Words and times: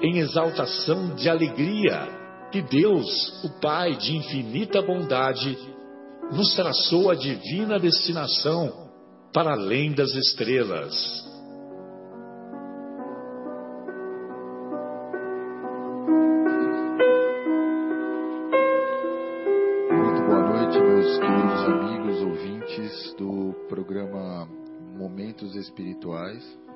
em 0.00 0.18
exaltação 0.18 1.14
de 1.14 1.28
alegria 1.28 2.08
que 2.50 2.62
Deus, 2.62 3.44
o 3.44 3.60
Pai 3.60 3.96
de 3.96 4.16
infinita 4.16 4.80
bondade, 4.80 5.58
nos 6.32 6.54
traçou 6.54 7.10
a 7.10 7.14
divina 7.14 7.78
destinação 7.78 8.88
para 9.32 9.52
além 9.52 9.92
das 9.92 10.14
estrelas. 10.14 10.94
Muito 19.90 20.22
boa 20.26 20.48
noite, 20.48 20.80
meus 20.80 21.18
queridos 21.18 21.64
amigos 21.64 22.22
ouvintes 22.22 23.14
do 23.18 23.54
programa 23.68 24.48
Momentos 24.96 25.54
Espirituais. 25.54 26.67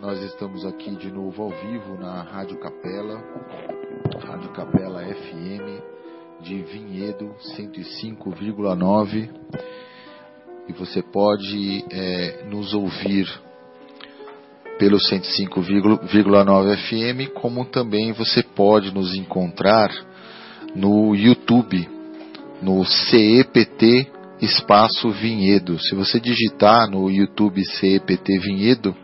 Nós 0.00 0.22
estamos 0.22 0.64
aqui 0.64 0.94
de 0.94 1.10
novo 1.10 1.42
ao 1.42 1.50
vivo 1.50 1.98
na 1.98 2.22
Rádio 2.22 2.56
Capela, 2.60 3.20
Rádio 4.24 4.50
Capela 4.50 5.02
FM 5.02 5.82
de 6.40 6.62
Vinhedo 6.62 7.34
105,9 7.56 9.28
e 10.68 10.72
você 10.72 11.02
pode 11.02 11.84
é, 11.90 12.44
nos 12.44 12.74
ouvir 12.74 13.28
pelo 14.78 14.98
105,9 14.98 16.76
FM, 16.76 17.32
como 17.34 17.64
também 17.64 18.12
você 18.12 18.44
pode 18.44 18.94
nos 18.94 19.16
encontrar 19.16 19.90
no 20.76 21.12
YouTube, 21.16 21.88
no 22.62 22.84
CEPT 22.84 24.12
Espaço 24.40 25.10
Vinhedo. 25.10 25.76
Se 25.80 25.96
você 25.96 26.20
digitar 26.20 26.88
no 26.88 27.10
YouTube 27.10 27.64
CEPT 27.64 28.38
Vinhedo, 28.38 28.94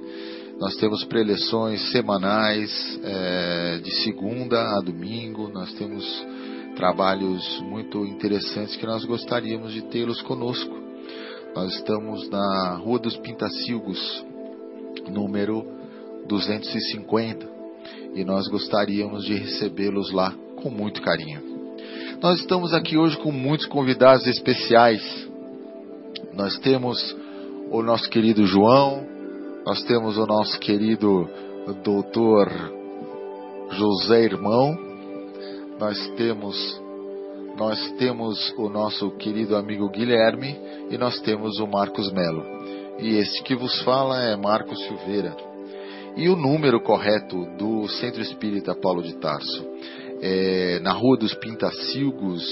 Nós 0.60 0.76
temos 0.76 1.04
preleções 1.06 1.92
semanais, 1.92 3.00
é, 3.04 3.80
de 3.84 3.92
segunda 4.04 4.62
a 4.62 4.82
domingo, 4.82 5.50
nós 5.54 5.72
temos 5.74 6.06
trabalhos 6.80 7.60
muito 7.60 8.06
interessantes 8.06 8.78
que 8.78 8.86
nós 8.86 9.04
gostaríamos 9.04 9.74
de 9.74 9.82
tê-los 9.82 10.22
conosco. 10.22 10.74
Nós 11.54 11.74
estamos 11.76 12.30
na 12.30 12.78
Rua 12.78 12.98
dos 13.00 13.18
Pintacilgos, 13.18 14.26
número 15.10 15.66
250 16.26 17.46
e 18.16 18.24
nós 18.24 18.48
gostaríamos 18.48 19.26
de 19.26 19.34
recebê-los 19.34 20.14
lá 20.14 20.34
com 20.56 20.70
muito 20.70 21.02
carinho. 21.02 21.42
Nós 22.22 22.40
estamos 22.40 22.74
aqui 22.74 22.98
hoje 22.98 23.18
com 23.18 23.30
muitos 23.30 23.68
convidados 23.68 24.26
especiais. 24.26 25.04
Nós 26.34 26.58
temos 26.60 26.98
o 27.72 27.84
nosso 27.84 28.10
querido 28.10 28.46
João, 28.46 29.06
nós 29.66 29.84
temos 29.84 30.18
o 30.18 30.26
nosso 30.26 30.58
querido 30.62 31.30
doutor 31.84 32.50
José 33.72 34.24
Irmão, 34.24 34.89
nós 35.80 35.98
temos 36.18 36.82
nós 37.58 37.92
temos 37.98 38.54
o 38.58 38.70
nosso 38.70 39.12
querido 39.18 39.56
amigo 39.56 39.90
Guilherme 39.90 40.58
e 40.90 40.98
nós 40.98 41.20
temos 41.22 41.60
o 41.60 41.68
Marcos 41.68 42.10
Melo. 42.12 42.44
E 43.00 43.18
este 43.18 43.44
que 43.44 43.56
vos 43.56 43.82
fala 43.82 44.22
é 44.24 44.36
Marcos 44.36 44.80
Silveira. 44.86 45.36
E 46.16 46.30
o 46.30 46.38
número 46.38 46.80
correto 46.82 47.46
do 47.58 47.88
Centro 47.90 48.22
Espírita 48.22 48.76
Paulo 48.76 49.02
de 49.02 49.14
Tarso 49.16 49.66
é 50.22 50.80
na 50.80 50.94
Rua 50.94 51.18
dos 51.18 51.34
Pintacilgos, 51.34 52.46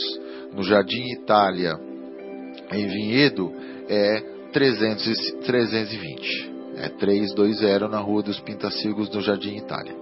no 0.54 0.64
Jardim 0.64 1.04
Itália, 1.14 1.80
em 2.72 2.88
Vinhedo, 2.88 3.52
é 3.88 4.22
300, 4.52 5.32
320. 5.46 6.52
É 6.78 6.90
320 6.90 7.90
na 7.90 8.00
Rua 8.00 8.24
dos 8.24 8.40
Pintacilgos, 8.42 9.10
no 9.10 9.22
Jardim 9.22 9.56
Itália. 9.56 9.96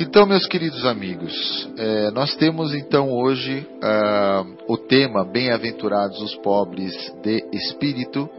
Então, 0.00 0.26
meus 0.26 0.46
queridos 0.46 0.84
amigos, 0.84 1.68
é, 1.76 2.12
nós 2.12 2.36
temos 2.36 2.72
então 2.72 3.10
hoje 3.10 3.66
ah, 3.82 4.44
o 4.68 4.76
tema 4.76 5.24
Bem-aventurados 5.24 6.22
os 6.22 6.36
pobres 6.36 6.94
de 7.20 7.44
espírito. 7.52 8.30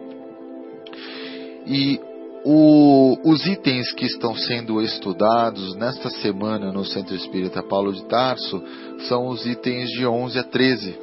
E 1.67 1.99
o, 2.45 3.17
os 3.25 3.45
itens 3.45 3.91
que 3.91 4.05
estão 4.05 4.33
sendo 4.35 4.81
estudados 4.81 5.75
nesta 5.75 6.09
semana 6.09 6.71
no 6.71 6.85
Centro 6.85 7.13
Espírita 7.13 7.61
Paulo 7.61 7.91
de 7.91 8.05
Tarso 8.05 8.63
são 9.09 9.27
os 9.27 9.45
itens 9.45 9.89
de 9.89 10.07
11 10.07 10.39
a 10.39 10.43
13. 10.43 10.97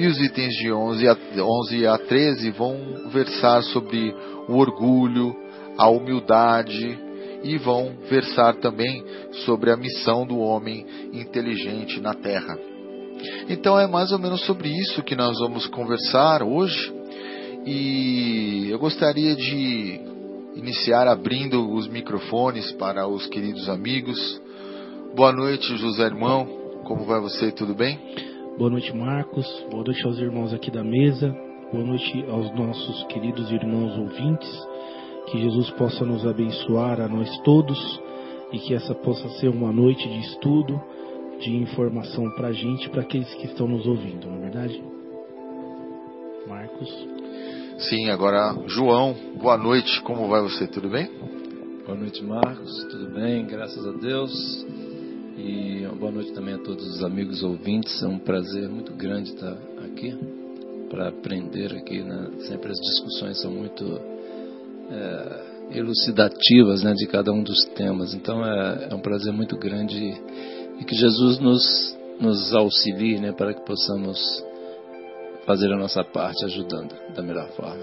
E 0.00 0.06
os 0.08 0.20
itens 0.20 0.56
de 0.56 0.72
11 0.72 1.08
a, 1.08 1.16
11 1.38 1.86
a 1.86 1.96
13 1.96 2.50
vão 2.50 2.76
versar 3.12 3.62
sobre 3.62 4.12
o 4.48 4.56
orgulho, 4.56 5.32
a 5.78 5.88
humildade 5.88 7.05
e 7.46 7.58
vão 7.58 7.94
versar 8.10 8.56
também 8.56 9.04
sobre 9.44 9.70
a 9.70 9.76
missão 9.76 10.26
do 10.26 10.38
homem 10.38 10.84
inteligente 11.12 12.00
na 12.00 12.12
Terra. 12.12 12.58
Então 13.48 13.78
é 13.78 13.86
mais 13.86 14.12
ou 14.12 14.18
menos 14.18 14.44
sobre 14.44 14.68
isso 14.68 15.02
que 15.02 15.14
nós 15.14 15.38
vamos 15.38 15.66
conversar 15.68 16.42
hoje. 16.42 16.92
E 17.64 18.68
eu 18.70 18.78
gostaria 18.78 19.34
de 19.34 20.00
iniciar 20.54 21.06
abrindo 21.08 21.72
os 21.72 21.88
microfones 21.88 22.72
para 22.72 23.06
os 23.06 23.26
queridos 23.26 23.68
amigos. 23.68 24.18
Boa 25.14 25.32
noite, 25.32 25.76
José 25.76 26.04
Irmão. 26.04 26.46
Como 26.84 27.04
vai 27.04 27.20
você? 27.20 27.50
Tudo 27.52 27.74
bem? 27.74 27.98
Boa 28.58 28.70
noite, 28.70 28.94
Marcos. 28.94 29.46
Boa 29.70 29.84
noite 29.84 30.04
aos 30.04 30.18
irmãos 30.18 30.52
aqui 30.52 30.70
da 30.70 30.82
mesa. 30.82 31.34
Boa 31.72 31.84
noite 31.84 32.24
aos 32.28 32.54
nossos 32.54 33.04
queridos 33.04 33.50
irmãos 33.50 33.98
ouvintes. 33.98 34.75
Que 35.26 35.38
Jesus 35.38 35.70
possa 35.70 36.04
nos 36.04 36.26
abençoar 36.26 37.00
a 37.00 37.08
nós 37.08 37.28
todos 37.40 38.00
e 38.52 38.58
que 38.58 38.74
essa 38.74 38.94
possa 38.94 39.28
ser 39.40 39.48
uma 39.48 39.72
noite 39.72 40.08
de 40.08 40.20
estudo, 40.20 40.80
de 41.40 41.54
informação 41.56 42.30
para 42.36 42.48
a 42.48 42.52
gente, 42.52 42.88
para 42.90 43.02
aqueles 43.02 43.32
que 43.34 43.46
estão 43.46 43.66
nos 43.66 43.86
ouvindo, 43.86 44.26
não 44.26 44.36
é 44.36 44.40
verdade? 44.40 44.82
Marcos. 46.46 46.88
Sim, 47.78 48.08
agora 48.08 48.54
João, 48.66 49.14
boa 49.40 49.58
noite, 49.58 50.00
como 50.02 50.28
vai 50.28 50.42
você? 50.42 50.66
Tudo 50.66 50.88
bem? 50.88 51.10
Boa 51.84 51.98
noite, 51.98 52.24
Marcos, 52.24 52.84
tudo 52.90 53.12
bem, 53.14 53.46
graças 53.46 53.86
a 53.86 53.92
Deus. 53.92 54.66
E 55.38 55.86
boa 55.98 56.10
noite 56.10 56.32
também 56.32 56.54
a 56.54 56.58
todos 56.58 56.86
os 56.96 57.04
amigos 57.04 57.42
ouvintes. 57.42 58.02
É 58.02 58.06
um 58.06 58.18
prazer 58.18 58.68
muito 58.68 58.94
grande 58.94 59.30
estar 59.30 59.56
aqui 59.84 60.16
para 60.88 61.08
aprender 61.08 61.74
aqui. 61.74 62.02
Né? 62.02 62.30
Sempre 62.48 62.70
as 62.70 62.78
discussões 62.78 63.40
são 63.40 63.50
muito 63.50 64.00
é, 64.90 65.78
elucidativas 65.78 66.82
né, 66.82 66.92
de 66.94 67.06
cada 67.06 67.32
um 67.32 67.42
dos 67.42 67.64
temas. 67.74 68.14
Então 68.14 68.44
é, 68.44 68.88
é 68.90 68.94
um 68.94 69.00
prazer 69.00 69.32
muito 69.32 69.56
grande 69.56 70.14
e 70.78 70.84
que 70.84 70.94
Jesus 70.94 71.38
nos, 71.38 71.96
nos 72.20 72.54
auxilie 72.54 73.18
né, 73.18 73.32
para 73.32 73.54
que 73.54 73.64
possamos 73.64 74.18
fazer 75.44 75.72
a 75.72 75.76
nossa 75.76 76.04
parte 76.04 76.44
ajudando 76.44 76.94
da 77.14 77.22
melhor 77.22 77.48
forma. 77.50 77.82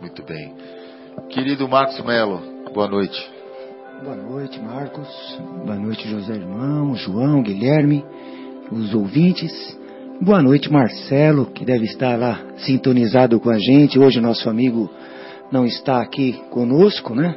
Muito 0.00 0.22
bem. 0.24 0.54
Querido 1.30 1.68
Marcos 1.68 2.04
Melo, 2.04 2.40
boa 2.72 2.88
noite. 2.88 3.30
Boa 4.02 4.16
noite, 4.16 4.60
Marcos. 4.60 5.08
Boa 5.64 5.76
noite, 5.76 6.08
José 6.08 6.34
Irmão, 6.34 6.94
João, 6.96 7.42
Guilherme, 7.42 8.04
os 8.70 8.92
ouvintes. 8.92 9.52
Boa 10.20 10.42
noite, 10.42 10.70
Marcelo, 10.70 11.46
que 11.46 11.64
deve 11.64 11.84
estar 11.84 12.18
lá 12.18 12.40
sintonizado 12.56 13.38
com 13.38 13.50
a 13.50 13.58
gente. 13.58 13.98
Hoje 13.98 14.20
nosso 14.20 14.50
amigo 14.50 14.90
não 15.54 15.64
está 15.64 16.02
aqui 16.02 16.32
conosco, 16.50 17.14
né? 17.14 17.32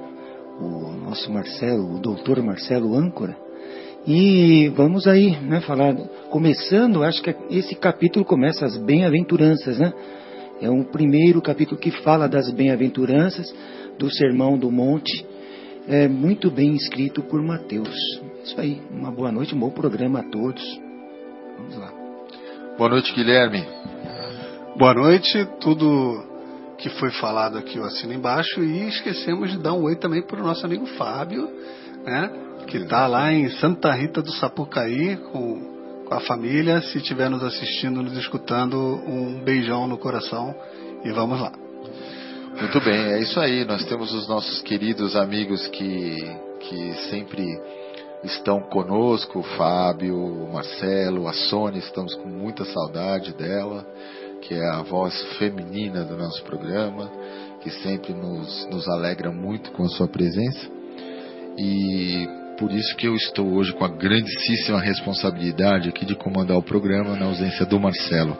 O 0.60 0.92
nosso 1.06 1.31
Marcelo, 1.31 1.98
o 1.98 2.00
doutor 2.00 2.42
Marcelo 2.42 2.96
Âncora. 2.96 3.38
E 4.08 4.69
vamos 4.69 5.06
aí, 5.06 5.40
né, 5.42 5.62
falar, 5.62 5.94
começando, 6.31 7.04
acho 7.04 7.22
que 7.22 7.36
esse 7.52 7.75
capítulo 7.75 8.25
começa 8.25 8.66
as 8.66 8.75
bem-aventuranças, 8.75 9.78
né? 9.78 9.94
É 10.60 10.68
um 10.68 10.84
primeiro 10.84 11.40
capítulo 11.44 11.80
que 11.80 11.92
fala 11.92 12.28
das 12.28 12.50
bem-aventuranças, 12.50 13.54
do 14.00 14.10
Sermão 14.10 14.58
do 14.58 14.72
Monte, 14.72 15.24
é 15.88 16.08
muito 16.08 16.50
bem 16.50 16.74
escrito 16.74 17.22
por 17.22 17.40
Mateus. 17.44 18.20
Isso 18.44 18.60
aí, 18.60 18.81
uma 18.90 19.12
boa 19.12 19.31
noite, 19.31 19.54
um 19.54 19.60
bom 19.60 19.70
programa 19.70 20.22
a 20.22 20.24
todos. 20.24 20.63
Vamos 21.56 21.78
lá. 21.78 21.94
Boa 22.80 22.90
noite, 22.90 23.13
Guilherme. 23.13 23.63
Boa 24.75 24.96
noite, 24.96 25.48
tudo 25.60 26.26
que 26.77 26.89
foi 26.91 27.12
falado 27.12 27.57
aqui 27.57 27.77
eu 27.77 27.83
assino 27.83 28.13
embaixo 28.13 28.63
e 28.63 28.88
esquecemos 28.88 29.51
de 29.51 29.57
dar 29.57 29.74
um 29.74 29.83
oi 29.83 29.95
também 29.95 30.21
para 30.21 30.39
o 30.39 30.44
nosso 30.44 30.65
amigo 30.65 30.85
Fábio, 30.97 31.50
né? 32.06 32.31
que 32.68 32.77
está 32.77 33.07
lá 33.07 33.33
em 33.33 33.50
Santa 33.51 33.91
Rita 33.94 34.21
do 34.21 34.31
Sapucaí 34.33 35.18
com, 35.31 36.03
com 36.06 36.13
a 36.13 36.19
família. 36.19 36.81
Se 36.81 36.97
estiver 36.97 37.29
nos 37.29 37.44
assistindo, 37.44 38.03
nos 38.03 38.18
escutando, 38.18 38.77
um 38.77 39.41
beijão 39.44 39.88
no 39.88 39.97
coração 39.97 40.53
e 41.03 41.12
vamos 41.12 41.39
lá. 41.39 41.51
Muito 42.59 42.81
bem, 42.81 43.13
é 43.13 43.19
isso 43.19 43.39
aí. 43.39 43.63
Nós 43.65 43.85
temos 43.85 44.13
os 44.13 44.27
nossos 44.27 44.62
queridos 44.62 45.15
amigos 45.15 45.68
que, 45.68 46.18
que 46.59 46.94
sempre 47.09 47.45
estão 48.24 48.59
conosco, 48.62 49.39
o 49.39 49.44
Fábio, 49.44 50.18
o 50.18 50.53
Marcelo, 50.53 51.27
a 51.27 51.33
Sônia, 51.33 51.79
estamos 51.79 52.15
com 52.15 52.27
muita 52.27 52.65
saudade 52.65 53.33
dela, 53.33 53.85
que 54.48 54.54
é 54.54 54.66
a 54.66 54.82
voz 54.82 55.14
feminina 55.38 56.06
do 56.06 56.16
nosso 56.16 56.42
programa, 56.44 57.12
que 57.62 57.70
sempre 57.70 58.14
nos, 58.14 58.66
nos 58.70 58.88
alegra 58.88 59.30
muito 59.30 59.72
com 59.72 59.84
a 59.84 59.90
sua 59.90 60.08
presença. 60.08 60.70
E 61.58 62.26
por 62.58 62.72
isso 62.72 62.96
que 62.96 63.08
eu 63.08 63.14
estou 63.14 63.46
hoje 63.56 63.74
com 63.74 63.84
a 63.84 63.90
grandíssima 63.90 64.80
responsabilidade 64.80 65.90
aqui 65.90 66.06
de 66.06 66.16
comandar 66.16 66.58
o 66.58 66.64
programa 66.64 67.18
na 67.18 67.26
ausência 67.26 67.66
do 67.66 67.78
Marcelo. 67.78 68.38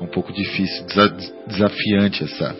Um 0.00 0.06
pouco 0.06 0.32
difícil, 0.32 0.86
desafiante 1.48 2.22
essa 2.22 2.54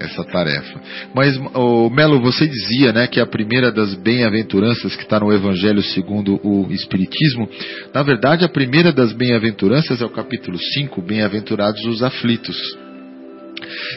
essa 0.00 0.24
tarefa. 0.24 0.80
Mas, 1.14 1.38
oh, 1.54 1.88
Melo, 1.90 2.20
você 2.20 2.46
dizia 2.46 2.92
né, 2.92 3.06
que 3.06 3.20
a 3.20 3.26
primeira 3.26 3.70
das 3.70 3.94
bem-aventuranças 3.94 4.96
que 4.96 5.02
está 5.02 5.20
no 5.20 5.32
Evangelho 5.32 5.82
segundo 5.82 6.40
o 6.42 6.70
Espiritismo, 6.70 7.48
na 7.94 8.02
verdade, 8.02 8.44
a 8.44 8.48
primeira 8.48 8.92
das 8.92 9.12
bem-aventuranças 9.12 10.00
é 10.00 10.04
o 10.04 10.10
capítulo 10.10 10.58
5, 10.58 11.02
Bem-aventurados 11.02 11.84
os 11.84 12.02
aflitos. 12.02 12.56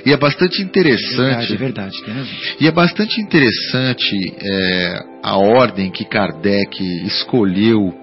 E 0.06 0.14
é 0.14 0.18
bastante 0.18 0.62
interessante. 0.62 1.54
É 1.54 1.58
verdade, 1.58 1.98
é 1.98 2.14
verdade. 2.14 2.56
E 2.62 2.68
é 2.68 2.72
bastante 2.72 3.20
interessante 3.22 4.16
é, 4.42 5.00
a 5.24 5.38
ordem 5.38 5.92
que 5.92 6.06
Kardec 6.06 6.84
escolheu 7.06 7.94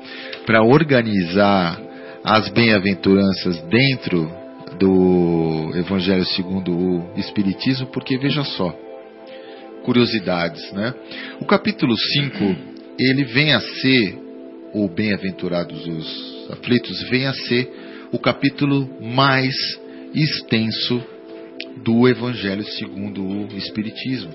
para 0.47 0.63
organizar 0.63 1.81
as 2.25 2.49
bem-aventuranças 2.51 3.61
dentro 3.69 4.44
do 4.85 5.73
Evangelho 5.75 6.27
segundo 6.27 6.71
o 6.71 7.19
Espiritismo, 7.19 7.87
porque 7.87 8.19
veja 8.19 8.45
só, 8.45 8.71
curiosidades, 9.83 10.71
né? 10.73 10.93
O 11.41 11.47
capítulo 11.47 11.97
5, 11.97 12.57
ele 12.99 13.25
vem 13.25 13.55
a 13.55 13.61
ser, 13.61 14.19
o 14.75 14.87
Bem-aventurados 14.87 15.87
os 15.87 16.51
aflitos, 16.51 17.09
vem 17.09 17.27
a 17.27 17.33
ser 17.33 17.73
o 18.13 18.19
capítulo 18.19 18.87
mais 19.01 19.55
extenso 20.15 21.03
do 21.83 22.07
Evangelho 22.07 22.65
segundo 22.65 23.25
o 23.25 23.57
Espiritismo, 23.57 24.35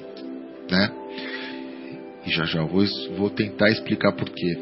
né? 0.72 0.92
E 2.26 2.32
já 2.32 2.46
já 2.46 2.64
vou, 2.64 2.84
vou 3.16 3.30
tentar 3.30 3.70
explicar 3.70 4.14
por 4.14 4.28
quê. 4.32 4.58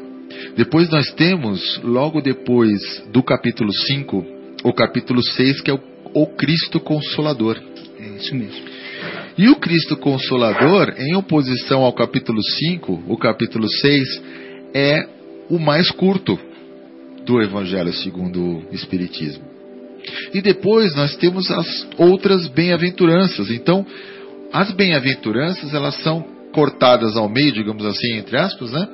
Depois 0.54 0.90
nós 0.90 1.10
temos, 1.14 1.80
logo 1.82 2.20
depois 2.20 2.78
do 3.10 3.22
capítulo 3.22 3.72
5, 3.72 4.37
o 4.64 4.72
capítulo 4.72 5.22
6, 5.22 5.60
que 5.60 5.70
é 5.70 5.74
o, 5.74 5.80
o 6.14 6.26
Cristo 6.26 6.80
Consolador. 6.80 7.60
É 7.98 8.08
isso 8.16 8.34
mesmo. 8.34 8.66
E 9.36 9.48
o 9.48 9.56
Cristo 9.56 9.96
Consolador, 9.96 10.94
em 10.98 11.14
oposição 11.14 11.82
ao 11.82 11.92
capítulo 11.92 12.42
5, 12.42 13.04
o 13.06 13.16
capítulo 13.16 13.68
6, 13.68 14.22
é 14.74 15.08
o 15.48 15.58
mais 15.58 15.90
curto 15.90 16.38
do 17.24 17.40
Evangelho 17.40 17.92
segundo 17.92 18.64
o 18.70 18.74
Espiritismo. 18.74 19.44
E 20.32 20.40
depois 20.40 20.94
nós 20.94 21.14
temos 21.16 21.50
as 21.50 21.86
outras 21.96 22.48
bem-aventuranças. 22.48 23.50
Então, 23.50 23.86
as 24.52 24.72
bem-aventuranças, 24.72 25.74
elas 25.74 25.94
são 26.02 26.24
cortadas 26.52 27.16
ao 27.16 27.28
meio, 27.28 27.52
digamos 27.52 27.84
assim, 27.84 28.14
entre 28.14 28.36
aspas, 28.36 28.72
né? 28.72 28.88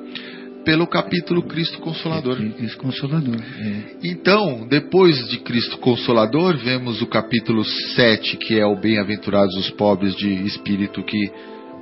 Pelo 0.65 0.87
capítulo 0.87 1.43
Cristo 1.43 1.79
Consolador. 1.79 2.37
Cristo 2.37 2.79
Consolador. 2.79 3.35
É. 3.35 3.97
Então, 4.03 4.67
depois 4.67 5.15
de 5.29 5.37
Cristo 5.37 5.77
Consolador, 5.77 6.57
vemos 6.57 7.01
o 7.01 7.07
capítulo 7.07 7.63
7, 7.63 8.35
que 8.37 8.59
é 8.59 8.65
o 8.65 8.75
Bem-aventurados 8.75 9.55
os 9.55 9.69
pobres 9.71 10.15
de 10.15 10.27
espírito 10.45 11.03
que 11.03 11.31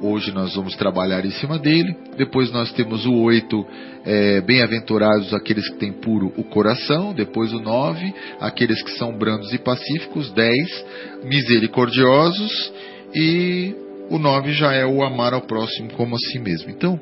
Hoje 0.02 0.34
nós 0.34 0.54
vamos 0.54 0.75
trabalhar 0.75 1.24
em 1.24 1.32
cima 1.32 1.58
dele. 1.58 1.96
Depois 2.18 2.52
nós 2.52 2.74
temos 2.74 3.06
o 3.06 3.13
8, 3.13 3.66
é, 4.06 4.42
bem-aventurados 4.42 5.34
aqueles 5.34 5.66
que 5.70 5.78
têm 5.78 5.94
puro 5.94 6.34
o 6.36 6.44
coração. 6.44 7.13
Depois 7.13 7.54
o 7.54 7.60
9, 7.60 8.13
aqueles 8.42 8.84
que 8.84 8.92
são 8.98 9.18
brandos 9.18 9.54
e 9.54 9.58
pacíficos. 9.58 10.30
10, 10.34 10.86
misericordiosos. 11.24 12.74
E 13.16 13.74
o 14.10 14.20
9 14.20 14.52
já 14.52 14.74
é 14.74 14.86
o 14.86 15.04
amar 15.04 15.34
ao 15.34 15.44
próximo 15.44 15.94
como 15.94 16.16
a 16.16 16.20
si 16.20 16.38
mesmo. 16.38 16.70
Então, 16.70 17.00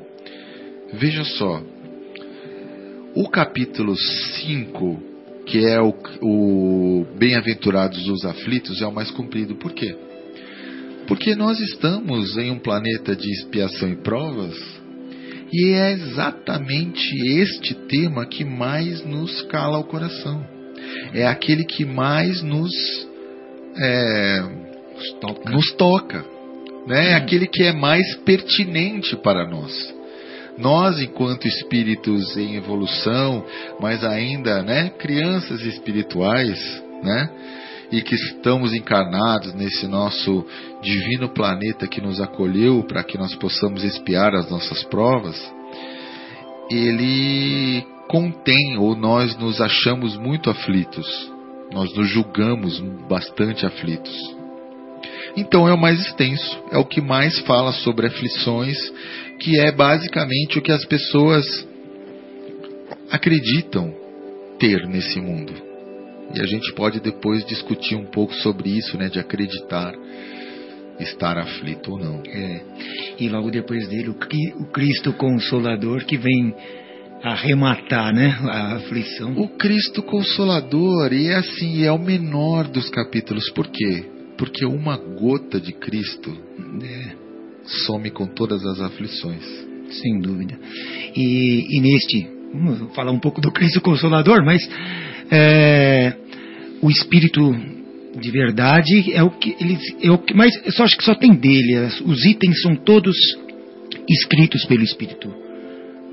veja 0.92 1.24
só. 1.24 1.62
O 3.14 3.28
capítulo 3.28 3.94
5, 3.96 5.02
que 5.46 5.66
é 5.66 5.80
o, 5.80 5.94
o 6.22 7.06
Bem-aventurados 7.18 8.08
os 8.08 8.24
aflitos, 8.24 8.80
é 8.80 8.86
o 8.86 8.92
mais 8.92 9.10
comprido. 9.10 9.56
Por 9.56 9.72
quê? 9.72 9.94
Porque 11.06 11.34
nós 11.34 11.60
estamos 11.60 12.36
em 12.38 12.50
um 12.50 12.58
planeta 12.58 13.14
de 13.14 13.30
expiação 13.30 13.90
e 13.90 13.96
provas, 13.96 14.56
e 15.52 15.72
é 15.74 15.92
exatamente 15.92 17.02
este 17.38 17.74
tema 17.74 18.24
que 18.24 18.44
mais 18.44 19.04
nos 19.04 19.42
cala 19.42 19.78
o 19.78 19.84
coração. 19.84 20.46
É 21.12 21.26
aquele 21.26 21.64
que 21.64 21.84
mais 21.84 22.42
nos, 22.42 22.72
é, 23.76 24.40
nos 24.96 25.12
toca. 25.20 25.50
Nos 25.50 25.72
toca 25.72 26.32
né? 26.86 27.10
É 27.10 27.14
aquele 27.14 27.46
que 27.46 27.62
é 27.62 27.72
mais 27.72 28.16
pertinente 28.18 29.16
para 29.16 29.48
nós. 29.48 29.72
Nós, 30.58 31.00
enquanto 31.00 31.48
espíritos 31.48 32.36
em 32.36 32.56
evolução, 32.56 33.44
mas 33.80 34.04
ainda 34.04 34.62
né, 34.62 34.90
crianças 34.90 35.62
espirituais, 35.62 36.82
né? 37.02 37.30
e 37.92 38.00
que 38.00 38.14
estamos 38.14 38.72
encarnados 38.72 39.52
nesse 39.54 39.86
nosso 39.86 40.46
divino 40.82 41.28
planeta 41.28 41.86
que 41.86 42.00
nos 42.00 42.20
acolheu 42.20 42.82
para 42.84 43.04
que 43.04 43.18
nós 43.18 43.34
possamos 43.34 43.84
espiar 43.84 44.34
as 44.34 44.50
nossas 44.50 44.82
provas, 44.84 45.36
ele 46.70 47.84
contém 48.08 48.78
ou 48.78 48.96
nós 48.96 49.36
nos 49.36 49.60
achamos 49.60 50.16
muito 50.16 50.48
aflitos, 50.48 51.06
nós 51.70 51.94
nos 51.94 52.08
julgamos 52.08 52.80
bastante 53.08 53.66
aflitos. 53.66 54.12
Então 55.36 55.68
é 55.68 55.74
o 55.74 55.78
mais 55.78 56.00
extenso, 56.00 56.62
é 56.70 56.78
o 56.78 56.84
que 56.84 57.00
mais 57.00 57.38
fala 57.40 57.72
sobre 57.72 58.06
aflições, 58.06 58.76
que 59.42 59.58
é 59.58 59.72
basicamente 59.72 60.58
o 60.58 60.62
que 60.62 60.70
as 60.70 60.84
pessoas 60.84 61.44
acreditam 63.10 63.92
ter 64.58 64.86
nesse 64.86 65.20
mundo. 65.20 65.52
E 66.34 66.40
a 66.40 66.46
gente 66.46 66.72
pode 66.74 67.00
depois 67.00 67.44
discutir 67.44 67.96
um 67.96 68.06
pouco 68.06 68.32
sobre 68.34 68.70
isso, 68.70 68.96
né, 68.96 69.08
de 69.08 69.18
acreditar 69.18 69.92
estar 71.00 71.36
aflito 71.36 71.90
ou 71.90 71.98
não. 71.98 72.22
É. 72.24 72.60
E 73.18 73.28
logo 73.28 73.50
depois 73.50 73.88
dele, 73.88 74.10
o 74.10 74.66
Cristo 74.66 75.12
Consolador 75.14 76.04
que 76.04 76.16
vem 76.16 76.54
arrematar, 77.22 78.14
né, 78.14 78.36
a 78.42 78.76
aflição. 78.76 79.32
O 79.36 79.48
Cristo 79.48 80.02
Consolador, 80.02 81.12
e 81.12 81.28
é 81.28 81.36
assim, 81.36 81.84
é 81.84 81.90
o 81.90 81.98
menor 81.98 82.68
dos 82.68 82.88
capítulos. 82.90 83.50
Por 83.50 83.66
quê? 83.68 84.04
Porque 84.38 84.64
uma 84.64 84.96
gota 84.96 85.60
de 85.60 85.72
Cristo 85.72 86.30
né, 86.58 87.16
some 87.86 88.10
com 88.10 88.26
todas 88.26 88.64
as 88.64 88.80
aflições. 88.80 89.42
Sem 89.90 90.20
dúvida. 90.20 90.58
E, 91.14 91.76
e 91.76 91.80
neste, 91.80 92.28
vamos 92.52 92.94
falar 92.94 93.12
um 93.12 93.18
pouco 93.18 93.40
do 93.40 93.50
Cristo 93.50 93.80
Consolador, 93.80 94.44
mas 94.44 94.68
é, 95.30 96.14
o 96.80 96.90
Espírito 96.90 97.54
de 98.18 98.30
verdade 98.30 99.12
é 99.12 99.22
o 99.22 99.30
que 99.30 99.56
eles, 99.60 99.80
é 100.02 100.10
o 100.10 100.18
que 100.18 100.34
mais, 100.34 100.54
eu 100.64 100.72
só 100.72 100.84
acho 100.84 100.96
que 100.96 101.04
só 101.04 101.14
tem 101.14 101.34
dele. 101.34 101.78
Os 102.04 102.24
itens 102.24 102.60
são 102.62 102.74
todos 102.76 103.16
escritos 104.08 104.64
pelo 104.66 104.82
Espírito 104.82 105.32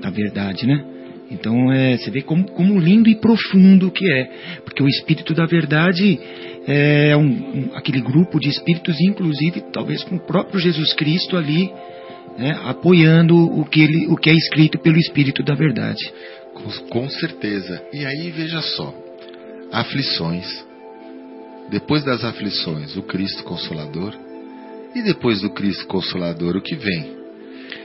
da 0.00 0.10
verdade, 0.10 0.66
né? 0.66 0.99
Então 1.30 1.72
é, 1.72 1.96
você 1.96 2.10
vê 2.10 2.22
como, 2.22 2.44
como 2.50 2.78
lindo 2.78 3.08
e 3.08 3.14
profundo 3.14 3.90
que 3.90 4.04
é, 4.10 4.30
porque 4.64 4.82
o 4.82 4.88
Espírito 4.88 5.32
da 5.32 5.46
Verdade 5.46 6.18
é 6.66 7.16
um, 7.16 7.22
um, 7.22 7.70
aquele 7.74 8.00
grupo 8.00 8.40
de 8.40 8.48
espíritos, 8.48 9.00
inclusive 9.00 9.62
talvez 9.72 10.02
com 10.04 10.16
o 10.16 10.26
próprio 10.26 10.58
Jesus 10.58 10.92
Cristo 10.94 11.36
ali, 11.36 11.72
né, 12.36 12.58
apoiando 12.64 13.36
o 13.36 13.64
que, 13.64 13.80
ele, 13.80 14.06
o 14.08 14.16
que 14.16 14.30
é 14.30 14.34
escrito 14.34 14.78
pelo 14.78 14.98
Espírito 14.98 15.42
da 15.42 15.54
Verdade. 15.54 16.12
Com, 16.54 16.70
com 16.88 17.08
certeza. 17.08 17.82
E 17.92 18.04
aí 18.04 18.30
veja 18.30 18.60
só, 18.60 18.94
aflições, 19.72 20.64
depois 21.70 22.04
das 22.04 22.24
aflições, 22.24 22.96
o 22.96 23.02
Cristo 23.02 23.44
Consolador, 23.44 24.14
e 24.94 25.02
depois 25.02 25.40
do 25.40 25.50
Cristo 25.50 25.86
Consolador, 25.86 26.56
o 26.56 26.62
que 26.62 26.74
vem? 26.74 27.20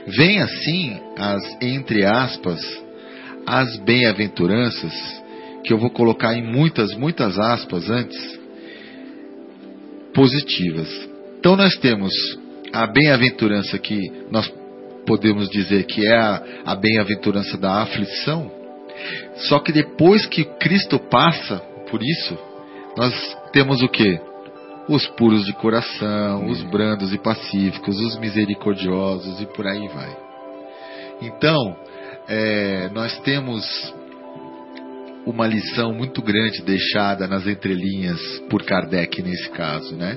Vem 0.08 0.40
assim 0.40 1.00
as, 1.16 1.62
entre 1.62 2.04
aspas, 2.04 2.60
as 3.46 3.76
bem-aventuranças, 3.78 4.92
que 5.64 5.72
eu 5.72 5.78
vou 5.78 5.90
colocar 5.90 6.34
em 6.34 6.42
muitas, 6.42 6.94
muitas 6.94 7.38
aspas 7.38 7.88
antes, 7.88 8.38
positivas. 10.12 10.88
Então 11.38 11.56
nós 11.56 11.76
temos 11.76 12.12
a 12.72 12.86
bem-aventurança 12.86 13.78
que 13.78 14.10
nós 14.30 14.52
podemos 15.06 15.48
dizer 15.48 15.84
que 15.84 16.06
é 16.06 16.16
a, 16.16 16.42
a 16.64 16.74
bem-aventurança 16.74 17.56
da 17.56 17.82
aflição, 17.82 18.50
só 19.48 19.58
que 19.60 19.72
depois 19.72 20.26
que 20.26 20.44
Cristo 20.44 20.98
passa 20.98 21.58
por 21.90 22.02
isso, 22.02 22.36
nós 22.96 23.14
temos 23.52 23.82
o 23.82 23.88
que? 23.88 24.18
Os 24.88 25.06
puros 25.08 25.44
de 25.44 25.52
coração, 25.52 26.46
os 26.46 26.62
brandos 26.64 27.12
e 27.12 27.18
pacíficos, 27.18 28.00
os 28.00 28.18
misericordiosos 28.18 29.40
e 29.40 29.46
por 29.46 29.66
aí 29.66 29.86
vai. 29.88 30.16
Então, 31.20 31.76
é, 32.28 32.88
nós 32.92 33.18
temos 33.20 33.64
uma 35.24 35.46
lição 35.46 35.92
muito 35.92 36.22
grande 36.22 36.62
deixada 36.62 37.26
nas 37.26 37.46
entrelinhas 37.46 38.20
por 38.48 38.62
Kardec 38.64 39.22
nesse 39.22 39.50
caso, 39.50 39.94
né? 39.96 40.16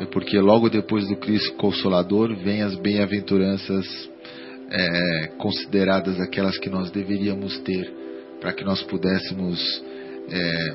É 0.00 0.06
porque 0.06 0.38
logo 0.38 0.70
depois 0.70 1.06
do 1.08 1.16
Cristo 1.16 1.52
Consolador 1.54 2.34
vem 2.36 2.62
as 2.62 2.74
bem-aventuranças 2.76 3.86
é, 4.70 5.26
consideradas 5.36 6.18
aquelas 6.20 6.56
que 6.58 6.70
nós 6.70 6.90
deveríamos 6.90 7.58
ter 7.58 7.92
para 8.40 8.52
que 8.54 8.64
nós 8.64 8.82
pudéssemos 8.84 9.82
é, 10.30 10.74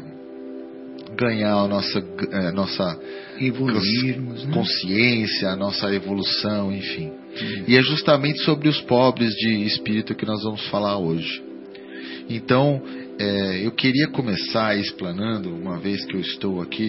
ganhar 1.18 1.56
a 1.56 1.68
nossa, 1.68 2.04
é, 2.32 2.52
nossa 2.52 3.00
Evoluirmos, 3.40 4.46
né? 4.46 4.54
consciência, 4.54 5.50
a 5.50 5.56
nossa 5.56 5.94
evolução, 5.94 6.72
enfim. 6.72 7.12
E 7.68 7.76
é 7.76 7.82
justamente 7.82 8.40
sobre 8.44 8.70
os 8.70 8.80
pobres 8.82 9.34
de 9.36 9.66
espírito 9.66 10.16
que 10.16 10.26
nós 10.26 10.42
vamos 10.44 10.66
falar 10.68 10.98
hoje. 10.98 11.44
Então, 12.30 12.82
é, 13.20 13.66
eu 13.66 13.72
queria 13.72 14.08
começar 14.08 14.78
explanando, 14.78 15.54
uma 15.54 15.78
vez 15.78 16.04
que 16.06 16.16
eu 16.16 16.22
estou 16.22 16.62
aqui 16.62 16.88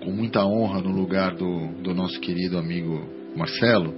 com 0.00 0.10
muita 0.10 0.44
honra 0.44 0.80
no 0.80 0.90
lugar 0.90 1.34
do, 1.34 1.68
do 1.82 1.94
nosso 1.94 2.18
querido 2.20 2.58
amigo 2.58 3.08
Marcelo, 3.36 3.94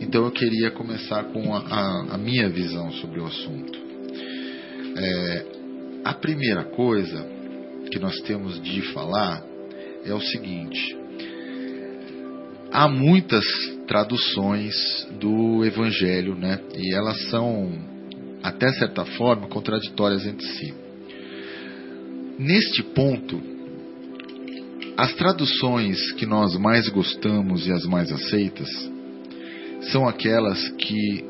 então 0.00 0.24
eu 0.24 0.30
queria 0.30 0.70
começar 0.70 1.24
com 1.24 1.54
a, 1.54 1.58
a, 1.58 2.14
a 2.14 2.18
minha 2.18 2.48
visão 2.48 2.90
sobre 2.92 3.20
o 3.20 3.26
assunto. 3.26 3.78
É, 4.96 5.46
a 6.04 6.14
primeira 6.14 6.64
coisa 6.64 7.26
que 7.90 7.98
nós 7.98 8.20
temos 8.22 8.60
de 8.62 8.82
falar 8.92 9.42
é 10.04 10.12
o 10.12 10.20
seguinte: 10.20 10.96
há 12.70 12.88
muitas 12.88 13.44
traduções 13.86 14.74
do 15.20 15.64
Evangelho, 15.64 16.34
né? 16.34 16.58
E 16.76 16.94
elas 16.94 17.30
são, 17.30 17.72
até 18.42 18.72
certa 18.72 19.04
forma, 19.04 19.46
contraditórias 19.48 20.26
entre 20.26 20.46
si. 20.46 20.74
Neste 22.38 22.82
ponto, 22.82 23.40
as 24.96 25.14
traduções 25.14 26.12
que 26.12 26.26
nós 26.26 26.56
mais 26.56 26.88
gostamos 26.88 27.66
e 27.66 27.72
as 27.72 27.84
mais 27.84 28.10
aceitas 28.12 28.68
são 29.92 30.08
aquelas 30.08 30.68
que 30.70 31.24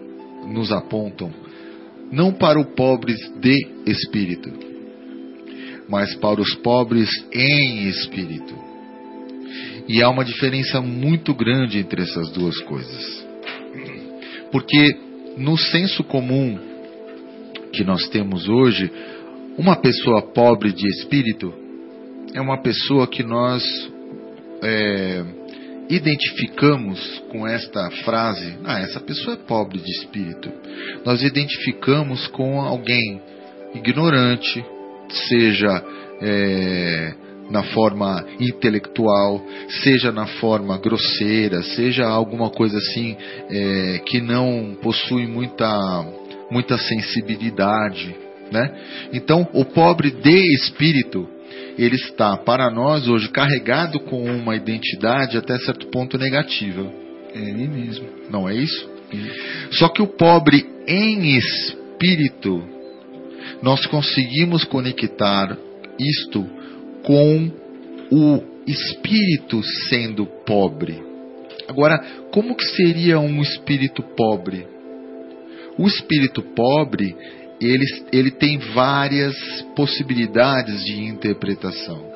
nos 0.49 0.71
apontam 0.71 1.33
não 2.13 2.33
para 2.33 2.61
o 2.61 2.65
pobre 2.65 3.15
de 3.41 3.67
espírito, 3.87 4.53
mas 5.89 6.15
para 6.17 6.41
os 6.41 6.55
pobres 6.57 7.11
em 7.33 7.89
espírito. 7.89 8.64
E 9.87 10.03
há 10.03 10.09
uma 10.09 10.25
diferença 10.25 10.81
muito 10.81 11.35
grande 11.35 11.79
entre 11.79 12.03
essas 12.03 12.31
duas 12.31 12.59
coisas. 12.61 13.27
Porque 14.51 14.97
no 15.37 15.59
senso 15.59 16.03
comum 16.05 16.59
que 17.73 17.85
nós 17.85 18.09
temos 18.09 18.49
hoje, 18.49 18.91
uma 19.59 19.77
pessoa 19.77 20.23
pobre 20.23 20.73
de 20.73 20.87
espírito 20.89 21.53
é 22.35 22.41
uma 22.41 22.61
pessoa 22.61 23.07
que 23.07 23.23
nós 23.23 23.63
é, 24.63 25.25
identificamos 25.89 27.23
com 27.31 27.47
esta 27.47 27.91
frase: 28.05 28.57
ah, 28.65 28.81
essa 28.81 29.01
pessoa 29.01 29.35
é 29.35 29.47
pobre 29.47 29.79
de 29.79 29.91
espírito. 29.91 30.51
Nós 31.05 31.23
identificamos 31.23 32.27
com 32.29 32.61
alguém 32.61 33.21
ignorante, 33.75 34.65
seja 35.29 35.85
é, 36.21 37.15
na 37.51 37.63
forma 37.63 38.25
intelectual, 38.41 39.45
seja 39.83 40.11
na 40.11 40.27
forma 40.27 40.79
grosseira, 40.79 41.63
seja 41.63 42.07
alguma 42.07 42.51
coisa 42.51 42.79
assim 42.79 43.17
é, 43.51 44.01
que 44.07 44.21
não 44.21 44.77
possui 44.83 45.27
muita, 45.27 46.05
muita 46.51 46.79
sensibilidade. 46.79 48.15
Né? 48.51 48.75
Então, 49.13 49.49
o 49.53 49.65
pobre 49.65 50.11
de 50.11 50.55
espírito, 50.55 51.29
ele 51.79 51.97
está 51.97 52.37
para 52.37 52.71
nós 52.71 53.09
hoje 53.09 53.29
carregado 53.29 54.01
com 54.01 54.23
uma 54.25 54.55
identidade 54.55 55.37
até 55.37 55.59
certo 55.59 55.87
ponto 55.89 56.17
negativa. 56.17 56.87
É 57.35 57.39
ele 57.39 57.67
mesmo. 57.67 58.07
Não 58.31 58.49
é 58.49 58.55
isso? 58.55 58.89
Só 59.73 59.89
que 59.89 60.03
o 60.03 60.07
pobre 60.07 60.67
em 60.87 61.37
espírito, 61.37 62.63
nós 63.63 63.85
conseguimos 63.87 64.65
conectar 64.65 65.57
isto 65.99 66.47
com 67.05 67.51
o 68.11 68.43
espírito 68.67 69.63
sendo 69.89 70.27
pobre. 70.47 71.03
Agora, 71.69 71.99
como 72.33 72.57
que 72.57 72.65
seria 72.77 73.21
um 73.21 73.41
espírito 73.41 74.03
pobre? 74.17 74.67
O 75.79 75.87
espírito 75.87 76.43
pobre, 76.43 77.15
ele, 77.61 77.85
ele 78.13 78.31
tem 78.31 78.59
várias 78.59 79.35
possibilidades 79.77 80.85
de 80.85 81.05
interpretação. 81.05 82.13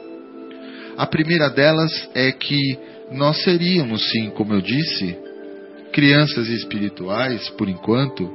A 0.96 1.06
primeira 1.06 1.48
delas 1.48 1.92
é 2.14 2.32
que 2.32 2.78
nós 3.12 3.42
seríamos, 3.42 4.10
sim, 4.10 4.30
como 4.30 4.52
eu 4.54 4.60
disse, 4.60 5.16
crianças 5.92 6.48
espirituais, 6.48 7.48
por 7.50 7.68
enquanto, 7.68 8.30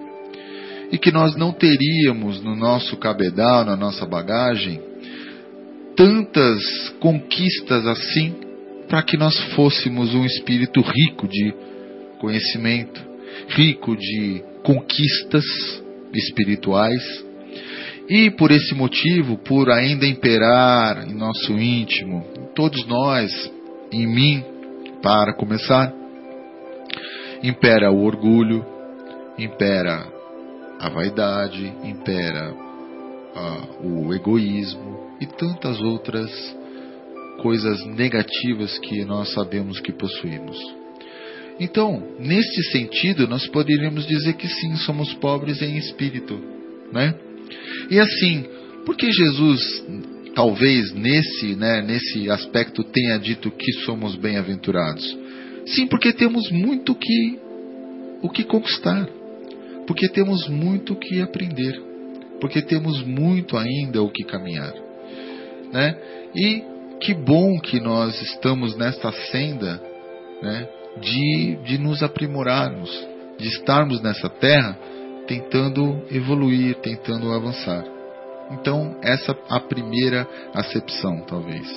e 0.92 0.98
que 0.98 1.12
nós 1.12 1.36
não 1.36 1.52
teríamos 1.52 2.42
no 2.42 2.56
nosso 2.56 2.98
cabedal, 2.98 3.66
na 3.66 3.76
nossa 3.76 4.06
bagagem, 4.06 4.80
tantas 5.96 6.90
conquistas 7.00 7.86
assim 7.88 8.36
para 8.88 9.02
que 9.02 9.18
nós 9.18 9.38
fôssemos 9.56 10.14
um 10.14 10.26
espírito 10.26 10.82
rico 10.82 11.28
de 11.28 11.54
conhecimento, 12.20 13.02
rico 13.50 13.96
de 13.96 14.44
conquistas 14.64 15.44
espirituais. 16.14 17.02
E 18.08 18.30
por 18.32 18.52
esse 18.52 18.76
motivo, 18.76 19.38
por 19.38 19.72
ainda 19.72 20.06
imperar 20.06 21.08
em 21.08 21.14
nosso 21.14 21.54
íntimo, 21.54 22.26
em 22.38 22.54
todos 22.54 22.86
nós, 22.86 23.32
em 23.92 24.06
mim, 24.06 24.44
para 25.02 25.34
começar, 25.34 25.94
impera 27.42 27.92
o 27.92 28.04
orgulho, 28.04 28.66
impera 29.38 30.06
a 30.80 30.90
vaidade, 30.90 31.74
impera 31.84 32.54
uh, 32.54 33.88
o 33.88 34.14
egoísmo 34.14 34.93
e 35.20 35.26
tantas 35.26 35.80
outras 35.82 36.30
coisas 37.42 37.86
negativas 37.86 38.78
que 38.80 39.04
nós 39.06 39.34
sabemos 39.34 39.80
que 39.80 39.92
possuímos. 39.92 40.58
Então, 41.60 42.02
neste 42.20 42.64
sentido, 42.72 43.28
nós 43.28 43.48
poderíamos 43.48 44.08
dizer 44.08 44.34
que 44.34 44.48
sim, 44.48 44.76
somos 44.78 45.14
pobres 45.16 45.62
em 45.62 45.78
espírito, 45.78 46.40
né? 46.92 47.14
E 47.90 48.00
assim, 48.00 48.46
por 48.86 48.96
que 48.96 49.12
Jesus 49.12 49.84
talvez 50.36 50.92
nesse, 50.94 51.56
né, 51.56 51.82
nesse 51.82 52.30
aspecto 52.30 52.84
tenha 52.84 53.18
dito 53.18 53.52
que 53.52 53.72
somos 53.86 54.16
bem-aventurados? 54.16 55.18
Sim, 55.68 55.88
porque 55.88 56.12
temos 56.12 56.50
muito 56.52 56.96
que 56.96 57.40
o 58.22 58.30
que 58.30 58.44
conquistar, 58.44 59.08
porque 59.86 60.08
temos 60.10 60.48
muito 60.48 60.96
que 60.96 61.22
aprender, 61.22 61.80
porque 62.40 62.62
temos 62.62 63.04
muito 63.04 63.58
ainda 63.58 64.02
o 64.02 64.10
que 64.10 64.24
caminhar, 64.24 64.74
né? 65.74 65.98
E 66.34 66.64
que 67.02 67.14
bom 67.14 67.60
que 67.60 67.82
nós 67.82 68.22
estamos 68.22 68.78
nesta 68.78 69.12
senda, 69.12 69.82
né, 70.42 70.70
de, 71.02 71.58
de 71.66 71.78
nos 71.78 72.02
aprimorarmos, 72.02 72.90
de 73.38 73.48
estarmos 73.50 74.02
nessa 74.02 74.30
terra 74.30 74.78
tentando 75.28 76.04
evoluir, 76.12 76.76
tentando 76.76 77.34
avançar. 77.34 77.84
Então, 78.52 78.98
essa 79.02 79.36
a 79.50 79.60
primeira 79.60 80.28
acepção, 80.54 81.22
talvez. 81.28 81.68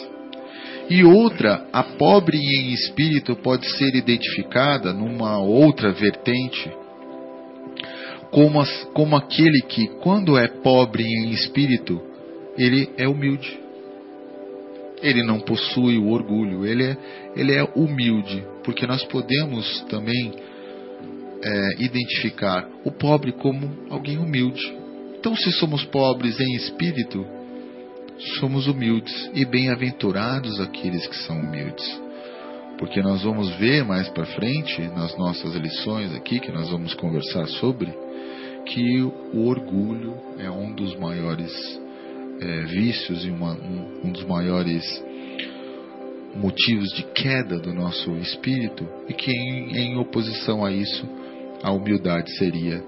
E 0.90 1.02
outra, 1.04 1.66
a 1.72 1.82
pobre 1.82 2.36
em 2.36 2.72
espírito 2.72 3.34
pode 3.36 3.66
ser 3.76 3.94
identificada 3.94 4.92
numa 4.92 5.38
outra 5.38 5.92
vertente, 5.92 6.70
como, 8.30 8.60
as, 8.60 8.84
como 8.92 9.16
aquele 9.16 9.62
que, 9.62 9.88
quando 10.00 10.38
é 10.38 10.46
pobre 10.46 11.04
em 11.04 11.30
espírito, 11.30 12.00
ele 12.56 12.90
é 12.96 13.08
humilde. 13.08 13.65
Ele 15.02 15.22
não 15.22 15.40
possui 15.40 15.98
o 15.98 16.08
orgulho, 16.08 16.64
ele 16.64 16.84
é, 16.84 16.96
ele 17.34 17.54
é 17.54 17.62
humilde, 17.74 18.42
porque 18.64 18.86
nós 18.86 19.04
podemos 19.04 19.82
também 19.90 20.32
é, 21.42 21.82
identificar 21.82 22.68
o 22.84 22.90
pobre 22.90 23.32
como 23.32 23.70
alguém 23.90 24.18
humilde. 24.18 24.74
Então, 25.18 25.36
se 25.36 25.52
somos 25.52 25.84
pobres 25.84 26.38
em 26.40 26.54
espírito, 26.54 27.26
somos 28.38 28.66
humildes 28.66 29.30
e 29.34 29.44
bem-aventurados 29.44 30.60
aqueles 30.60 31.06
que 31.06 31.16
são 31.16 31.38
humildes. 31.38 32.00
Porque 32.78 33.02
nós 33.02 33.22
vamos 33.22 33.54
ver 33.56 33.84
mais 33.84 34.08
para 34.10 34.26
frente, 34.26 34.82
nas 34.88 35.16
nossas 35.16 35.54
lições 35.54 36.14
aqui, 36.14 36.40
que 36.40 36.52
nós 36.52 36.70
vamos 36.70 36.94
conversar 36.94 37.46
sobre, 37.48 37.92
que 38.66 39.02
o 39.02 39.46
orgulho 39.46 40.14
é 40.38 40.50
um 40.50 40.74
dos 40.74 40.94
maiores 40.98 41.52
é, 42.40 42.62
vícios 42.62 43.24
e 43.24 43.30
uma, 43.30 43.52
um, 43.52 44.00
um 44.04 44.12
dos 44.12 44.24
maiores 44.24 44.84
motivos 46.34 46.92
de 46.92 47.02
queda 47.02 47.58
do 47.58 47.72
nosso 47.72 48.10
espírito, 48.18 48.86
e 49.08 49.14
que 49.14 49.30
em, 49.30 49.76
em 49.76 49.96
oposição 49.96 50.64
a 50.64 50.70
isso, 50.70 51.08
a 51.62 51.72
humildade 51.72 52.30
seria 52.36 52.82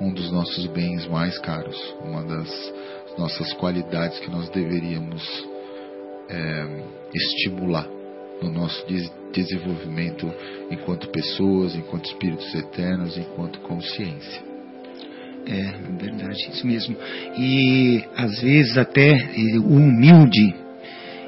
um 0.00 0.12
dos 0.12 0.30
nossos 0.32 0.66
bens 0.68 1.06
mais 1.06 1.38
caros, 1.38 1.76
uma 2.02 2.22
das 2.24 2.72
nossas 3.18 3.52
qualidades 3.54 4.18
que 4.20 4.30
nós 4.30 4.48
deveríamos 4.48 5.22
é, 6.28 6.84
estimular 7.14 7.86
no 8.42 8.50
nosso 8.50 8.84
desenvolvimento 9.32 10.32
enquanto 10.70 11.08
pessoas, 11.10 11.76
enquanto 11.76 12.06
espíritos 12.06 12.52
eternos, 12.54 13.16
enquanto 13.16 13.60
consciência. 13.60 14.53
É, 15.46 15.74
verdade, 16.00 16.38
isso 16.52 16.66
mesmo. 16.66 16.96
E 17.36 18.02
às 18.16 18.40
vezes 18.40 18.78
até 18.78 19.30
o 19.58 19.76
humilde, 19.76 20.54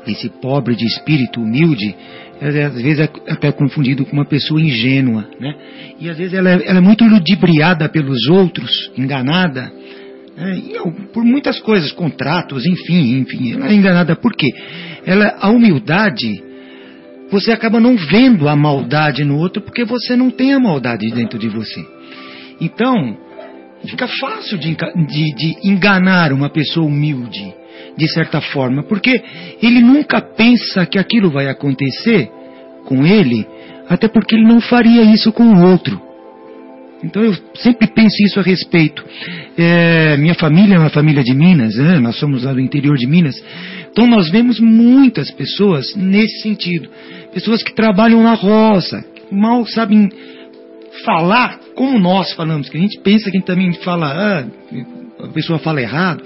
esse 0.07 0.29
pobre 0.41 0.75
de 0.75 0.87
espírito 0.87 1.41
humilde, 1.41 1.95
às 2.41 2.55
vezes 2.55 2.99
é 2.99 3.11
até 3.29 3.53
confundido 3.53 4.05
com 4.05 4.13
uma 4.13 4.25
pessoa 4.25 4.61
ingênua, 4.61 5.29
né? 5.41 5.55
E 6.01 6.09
às 6.09 6.17
vezes 6.17 6.35
ela 6.35 6.51
é, 6.51 6.67
ela 6.67 6.79
é 6.79 6.83
muito 6.83 7.05
ludibriada 7.05 7.89
pelos 7.89 8.27
outros, 8.29 8.91
enganada, 8.97 9.73
né? 10.37 10.61
por 11.13 11.25
muitas 11.25 11.59
coisas, 11.61 11.93
contratos, 11.93 12.67
enfim, 12.67 13.19
enfim. 13.21 13.55
Ela 13.55 13.69
é 13.69 13.75
enganada 13.75 14.17
por 14.17 14.35
quê? 14.35 14.49
Ela, 15.05 15.37
a 15.41 15.51
humildade, 15.51 16.43
você 17.31 17.53
acaba 17.53 17.81
não 17.81 17.97
vendo 17.97 18.49
a 18.49 18.57
maldade 18.57 19.25
no 19.25 19.39
outro 19.39 19.63
porque 19.63 19.85
você 19.85 20.15
não 20.17 20.31
tem 20.31 20.53
a 20.53 20.61
maldade 20.61 21.11
dentro 21.11 21.39
de 21.39 21.49
você. 21.49 21.85
Então, 22.61 23.26
fica 23.87 24.09
fácil 24.09 24.59
de, 24.59 24.75
de, 24.75 25.35
de 25.35 25.68
enganar 25.68 26.33
uma 26.33 26.49
pessoa 26.49 26.87
humilde 26.87 27.55
de 27.96 28.09
certa 28.09 28.40
forma, 28.40 28.83
porque 28.83 29.22
ele 29.62 29.81
nunca 29.81 30.20
pensa 30.20 30.85
que 30.85 30.99
aquilo 30.99 31.31
vai 31.31 31.49
acontecer 31.49 32.31
com 32.85 33.07
ele, 33.07 33.46
até 33.88 34.07
porque 34.07 34.35
ele 34.35 34.44
não 34.44 34.61
faria 34.61 35.03
isso 35.03 35.33
com 35.33 35.44
o 35.44 35.70
outro. 35.70 36.01
Então 37.03 37.22
eu 37.22 37.37
sempre 37.55 37.87
penso 37.87 38.16
isso 38.25 38.40
a 38.40 38.42
respeito. 38.42 39.05
É, 39.57 40.16
minha 40.16 40.35
família 40.35 40.77
é 40.77 40.79
uma 40.79 40.90
família 40.90 41.22
de 41.22 41.35
Minas, 41.35 41.77
né? 41.77 41.99
nós 41.99 42.16
somos 42.16 42.44
lá 42.44 42.53
do 42.53 42.61
interior 42.61 42.96
de 42.96 43.07
Minas. 43.07 43.42
Então 43.90 44.07
nós 44.07 44.31
vemos 44.31 44.59
muitas 44.61 45.31
pessoas 45.31 45.94
nesse 45.94 46.42
sentido. 46.42 46.88
Pessoas 47.33 47.62
que 47.62 47.75
trabalham 47.75 48.22
na 48.22 48.35
roça, 48.35 49.05
mal 49.31 49.64
sabem 49.66 50.09
falar 51.07 51.61
como 51.77 51.99
nós 51.99 52.33
falamos, 52.33 52.69
que 52.69 52.77
a 52.77 52.81
gente 52.81 52.99
pensa 53.01 53.31
que 53.31 53.37
a 53.37 53.40
gente 53.40 53.47
também 53.47 53.73
fala, 53.75 54.09
ah, 54.12 54.45
a 55.25 55.29
pessoa 55.29 55.59
fala 55.59 55.81
errado. 55.81 56.23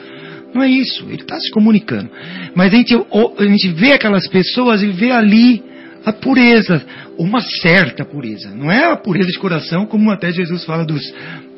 Não 0.55 0.63
é 0.63 0.69
isso, 0.69 1.05
ele 1.05 1.23
está 1.23 1.39
se 1.39 1.51
comunicando. 1.53 2.11
Mas 2.55 2.73
a 2.75 2.77
gente, 2.77 2.95
a 2.95 3.45
gente 3.45 3.69
vê 3.69 3.93
aquelas 3.93 4.27
pessoas 4.27 4.83
e 4.83 4.89
vê 4.89 5.13
ali 5.13 5.63
a 6.05 6.13
pureza, 6.13 6.83
uma 7.19 7.41
certa 7.41 8.05
pureza. 8.05 8.51
Não 8.51 8.71
é 8.71 8.91
a 8.91 8.97
pureza 8.97 9.29
de 9.29 9.39
coração, 9.39 9.87
como 9.87 10.11
até 10.11 10.33
Jesus 10.33 10.65
fala 10.65 10.85
dos, 10.85 11.03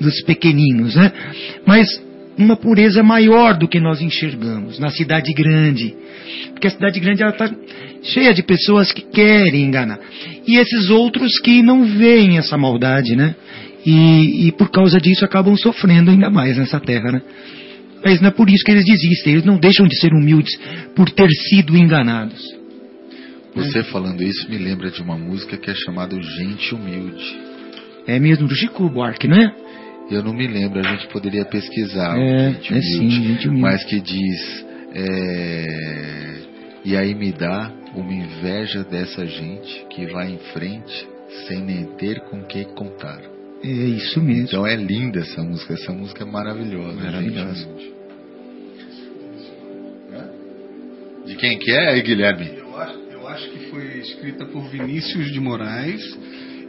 dos 0.00 0.20
pequeninos, 0.22 0.96
né? 0.96 1.12
Mas 1.64 2.02
uma 2.36 2.56
pureza 2.56 3.02
maior 3.02 3.56
do 3.56 3.68
que 3.68 3.80
nós 3.80 4.00
enxergamos 4.00 4.78
na 4.78 4.90
cidade 4.90 5.32
grande. 5.32 5.94
Porque 6.52 6.66
a 6.66 6.70
cidade 6.70 6.98
grande 7.00 7.22
está 7.22 7.50
cheia 8.02 8.32
de 8.32 8.42
pessoas 8.42 8.92
que 8.92 9.02
querem 9.02 9.64
enganar. 9.64 9.98
E 10.46 10.56
esses 10.58 10.90
outros 10.90 11.38
que 11.40 11.62
não 11.62 11.84
veem 11.84 12.38
essa 12.38 12.56
maldade, 12.56 13.14
né? 13.14 13.34
E, 13.84 14.48
e 14.48 14.52
por 14.52 14.70
causa 14.70 15.00
disso 15.00 15.24
acabam 15.24 15.56
sofrendo 15.56 16.10
ainda 16.10 16.30
mais 16.30 16.56
nessa 16.56 16.80
terra, 16.80 17.12
né? 17.12 17.22
Mas 18.04 18.20
não 18.20 18.28
é 18.28 18.32
por 18.32 18.48
isso 18.48 18.64
que 18.64 18.72
eles 18.72 18.84
desistem, 18.84 19.34
eles 19.34 19.44
não 19.44 19.58
deixam 19.58 19.86
de 19.86 19.96
ser 19.98 20.12
humildes 20.12 20.58
por 20.94 21.08
ter 21.10 21.28
sido 21.48 21.76
enganados. 21.76 22.42
Você 23.54 23.82
falando 23.84 24.22
isso 24.22 24.48
me 24.50 24.56
lembra 24.56 24.90
de 24.90 25.00
uma 25.02 25.16
música 25.16 25.56
que 25.56 25.70
é 25.70 25.74
chamada 25.74 26.20
Gente 26.20 26.74
Humilde. 26.74 27.36
É 28.06 28.18
mesmo 28.18 28.48
do 28.48 28.54
Chico 28.54 28.88
Buarque, 28.88 29.28
não 29.28 29.36
é? 29.36 29.61
Eu 30.12 30.22
não 30.22 30.34
me 30.34 30.46
lembro, 30.46 30.78
a 30.78 30.82
gente 30.82 31.08
poderia 31.08 31.44
pesquisar. 31.44 32.18
É, 32.18 32.52
gente 32.52 32.70
humilde, 32.70 32.74
é 32.74 32.82
sim, 32.82 33.10
gente 33.10 33.48
humilde. 33.48 33.62
Mas 33.62 33.84
que 33.84 34.00
diz: 34.00 34.66
é, 34.94 36.34
E 36.84 36.96
aí 36.96 37.14
me 37.14 37.32
dá 37.32 37.72
uma 37.94 38.12
inveja 38.12 38.84
dessa 38.84 39.26
gente 39.26 39.86
que 39.90 40.06
vai 40.06 40.30
em 40.30 40.38
frente 40.52 41.08
sem 41.46 41.62
nem 41.62 41.84
ter 41.96 42.20
com 42.28 42.42
que 42.44 42.64
contar. 42.74 43.20
É 43.64 43.68
isso 43.68 44.20
mesmo. 44.20 44.44
Então 44.44 44.66
é 44.66 44.76
linda 44.76 45.20
essa 45.20 45.42
música, 45.42 45.74
essa 45.74 45.92
música 45.92 46.24
é 46.24 46.26
maravilhosa. 46.26 47.00
Maravilhosa. 47.00 47.68
De 51.24 51.36
quem 51.36 51.58
que 51.58 51.70
é, 51.70 52.00
Guilherme? 52.00 52.50
Eu 52.58 52.76
acho, 52.76 52.98
eu 53.12 53.28
acho 53.28 53.50
que 53.50 53.70
foi 53.70 53.98
escrita 53.98 54.44
por 54.46 54.68
Vinícius 54.68 55.32
de 55.32 55.40
Moraes 55.40 56.02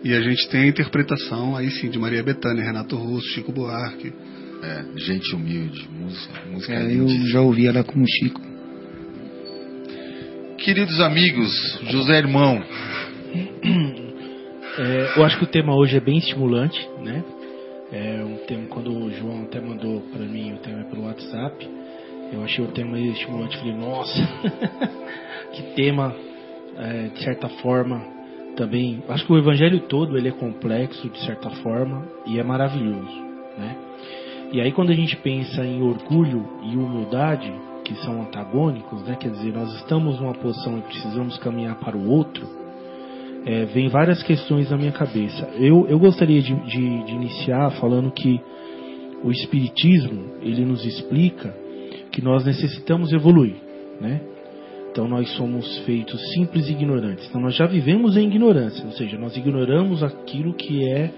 e 0.04 0.14
a 0.14 0.22
gente 0.22 0.50
tem 0.50 0.64
a 0.64 0.68
interpretação 0.68 1.56
aí 1.56 1.72
sim 1.72 1.90
de 1.90 1.98
Maria 1.98 2.22
Bethânia, 2.22 2.64
Renato 2.64 2.96
Russo, 2.98 3.28
Chico 3.30 3.52
Buarque. 3.52 4.14
É, 4.62 4.98
gente 4.98 5.36
humilde, 5.36 5.90
música, 5.90 6.42
música 6.50 6.74
é, 6.74 6.96
Eu 6.96 7.08
já 7.28 7.42
ouvi 7.42 7.68
ela 7.68 7.84
com 7.84 8.02
o 8.02 8.06
Chico. 8.08 8.42
Queridos 10.58 11.00
amigos, 11.02 11.52
José 11.90 12.18
Irmão. 12.18 12.64
É, 14.76 15.20
eu 15.20 15.24
acho 15.24 15.38
que 15.38 15.44
o 15.44 15.48
tema 15.48 15.76
hoje 15.76 15.96
é 15.96 16.00
bem 16.00 16.18
estimulante, 16.18 16.80
né? 17.04 17.24
É 17.92 18.24
um 18.24 18.38
tema, 18.48 18.66
quando 18.70 18.92
o 18.92 19.12
João 19.12 19.44
até 19.44 19.62
mandou 19.62 20.02
para 20.12 20.26
mim 20.26 20.54
o 20.54 20.58
tema 20.58 20.84
pelo 20.86 21.04
WhatsApp, 21.04 21.70
Eu 22.32 22.44
achei 22.44 22.66
o 22.66 22.70
tema 22.70 23.00
estimulante. 23.00 23.56
Falei, 23.58 23.76
nossa, 23.76 24.20
que 25.54 25.62
tema, 25.76 26.16
é, 26.76 27.10
de 27.10 27.24
certa 27.24 27.48
forma, 27.48 28.13
também. 28.56 29.04
Acho 29.10 29.26
que 29.26 29.34
o 29.34 29.38
evangelho 29.38 29.80
todo 29.82 30.18
ele 30.18 30.30
é 30.30 30.32
complexo, 30.32 31.10
de 31.10 31.20
certa 31.26 31.50
forma, 31.50 32.08
e 32.26 32.40
é 32.40 32.44
maravilhoso. 32.44 33.22
Né? 33.58 33.76
E 34.52 34.62
aí, 34.62 34.72
quando 34.72 34.92
a 34.92 34.96
gente 34.96 35.16
pensa 35.18 35.64
em 35.66 35.82
orgulho 35.82 36.48
e 36.64 36.78
humildade, 36.78 37.52
que 37.84 37.96
são 37.96 38.22
antagônicos, 38.22 39.04
né? 39.04 39.16
quer 39.20 39.30
dizer, 39.30 39.54
nós 39.54 39.74
estamos 39.76 40.20
numa 40.20 40.34
posição 40.34 40.78
e 40.78 40.82
precisamos 40.82 41.38
caminhar 41.38 41.76
para 41.80 41.98
o 41.98 42.10
outro, 42.10 42.48
é, 43.46 43.66
vem 43.66 43.90
várias 43.90 44.24
questões 44.24 44.70
na 44.70 44.78
minha 44.78 44.92
cabeça. 44.92 45.50
Eu, 45.56 45.86
eu 45.88 46.00
gostaria 46.00 46.42
de, 46.42 46.54
de, 46.54 47.04
de 47.04 47.12
iniciar 47.12 47.72
falando 47.72 48.12
que 48.12 48.40
o 49.24 49.32
Espiritismo 49.32 50.36
ele 50.42 50.66
nos 50.66 50.86
explica 50.86 51.54
que 52.12 52.22
nós 52.22 52.46
necessitamos 52.46 53.12
evoluir, 53.12 53.56
né? 54.00 54.22
Então 54.94 55.08
nós 55.08 55.28
somos 55.36 55.80
feitos 55.80 56.22
simples 56.34 56.70
e 56.70 56.74
ignorantes. 56.74 57.28
Então 57.28 57.42
nós 57.42 57.56
já 57.56 57.66
vivemos 57.66 58.16
em 58.16 58.28
ignorância, 58.28 58.86
ou 58.86 58.92
seja, 58.92 59.18
nós 59.18 59.36
ignoramos 59.36 60.04
aquilo 60.04 60.54
que 60.54 60.88
é 60.88 61.10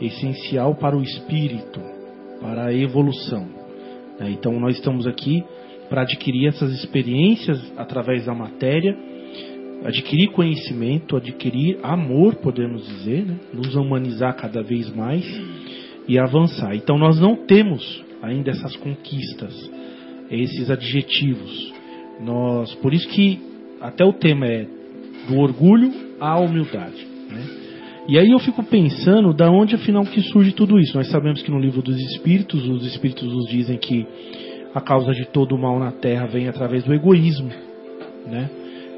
essencial 0.00 0.74
para 0.74 0.96
o 0.96 1.02
espírito, 1.02 1.80
para 2.40 2.66
a 2.66 2.74
evolução. 2.74 3.46
Né? 4.18 4.30
Então 4.32 4.58
nós 4.58 4.74
estamos 4.74 5.06
aqui 5.06 5.44
para 5.88 6.02
adquirir 6.02 6.48
essas 6.48 6.72
experiências 6.72 7.72
através 7.76 8.26
da 8.26 8.34
matéria, 8.34 8.98
adquirir 9.84 10.32
conhecimento, 10.32 11.16
adquirir 11.16 11.78
amor, 11.84 12.34
podemos 12.34 12.84
dizer, 12.84 13.26
né? 13.26 13.36
nos 13.54 13.76
humanizar 13.76 14.34
cada 14.34 14.60
vez 14.60 14.92
mais 14.92 15.24
e 16.08 16.18
avançar. 16.18 16.74
Então 16.74 16.98
nós 16.98 17.20
não 17.20 17.36
temos 17.36 18.04
ainda 18.20 18.50
essas 18.50 18.74
conquistas, 18.74 19.70
esses 20.28 20.68
adjetivos. 20.68 21.69
Nós, 22.24 22.74
por 22.76 22.92
isso 22.92 23.08
que 23.08 23.40
até 23.80 24.04
o 24.04 24.12
tema 24.12 24.46
é 24.46 24.66
do 25.28 25.38
orgulho 25.38 25.92
à 26.20 26.38
humildade. 26.38 27.06
Né? 27.30 27.42
E 28.08 28.18
aí 28.18 28.30
eu 28.30 28.38
fico 28.38 28.62
pensando 28.62 29.32
da 29.32 29.50
onde 29.50 29.74
afinal 29.74 30.04
que 30.04 30.20
surge 30.20 30.52
tudo 30.52 30.78
isso. 30.78 30.96
Nós 30.96 31.10
sabemos 31.10 31.42
que 31.42 31.50
no 31.50 31.58
livro 31.58 31.82
dos 31.82 31.96
Espíritos, 31.96 32.66
os 32.68 32.86
Espíritos 32.86 33.32
nos 33.32 33.48
dizem 33.48 33.78
que 33.78 34.06
a 34.74 34.80
causa 34.80 35.12
de 35.12 35.26
todo 35.26 35.54
o 35.54 35.58
mal 35.58 35.78
na 35.78 35.92
Terra 35.92 36.26
vem 36.26 36.48
através 36.48 36.84
do 36.84 36.94
egoísmo, 36.94 37.50
né? 38.26 38.50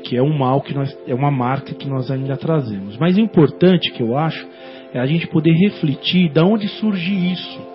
Que 0.04 0.16
é 0.16 0.22
um 0.22 0.36
mal 0.36 0.60
que 0.60 0.74
nós 0.74 0.96
é 1.06 1.14
uma 1.14 1.30
marca 1.30 1.74
que 1.74 1.88
nós 1.88 2.10
ainda 2.10 2.36
trazemos. 2.36 2.96
Mas 2.98 3.16
o 3.16 3.20
importante 3.20 3.92
que 3.92 4.02
eu 4.02 4.16
acho 4.16 4.46
é 4.92 4.98
a 4.98 5.06
gente 5.06 5.26
poder 5.28 5.52
refletir 5.52 6.28
de 6.28 6.40
onde 6.40 6.68
surge 6.68 7.12
isso. 7.32 7.71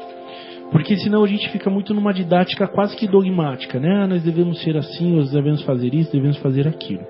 Porque 0.71 0.97
senão 0.97 1.23
a 1.23 1.27
gente 1.27 1.49
fica 1.49 1.69
muito 1.69 1.93
numa 1.93 2.13
didática 2.13 2.67
quase 2.67 2.95
que 2.95 3.07
dogmática, 3.07 3.79
né? 3.79 4.03
Ah, 4.03 4.07
nós 4.07 4.23
devemos 4.23 4.61
ser 4.61 4.75
assim, 4.75 5.15
nós 5.15 5.31
devemos 5.31 5.61
fazer 5.63 5.93
isso, 5.93 6.11
devemos 6.11 6.37
fazer 6.37 6.67
aquilo. 6.67 7.05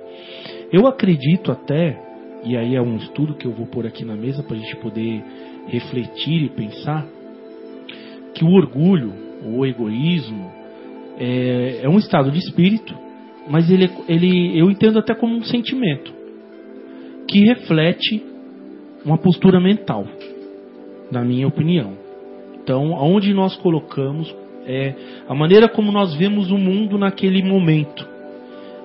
Eu 0.72 0.86
acredito 0.86 1.52
até, 1.52 2.00
e 2.44 2.56
aí 2.56 2.76
é 2.76 2.82
um 2.82 2.98
estudo 2.98 3.34
que 3.34 3.46
eu 3.46 3.52
vou 3.52 3.66
pôr 3.66 3.88
aqui 3.88 4.06
na 4.06 4.16
mesa 4.16 4.44
para 4.44 4.56
a 4.56 4.60
gente 4.60 4.76
poder 4.78 5.24
refletir 5.68 6.44
e 6.44 6.50
pensar, 6.50 7.06
que 8.34 8.46
o 8.46 8.52
orgulho, 8.52 9.12
o 9.44 9.66
egoísmo, 9.66 10.52
é, 11.20 11.80
é 11.84 11.90
um 11.90 11.98
estado 11.98 12.30
de 12.30 12.38
espírito, 12.38 12.96
mas 13.50 13.70
ele, 13.72 13.90
ele, 14.08 14.60
eu 14.60 14.70
entendo 14.70 15.00
até 15.00 15.16
como 15.16 15.36
um 15.36 15.44
sentimento 15.44 16.14
que 17.28 17.40
reflete 17.46 18.24
uma 19.04 19.18
postura 19.18 19.60
mental, 19.60 20.06
na 21.12 21.24
minha 21.24 21.48
opinião. 21.48 22.07
Então, 22.68 22.98
aonde 22.98 23.34
nós 23.34 23.56
colocamos 23.56 24.36
é 24.66 24.94
a 25.30 25.34
maneira 25.34 25.70
como 25.70 25.90
nós 25.90 26.14
vemos 26.16 26.52
o 26.52 26.58
mundo 26.58 26.98
naquele 26.98 27.42
momento. 27.42 28.06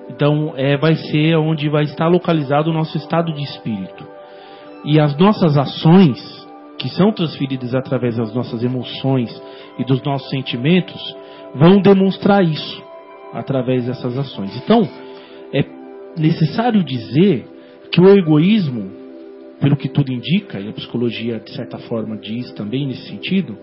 Então, 0.09 0.53
é, 0.55 0.77
vai 0.77 0.95
ser 0.95 1.35
onde 1.35 1.67
vai 1.67 1.83
estar 1.83 2.07
localizado 2.07 2.69
o 2.69 2.73
nosso 2.73 2.95
estado 2.95 3.33
de 3.33 3.43
espírito. 3.43 4.07
E 4.85 5.01
as 5.01 5.17
nossas 5.17 5.57
ações, 5.57 6.17
que 6.77 6.87
são 6.87 7.11
transferidas 7.11 7.75
através 7.75 8.15
das 8.15 8.33
nossas 8.33 8.63
emoções 8.63 9.29
e 9.77 9.83
dos 9.83 10.01
nossos 10.01 10.29
sentimentos, 10.29 11.01
vão 11.53 11.81
demonstrar 11.81 12.41
isso 12.41 12.81
através 13.33 13.85
dessas 13.85 14.17
ações. 14.17 14.55
Então, 14.63 14.87
é 15.53 15.61
necessário 16.17 16.85
dizer 16.85 17.45
que 17.91 17.99
o 17.99 18.17
egoísmo 18.17 19.02
pelo 19.63 19.77
que 19.77 19.87
tudo 19.87 20.11
indica, 20.11 20.59
e 20.59 20.67
a 20.67 20.73
psicologia 20.73 21.39
de 21.39 21.55
certa 21.55 21.77
forma 21.77 22.17
diz 22.17 22.51
também 22.51 22.85
nesse 22.85 23.07
sentido, 23.07 23.57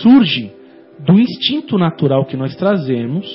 surge 0.00 0.50
do 0.98 1.20
instinto 1.20 1.76
natural 1.76 2.24
que 2.24 2.38
nós 2.38 2.56
trazemos, 2.56 3.26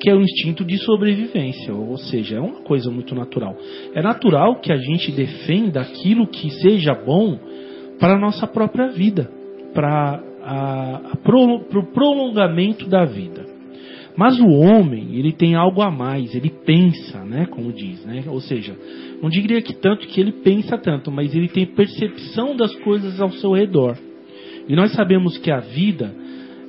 que 0.00 0.10
é 0.10 0.14
o 0.16 0.20
instinto 0.20 0.64
de 0.64 0.76
sobrevivência, 0.78 1.72
ou 1.72 1.96
seja, 1.96 2.38
é 2.38 2.40
uma 2.40 2.62
coisa 2.62 2.90
muito 2.90 3.14
natural. 3.14 3.56
É 3.94 4.02
natural 4.02 4.60
que 4.60 4.72
a 4.72 4.76
gente 4.78 5.12
defenda 5.12 5.80
aquilo 5.80 6.26
que 6.26 6.50
seja 6.50 6.92
bom 6.92 7.38
para 8.00 8.16
a 8.16 8.18
nossa 8.18 8.44
própria 8.44 8.88
vida, 8.88 9.30
para 9.72 10.20
o 11.24 11.60
pro 11.60 11.86
prolongamento 11.92 12.88
da 12.88 13.04
vida. 13.04 13.46
Mas 14.18 14.36
o 14.40 14.48
homem, 14.48 15.14
ele 15.14 15.30
tem 15.30 15.54
algo 15.54 15.80
a 15.80 15.92
mais, 15.92 16.34
ele 16.34 16.50
pensa, 16.50 17.24
né, 17.24 17.46
como 17.46 17.72
diz, 17.72 18.04
né? 18.04 18.24
Ou 18.26 18.40
seja, 18.40 18.76
não 19.22 19.30
diria 19.30 19.62
que 19.62 19.72
tanto 19.72 20.08
que 20.08 20.20
ele 20.20 20.32
pensa 20.32 20.76
tanto, 20.76 21.08
mas 21.08 21.32
ele 21.32 21.46
tem 21.46 21.64
percepção 21.64 22.56
das 22.56 22.74
coisas 22.80 23.20
ao 23.20 23.30
seu 23.30 23.52
redor. 23.52 23.96
E 24.68 24.74
nós 24.74 24.90
sabemos 24.90 25.38
que 25.38 25.52
a 25.52 25.60
vida, 25.60 26.12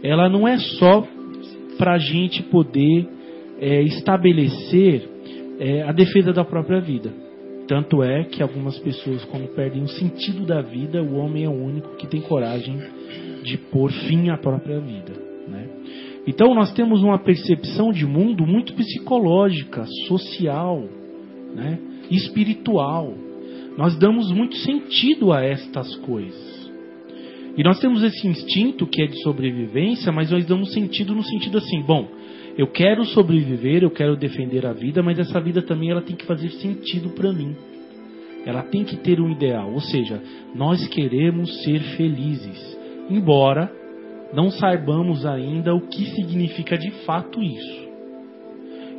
ela 0.04 0.30
não 0.30 0.48
é 0.48 0.60
só 0.60 1.08
para 1.76 1.94
a 1.94 1.98
gente 1.98 2.44
poder 2.44 3.10
é, 3.60 3.82
estabelecer 3.82 5.10
é, 5.60 5.82
a 5.82 5.92
defesa 5.92 6.32
da 6.32 6.46
própria 6.46 6.80
vida. 6.80 7.12
Tanto 7.68 8.04
é 8.04 8.26
que 8.26 8.44
algumas 8.44 8.78
pessoas, 8.78 9.26
quando 9.26 9.48
perdem 9.56 9.82
o 9.82 9.88
sentido 9.88 10.46
da 10.46 10.62
vida, 10.62 11.02
o 11.02 11.16
homem 11.16 11.46
é 11.46 11.50
o 11.50 11.64
único 11.66 11.96
que 11.96 12.06
tem 12.06 12.22
coragem 12.22 12.78
de 13.42 13.58
pôr 13.58 13.92
fim 13.92 14.30
à 14.30 14.38
própria 14.38 14.80
vida. 14.80 15.29
Então 16.28 16.54
nós 16.54 16.72
temos 16.74 17.02
uma 17.02 17.18
percepção 17.18 17.92
de 17.92 18.06
mundo 18.06 18.46
muito 18.46 18.74
psicológica, 18.74 19.86
social, 20.08 20.84
né? 21.56 21.80
espiritual. 22.12 23.14
Nós 23.78 23.98
damos 23.98 24.32
muito 24.32 24.56
sentido 24.58 25.32
a 25.32 25.44
estas 25.44 25.96
coisas. 25.98 26.50
E 27.58 27.64
nós 27.64 27.80
temos 27.80 28.04
esse 28.04 28.28
instinto 28.28 28.86
que 28.86 29.02
é 29.02 29.08
de 29.08 29.22
sobrevivência, 29.22 30.12
mas 30.12 30.32
nós 30.32 30.46
damos 30.46 30.72
sentido 30.72 31.16
no 31.16 31.24
sentido 31.24 31.58
assim, 31.58 31.82
bom, 31.82 32.08
eu 32.58 32.68
quero 32.68 33.06
sobreviver, 33.06 33.84
eu 33.84 33.92
quero 33.92 34.16
defender 34.16 34.66
a 34.66 34.74
vida, 34.74 35.02
mas 35.02 35.18
essa 35.18 35.40
vida 35.40 35.62
também 35.62 35.92
ela 35.92 36.02
tem 36.02 36.16
que 36.16 36.26
fazer 36.26 36.50
sentido 36.52 37.10
para 37.10 37.32
mim. 37.32 37.56
Ela 38.46 38.64
tem 38.64 38.84
que 38.84 38.98
ter 38.98 39.20
um 39.20 39.30
ideal, 39.30 39.72
ou 39.74 39.82
seja, 39.82 40.22
nós 40.56 40.88
queremos 40.88 41.64
ser 41.64 41.80
felizes, 41.98 42.78
embora 43.10 43.72
não 44.34 44.52
saibamos 44.52 45.26
ainda 45.26 45.74
o 45.74 45.82
que 45.82 46.06
significa 46.16 46.78
de 46.78 46.92
fato 47.06 47.42
isso. 47.42 47.90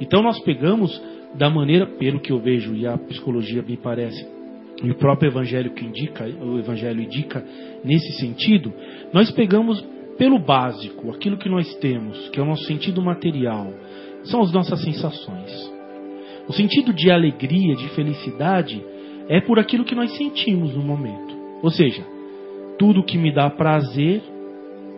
Então 0.01 0.23
nós 0.23 0.41
pegamos 0.41 1.01
da 1.35 1.49
maneira, 1.49 1.87
pelo 1.87 2.21
que 2.21 2.33
eu 2.33 2.39
vejo 2.39 2.75
e 2.75 2.87
a 2.87 2.99
psicologia 2.99 3.63
me 3.63 3.77
parece, 3.77 4.27
e 4.83 4.91
o 4.91 4.95
próprio 4.95 5.29
evangelho 5.29 5.73
que 5.73 5.85
indica, 5.85 6.25
o 6.25 6.59
evangelho 6.59 7.03
indica 7.03 7.45
nesse 7.85 8.13
sentido, 8.15 8.73
nós 9.13 9.31
pegamos 9.31 9.81
pelo 10.17 10.39
básico, 10.39 11.11
aquilo 11.11 11.37
que 11.37 11.49
nós 11.49 11.73
temos, 11.77 12.29
que 12.31 12.41
é 12.41 12.43
o 12.43 12.47
nosso 12.47 12.65
sentido 12.65 13.01
material, 13.01 13.73
são 14.25 14.41
as 14.43 14.53
nossas 14.53 14.83
sensações. 14.83 15.73
O 16.49 16.53
sentido 16.53 16.93
de 16.93 17.11
alegria, 17.11 17.77
de 17.77 17.89
felicidade, 17.91 18.83
é 19.29 19.41
por 19.41 19.59
aquilo 19.59 19.85
que 19.85 19.95
nós 19.95 20.11
sentimos 20.17 20.75
no 20.75 20.83
momento. 20.83 21.35
Ou 21.63 21.71
seja, 21.71 22.05
tudo 22.79 23.05
que 23.05 23.17
me 23.17 23.33
dá 23.33 23.49
prazer 23.49 24.23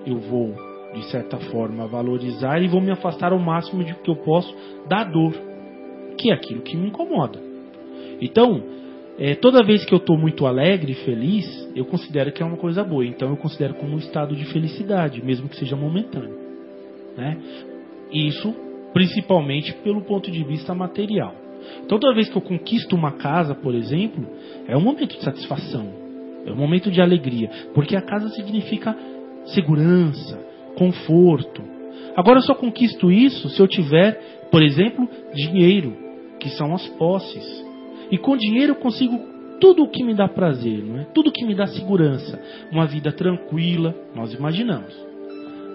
eu 0.07 0.19
vou, 0.19 0.55
de 0.95 1.05
certa 1.11 1.37
forma, 1.37 1.87
valorizar 1.87 2.63
e 2.63 2.69
vou 2.69 2.81
me 2.81 2.91
afastar 2.91 3.33
ao 3.33 3.39
máximo 3.39 3.85
de 3.85 3.95
que 3.95 4.11
eu 4.11 4.17
posso 4.17 4.55
da 4.89 5.05
dor, 5.05 5.33
que 6.19 6.31
é 6.31 6.35
aquilo 6.35 6.63
que 6.63 6.77
me 6.77 6.89
incomoda. 6.89 7.39
Então, 8.21 8.63
é, 9.19 9.35
toda 9.35 9.65
vez 9.65 9.85
que 9.85 9.93
eu 9.93 9.99
estou 9.99 10.17
muito 10.17 10.47
alegre 10.47 10.93
e 10.93 11.05
feliz, 11.05 11.71
eu 11.75 11.85
considero 11.85 12.33
que 12.33 12.43
é 12.43 12.47
uma 12.47 12.57
coisa 12.57 12.83
boa. 12.83 13.05
Então, 13.05 13.31
eu 13.31 13.37
considero 13.37 13.75
como 13.75 13.95
um 13.95 13.99
estado 13.99 14.35
de 14.35 14.45
felicidade, 14.47 15.25
mesmo 15.25 15.49
que 15.49 15.57
seja 15.57 15.77
momentâneo. 15.77 16.39
Né? 17.17 17.39
Isso, 18.13 18.55
principalmente 18.93 19.73
pelo 19.85 20.03
ponto 20.03 20.31
de 20.31 20.43
vista 20.45 20.75
material. 20.75 21.35
Então, 21.85 21.99
toda 21.99 22.15
vez 22.15 22.29
que 22.29 22.37
eu 22.37 22.43
conquisto 22.43 22.97
uma 22.97 23.13
casa, 23.13 23.55
por 23.55 23.75
exemplo, 23.75 24.27
é 24.67 24.77
um 24.77 24.81
momento 24.81 25.17
de 25.17 25.23
satisfação, 25.23 25.89
é 26.45 26.51
um 26.51 26.57
momento 26.57 26.91
de 26.91 27.01
alegria, 27.01 27.51
porque 27.75 27.97
a 27.97 28.03
casa 28.03 28.29
significa 28.31 28.97
segurança, 29.47 30.39
conforto. 30.77 31.63
Agora 32.17 32.39
eu 32.39 32.43
só 32.43 32.55
conquisto 32.55 33.11
isso 33.11 33.49
se 33.49 33.61
eu 33.61 33.69
tiver, 33.69 34.21
por 34.51 34.63
exemplo, 34.63 35.09
dinheiro, 35.35 35.97
que 36.39 36.49
são 36.51 36.75
as 36.75 36.87
posses. 36.91 37.65
E 38.11 38.19
com 38.19 38.37
dinheiro 38.37 38.73
eu 38.73 38.77
consigo 38.77 39.19
tudo 39.61 39.85
o 39.85 39.89
que 39.89 40.03
me 40.03 40.13
dá 40.15 40.29
prazer, 40.29 40.83
não 40.85 40.99
é? 40.99 41.05
Tudo 41.15 41.29
o 41.29 41.33
que 41.33 41.45
me 41.45 41.55
dá 41.55 41.67
segurança, 41.67 42.41
uma 42.71 42.85
vida 42.87 43.13
tranquila, 43.13 43.95
nós 44.15 44.35
imaginamos. 44.35 44.93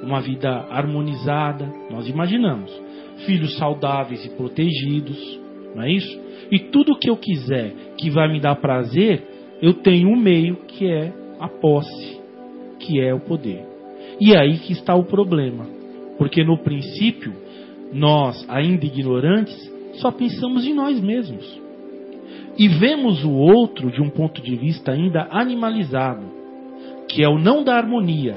Uma 0.04 0.20
vida 0.20 0.50
harmonizada, 0.70 1.66
nós 1.90 2.08
imaginamos. 2.08 2.72
filhos 3.26 3.58
saudáveis 3.58 4.24
e 4.26 4.30
protegidos, 4.30 5.40
não 5.74 5.84
é 5.84 5.92
isso? 5.92 6.20
E 6.52 6.60
tudo 6.60 6.98
que 6.98 7.10
eu 7.10 7.18
quiser 7.18 7.74
que 7.98 8.10
vai 8.10 8.32
me 8.32 8.40
dar 8.40 8.56
prazer, 8.56 9.24
eu 9.62 9.74
tenho 9.74 10.10
um 10.10 10.16
meio 10.16 10.58
que 10.68 10.86
é 10.86 11.12
a 11.40 11.48
posse, 11.48 12.17
que 12.80 13.00
é 13.00 13.14
o 13.14 13.20
poder. 13.20 13.66
E 14.20 14.34
é 14.34 14.40
aí 14.40 14.58
que 14.60 14.74
está 14.74 14.96
o 14.96 15.04
problema. 15.04 15.68
Porque 16.18 16.44
no 16.44 16.58
princípio, 16.58 17.34
nós, 17.94 18.46
ainda 18.50 18.86
ignorantes, 18.86 19.56
só 19.94 20.12
pensamos 20.12 20.66
em 20.66 20.74
nós 20.74 21.00
mesmos. 21.00 21.62
E 22.58 22.68
vemos 22.68 23.24
o 23.24 23.32
outro 23.32 23.92
de 23.92 24.02
um 24.02 24.10
ponto 24.10 24.42
de 24.42 24.56
vista 24.56 24.92
ainda 24.92 25.28
animalizado, 25.30 26.26
que 27.08 27.24
é 27.24 27.30
o 27.30 27.38
não 27.38 27.64
da 27.64 27.76
harmonia, 27.76 28.36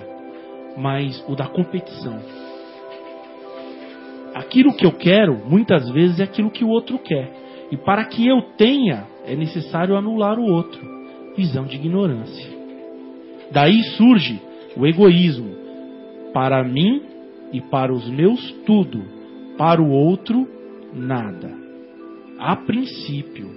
mas 0.77 1.25
o 1.27 1.35
da 1.35 1.47
competição. 1.47 2.21
Aquilo 4.35 4.75
que 4.75 4.87
eu 4.87 4.93
quero, 4.93 5.37
muitas 5.49 5.89
vezes, 5.91 6.21
é 6.21 6.25
aquilo 6.25 6.51
que 6.51 6.65
o 6.65 6.69
outro 6.69 6.99
quer. 6.99 7.33
E 7.73 7.77
para 7.77 8.05
que 8.05 8.27
eu 8.27 8.43
tenha, 8.57 9.07
é 9.25 9.35
necessário 9.35 9.97
anular 9.97 10.39
o 10.39 10.45
outro. 10.45 10.81
Visão 11.37 11.65
de 11.65 11.77
ignorância. 11.77 12.60
Daí 13.51 13.83
surge 13.97 14.41
o 14.77 14.87
egoísmo. 14.87 15.51
Para 16.33 16.63
mim 16.63 17.03
e 17.53 17.61
para 17.61 17.93
os 17.93 18.09
meus, 18.09 18.53
tudo. 18.65 19.03
Para 19.59 19.83
o 19.83 19.91
outro, 19.91 20.47
nada. 20.95 21.51
A 22.39 22.57
princípio. 22.57 23.49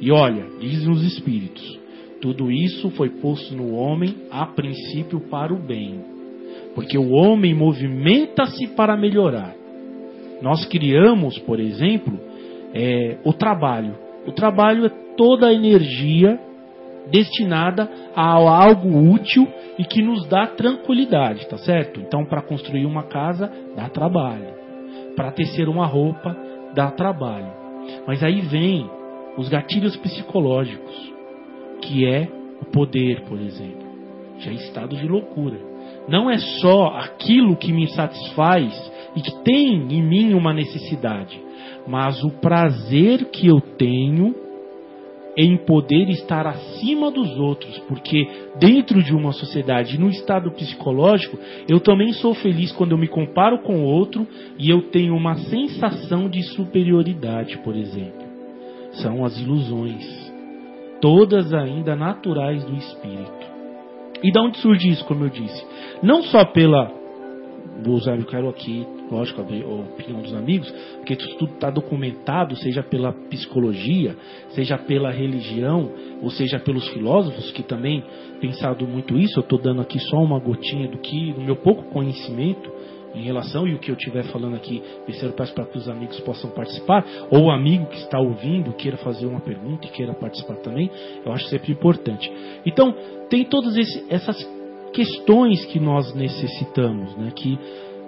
E 0.00 0.10
olha, 0.10 0.46
dizem 0.60 0.90
os 0.90 1.02
Espíritos: 1.02 1.78
tudo 2.20 2.50
isso 2.50 2.90
foi 2.90 3.10
posto 3.10 3.54
no 3.54 3.74
homem 3.74 4.14
a 4.30 4.46
princípio 4.46 5.20
para 5.28 5.52
o 5.52 5.58
bem. 5.58 6.00
Porque 6.74 6.96
o 6.96 7.10
homem 7.10 7.54
movimenta-se 7.54 8.68
para 8.68 8.96
melhorar. 8.96 9.54
Nós 10.40 10.66
criamos, 10.66 11.38
por 11.40 11.58
exemplo, 11.58 12.18
é, 12.74 13.18
o 13.24 13.32
trabalho. 13.32 13.94
O 14.26 14.32
trabalho 14.32 14.86
é 14.86 14.88
toda 15.16 15.48
a 15.48 15.54
energia 15.54 16.38
destinada 17.10 17.88
a 18.14 18.24
algo 18.24 19.12
útil 19.12 19.46
e 19.78 19.84
que 19.84 20.02
nos 20.02 20.26
dá 20.28 20.46
tranquilidade, 20.46 21.46
tá 21.48 21.58
certo? 21.58 22.00
Então, 22.00 22.24
para 22.24 22.42
construir 22.42 22.86
uma 22.86 23.04
casa, 23.04 23.50
dá 23.76 23.88
trabalho. 23.88 24.54
Para 25.14 25.32
tecer 25.32 25.68
uma 25.68 25.86
roupa, 25.86 26.36
dá 26.74 26.90
trabalho. 26.90 27.52
Mas 28.06 28.22
aí 28.22 28.40
vem 28.40 28.88
os 29.36 29.48
gatilhos 29.48 29.96
psicológicos, 29.96 31.12
que 31.82 32.06
é 32.06 32.28
o 32.60 32.64
poder, 32.66 33.22
por 33.22 33.38
exemplo. 33.40 33.86
Já 34.38 34.50
é 34.50 34.54
estado 34.54 34.96
de 34.96 35.06
loucura. 35.06 35.58
Não 36.08 36.30
é 36.30 36.38
só 36.38 36.88
aquilo 36.88 37.56
que 37.56 37.72
me 37.72 37.88
satisfaz 37.88 38.92
e 39.14 39.20
que 39.20 39.42
tem 39.42 39.74
em 39.90 40.02
mim 40.02 40.34
uma 40.34 40.52
necessidade, 40.52 41.40
mas 41.86 42.22
o 42.22 42.30
prazer 42.30 43.26
que 43.30 43.46
eu 43.46 43.60
tenho 43.60 44.45
em 45.36 45.56
poder 45.58 46.08
estar 46.08 46.46
acima 46.46 47.10
dos 47.10 47.38
outros, 47.38 47.78
porque 47.80 48.26
dentro 48.58 49.02
de 49.02 49.14
uma 49.14 49.32
sociedade, 49.32 50.00
no 50.00 50.08
estado 50.08 50.50
psicológico, 50.52 51.38
eu 51.68 51.78
também 51.78 52.12
sou 52.14 52.32
feliz 52.34 52.72
quando 52.72 52.92
eu 52.92 52.98
me 52.98 53.06
comparo 53.06 53.58
com 53.58 53.80
o 53.80 53.84
outro 53.84 54.26
e 54.58 54.70
eu 54.70 54.82
tenho 54.90 55.14
uma 55.14 55.34
sensação 55.36 56.28
de 56.28 56.42
superioridade, 56.42 57.58
por 57.58 57.76
exemplo. 57.76 58.24
São 58.92 59.24
as 59.24 59.38
ilusões, 59.38 60.32
todas 61.02 61.52
ainda 61.52 61.94
naturais 61.94 62.64
do 62.64 62.74
espírito. 62.74 63.46
E 64.22 64.32
da 64.32 64.40
onde 64.40 64.56
surge 64.58 64.88
isso, 64.88 65.04
como 65.04 65.24
eu 65.24 65.28
disse? 65.28 65.66
Não 66.02 66.22
só 66.22 66.46
pela 66.46 66.90
vou 67.84 67.96
usar, 67.96 68.18
eu 68.18 68.24
quero 68.24 68.48
aqui, 68.48 68.86
lógico, 69.10 69.40
a 69.40 69.44
opinião 69.44 70.20
dos 70.20 70.34
amigos, 70.34 70.70
porque 70.96 71.14
isso 71.14 71.36
tudo 71.38 71.54
está 71.54 71.70
documentado, 71.70 72.56
seja 72.56 72.82
pela 72.82 73.12
psicologia, 73.12 74.16
seja 74.50 74.76
pela 74.78 75.10
religião, 75.10 75.90
ou 76.22 76.30
seja 76.30 76.58
pelos 76.58 76.88
filósofos, 76.88 77.50
que 77.52 77.62
também 77.62 78.02
pensado 78.40 78.86
muito 78.86 79.18
isso. 79.18 79.38
Eu 79.38 79.42
estou 79.42 79.60
dando 79.60 79.80
aqui 79.80 79.98
só 79.98 80.18
uma 80.18 80.38
gotinha 80.38 80.88
do 80.88 80.98
que, 80.98 81.32
do 81.32 81.40
meu 81.40 81.56
pouco 81.56 81.84
conhecimento 81.84 82.70
em 83.14 83.22
relação, 83.22 83.66
e 83.66 83.74
o 83.74 83.78
que 83.78 83.90
eu 83.90 83.94
estiver 83.94 84.24
falando 84.24 84.56
aqui, 84.56 84.82
eu 85.08 85.32
peço 85.32 85.54
para 85.54 85.64
que 85.64 85.78
os 85.78 85.88
amigos 85.88 86.20
possam 86.20 86.50
participar, 86.50 87.04
ou 87.30 87.44
o 87.44 87.50
amigo 87.50 87.86
que 87.86 87.96
está 87.96 88.20
ouvindo 88.20 88.74
queira 88.74 88.98
fazer 88.98 89.24
uma 89.24 89.40
pergunta 89.40 89.86
e 89.86 89.90
queira 89.90 90.12
participar 90.12 90.56
também, 90.56 90.90
eu 91.24 91.32
acho 91.32 91.46
sempre 91.46 91.72
importante. 91.72 92.30
Então, 92.66 92.94
tem 93.30 93.44
todas 93.44 93.74
essas 94.10 94.36
questões 94.92 95.64
que 95.66 95.80
nós 95.80 96.14
necessitamos, 96.14 97.16
né? 97.16 97.30
que 97.34 97.58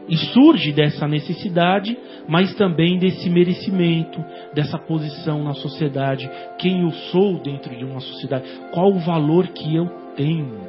e 0.09 0.16
surge 0.16 0.73
dessa 0.73 1.07
necessidade, 1.07 1.97
mas 2.29 2.55
também 2.55 2.99
desse 2.99 3.29
merecimento, 3.29 4.23
dessa 4.55 4.79
posição 4.79 5.42
na 5.42 5.55
sociedade, 5.55 6.29
quem 6.59 6.83
eu 6.83 6.90
sou 7.11 7.38
dentro 7.42 7.77
de 7.77 7.85
uma 7.85 8.01
sociedade, 8.01 8.44
qual 8.73 8.90
o 8.90 8.99
valor 8.99 9.49
que 9.49 9.75
eu 9.75 9.87
tenho, 10.16 10.61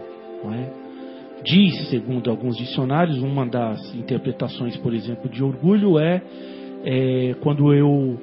não 0.43 0.53
é? 0.53 0.69
Diz, 1.43 1.89
segundo 1.89 2.29
alguns 2.29 2.57
dicionários, 2.57 3.21
uma 3.21 3.45
das 3.45 3.95
interpretações, 3.95 4.75
por 4.77 4.93
exemplo, 4.93 5.29
de 5.29 5.41
orgulho 5.41 5.97
é, 5.97 6.21
é 6.83 7.35
quando 7.39 7.73
eu, 7.73 8.19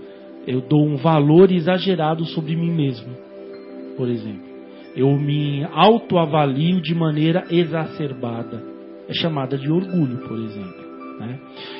eu 0.46 0.61
dou 0.61 0.87
um 0.87 0.96
valor 0.96 1.50
exagerado 1.50 2.26
sobre 2.26 2.55
mim 2.55 2.70
mesmo, 2.70 3.11
por 3.96 4.09
exemplo 4.09 4.46
eu 4.96 5.14
me 5.18 5.62
autoavalio 5.62 6.81
de 6.81 6.94
maneira 6.94 7.44
exacerbada. 7.50 8.62
É 9.07 9.12
chamada 9.12 9.59
de 9.59 9.70
orgulho, 9.70 10.16
por 10.26 10.38
exemplo. 10.38 10.86
Né? 11.18 11.38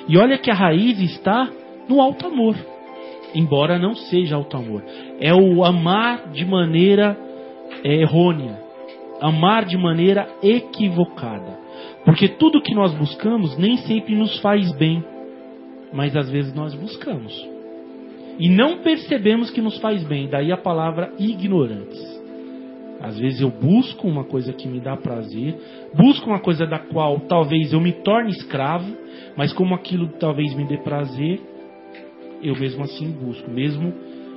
E 0.09 0.17
olha 0.17 0.39
que 0.39 0.51
a 0.51 0.55
raiz 0.55 0.99
está 1.01 1.51
no 1.89 2.01
alto 2.01 2.27
amor, 2.27 2.57
embora 3.35 3.79
não 3.79 3.95
seja 3.95 4.37
alto 4.37 4.57
amor. 4.57 4.83
É 5.21 5.35
o 5.35 5.65
amar 5.65 6.31
de 6.31 6.45
maneira 6.45 7.17
é, 7.85 7.95
errônea, 8.01 8.59
amar 9.21 9.65
de 9.65 9.77
maneira 9.77 10.29
equivocada. 10.43 11.59
Porque 12.05 12.29
tudo 12.29 12.63
que 12.63 12.75
nós 12.75 12.95
buscamos 12.95 13.57
nem 13.59 13.77
sempre 13.79 14.15
nos 14.15 14.39
faz 14.41 14.73
bem, 14.77 15.05
mas 15.93 16.17
às 16.17 16.31
vezes 16.31 16.55
nós 16.55 16.75
buscamos. 16.75 17.35
E 18.39 18.49
não 18.49 18.79
percebemos 18.79 19.51
que 19.51 19.63
nos 19.63 19.79
faz 19.79 20.05
bem, 20.05 20.29
daí 20.29 20.53
a 20.53 20.57
palavra 20.57 21.13
ignorantes. 21.19 22.16
Às 23.07 23.17
vezes 23.21 23.41
eu 23.41 23.51
busco 23.51 24.09
uma 24.09 24.25
coisa 24.25 24.53
que 24.53 24.67
me 24.67 24.81
dá 24.81 24.97
prazer, 24.97 25.57
busco 25.95 26.29
uma 26.29 26.41
coisa 26.41 26.67
da 26.67 26.81
qual 26.81 27.21
talvez 27.21 27.73
eu 27.73 27.81
me 27.81 27.93
torne 27.93 28.31
escravo, 28.31 28.97
mas 29.37 29.53
como 29.53 29.77
aquilo 29.77 30.09
talvez 30.19 30.53
me 30.55 30.65
dê 30.65 30.77
prazer, 30.79 31.41
eu 32.43 32.57
mesmo 32.57 32.83
assim 32.83 33.09
busco, 33.13 33.49
mesmo 33.49 33.95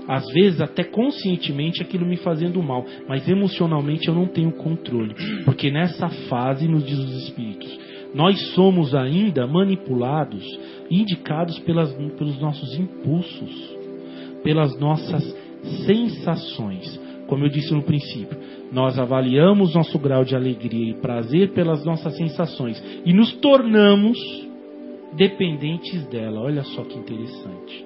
às 0.08 0.24
vezes 0.32 0.62
até 0.62 0.84
conscientemente 0.84 1.82
aquilo 1.82 2.06
me 2.06 2.18
fazendo 2.18 2.62
mal, 2.62 2.86
mas 3.08 3.28
emocionalmente 3.28 4.08
eu 4.08 4.14
não 4.14 4.28
tenho 4.28 4.52
controle, 4.52 5.16
porque 5.46 5.72
nessa 5.72 6.08
fase 6.30 6.68
nos 6.68 6.86
diz 6.86 7.00
os 7.00 7.24
espíritos, 7.24 7.76
nós 8.14 8.40
somos 8.54 8.94
ainda 8.94 9.48
manipulados, 9.48 10.46
indicados 10.92 11.58
pelas, 11.60 11.92
pelos 11.92 12.40
nossos 12.40 12.72
impulsos, 12.76 13.78
pelas 14.44 14.80
nossas 14.80 15.24
sensações. 15.88 17.10
Como 17.28 17.46
eu 17.46 17.50
disse 17.50 17.72
no 17.72 17.84
princípio, 17.84 18.36
nós 18.72 19.00
avaliamos 19.00 19.74
nosso 19.74 19.98
grau 19.98 20.24
de 20.24 20.36
alegria 20.36 20.92
e 20.92 21.02
prazer 21.02 21.54
pelas 21.54 21.84
nossas 21.86 22.16
sensações 22.16 22.82
e 23.06 23.14
nos 23.14 23.34
tornamos 23.34 24.18
dependentes 25.14 26.06
dela. 26.08 26.42
Olha 26.42 26.64
só 26.64 26.84
que 26.84 26.98
interessante. 26.98 27.86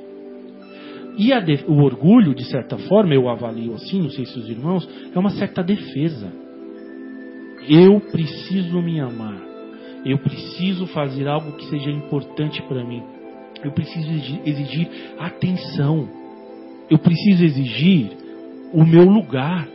E 1.17 1.41
de, 1.41 1.63
o 1.67 1.83
orgulho, 1.83 2.33
de 2.33 2.43
certa 2.45 2.77
forma, 2.77 3.13
eu 3.13 3.29
avalio 3.29 3.75
assim, 3.75 4.01
não 4.01 4.09
sei 4.09 4.25
se 4.25 4.37
os 4.37 4.49
irmãos, 4.49 4.87
é 5.13 5.19
uma 5.19 5.29
certa 5.31 5.63
defesa. 5.63 6.31
Eu 7.69 7.99
preciso 7.99 8.81
me 8.81 8.99
amar. 8.99 9.39
Eu 10.05 10.17
preciso 10.17 10.85
fazer 10.87 11.27
algo 11.27 11.53
que 11.53 11.65
seja 11.67 11.89
importante 11.89 12.61
para 12.63 12.83
mim. 12.83 13.01
Eu 13.63 13.71
preciso 13.71 14.09
exigir 14.45 14.89
atenção. 15.17 16.09
Eu 16.89 16.97
preciso 16.97 17.45
exigir 17.45 18.11
o 18.73 18.83
meu 18.83 19.05
lugar, 19.05 19.67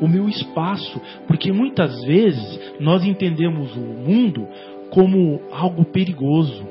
o 0.00 0.08
meu 0.08 0.28
espaço, 0.28 1.00
porque 1.26 1.52
muitas 1.52 2.04
vezes 2.04 2.60
nós 2.80 3.04
entendemos 3.04 3.74
o 3.76 3.80
mundo 3.80 4.46
como 4.90 5.40
algo 5.50 5.84
perigoso, 5.84 6.66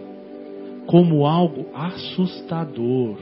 como 0.85 1.25
algo 1.25 1.67
assustador. 1.73 3.17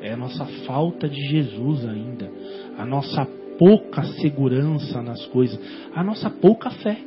É 0.00 0.12
a 0.12 0.16
nossa 0.16 0.44
falta 0.66 1.08
de 1.08 1.20
Jesus 1.28 1.86
ainda, 1.86 2.30
a 2.76 2.86
nossa 2.86 3.26
pouca 3.58 4.04
segurança 4.04 5.02
nas 5.02 5.24
coisas, 5.26 5.58
a 5.94 6.04
nossa 6.04 6.30
pouca 6.30 6.70
fé. 6.70 6.98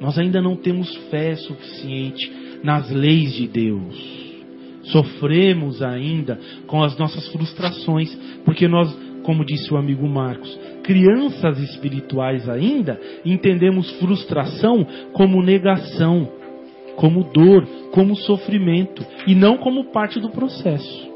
Nós 0.00 0.18
ainda 0.18 0.40
não 0.40 0.56
temos 0.56 0.94
fé 1.10 1.34
suficiente 1.34 2.30
nas 2.62 2.90
leis 2.90 3.32
de 3.32 3.48
Deus. 3.48 4.26
Sofremos 4.84 5.82
ainda 5.82 6.38
com 6.66 6.82
as 6.84 6.96
nossas 6.96 7.26
frustrações, 7.28 8.14
porque 8.44 8.68
nós 8.68 8.94
como 9.26 9.44
disse 9.44 9.74
o 9.74 9.76
amigo 9.76 10.08
Marcos, 10.08 10.56
crianças 10.86 11.58
espirituais 11.58 12.48
ainda, 12.48 12.98
entendemos 13.24 13.90
frustração 13.98 14.86
como 15.12 15.42
negação. 15.42 16.28
como 16.96 17.24
dor, 17.24 17.68
como 17.92 18.16
sofrimento 18.16 19.04
e 19.26 19.34
não 19.34 19.58
como 19.58 19.92
parte 19.92 20.18
do 20.18 20.30
processo. 20.30 21.06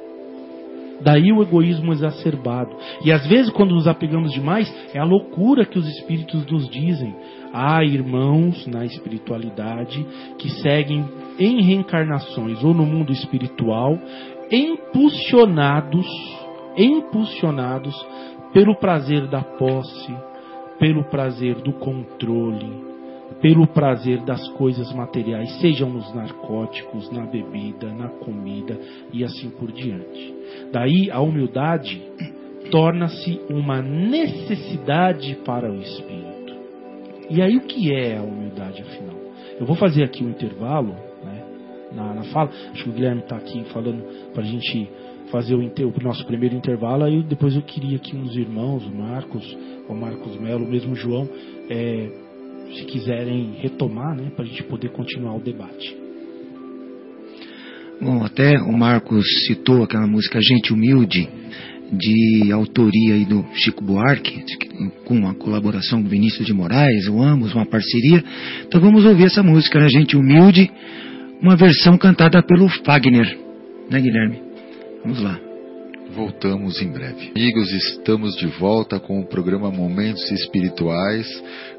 Daí 1.00 1.32
o 1.32 1.42
egoísmo 1.42 1.90
exacerbado. 1.92 2.76
E 3.02 3.10
às 3.10 3.26
vezes, 3.26 3.50
quando 3.50 3.74
nos 3.74 3.88
apegamos 3.88 4.32
demais, 4.32 4.70
é 4.92 4.98
a 4.98 5.04
loucura 5.04 5.64
que 5.64 5.78
os 5.78 5.88
espíritos 5.88 6.44
nos 6.46 6.68
dizem. 6.68 7.14
Há 7.52 7.82
irmãos 7.82 8.66
na 8.66 8.84
espiritualidade 8.84 10.06
que 10.38 10.50
seguem 10.60 11.02
em 11.38 11.62
reencarnações 11.62 12.62
ou 12.62 12.74
no 12.74 12.84
mundo 12.84 13.10
espiritual, 13.10 13.98
impulsionados, 14.52 16.06
impulsionados 16.76 17.94
pelo 18.52 18.74
prazer 18.76 19.26
da 19.28 19.42
posse, 19.42 20.14
pelo 20.78 21.04
prazer 21.04 21.56
do 21.56 21.72
controle, 21.74 22.90
pelo 23.40 23.66
prazer 23.66 24.20
das 24.24 24.46
coisas 24.50 24.92
materiais, 24.92 25.60
sejam 25.60 25.88
nos 25.88 26.12
narcóticos, 26.14 27.10
na 27.10 27.24
bebida, 27.26 27.92
na 27.92 28.08
comida 28.08 28.78
e 29.12 29.24
assim 29.24 29.50
por 29.50 29.70
diante. 29.70 30.34
Daí 30.72 31.10
a 31.10 31.20
humildade 31.20 32.02
torna-se 32.70 33.40
uma 33.48 33.80
necessidade 33.80 35.36
para 35.44 35.70
o 35.70 35.80
espírito. 35.80 36.54
E 37.28 37.40
aí 37.40 37.56
o 37.56 37.62
que 37.62 37.94
é 37.94 38.16
a 38.16 38.22
humildade 38.22 38.82
afinal? 38.82 39.16
Eu 39.58 39.66
vou 39.66 39.76
fazer 39.76 40.02
aqui 40.02 40.24
um 40.24 40.30
intervalo 40.30 40.94
né, 41.24 41.44
na, 41.92 42.14
na 42.14 42.24
fala. 42.24 42.50
Acho 42.72 42.84
que 42.84 42.90
o 42.90 42.92
Guilherme 42.92 43.20
está 43.20 43.36
aqui 43.36 43.64
falando 43.72 44.02
para 44.32 44.42
a 44.42 44.46
gente 44.46 44.88
fazer 45.30 45.54
o, 45.54 45.60
o, 45.60 46.02
nosso 46.02 46.24
primeiro 46.26 46.54
intervalo. 46.54 47.04
Aí 47.04 47.22
depois 47.22 47.54
eu 47.54 47.62
queria 47.62 47.98
que 47.98 48.16
uns 48.16 48.36
irmãos, 48.36 48.84
o 48.86 48.94
Marcos, 48.94 49.56
o 49.88 49.94
Marcos 49.94 50.38
Melo, 50.40 50.64
o 50.64 50.70
mesmo 50.70 50.94
João, 50.94 51.28
é, 51.68 52.08
se 52.74 52.84
quiserem 52.84 53.54
retomar, 53.58 54.16
né, 54.16 54.30
para 54.34 54.44
a 54.44 54.48
gente 54.48 54.62
poder 54.64 54.90
continuar 54.90 55.36
o 55.36 55.40
debate. 55.40 55.96
Bom, 58.00 58.24
até 58.24 58.58
o 58.58 58.72
Marcos 58.72 59.24
citou 59.46 59.82
aquela 59.82 60.06
música 60.06 60.40
Gente 60.40 60.72
Humilde, 60.72 61.28
de 61.92 62.52
autoria 62.52 63.14
aí 63.14 63.24
do 63.24 63.44
Chico 63.54 63.84
Buarque, 63.84 64.44
com 65.04 65.26
a 65.26 65.34
colaboração 65.34 66.00
do 66.00 66.08
Vinícius 66.08 66.46
de 66.46 66.52
Moraes, 66.52 67.08
o 67.08 67.20
Amos, 67.20 67.52
uma 67.52 67.66
parceria. 67.66 68.22
Então 68.66 68.80
vamos 68.80 69.04
ouvir 69.04 69.24
essa 69.24 69.42
música, 69.42 69.78
né, 69.80 69.88
Gente 69.88 70.16
Humilde, 70.16 70.70
uma 71.42 71.56
versão 71.56 71.98
cantada 71.98 72.42
pelo 72.42 72.68
Fagner, 72.68 73.36
né, 73.90 74.00
Guilherme? 74.00 74.49
Vamos 75.02 75.22
lá. 75.22 75.40
Voltamos 76.10 76.82
em 76.82 76.92
breve. 76.92 77.32
Amigos, 77.34 77.72
estamos 77.72 78.36
de 78.36 78.46
volta 78.46 79.00
com 79.00 79.20
o 79.20 79.26
programa 79.26 79.70
Momentos 79.70 80.30
Espirituais, 80.30 81.26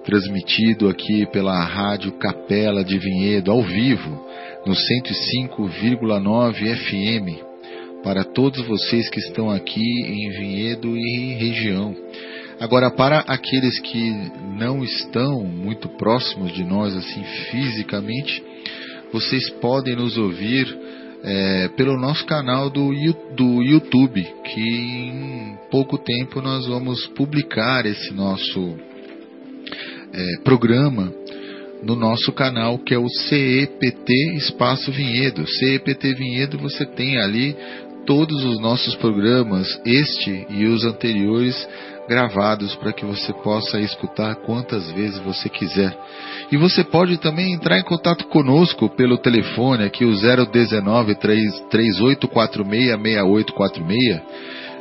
transmitido 0.04 0.90
aqui 0.90 1.28
pela 1.28 1.64
Rádio 1.64 2.14
Capela 2.14 2.84
de 2.84 2.98
Vinhedo, 2.98 3.52
ao 3.52 3.62
vivo, 3.62 4.26
no 4.66 4.74
105,9 4.74 6.76
FM, 6.76 7.44
para 8.04 8.24
todos 8.24 8.66
vocês 8.66 9.08
que 9.10 9.20
estão 9.20 9.52
aqui 9.52 10.02
em 10.08 10.32
Vinhedo 10.32 10.98
e 10.98 11.36
região. 11.36 11.96
Agora, 12.60 12.90
para 12.90 13.20
aqueles 13.20 13.80
que 13.82 14.12
não 14.58 14.84
estão 14.84 15.44
muito 15.44 15.88
próximos 15.90 16.52
de 16.54 16.64
nós, 16.64 16.96
assim, 16.96 17.24
fisicamente, 17.52 18.44
vocês 19.14 19.48
podem 19.52 19.96
nos 19.96 20.18
ouvir 20.18 20.66
é, 21.24 21.68
pelo 21.70 22.00
nosso 22.00 22.26
canal 22.26 22.70
do, 22.70 22.92
do 23.36 23.62
YouTube, 23.62 24.28
que 24.46 24.62
em 24.62 25.58
pouco 25.70 25.98
tempo 25.98 26.42
nós 26.42 26.68
vamos 26.68 27.06
publicar 27.08 27.86
esse 27.86 28.14
nosso 28.14 28.76
é, 30.14 30.42
programa 30.44 31.14
no 31.84 31.96
nosso 31.96 32.32
canal, 32.32 32.78
que 32.78 32.94
é 32.94 33.00
o 33.00 33.10
CEPT 33.10 34.14
Espaço 34.36 34.92
Vinhedo. 34.92 35.48
CEPT 35.48 36.14
Vinhedo 36.14 36.58
você 36.58 36.86
tem 36.86 37.18
ali 37.18 37.56
todos 38.06 38.44
os 38.44 38.60
nossos 38.60 38.96
programas, 38.96 39.68
este 39.86 40.46
e 40.50 40.66
os 40.66 40.84
anteriores, 40.84 41.68
gravados 42.08 42.76
para 42.76 42.92
que 42.92 43.06
você 43.06 43.32
possa 43.34 43.80
escutar 43.80 44.36
quantas 44.36 44.92
vezes 44.92 45.20
você 45.20 45.50
quiser. 45.50 45.96
E 46.52 46.58
você 46.58 46.84
pode 46.84 47.18
também 47.18 47.54
entrar 47.54 47.80
em 47.80 47.84
contato 47.84 48.28
conosco 48.28 48.90
pelo 48.90 49.18
telefone 49.18 49.86
aqui 49.86 50.04
o 50.04 50.12
019 50.12 51.16
3846 51.16 53.02
6846 53.02 54.22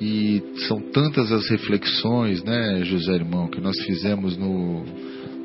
E 0.00 0.42
são 0.66 0.80
tantas 0.80 1.30
as 1.30 1.48
reflexões, 1.48 2.42
né, 2.42 2.82
José 2.84 3.12
Irmão, 3.12 3.46
que 3.46 3.60
nós 3.60 3.78
fizemos 3.84 4.36
no, 4.36 4.84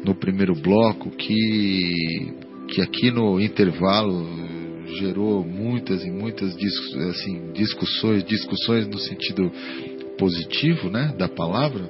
no 0.03 0.15
primeiro 0.15 0.55
bloco, 0.55 1.11
que, 1.11 2.33
que 2.69 2.81
aqui 2.81 3.11
no 3.11 3.39
intervalo 3.39 4.48
gerou 4.97 5.43
muitas 5.45 6.03
e 6.03 6.09
muitas 6.09 6.55
assim, 7.09 7.51
discussões, 7.53 8.23
discussões 8.23 8.87
no 8.87 8.97
sentido 8.99 9.51
positivo 10.17 10.89
né, 10.89 11.13
da 11.17 11.27
palavra. 11.27 11.89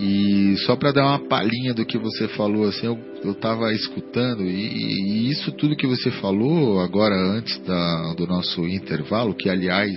E 0.00 0.56
só 0.64 0.76
para 0.76 0.92
dar 0.92 1.06
uma 1.06 1.28
palhinha 1.28 1.74
do 1.74 1.84
que 1.84 1.98
você 1.98 2.26
falou, 2.28 2.64
assim, 2.66 2.86
eu 2.86 3.32
estava 3.32 3.70
escutando 3.74 4.42
e, 4.42 4.48
e, 4.48 5.30
isso 5.30 5.52
tudo 5.52 5.76
que 5.76 5.86
você 5.86 6.10
falou 6.12 6.80
agora 6.80 7.14
antes 7.14 7.58
da, 7.58 8.14
do 8.14 8.26
nosso 8.26 8.66
intervalo, 8.66 9.34
que 9.34 9.50
aliás 9.50 9.92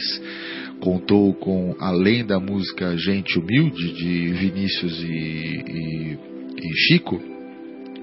contou 0.81 1.33
com 1.35 1.73
além 1.79 2.25
da 2.25 2.37
música 2.37 2.97
Gente 2.97 3.39
Humilde 3.39 3.93
de 3.93 4.33
Vinícius 4.33 5.01
e, 5.01 5.05
e, 5.05 6.19
e 6.61 6.73
Chico, 6.89 7.21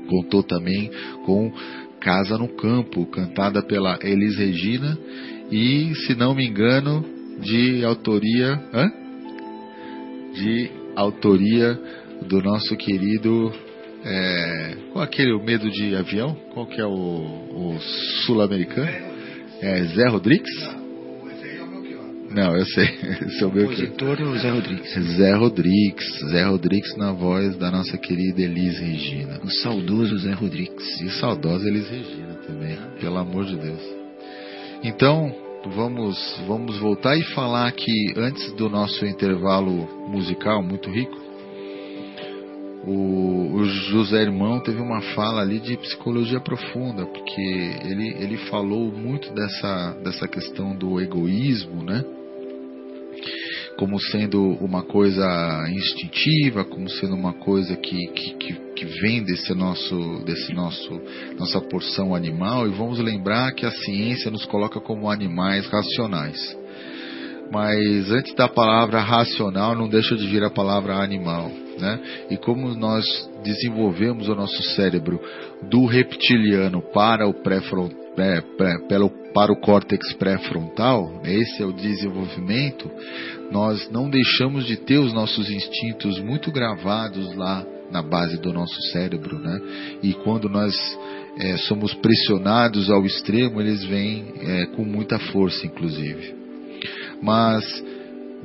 contou 0.08 0.42
também 0.42 0.90
com 1.26 1.52
Casa 2.00 2.38
no 2.38 2.48
Campo, 2.48 3.06
cantada 3.06 3.62
pela 3.62 3.98
Elis 4.02 4.36
Regina 4.36 4.98
e, 5.50 5.94
se 6.06 6.14
não 6.14 6.34
me 6.34 6.46
engano, 6.46 7.04
de 7.40 7.84
autoria, 7.84 8.60
hã? 8.72 8.90
de 10.34 10.70
autoria 10.96 11.78
do 12.26 12.42
nosso 12.42 12.76
querido 12.76 13.52
é, 14.04 14.76
aquele 14.96 15.32
o 15.32 15.42
medo 15.42 15.70
de 15.70 15.94
avião, 15.94 16.34
qual 16.52 16.66
que 16.66 16.80
é 16.80 16.86
o, 16.86 16.90
o 16.90 17.78
sul-americano? 18.24 18.90
É 19.60 19.84
Zé 19.84 20.08
Rodrigues? 20.08 20.79
Não, 22.30 22.56
eu 22.56 22.64
sei. 22.64 22.84
Esse 23.26 23.42
é 23.42 23.46
o 23.46 23.52
meu 23.52 23.64
compositor 23.66 24.20
é 24.20 24.24
o 24.24 24.38
Zé 24.38 24.50
Rodrigues. 24.50 25.16
Zé 25.16 25.34
Rodrigues. 25.34 26.18
Zé 26.30 26.44
Rodrigues 26.44 26.96
na 26.96 27.12
voz 27.12 27.56
da 27.56 27.70
nossa 27.70 27.98
querida 27.98 28.40
Elis 28.40 28.78
Regina. 28.78 29.40
O 29.42 29.50
saudoso 29.50 30.16
Zé 30.18 30.32
Rodrigues. 30.32 31.00
E 31.00 31.10
saudosa 31.18 31.66
Elis 31.68 31.88
Regina 31.90 32.34
também, 32.46 32.78
pelo 33.00 33.18
amor 33.18 33.44
de 33.46 33.56
Deus. 33.56 33.82
Então, 34.84 35.34
vamos, 35.74 36.40
vamos 36.46 36.78
voltar 36.78 37.16
e 37.16 37.22
falar 37.34 37.66
aqui, 37.66 38.14
antes 38.16 38.52
do 38.52 38.68
nosso 38.68 39.04
intervalo 39.04 39.88
musical 40.08 40.62
muito 40.62 40.88
rico, 40.88 41.18
o, 42.86 43.56
o, 43.56 43.64
José 43.64 44.22
Irmão 44.22 44.58
teve 44.60 44.80
uma 44.80 45.02
fala 45.14 45.42
ali 45.42 45.58
de 45.58 45.76
psicologia 45.76 46.40
profunda, 46.40 47.04
porque 47.04 47.42
ele, 47.84 48.08
ele 48.18 48.36
falou 48.48 48.90
muito 48.90 49.30
dessa, 49.34 49.98
dessa 50.02 50.26
questão 50.26 50.74
do 50.74 50.98
egoísmo, 50.98 51.82
né? 51.82 52.02
Como 53.80 53.98
sendo 53.98 54.42
uma 54.62 54.82
coisa 54.82 55.24
instintiva, 55.70 56.66
como 56.66 56.86
sendo 56.90 57.14
uma 57.14 57.32
coisa 57.32 57.74
que, 57.76 58.08
que, 58.08 58.54
que, 58.76 58.84
vem 59.00 59.24
desse 59.24 59.54
nosso, 59.54 60.22
desse 60.26 60.52
nosso, 60.52 61.00
nossa 61.38 61.62
porção 61.62 62.14
animal, 62.14 62.68
e 62.68 62.72
vamos 62.72 62.98
lembrar 62.98 63.52
que 63.52 63.64
a 63.64 63.70
ciência 63.70 64.30
nos 64.30 64.44
coloca 64.44 64.78
como 64.80 65.10
animais 65.10 65.66
racionais. 65.66 66.38
Mas 67.50 68.10
antes 68.10 68.34
da 68.34 68.50
palavra 68.50 69.00
racional, 69.00 69.74
não 69.74 69.88
deixa 69.88 70.14
de 70.14 70.26
vir 70.26 70.44
a 70.44 70.50
palavra 70.50 70.96
animal 70.96 71.50
né? 71.80 71.98
E 72.30 72.36
como 72.36 72.74
nós 72.74 73.04
desenvolvemos 73.42 74.28
o 74.28 74.34
nosso 74.34 74.62
cérebro 74.74 75.20
do 75.62 75.86
reptiliano 75.86 76.82
para 76.92 77.26
o 77.26 77.34
pré-frontal, 77.34 77.98
é, 78.18 78.40
para 79.32 79.52
o 79.52 79.60
córtex 79.60 80.12
pré-frontal, 80.14 81.22
esse 81.24 81.62
é 81.62 81.66
o 81.66 81.72
desenvolvimento, 81.72 82.90
nós 83.50 83.90
não 83.90 84.08
deixamos 84.08 84.66
de 84.66 84.76
ter 84.76 84.98
os 84.98 85.12
nossos 85.12 85.50
instintos 85.50 86.18
muito 86.20 86.50
gravados 86.52 87.34
lá 87.34 87.66
na 87.90 88.02
base 88.02 88.40
do 88.40 88.52
nosso 88.52 88.80
cérebro, 88.92 89.38
né? 89.38 89.60
E 90.02 90.14
quando 90.14 90.48
nós 90.48 90.74
é, 91.38 91.56
somos 91.58 91.92
pressionados 91.94 92.90
ao 92.90 93.04
extremo, 93.04 93.60
eles 93.60 93.84
vêm 93.84 94.32
é, 94.40 94.66
com 94.66 94.84
muita 94.84 95.18
força, 95.18 95.66
inclusive. 95.66 96.34
Mas 97.20 97.64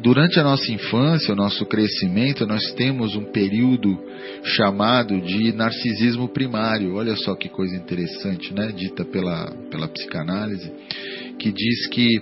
durante 0.01 0.39
a 0.39 0.43
nossa 0.43 0.71
infância, 0.71 1.33
o 1.33 1.37
nosso 1.37 1.65
crescimento, 1.65 2.45
nós 2.45 2.63
temos 2.73 3.15
um 3.15 3.25
período 3.25 3.97
chamado 4.43 5.21
de 5.21 5.53
narcisismo 5.53 6.27
primário. 6.27 6.95
Olha 6.95 7.15
só 7.15 7.35
que 7.35 7.47
coisa 7.47 7.75
interessante, 7.75 8.53
né? 8.53 8.71
Dita 8.75 9.05
pela, 9.05 9.51
pela 9.69 9.87
psicanálise, 9.87 10.71
que 11.37 11.51
diz 11.51 11.87
que 11.87 12.21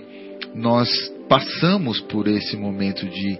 nós 0.54 0.88
passamos 1.28 2.00
por 2.00 2.28
esse 2.28 2.56
momento 2.56 3.06
de 3.06 3.38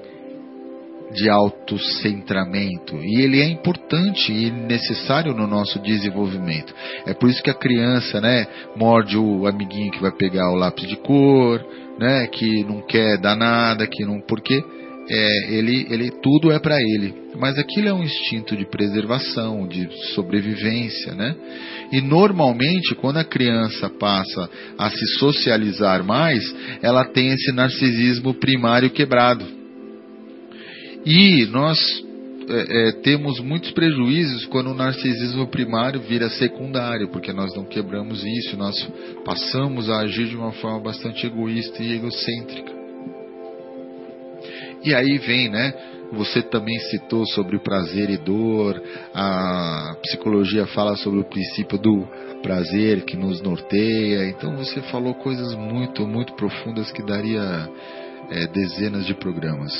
de 1.14 1.30
autocentramento 1.30 2.97
e 2.97 3.22
ele 3.22 3.41
é 3.41 3.47
importante 3.47 4.32
e 4.32 4.51
necessário 4.51 5.32
no 5.32 5.47
nosso 5.47 5.78
desenvolvimento. 5.78 6.74
É 7.07 7.14
por 7.14 7.30
isso 7.30 7.43
que 7.43 7.51
a 7.51 7.55
criança, 7.55 8.20
né, 8.20 8.47
morde 8.76 9.16
o 9.16 9.47
amiguinho 9.47 9.93
que 9.93 10.03
vai 10.03 10.11
pegar 10.11 10.51
o 10.51 10.57
lápis 10.57 10.89
de 10.89 10.97
cor, 10.97 11.64
né, 11.99 12.26
que 12.26 12.64
não 12.64 12.80
quer 12.80 13.18
dar 13.18 13.37
nada, 13.37 13.87
que 13.87 14.05
não 14.05 14.20
porque 14.20 14.62
é, 15.09 15.55
ele, 15.55 15.87
ele 15.91 16.11
tudo 16.23 16.51
é 16.53 16.59
para 16.59 16.77
ele. 16.81 17.15
Mas 17.37 17.59
aquilo 17.59 17.89
é 17.89 17.93
um 17.93 18.03
instinto 18.03 18.57
de 18.57 18.65
preservação, 18.65 19.67
de 19.67 19.89
sobrevivência, 20.15 21.15
né? 21.15 21.35
E 21.93 22.01
normalmente 22.01 22.95
quando 22.95 23.19
a 23.19 23.25
criança 23.25 23.91
passa 23.91 24.49
a 24.79 24.89
se 24.91 25.07
socializar 25.19 26.05
mais, 26.05 26.43
ela 26.81 27.05
tem 27.05 27.29
esse 27.29 27.53
narcisismo 27.53 28.35
primário 28.35 28.91
quebrado 28.91 29.65
e 31.05 31.45
nós 31.47 31.79
é, 32.49 32.89
é, 32.89 32.93
temos 32.93 33.39
muitos 33.41 33.71
prejuízos 33.73 34.47
quando 34.47 34.71
o 34.71 34.75
narcisismo 34.75 35.47
primário 35.49 36.01
vira 36.01 36.31
secundário, 36.31 37.11
porque 37.11 37.33
nós 37.33 37.55
não 37.55 37.65
quebramos 37.65 38.25
isso, 38.25 38.57
nós 38.57 38.75
passamos 39.25 39.91
a 39.91 40.01
agir 40.01 40.29
de 40.29 40.37
uma 40.37 40.53
forma 40.53 40.81
bastante 40.81 41.27
egoísta 41.27 41.83
e 41.83 41.93
egocêntrica. 41.93 42.84
E 44.85 44.95
aí 44.95 45.18
vem, 45.18 45.49
né? 45.49 45.72
Você 46.12 46.43
também 46.43 46.78
citou 46.91 47.26
sobre 47.26 47.59
prazer 47.59 48.11
e 48.11 48.18
dor, 48.18 48.80
a 49.14 49.97
psicologia 50.03 50.66
fala 50.66 50.95
sobre 50.97 51.20
o 51.20 51.24
princípio 51.24 51.78
do 51.78 52.07
prazer 52.43 53.05
que 53.05 53.16
nos 53.16 53.41
norteia. 53.41 54.28
Então 54.28 54.55
você 54.57 54.80
falou 54.82 55.14
coisas 55.14 55.55
muito, 55.55 56.07
muito 56.07 56.35
profundas 56.35 56.93
que 56.93 57.03
daria 57.03 57.68
é, 58.30 58.47
dezenas 58.47 59.07
de 59.07 59.14
programas. 59.14 59.72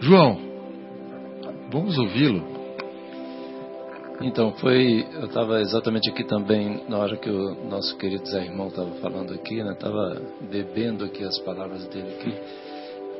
João, 0.00 0.38
vamos 1.70 1.96
ouvi-lo. 1.98 2.58
Então, 4.20 4.52
foi. 4.54 5.06
Eu 5.14 5.26
estava 5.26 5.60
exatamente 5.60 6.10
aqui 6.10 6.24
também, 6.24 6.82
na 6.88 6.98
hora 6.98 7.16
que 7.16 7.30
o 7.30 7.54
nosso 7.68 7.96
querido 7.98 8.26
Zé 8.26 8.46
Irmão 8.46 8.66
estava 8.66 8.90
falando 8.96 9.32
aqui, 9.32 9.62
né? 9.62 9.72
Estava 9.72 10.20
bebendo 10.50 11.04
aqui 11.04 11.22
as 11.22 11.38
palavras 11.38 11.86
dele 11.86 12.16
aqui. 12.18 12.34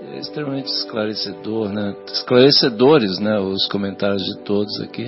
É 0.00 0.20
extremamente 0.20 0.66
esclarecedor, 0.66 1.72
né? 1.72 1.94
Esclarecedores, 2.06 3.18
né? 3.18 3.38
Os 3.40 3.66
comentários 3.66 4.22
de 4.22 4.38
todos 4.44 4.80
aqui. 4.80 5.06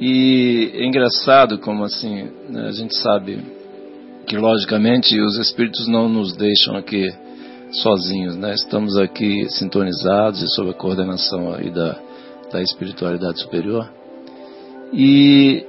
E 0.00 0.72
é 0.74 0.84
engraçado 0.84 1.58
como 1.58 1.84
assim, 1.84 2.28
né? 2.48 2.66
a 2.68 2.72
gente 2.72 2.96
sabe 2.96 3.38
que 4.26 4.36
logicamente 4.36 5.20
os 5.20 5.38
espíritos 5.38 5.86
não 5.86 6.08
nos 6.08 6.34
deixam 6.36 6.76
aqui 6.76 7.08
sozinhos, 7.70 8.36
né? 8.36 8.54
Estamos 8.54 8.96
aqui 8.96 9.48
sintonizados 9.50 10.42
e 10.42 10.48
sob 10.48 10.70
a 10.70 10.74
coordenação 10.74 11.54
aí 11.54 11.70
da, 11.70 11.96
da 12.52 12.60
espiritualidade 12.62 13.40
superior. 13.40 13.88
E, 14.92 15.64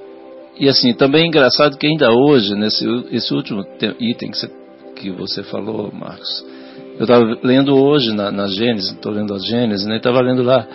e 0.60 0.68
assim, 0.68 0.94
também 0.94 1.24
é 1.24 1.28
engraçado 1.28 1.78
que 1.78 1.86
ainda 1.86 2.12
hoje, 2.12 2.56
nesse 2.56 2.86
esse 3.12 3.34
último 3.34 3.64
item 4.00 4.32
que 4.32 4.38
você, 4.38 4.52
que 4.96 5.12
você 5.12 5.44
falou, 5.44 5.92
Marcos, 5.92 6.55
eu 6.98 7.04
estava 7.04 7.38
lendo 7.44 7.76
hoje 7.76 8.14
na, 8.14 8.32
na 8.32 8.48
Gênesis, 8.48 8.92
estou 8.92 9.12
lendo 9.12 9.34
a 9.34 9.40
Gênesis, 9.40 9.86
né? 9.86 9.98
Estava 9.98 10.22
lendo 10.22 10.44
lá, 10.44 10.68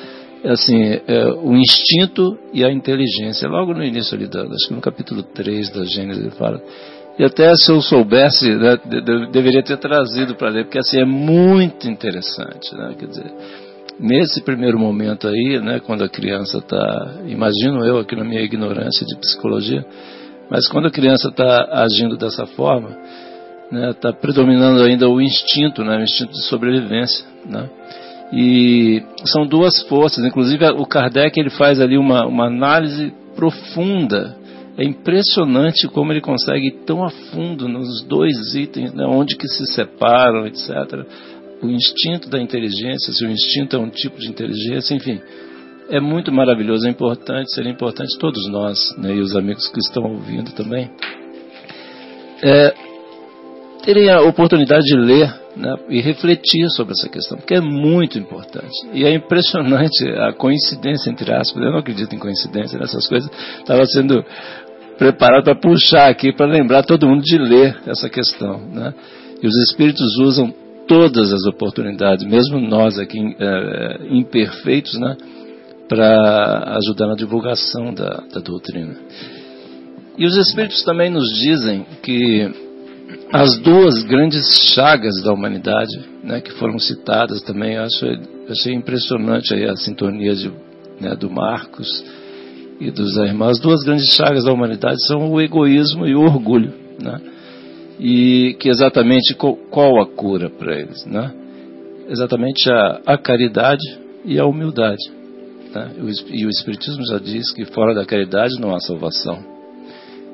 assim, 0.45 1.01
é, 1.07 1.27
o 1.43 1.55
instinto 1.55 2.39
e 2.53 2.65
a 2.65 2.71
inteligência. 2.71 3.49
Logo 3.49 3.75
no 3.75 3.85
início 3.85 4.17
ali, 4.17 4.27
da, 4.27 4.43
acho 4.43 4.69
que 4.69 4.75
no 4.75 4.81
capítulo 4.81 5.23
3 5.23 5.71
da 5.71 5.85
Gênesis, 5.85 6.23
ele 6.23 6.33
fala 6.33 6.63
e 7.21 7.25
até 7.25 7.55
se 7.55 7.71
eu 7.71 7.83
soubesse, 7.83 8.49
né, 8.55 8.79
deveria 9.31 9.63
ter 9.63 9.77
trazido 9.77 10.35
para 10.37 10.49
ler, 10.49 10.65
porque 10.65 10.79
assim 10.79 11.01
é 11.01 11.05
muito 11.05 11.87
interessante. 11.87 12.75
Né? 12.75 12.95
Quer 12.99 13.07
dizer, 13.09 13.33
nesse 13.99 14.41
primeiro 14.41 14.79
momento 14.79 15.29
aí, 15.29 15.61
né, 15.61 15.81
quando 15.81 16.03
a 16.03 16.09
criança 16.09 16.57
está, 16.57 17.17
imagino 17.27 17.85
eu 17.85 17.99
aqui 17.99 18.17
na 18.17 18.25
minha 18.25 18.41
ignorância 18.41 19.05
de 19.07 19.17
psicologia, 19.17 19.85
mas 20.51 20.67
quando 20.69 20.87
a 20.87 20.91
criança 20.91 21.29
está 21.29 21.69
agindo 21.85 22.17
dessa 22.17 22.47
forma, 22.47 22.97
está 23.71 23.77
né, 23.77 23.93
tá 23.93 24.13
predominando 24.13 24.83
ainda 24.83 25.09
o 25.09 25.21
instinto, 25.21 25.85
né, 25.85 25.99
o 25.99 26.03
instinto 26.03 26.33
de 26.33 26.43
sobrevivência. 26.43 27.25
Né? 27.47 27.69
E 28.33 29.03
são 29.25 29.47
duas 29.47 29.83
forças, 29.83 30.25
inclusive 30.25 30.65
o 30.71 30.87
Kardec 30.87 31.39
ele 31.39 31.51
faz 31.51 31.81
ali 31.81 31.97
uma, 31.97 32.27
uma 32.27 32.47
análise 32.47 33.13
profunda 33.35 34.37
é 34.81 34.85
impressionante 34.85 35.87
como 35.89 36.11
ele 36.11 36.23
consegue 36.23 36.69
ir 36.69 36.85
tão 36.87 37.05
a 37.05 37.11
fundo 37.11 37.69
nos 37.69 38.03
dois 38.05 38.55
itens, 38.55 38.95
né, 38.95 39.05
onde 39.05 39.37
que 39.37 39.47
se 39.47 39.67
separam, 39.67 40.47
etc. 40.47 41.05
O 41.63 41.67
instinto 41.67 42.31
da 42.31 42.41
inteligência, 42.41 43.13
se 43.13 43.25
o 43.27 43.31
instinto 43.31 43.77
é 43.77 43.79
um 43.79 43.91
tipo 43.91 44.19
de 44.19 44.29
inteligência, 44.29 44.95
enfim, 44.95 45.21
é 45.91 46.01
muito 46.01 46.33
maravilhoso, 46.33 46.87
é 46.87 46.91
importante, 46.91 47.53
seria 47.53 47.71
importante 47.71 48.17
todos 48.19 48.49
nós, 48.49 48.97
né, 48.97 49.15
e 49.15 49.21
os 49.21 49.37
amigos 49.37 49.69
que 49.69 49.81
estão 49.81 50.03
ouvindo 50.05 50.51
também, 50.53 50.91
é, 52.43 52.75
terem 53.83 54.09
a 54.11 54.23
oportunidade 54.23 54.85
de 54.85 54.97
ler 54.97 55.35
né, 55.57 55.75
e 55.89 56.01
refletir 56.01 56.69
sobre 56.71 56.93
essa 56.93 57.09
questão, 57.09 57.39
porque 57.39 57.55
é 57.55 57.61
muito 57.61 58.19
importante. 58.19 58.75
E 58.93 59.05
é 59.05 59.15
impressionante 59.15 60.09
a 60.19 60.33
coincidência, 60.33 61.11
entre 61.11 61.33
aspas, 61.33 61.63
eu 61.63 61.71
não 61.71 61.79
acredito 61.79 62.15
em 62.15 62.19
coincidência 62.19 62.79
nessas 62.79 63.07
coisas, 63.07 63.31
estava 63.59 63.85
sendo 63.87 64.25
preparado 64.99 65.45
para 65.45 65.55
puxar 65.55 66.09
aqui, 66.11 66.33
para 66.33 66.47
lembrar 66.47 66.83
todo 66.83 67.09
mundo 67.09 67.23
de 67.23 67.39
ler 67.39 67.77
essa 67.87 68.09
questão. 68.09 68.61
Né? 68.73 68.93
E 69.43 69.47
os 69.47 69.57
espíritos 69.69 70.19
usam 70.19 70.53
todas 70.87 71.33
as 71.33 71.47
oportunidades, 71.47 72.27
mesmo 72.27 72.61
nós 72.61 72.99
aqui 72.99 73.19
é, 73.39 73.99
imperfeitos, 74.11 74.99
né? 74.99 75.17
para 75.89 76.77
ajudar 76.77 77.09
na 77.09 77.15
divulgação 77.15 77.93
da, 77.93 78.23
da 78.33 78.41
doutrina. 78.41 78.95
E 80.17 80.27
os 80.27 80.37
espíritos 80.37 80.85
também 80.85 81.11
nos 81.11 81.29
dizem 81.41 81.85
que 82.03 82.70
as 83.33 83.59
duas 83.59 84.03
grandes 84.03 84.45
chagas 84.75 85.23
da 85.23 85.33
humanidade, 85.33 86.01
né, 86.23 86.41
que 86.41 86.53
foram 86.53 86.79
citadas 86.79 87.41
também, 87.43 87.75
eu 87.75 87.83
acho, 87.83 88.07
achei 88.49 88.75
impressionante 88.75 89.55
aí 89.55 89.65
a 89.65 89.77
sintonia 89.77 90.35
de, 90.35 90.51
né, 91.01 91.15
do 91.15 91.31
Marcos 91.31 92.05
e 92.81 92.91
dos 92.91 93.17
irmãos, 93.17 93.53
as 93.53 93.61
duas 93.61 93.85
grandes 93.85 94.15
chagas 94.15 94.45
da 94.45 94.53
humanidade 94.53 95.05
são 95.07 95.31
o 95.31 95.41
egoísmo 95.41 96.07
e 96.07 96.15
o 96.15 96.23
orgulho, 96.23 96.73
né? 97.01 97.21
E 98.01 98.57
que 98.59 98.71
exatamente 98.71 99.35
qual 99.35 100.01
a 100.01 100.07
cura 100.07 100.49
para 100.49 100.79
eles, 100.79 101.05
né? 101.05 101.31
Exatamente 102.09 102.71
a, 102.73 103.01
a 103.07 103.19
caridade 103.19 103.85
e 104.25 104.39
a 104.39 104.47
humildade. 104.47 105.03
Né? 105.75 105.93
E 106.31 106.47
o 106.47 106.49
Espiritismo 106.49 107.05
já 107.07 107.19
diz 107.19 107.53
que 107.53 107.67
fora 107.67 107.95
da 107.95 108.07
caridade 108.07 108.59
não 108.59 108.75
há 108.75 108.81
salvação. 108.81 109.45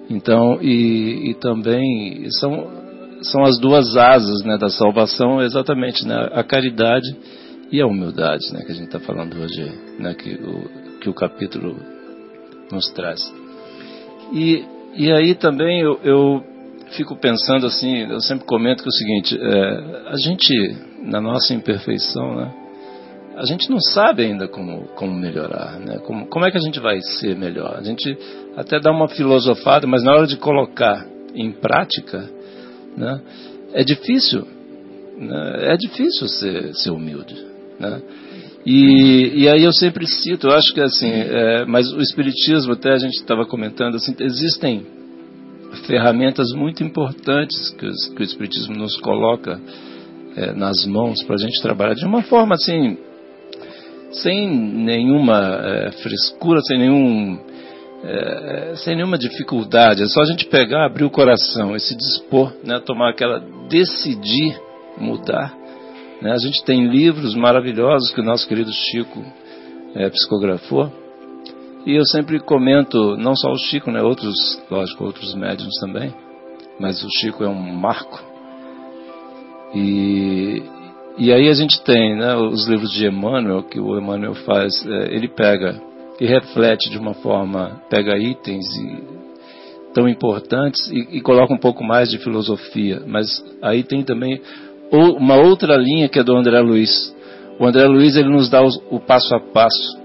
Então, 0.08 0.62
e, 0.62 1.30
e 1.30 1.34
também 1.34 2.30
são, 2.30 2.68
são 3.22 3.44
as 3.44 3.58
duas 3.58 3.96
asas 3.96 4.42
né, 4.44 4.56
da 4.58 4.68
salvação, 4.68 5.40
exatamente 5.40 6.06
né, 6.06 6.28
a 6.32 6.42
caridade 6.42 7.16
e 7.70 7.80
a 7.80 7.86
humildade, 7.86 8.52
né, 8.52 8.62
que 8.64 8.72
a 8.72 8.74
gente 8.74 8.86
está 8.86 9.00
falando 9.00 9.40
hoje, 9.40 9.72
né, 9.98 10.14
que, 10.14 10.34
o, 10.34 10.98
que 11.00 11.08
o 11.08 11.14
capítulo 11.14 11.76
nos 12.70 12.88
traz. 12.90 13.20
E, 14.32 14.64
e 14.94 15.10
aí 15.10 15.34
também 15.34 15.80
eu, 15.80 16.00
eu 16.02 16.44
fico 16.90 17.16
pensando 17.16 17.66
assim, 17.66 18.10
eu 18.10 18.20
sempre 18.20 18.46
comento 18.46 18.82
que 18.82 18.88
é 18.88 18.90
o 18.90 18.92
seguinte, 18.92 19.38
é, 19.40 20.10
a 20.10 20.16
gente, 20.16 20.76
na 21.02 21.20
nossa 21.20 21.54
imperfeição, 21.54 22.36
né, 22.36 22.52
a 23.36 23.44
gente 23.44 23.70
não 23.70 23.78
sabe 23.78 24.24
ainda 24.24 24.48
como, 24.48 24.88
como 24.94 25.12
melhorar, 25.12 25.78
né? 25.78 25.98
Como, 25.98 26.26
como 26.26 26.46
é 26.46 26.50
que 26.50 26.56
a 26.56 26.60
gente 26.60 26.80
vai 26.80 26.98
ser 27.02 27.36
melhor? 27.36 27.76
A 27.76 27.82
gente 27.82 28.16
até 28.56 28.80
dá 28.80 28.90
uma 28.90 29.08
filosofada, 29.08 29.86
mas 29.86 30.02
na 30.02 30.12
hora 30.12 30.26
de 30.26 30.38
colocar 30.38 31.06
em 31.34 31.52
prática, 31.52 32.30
né, 32.96 33.20
é 33.72 33.84
difícil. 33.84 34.46
Né? 35.18 35.72
É 35.72 35.76
difícil 35.76 36.28
ser, 36.28 36.74
ser 36.74 36.90
humilde. 36.90 37.34
Né? 37.78 38.02
E, 38.64 39.42
e 39.42 39.48
aí 39.48 39.62
eu 39.62 39.72
sempre 39.72 40.06
cito, 40.06 40.48
eu 40.48 40.52
acho 40.52 40.74
que 40.74 40.80
assim, 40.80 41.10
é, 41.10 41.64
mas 41.66 41.92
o 41.92 42.00
Espiritismo, 42.00 42.72
até 42.72 42.92
a 42.92 42.98
gente 42.98 43.14
estava 43.14 43.46
comentando, 43.46 43.94
assim, 43.94 44.14
existem 44.18 44.84
ferramentas 45.86 46.48
muito 46.52 46.82
importantes 46.82 47.70
que, 47.70 47.86
os, 47.86 48.08
que 48.08 48.22
o 48.22 48.24
Espiritismo 48.24 48.74
nos 48.74 48.96
coloca 48.96 49.60
é, 50.36 50.52
nas 50.52 50.84
mãos 50.84 51.22
para 51.22 51.36
a 51.36 51.38
gente 51.38 51.62
trabalhar 51.62 51.94
de 51.94 52.04
uma 52.04 52.22
forma 52.22 52.56
assim, 52.56 52.98
sem 54.10 54.48
nenhuma 54.48 55.60
é, 55.62 55.90
frescura, 56.02 56.60
sem 56.62 56.78
nenhum 56.78 57.38
é, 58.06 58.74
sem 58.76 58.94
nenhuma 58.94 59.18
dificuldade. 59.18 60.02
É 60.02 60.06
só 60.06 60.20
a 60.20 60.26
gente 60.26 60.46
pegar, 60.46 60.86
abrir 60.86 61.04
o 61.04 61.10
coração 61.10 61.74
e 61.74 61.80
se 61.80 61.96
dispor, 61.96 62.52
né, 62.62 62.78
tomar 62.78 63.10
aquela 63.10 63.40
decidir 63.68 64.58
mudar. 64.96 65.52
Né? 66.22 66.32
A 66.32 66.38
gente 66.38 66.64
tem 66.64 66.86
livros 66.86 67.34
maravilhosos 67.34 68.12
que 68.12 68.20
o 68.20 68.24
nosso 68.24 68.46
querido 68.46 68.70
Chico 68.72 69.24
é, 69.94 70.08
psicografou. 70.08 70.90
E 71.84 71.94
eu 71.94 72.04
sempre 72.06 72.38
comento, 72.40 73.16
não 73.16 73.34
só 73.34 73.50
o 73.50 73.58
Chico, 73.58 73.90
né, 73.90 74.02
outros, 74.02 74.34
lógico, 74.70 75.04
outros 75.04 75.34
médiums 75.34 75.74
também, 75.80 76.14
mas 76.78 77.02
o 77.02 77.08
Chico 77.20 77.42
é 77.44 77.48
um 77.48 77.54
marco. 77.54 78.24
E, 79.74 80.62
e 81.18 81.32
aí 81.32 81.48
a 81.48 81.54
gente 81.54 81.82
tem 81.82 82.16
né, 82.16 82.36
os 82.36 82.66
livros 82.68 82.92
de 82.92 83.06
Emmanuel, 83.06 83.64
que 83.64 83.80
o 83.80 83.98
Emmanuel 83.98 84.34
faz, 84.34 84.84
é, 84.86 85.14
ele 85.14 85.28
pega 85.28 85.80
e 86.20 86.26
reflete 86.26 86.90
de 86.90 86.98
uma 86.98 87.14
forma, 87.14 87.80
pega 87.90 88.16
itens 88.16 88.64
e, 88.76 89.16
tão 89.92 90.08
importantes 90.08 90.86
e, 90.90 91.16
e 91.16 91.20
coloca 91.20 91.52
um 91.52 91.58
pouco 91.58 91.82
mais 91.82 92.10
de 92.10 92.18
filosofia. 92.18 93.02
Mas 93.06 93.26
aí 93.62 93.82
tem 93.82 94.02
também 94.02 94.40
uma 94.92 95.36
outra 95.36 95.76
linha 95.76 96.08
que 96.08 96.18
é 96.18 96.24
do 96.24 96.36
André 96.36 96.60
Luiz. 96.60 97.14
O 97.58 97.66
André 97.66 97.86
Luiz 97.86 98.16
ele 98.16 98.28
nos 98.28 98.50
dá 98.50 98.62
o, 98.62 98.68
o 98.90 99.00
passo 99.00 99.34
a 99.34 99.40
passo. 99.40 99.98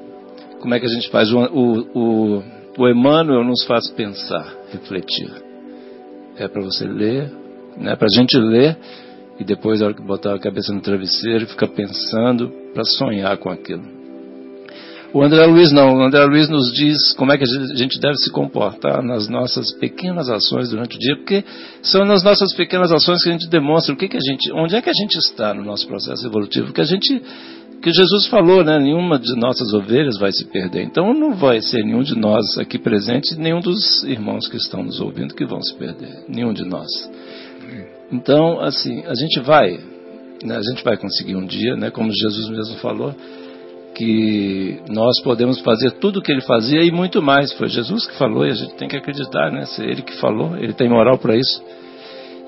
Como 0.60 0.74
é 0.74 0.80
que 0.80 0.86
a 0.86 0.90
gente 0.90 1.10
faz? 1.10 1.32
O, 1.32 1.40
o, 1.40 2.44
o, 2.78 2.88
Emmanuel 2.88 3.44
nos 3.44 3.66
faz 3.66 3.90
pensar, 3.92 4.54
refletir. 4.72 5.30
É 6.38 6.48
para 6.48 6.62
você 6.62 6.86
ler, 6.86 7.32
né? 7.78 7.96
para 7.96 8.08
a 8.08 8.18
gente 8.18 8.38
ler 8.38 8.78
e 9.40 9.44
depois, 9.44 9.82
a 9.82 9.86
hora 9.86 9.94
que 9.94 10.04
botar 10.04 10.36
a 10.36 10.40
cabeça 10.40 10.72
no 10.72 10.82
travesseiro, 10.82 11.48
ficar 11.48 11.68
pensando 11.68 12.52
para 12.74 12.84
sonhar 12.84 13.36
com 13.38 13.50
aquilo. 13.50 14.01
O 15.14 15.22
André 15.22 15.46
Luiz 15.46 15.72
não. 15.72 15.98
O 15.98 16.04
André 16.04 16.24
Luiz 16.24 16.48
nos 16.48 16.72
diz 16.74 17.14
como 17.14 17.34
é 17.34 17.38
que 17.38 17.44
a 17.44 17.76
gente 17.76 18.00
deve 18.00 18.16
se 18.18 18.32
comportar 18.32 19.04
nas 19.04 19.28
nossas 19.28 19.74
pequenas 19.74 20.30
ações 20.30 20.70
durante 20.70 20.96
o 20.96 21.00
dia, 21.00 21.18
porque 21.18 21.44
são 21.82 22.06
nas 22.06 22.24
nossas 22.24 22.54
pequenas 22.54 22.92
ações 22.92 23.22
que 23.22 23.30
a 23.30 23.34
gente 23.34 23.50
demonstra 23.50 23.94
o 23.94 23.98
que, 23.98 24.08
que 24.08 24.18
a 24.18 24.22
gente, 24.22 24.52
onde 24.54 24.76
é 24.76 24.82
que 24.82 24.90
a 24.90 24.94
gente 24.94 25.18
está 25.18 25.54
no 25.54 25.64
nosso 25.64 25.86
processo 25.86 26.26
evolutivo, 26.26 26.72
que 26.72 26.80
a 26.80 26.86
gente, 26.86 27.22
que 27.82 27.92
Jesus 27.92 28.28
falou, 28.28 28.64
né? 28.64 28.80
Nenhuma 28.80 29.20
de 29.20 29.36
nossas 29.36 29.74
ovelhas 29.74 30.18
vai 30.18 30.32
se 30.32 30.46
perder. 30.46 30.84
Então 30.84 31.14
não 31.14 31.34
vai 31.36 31.62
ser 31.62 31.84
nenhum 31.84 32.04
de 32.04 32.18
nós 32.18 32.58
aqui 32.58 32.80
presente, 32.80 33.36
nenhum 33.36 33.60
dos 33.60 34.04
irmãos 34.04 34.48
que 34.48 34.56
estão 34.56 34.82
nos 34.82 35.02
ouvindo 35.02 35.36
que 35.36 35.46
vão 35.46 35.62
se 35.62 35.76
perder, 35.76 36.24
nenhum 36.30 36.54
de 36.54 36.64
nós. 36.64 36.90
Então, 38.10 38.62
assim, 38.62 39.04
a 39.06 39.16
gente 39.16 39.42
vai, 39.42 39.78
né? 40.44 40.56
a 40.56 40.62
gente 40.62 40.84
vai 40.84 40.96
conseguir 40.96 41.36
um 41.36 41.46
dia, 41.46 41.76
né? 41.76 41.92
Como 41.92 42.12
Jesus 42.14 42.50
mesmo 42.50 42.76
falou 42.78 43.14
que 43.96 44.80
nós 44.90 45.22
podemos 45.24 45.60
fazer 45.60 45.92
tudo 45.92 46.20
o 46.20 46.22
que 46.22 46.32
ele 46.32 46.42
fazia 46.42 46.82
e 46.84 46.92
muito 46.92 47.22
mais. 47.22 47.52
Foi 47.54 47.68
Jesus 47.68 48.06
que 48.08 48.18
falou 48.18 48.46
e 48.46 48.52
a 48.52 48.54
gente 48.54 48.74
tem 48.76 48.88
que 48.88 48.96
acreditar, 48.96 49.52
né? 49.52 49.66
Se 49.66 49.84
ele 49.84 50.02
que 50.02 50.16
falou, 50.18 50.58
ele 50.58 50.74
tem 50.74 50.90
moral 50.90 51.18
para 51.18 51.36
isso. 51.36 51.64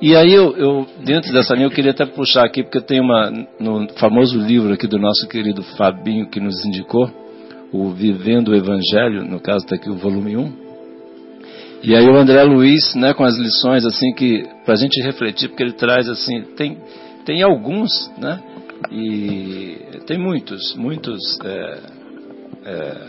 E 0.01 0.15
aí 0.15 0.33
eu, 0.33 0.55
eu, 0.57 0.87
dentro 1.05 1.31
dessa 1.31 1.53
linha, 1.53 1.67
eu 1.67 1.71
queria 1.71 1.91
até 1.91 2.05
puxar 2.05 2.45
aqui, 2.45 2.61
porque 2.61 2.81
tem 2.81 2.99
uma, 2.99 3.31
no 3.59 3.87
famoso 3.95 4.37
livro 4.37 4.73
aqui 4.73 4.85
do 4.85 4.99
nosso 4.99 5.27
querido 5.27 5.63
Fabinho 5.77 6.29
que 6.29 6.39
nos 6.39 6.65
indicou, 6.65 7.09
o 7.71 7.89
Vivendo 7.91 8.49
o 8.49 8.55
Evangelho, 8.55 9.23
no 9.23 9.39
caso 9.39 9.63
está 9.63 9.75
aqui 9.75 9.89
o 9.89 9.95
volume 9.95 10.35
1. 10.35 10.63
E 11.83 11.95
aí 11.95 12.05
o 12.07 12.15
André 12.17 12.43
Luiz, 12.43 12.95
né, 12.95 13.13
com 13.13 13.23
as 13.23 13.37
lições 13.37 13.85
assim 13.85 14.13
que 14.13 14.45
para 14.65 14.73
a 14.73 14.77
gente 14.77 15.01
refletir, 15.01 15.49
porque 15.49 15.63
ele 15.63 15.73
traz 15.73 16.07
assim, 16.07 16.41
tem 16.55 16.77
tem 17.25 17.41
alguns, 17.41 18.11
né, 18.17 18.41
e 18.91 20.01
tem 20.05 20.17
muitos, 20.17 20.75
muitos, 20.75 21.39
é, 21.43 21.79
é, 22.65 23.07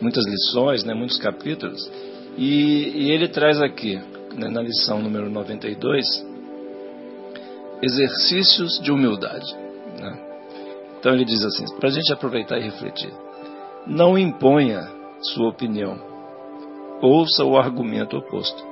muitas 0.00 0.24
lições, 0.26 0.84
né, 0.84 0.94
muitos 0.94 1.18
capítulos. 1.18 1.90
E, 2.36 2.92
e 2.94 3.10
ele 3.10 3.28
traz 3.28 3.60
aqui, 3.60 3.96
né, 4.36 4.48
na 4.48 4.62
lição 4.62 5.00
número 5.00 5.30
92, 5.30 6.26
exercícios 7.82 8.80
de 8.80 8.92
humildade. 8.92 9.54
Né? 9.98 10.18
Então 10.98 11.12
ele 11.12 11.24
diz 11.24 11.42
assim, 11.44 11.64
para 11.76 11.88
a 11.88 11.92
gente 11.92 12.12
aproveitar 12.12 12.58
e 12.58 12.62
refletir. 12.62 13.12
Não 13.86 14.18
imponha 14.18 14.88
sua 15.22 15.48
opinião. 15.48 15.98
Ouça 17.00 17.44
o 17.44 17.56
argumento 17.56 18.16
oposto. 18.16 18.62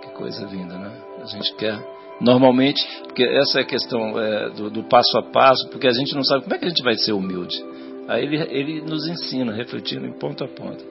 Que 0.00 0.08
coisa 0.10 0.46
linda, 0.46 0.78
né? 0.78 0.90
A 1.22 1.26
gente 1.26 1.54
quer 1.56 1.78
Normalmente, 2.20 2.82
porque 3.02 3.22
essa 3.22 3.58
é 3.58 3.62
a 3.62 3.66
questão 3.66 4.18
é, 4.18 4.50
do, 4.50 4.70
do, 4.70 4.84
passo 4.84 5.18
a 5.18 5.22
passo, 5.22 5.68
porque 5.68 5.86
a 5.86 5.92
gente 5.92 6.14
não 6.14 6.24
sabe 6.24 6.44
como 6.44 6.54
é 6.54 6.58
que 6.58 6.64
a 6.64 6.68
gente 6.68 6.82
vai 6.82 6.94
ser 6.94 7.12
humilde. 7.12 7.62
Aí 8.08 8.24
ele, 8.24 8.36
ele 8.50 8.80
nos 8.80 9.06
ensina, 9.06 9.52
refletindo 9.52 10.06
em 10.06 10.12
ponto 10.12 10.42
a 10.42 10.48
ponto. 10.48 10.84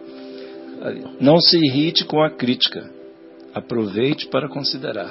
Não 1.19 1.39
se 1.39 1.57
irrite 1.57 2.05
com 2.05 2.21
a 2.21 2.30
crítica, 2.30 2.89
aproveite 3.53 4.28
para 4.28 4.47
considerar. 4.47 5.09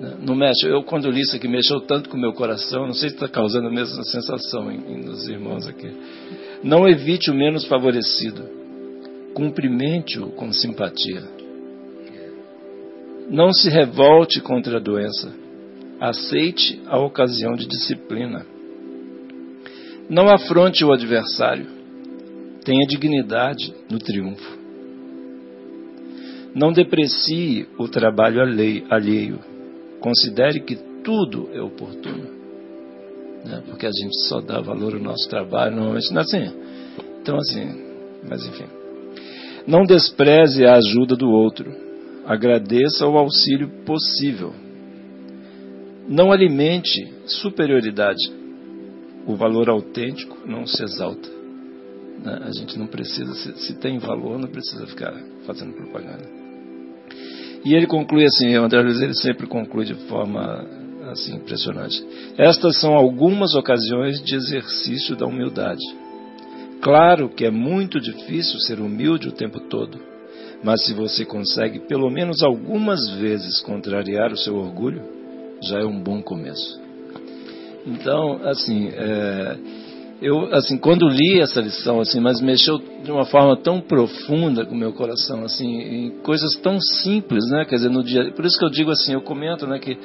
Né? 0.00 0.16
Não 0.20 0.34
mexe, 0.34 0.66
eu 0.66 0.82
quando 0.82 1.10
li 1.10 1.20
isso 1.20 1.36
aqui 1.36 1.48
mexeu 1.48 1.80
tanto 1.80 2.10
com 2.10 2.16
o 2.16 2.20
meu 2.20 2.32
coração, 2.32 2.86
não 2.86 2.94
sei 2.94 3.08
se 3.08 3.14
está 3.14 3.28
causando 3.28 3.68
a 3.68 3.72
mesma 3.72 4.02
sensação 4.04 4.70
em, 4.70 4.76
em, 4.76 5.04
nos 5.04 5.26
irmãos 5.26 5.66
aqui. 5.66 5.90
Não 6.62 6.86
evite 6.88 7.30
o 7.30 7.34
menos 7.34 7.64
favorecido, 7.66 8.42
cumprimente-o 9.32 10.30
com 10.32 10.52
simpatia. 10.52 11.35
Não 13.28 13.52
se 13.52 13.68
revolte 13.68 14.40
contra 14.40 14.76
a 14.76 14.80
doença. 14.80 15.34
Aceite 16.00 16.80
a 16.86 16.98
ocasião 16.98 17.56
de 17.56 17.66
disciplina. 17.66 18.46
Não 20.08 20.28
afronte 20.28 20.84
o 20.84 20.92
adversário. 20.92 21.66
Tenha 22.64 22.86
dignidade 22.86 23.74
no 23.90 23.98
triunfo. 23.98 24.56
Não 26.54 26.72
deprecie 26.72 27.66
o 27.78 27.88
trabalho 27.88 28.40
alheio. 28.90 29.40
Considere 30.00 30.60
que 30.60 30.76
tudo 31.02 31.50
é 31.52 31.60
oportuno. 31.60 32.30
Né? 33.44 33.62
Porque 33.66 33.86
a 33.86 33.90
gente 33.90 34.16
só 34.28 34.40
dá 34.40 34.60
valor 34.60 34.94
ao 34.94 35.00
nosso 35.00 35.28
trabalho, 35.28 35.74
normalmente 35.74 36.12
não 36.12 36.20
é 36.20 36.24
assim. 36.24 36.52
Então, 37.20 37.36
assim, 37.36 37.84
mas 38.28 38.46
enfim. 38.46 38.66
Não 39.66 39.82
despreze 39.82 40.64
a 40.64 40.76
ajuda 40.76 41.16
do 41.16 41.28
outro 41.28 41.85
Agradeça 42.26 43.06
o 43.06 43.16
auxílio 43.16 43.68
possível. 43.84 44.52
Não 46.08 46.32
alimente 46.32 47.08
superioridade. 47.24 48.18
O 49.24 49.36
valor 49.36 49.68
autêntico 49.68 50.36
não 50.44 50.66
se 50.66 50.82
exalta. 50.82 51.28
Né? 52.24 52.40
A 52.42 52.50
gente 52.50 52.76
não 52.76 52.88
precisa, 52.88 53.32
se, 53.32 53.74
tem 53.74 53.98
valor, 53.98 54.40
não 54.40 54.48
precisa 54.48 54.88
ficar 54.88 55.14
fazendo 55.46 55.72
propaganda. 55.74 56.28
E 57.64 57.74
ele 57.74 57.86
conclui 57.86 58.24
assim, 58.24 58.56
o 58.56 58.64
André 58.64 58.82
Luiz 58.82 59.00
ele 59.00 59.14
sempre 59.14 59.46
conclui 59.46 59.84
de 59.84 59.94
forma 60.08 60.66
assim 61.12 61.36
impressionante. 61.36 62.04
Estas 62.36 62.80
são 62.80 62.94
algumas 62.94 63.54
ocasiões 63.54 64.20
de 64.20 64.34
exercício 64.34 65.14
da 65.14 65.26
humildade. 65.26 65.84
Claro 66.80 67.28
que 67.28 67.44
é 67.44 67.50
muito 67.52 68.00
difícil 68.00 68.58
ser 68.58 68.80
humilde 68.80 69.28
o 69.28 69.32
tempo 69.32 69.60
todo 69.60 70.05
mas 70.62 70.84
se 70.84 70.94
você 70.94 71.24
consegue 71.24 71.80
pelo 71.80 72.10
menos 72.10 72.42
algumas 72.42 73.08
vezes 73.18 73.60
contrariar 73.60 74.32
o 74.32 74.36
seu 74.36 74.56
orgulho, 74.56 75.02
já 75.62 75.80
é 75.80 75.84
um 75.84 76.00
bom 76.00 76.22
começo. 76.22 76.80
Então, 77.86 78.40
assim, 78.42 78.88
é, 78.88 79.56
eu, 80.20 80.54
assim, 80.54 80.78
quando 80.78 81.06
li 81.06 81.40
essa 81.40 81.60
lição, 81.60 82.00
assim, 82.00 82.20
mas 82.20 82.40
mexeu 82.40 82.78
de 83.04 83.12
uma 83.12 83.26
forma 83.26 83.54
tão 83.56 83.82
profunda 83.82 84.64
com 84.64 84.74
o 84.74 84.78
meu 84.78 84.92
coração, 84.92 85.44
assim, 85.44 85.66
em 85.66 86.10
coisas 86.22 86.56
tão 86.56 86.80
simples, 86.80 87.44
né? 87.50 87.66
Quer 87.66 87.76
dizer, 87.76 87.90
no 87.90 88.02
dia, 88.02 88.32
por 88.32 88.46
isso 88.46 88.58
que 88.58 88.64
eu 88.64 88.70
digo 88.70 88.90
assim, 88.90 89.12
eu 89.12 89.20
comento, 89.20 89.66
né, 89.66 89.78
que 89.78 89.96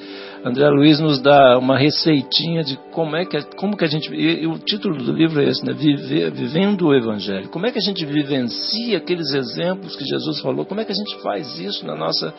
André 0.44 0.70
Luiz 0.70 1.00
nos 1.00 1.22
dá 1.22 1.58
uma 1.58 1.78
receitinha 1.78 2.62
de 2.62 2.78
como 2.92 3.16
é 3.16 3.26
que, 3.26 3.42
como 3.56 3.78
que 3.78 3.86
a 3.86 3.88
gente, 3.88 4.14
e, 4.14 4.44
e 4.44 4.48
o 4.48 4.60
título 4.60 4.98
do 4.98 5.14
livro 5.14 5.42
é 5.42 5.46
esse, 5.46 5.66
né? 5.66 5.72
Viver, 5.72 6.32
vivendo 6.32 6.88
o 6.88 6.94
Evangelho. 6.94 7.48
Como 7.48 7.66
é 7.66 7.72
que 7.72 7.80
a 7.80 7.82
gente 7.82 8.06
vivencia 8.06 8.98
aqueles 8.98 9.32
exemplos 9.34 9.96
que 9.96 10.04
Jesus 10.04 10.42
falou? 10.42 10.66
Como 10.66 10.82
é 10.82 10.86
que 10.86 10.92
a 10.92 10.96
gente 10.96 11.22
faz 11.22 11.58
isso 11.58 11.86
na 11.86 11.96
nossa, 11.96 12.34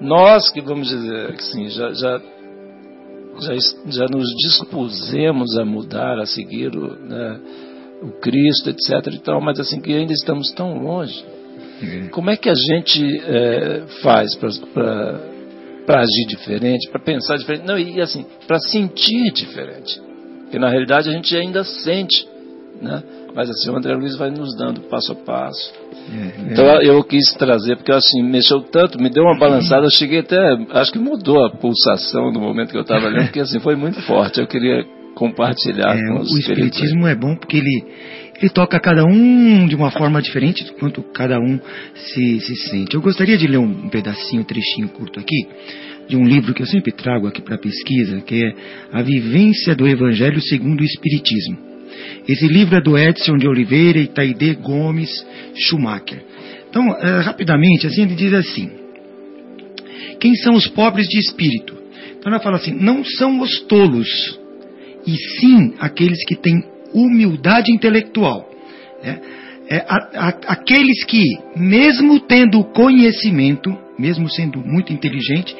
nós 0.00 0.50
que 0.50 0.60
vamos 0.60 0.88
dizer, 0.88 1.34
assim, 1.34 1.68
já, 1.68 1.92
já 1.92 2.20
já, 3.40 3.54
já 3.86 4.06
nos 4.06 4.28
dispusemos 4.36 5.56
a 5.56 5.64
mudar, 5.64 6.18
a 6.18 6.26
seguir 6.26 6.74
o, 6.76 6.96
né, 6.96 7.40
o 8.02 8.12
Cristo, 8.20 8.70
etc. 8.70 9.12
E 9.12 9.18
tal, 9.18 9.40
mas 9.40 9.58
assim 9.58 9.80
que 9.80 9.92
ainda 9.92 10.12
estamos 10.12 10.50
tão 10.52 10.78
longe. 10.78 11.24
Uhum. 11.82 12.08
Como 12.08 12.30
é 12.30 12.36
que 12.36 12.48
a 12.48 12.54
gente 12.54 13.02
é, 13.26 13.82
faz 14.02 14.34
para 14.36 16.00
agir 16.00 16.26
diferente, 16.28 16.88
para 16.90 17.00
pensar 17.00 17.36
diferente? 17.36 17.66
Não, 17.66 17.78
e 17.78 18.00
assim, 18.00 18.24
para 18.46 18.58
sentir 18.58 19.32
diferente. 19.32 20.00
Porque 20.42 20.58
na 20.58 20.68
realidade 20.68 21.08
a 21.08 21.12
gente 21.12 21.34
ainda 21.36 21.64
sente, 21.64 22.28
né? 22.80 23.02
Mas 23.34 23.50
assim, 23.50 23.70
o 23.70 23.76
André 23.76 23.94
Luiz 23.94 24.16
vai 24.16 24.30
nos 24.30 24.56
dando 24.56 24.82
passo 24.82 25.12
a 25.12 25.16
passo. 25.16 25.72
É, 26.12 26.16
é. 26.16 26.52
Então 26.52 26.64
eu 26.82 27.02
quis 27.02 27.32
trazer, 27.34 27.76
porque 27.76 27.92
assim, 27.92 28.22
mexeu 28.22 28.60
tanto, 28.60 29.00
me 29.00 29.08
deu 29.08 29.24
uma 29.24 29.38
balançada, 29.38 29.86
eu 29.86 29.90
cheguei 29.90 30.20
até, 30.20 30.38
acho 30.70 30.92
que 30.92 30.98
mudou 30.98 31.44
a 31.44 31.50
pulsação 31.50 32.30
no 32.30 32.40
momento 32.40 32.70
que 32.70 32.76
eu 32.76 32.82
estava 32.82 33.08
lendo, 33.08 33.24
porque 33.24 33.40
assim, 33.40 33.58
foi 33.60 33.76
muito 33.76 34.00
forte. 34.02 34.40
Eu 34.40 34.46
queria 34.46 34.84
compartilhar 35.14 35.96
É, 35.96 36.00
com 36.08 36.18
o 36.18 36.20
os 36.20 36.38
espiritismo 36.38 37.06
é 37.06 37.14
bom 37.14 37.36
porque 37.36 37.56
ele, 37.56 37.84
ele 38.36 38.50
toca 38.50 38.78
cada 38.80 39.04
um 39.04 39.66
de 39.66 39.74
uma 39.74 39.90
forma 39.90 40.20
diferente 40.20 40.64
do 40.64 40.72
quanto 40.74 41.02
cada 41.02 41.38
um 41.38 41.58
se, 41.94 42.40
se 42.40 42.56
sente. 42.68 42.94
Eu 42.94 43.00
gostaria 43.00 43.38
de 43.38 43.46
ler 43.46 43.58
um, 43.58 43.86
um 43.86 43.88
pedacinho, 43.88 44.42
um 44.42 44.44
trechinho 44.44 44.88
curto 44.88 45.20
aqui, 45.20 45.46
de 46.08 46.16
um 46.16 46.24
livro 46.24 46.52
que 46.52 46.62
eu 46.62 46.66
sempre 46.66 46.92
trago 46.92 47.26
aqui 47.26 47.40
para 47.40 47.56
pesquisa, 47.56 48.20
que 48.20 48.44
é 48.44 48.54
A 48.92 49.02
Vivência 49.02 49.74
do 49.74 49.86
Evangelho 49.86 50.40
segundo 50.40 50.80
o 50.80 50.84
Espiritismo. 50.84 51.73
Esse 52.28 52.46
livro 52.46 52.76
é 52.76 52.80
do 52.80 52.96
Edson 52.96 53.36
de 53.36 53.46
Oliveira 53.48 53.98
e 53.98 54.06
Taide 54.06 54.54
Gomes 54.54 55.10
Schumacher. 55.54 56.22
Então, 56.70 56.84
eh, 56.98 57.20
rapidamente, 57.20 57.86
assim, 57.86 58.02
ele 58.02 58.14
diz 58.14 58.32
assim: 58.32 58.70
Quem 60.20 60.34
são 60.36 60.54
os 60.54 60.66
pobres 60.68 61.06
de 61.08 61.18
espírito? 61.18 61.74
Então 62.18 62.32
ela 62.32 62.40
fala 62.42 62.56
assim: 62.56 62.72
não 62.72 63.04
são 63.04 63.40
os 63.40 63.60
tolos, 63.62 64.38
e 65.06 65.14
sim 65.40 65.74
aqueles 65.78 66.24
que 66.26 66.34
têm 66.34 66.64
humildade 66.92 67.70
intelectual. 67.72 68.48
né? 69.02 69.20
É, 69.68 69.76
a- 69.88 70.08
a- 70.28 70.52
aqueles 70.52 71.04
que, 71.04 71.22
mesmo 71.56 72.20
tendo 72.20 72.62
conhecimento, 72.64 73.76
mesmo 73.98 74.28
sendo 74.28 74.58
muito 74.60 74.92
inteligente, 74.92 75.56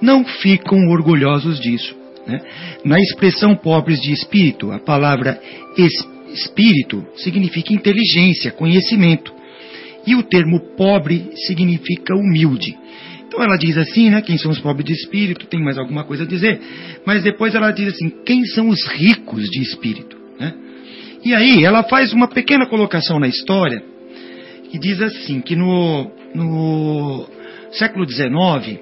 não 0.00 0.24
ficam 0.24 0.78
orgulhosos 0.88 1.60
disso. 1.60 1.94
Né? 2.26 2.40
Na 2.84 2.98
expressão 2.98 3.54
pobres 3.54 4.00
de 4.00 4.12
espírito, 4.12 4.70
a 4.70 4.78
palavra 4.78 5.40
es- 5.76 6.08
espírito 6.32 7.04
significa 7.16 7.72
inteligência, 7.72 8.50
conhecimento. 8.50 9.32
E 10.06 10.14
o 10.14 10.22
termo 10.22 10.60
pobre 10.76 11.30
significa 11.46 12.14
humilde. 12.14 12.76
Então 13.26 13.42
ela 13.42 13.56
diz 13.56 13.76
assim, 13.76 14.10
né? 14.10 14.20
Quem 14.20 14.36
são 14.38 14.50
os 14.50 14.60
pobres 14.60 14.86
de 14.86 14.92
espírito? 14.92 15.46
Tem 15.46 15.62
mais 15.62 15.78
alguma 15.78 16.04
coisa 16.04 16.24
a 16.24 16.26
dizer? 16.26 16.60
Mas 17.06 17.22
depois 17.22 17.54
ela 17.54 17.70
diz 17.70 17.88
assim: 17.94 18.10
quem 18.24 18.44
são 18.44 18.68
os 18.68 18.86
ricos 18.86 19.48
de 19.48 19.62
espírito? 19.62 20.16
Né? 20.38 20.52
E 21.24 21.34
aí 21.34 21.64
ela 21.64 21.82
faz 21.84 22.12
uma 22.12 22.28
pequena 22.28 22.66
colocação 22.66 23.18
na 23.18 23.26
história 23.26 23.82
que 24.70 24.78
diz 24.78 25.00
assim 25.00 25.40
que 25.40 25.56
no, 25.56 26.10
no 26.34 27.26
século 27.72 28.08
XIX, 28.08 28.78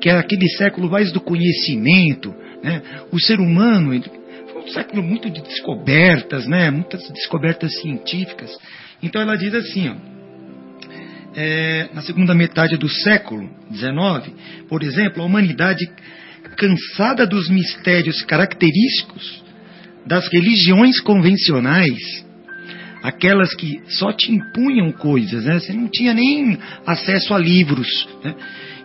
que 0.00 0.08
é 0.08 0.12
aquele 0.12 0.48
século 0.50 0.90
mais 0.90 1.12
do 1.12 1.20
conhecimento, 1.20 2.34
né? 2.62 2.82
O 3.12 3.20
ser 3.20 3.40
humano 3.40 3.94
ele, 3.94 4.10
foi 4.52 4.62
um 4.62 4.68
século 4.68 5.02
muito 5.02 5.30
de 5.30 5.42
descobertas, 5.42 6.46
né? 6.46 6.70
Muitas 6.70 7.08
descobertas 7.10 7.80
científicas. 7.80 8.50
Então 9.02 9.20
ela 9.20 9.36
diz 9.36 9.54
assim, 9.54 9.88
ó 9.88 10.20
é, 11.34 11.88
na 11.94 12.02
segunda 12.02 12.34
metade 12.34 12.76
do 12.76 12.88
século 12.88 13.48
XIX, 13.72 14.34
por 14.68 14.82
exemplo, 14.82 15.22
a 15.22 15.26
humanidade, 15.26 15.88
cansada 16.56 17.26
dos 17.26 17.48
mistérios 17.48 18.22
característicos 18.22 19.42
das 20.06 20.28
religiões 20.28 21.00
convencionais, 21.00 22.24
aquelas 23.02 23.54
que 23.54 23.80
só 23.86 24.12
te 24.12 24.32
impunham 24.32 24.90
coisas, 24.92 25.44
né? 25.44 25.58
você 25.58 25.72
não 25.72 25.88
tinha 25.88 26.12
nem 26.12 26.58
acesso 26.86 27.32
a 27.34 27.38
livros. 27.38 28.08
né? 28.24 28.34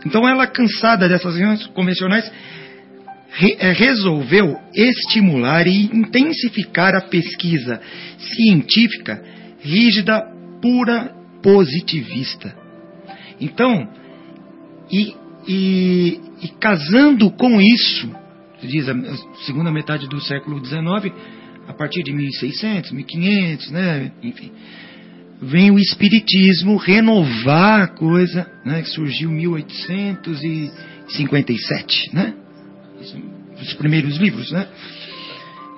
Então, 0.05 0.28
ela, 0.28 0.45
cansada 0.45 1.09
dessas 1.09 1.36
religiões 1.36 1.65
convencionais, 1.67 2.32
re- 3.36 3.55
eh, 3.59 3.71
resolveu 3.73 4.57
estimular 4.73 5.67
e 5.67 5.86
intensificar 5.93 6.95
a 6.95 7.01
pesquisa 7.01 7.79
científica 8.17 9.21
rígida, 9.61 10.23
pura, 10.61 11.13
positivista. 11.43 12.55
Então, 13.39 13.88
e, 14.91 15.13
e- 15.47 16.19
e 16.41 16.47
casando 16.59 17.29
com 17.31 17.61
isso, 17.61 18.09
diz 18.61 18.89
a 18.89 18.95
segunda 19.45 19.71
metade 19.71 20.07
do 20.07 20.19
século 20.21 20.63
XIX, 20.65 21.13
a 21.67 21.73
partir 21.73 22.03
de 22.03 22.13
1600, 22.13 22.91
1500, 22.91 23.71
né, 23.71 24.11
enfim, 24.23 24.51
vem 25.41 25.71
o 25.71 25.79
espiritismo 25.79 26.77
renovar 26.77 27.81
a 27.81 27.88
coisa, 27.88 28.49
né, 28.63 28.81
que 28.81 28.88
surgiu 28.89 29.29
em 29.31 29.36
1857, 29.36 32.13
né? 32.13 32.33
Os 33.62 33.74
primeiros 33.76 34.18
livros, 34.18 34.51
né? 34.51 34.68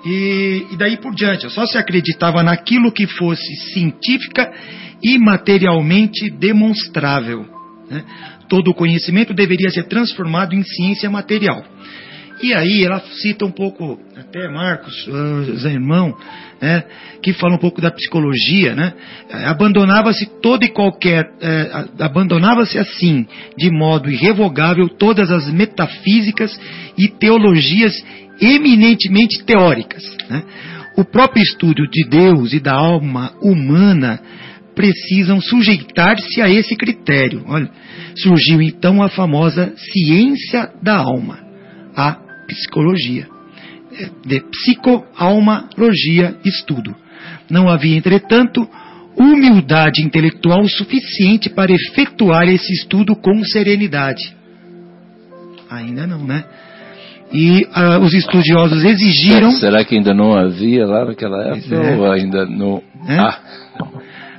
E, 0.04 0.66
e 0.70 0.76
daí 0.76 0.96
por 0.96 1.14
diante, 1.14 1.48
só 1.50 1.66
se 1.66 1.76
acreditava 1.76 2.42
naquilo 2.42 2.92
que 2.92 3.06
fosse 3.06 3.54
científica 3.72 4.52
e 5.02 5.18
materialmente 5.18 6.30
demonstrável. 6.30 7.46
né? 7.90 8.04
Todo 8.48 8.70
o 8.70 8.74
conhecimento 8.74 9.34
deveria 9.34 9.70
ser 9.70 9.84
transformado 9.84 10.54
em 10.54 10.62
ciência 10.62 11.10
material. 11.10 11.64
E 12.40 12.54
aí 12.54 12.84
ela 12.84 13.00
cita 13.00 13.44
um 13.44 13.50
pouco, 13.50 13.98
até 14.16 14.48
Marcos, 14.48 14.94
uh, 15.08 15.56
Zé 15.56 15.72
Irmão, 15.72 16.16
né, 16.60 16.84
que 17.22 17.32
fala 17.32 17.54
um 17.54 17.58
pouco 17.58 17.80
da 17.80 17.90
psicologia, 17.90 18.74
né? 18.74 18.92
Abandonava-se 19.46 20.26
toda 20.42 20.64
e 20.64 20.68
qualquer, 20.68 21.24
a- 21.72 22.04
abandonava-se 22.06 22.78
assim, 22.78 23.26
de 23.56 23.70
modo 23.70 24.10
irrevogável, 24.10 24.88
todas 24.88 25.30
as 25.30 25.50
metafísicas 25.52 26.58
e 26.96 27.08
teologias 27.08 27.94
eminentemente 28.40 29.42
teóricas. 29.44 30.02
né? 30.28 30.42
O 30.96 31.04
próprio 31.04 31.42
estudo 31.42 31.88
de 31.88 32.08
Deus 32.08 32.52
e 32.52 32.60
da 32.60 32.74
alma 32.74 33.32
humana 33.40 34.20
precisam 34.74 35.40
sujeitar-se 35.40 36.40
a 36.40 36.48
esse 36.48 36.76
critério. 36.76 37.44
Olha, 37.46 37.68
surgiu 38.16 38.60
então 38.62 39.02
a 39.02 39.08
famosa 39.08 39.72
ciência 39.76 40.70
da 40.82 40.96
alma, 40.96 41.38
a 41.96 42.16
psicologia. 42.46 43.26
De 44.24 44.40
psicoalmalogia 44.40 46.36
estudo. 46.44 46.94
Não 47.50 47.68
havia, 47.68 47.96
entretanto, 47.96 48.68
humildade 49.16 50.02
intelectual 50.02 50.64
suficiente 50.68 51.50
para 51.50 51.72
efetuar 51.72 52.48
esse 52.48 52.72
estudo 52.72 53.16
com 53.16 53.42
serenidade. 53.44 54.36
Ainda 55.68 56.06
não, 56.06 56.24
né? 56.24 56.44
E 57.32 57.66
ah, 57.72 57.98
os 57.98 58.14
estudiosos 58.14 58.84
exigiram. 58.84 59.50
Será 59.50 59.84
que 59.84 59.94
ainda 59.96 60.14
não 60.14 60.34
havia 60.34 60.86
lá 60.86 61.04
naquela 61.04 61.42
época? 61.48 61.74
É. 61.74 61.96
Ou 61.96 62.10
ainda 62.10 62.46
não. 62.46 62.82
É. 63.06 63.18
Ah, 63.18 63.38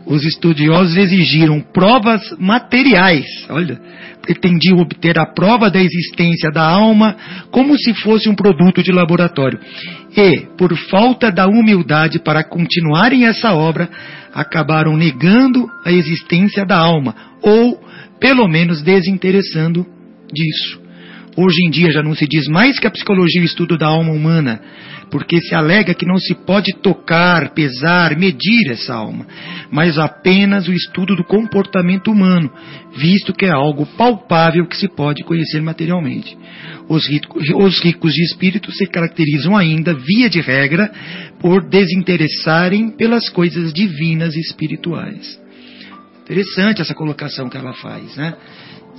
Os 0.09 0.25
estudiosos 0.25 0.97
exigiram 0.97 1.61
provas 1.61 2.19
materiais, 2.39 3.27
olha, 3.47 3.79
pretendiam 4.23 4.79
obter 4.79 5.19
a 5.19 5.25
prova 5.27 5.69
da 5.69 5.79
existência 5.79 6.49
da 6.51 6.67
alma 6.67 7.15
como 7.51 7.77
se 7.77 7.93
fosse 7.93 8.27
um 8.27 8.33
produto 8.33 8.81
de 8.81 8.91
laboratório. 8.91 9.59
E, 10.17 10.47
por 10.57 10.75
falta 10.89 11.31
da 11.31 11.45
humildade 11.45 12.17
para 12.17 12.43
continuarem 12.43 13.27
essa 13.27 13.53
obra, 13.53 13.87
acabaram 14.33 14.97
negando 14.97 15.69
a 15.85 15.91
existência 15.91 16.65
da 16.65 16.79
alma, 16.79 17.15
ou, 17.43 17.79
pelo 18.19 18.47
menos, 18.47 18.81
desinteressando 18.81 19.85
disso. 20.33 20.88
Hoje 21.41 21.65
em 21.65 21.69
dia 21.69 21.89
já 21.89 22.03
não 22.03 22.13
se 22.13 22.27
diz 22.27 22.49
mais 22.49 22.77
que 22.79 22.85
a 22.85 22.91
psicologia 22.91 23.39
é 23.39 23.43
o 23.43 23.45
estudo 23.45 23.77
da 23.77 23.87
alma 23.87 24.11
humana, 24.11 24.59
porque 25.09 25.39
se 25.39 25.55
alega 25.55 25.93
que 25.93 26.05
não 26.05 26.17
se 26.17 26.35
pode 26.35 26.73
tocar, 26.81 27.53
pesar, 27.53 28.17
medir 28.17 28.69
essa 28.69 28.93
alma, 28.93 29.25
mas 29.71 29.97
apenas 29.97 30.67
o 30.67 30.73
estudo 30.73 31.15
do 31.15 31.23
comportamento 31.23 32.11
humano, 32.11 32.51
visto 32.93 33.31
que 33.31 33.45
é 33.45 33.51
algo 33.51 33.85
palpável 33.85 34.67
que 34.67 34.75
se 34.75 34.89
pode 34.89 35.23
conhecer 35.23 35.61
materialmente. 35.61 36.37
Os 36.89 37.07
ricos, 37.07 37.41
os 37.55 37.79
ricos 37.79 38.13
de 38.13 38.21
espírito 38.21 38.69
se 38.73 38.85
caracterizam 38.85 39.55
ainda, 39.55 39.93
via 39.93 40.29
de 40.29 40.41
regra, 40.41 40.91
por 41.39 41.69
desinteressarem 41.69 42.89
pelas 42.97 43.29
coisas 43.29 43.71
divinas 43.71 44.35
e 44.35 44.41
espirituais. 44.41 45.39
Interessante 46.23 46.81
essa 46.81 46.93
colocação 46.93 47.47
que 47.47 47.55
ela 47.55 47.71
faz, 47.71 48.17
né? 48.17 48.35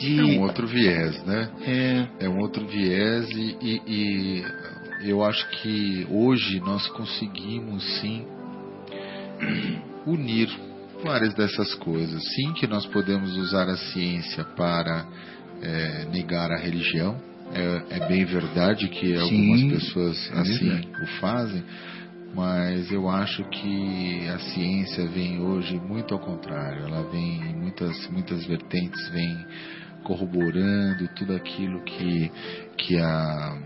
De, 0.01 0.18
É 0.18 0.24
um 0.24 0.40
outro 0.40 0.66
viés, 0.66 1.22
né? 1.24 1.51
é, 1.66 2.24
É 2.24 2.28
um 2.28 2.38
outro 2.40 2.66
viés 2.66 3.28
e, 3.30 3.57
e- 3.61 3.82
e 3.86 5.11
eu 5.11 5.22
acho 5.22 5.46
que 5.51 6.07
hoje 6.11 6.59
nós 6.61 6.86
conseguimos 6.88 7.84
sim 8.01 8.24
unir 10.07 10.48
várias 11.03 11.34
dessas 11.34 11.74
coisas. 11.74 12.22
Sim 12.34 12.53
que 12.55 12.66
nós 12.66 12.86
podemos 12.86 13.36
usar 13.36 13.68
a 13.68 13.76
ciência 13.76 14.44
para 14.57 15.07
é, 15.62 16.05
negar 16.07 16.51
a 16.51 16.57
religião. 16.59 17.20
É, 17.53 17.96
é 17.96 18.09
bem 18.09 18.24
verdade 18.24 18.88
que 18.88 19.16
algumas 19.16 19.61
Sim, 19.61 19.70
pessoas 19.70 20.30
é 20.32 20.38
assim 20.40 20.66
verdade. 20.70 20.88
o 21.03 21.07
fazem, 21.20 21.64
mas 22.34 22.92
eu 22.92 23.09
acho 23.09 23.42
que 23.44 24.28
a 24.28 24.38
ciência 24.38 25.07
vem 25.09 25.40
hoje 25.40 25.74
muito 25.78 26.14
ao 26.14 26.20
contrário. 26.20 26.84
Ela 26.86 27.03
vem 27.11 27.42
em 27.51 27.55
muitas, 27.57 28.09
muitas 28.09 28.46
vertentes, 28.46 29.09
vem 29.11 29.36
corroborando 30.05 31.09
tudo 31.16 31.34
aquilo 31.34 31.82
que, 31.84 32.30
que, 32.76 32.98
a, 32.98 33.59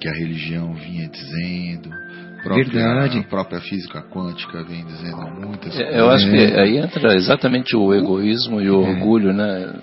que 0.00 0.08
a 0.08 0.12
religião 0.12 0.72
vinha 0.74 1.08
dizendo. 1.08 1.90
A 2.38 2.42
própria- 2.42 2.64
Verdade. 2.64 3.18
A 3.18 3.22
própria 3.24 3.60
física 3.60 4.02
quântica 4.02 4.64
vem 4.64 4.84
dizendo 4.86 5.30
muitas 5.46 5.78
é, 5.78 6.00
eu 6.00 6.10
acho 6.10 6.24
que 6.24 6.36
coisas. 6.36 6.58
aí 6.58 6.78
entra 6.78 7.14
exatamente 7.14 7.76
o 7.76 7.92
egoísmo 7.94 8.60
e 8.60 8.70
o 8.70 8.80
orgulho, 8.80 9.32
né? 9.32 9.74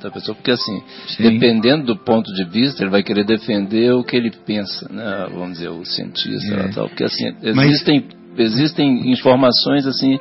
da 0.00 0.10
pessoa, 0.10 0.34
porque 0.34 0.50
assim, 0.50 0.82
Sim. 1.08 1.22
dependendo 1.22 1.84
do 1.86 1.96
ponto 1.96 2.32
de 2.32 2.44
vista, 2.44 2.82
ele 2.82 2.90
vai 2.90 3.02
querer 3.02 3.24
defender 3.24 3.92
o 3.92 4.02
que 4.02 4.16
ele 4.16 4.30
pensa, 4.30 4.88
né? 4.90 5.28
Vamos 5.32 5.58
dizer, 5.58 5.68
o 5.68 5.84
cientista, 5.84 6.54
é. 6.54 6.68
tal, 6.68 6.88
porque 6.88 7.04
assim, 7.04 7.34
existem, 7.42 8.06
Mas... 8.36 8.38
existem 8.38 9.10
informações 9.12 9.86
assim 9.86 10.18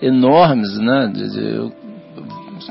enormes, 0.00 0.78
né? 0.78 1.12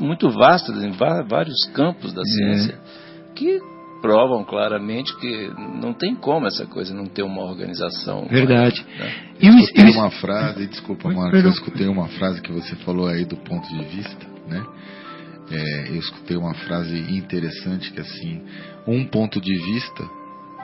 Muito 0.00 0.30
vastas 0.30 0.82
em 0.84 0.90
vários 0.90 1.64
campos 1.74 2.12
da 2.12 2.22
é. 2.22 2.24
ciência, 2.24 2.72
é. 2.72 3.34
que 3.34 3.60
provam 4.00 4.44
claramente 4.44 5.16
que 5.16 5.50
não 5.80 5.92
tem 5.92 6.14
como 6.14 6.46
essa 6.46 6.66
coisa 6.66 6.94
não 6.94 7.06
ter 7.06 7.22
uma 7.22 7.42
organização. 7.42 8.26
Verdade. 8.28 8.84
Né? 8.98 9.12
Eu 9.40 9.54
escutei 9.58 9.90
uma 9.90 10.10
frase, 10.10 10.66
desculpa, 10.66 11.10
Marcos, 11.10 11.44
eu 11.44 11.50
escutei 11.50 11.88
uma 11.88 12.08
frase 12.08 12.40
que 12.40 12.52
você 12.52 12.76
falou 12.76 13.08
aí 13.08 13.24
do 13.24 13.36
ponto 13.36 13.66
de 13.68 13.84
vista, 13.84 14.26
né? 14.48 14.64
É, 15.50 15.90
eu 15.90 15.96
escutei 15.96 16.36
uma 16.36 16.54
frase 16.54 16.98
interessante 17.16 17.92
que 17.92 18.00
assim, 18.00 18.42
um 18.86 19.04
ponto 19.04 19.40
de 19.40 19.54
vista 19.54 20.04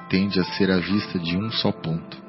tende 0.08 0.40
a 0.40 0.44
ser 0.44 0.70
a 0.70 0.78
vista 0.78 1.18
de 1.18 1.36
um 1.36 1.50
só 1.50 1.70
ponto. 1.70 2.20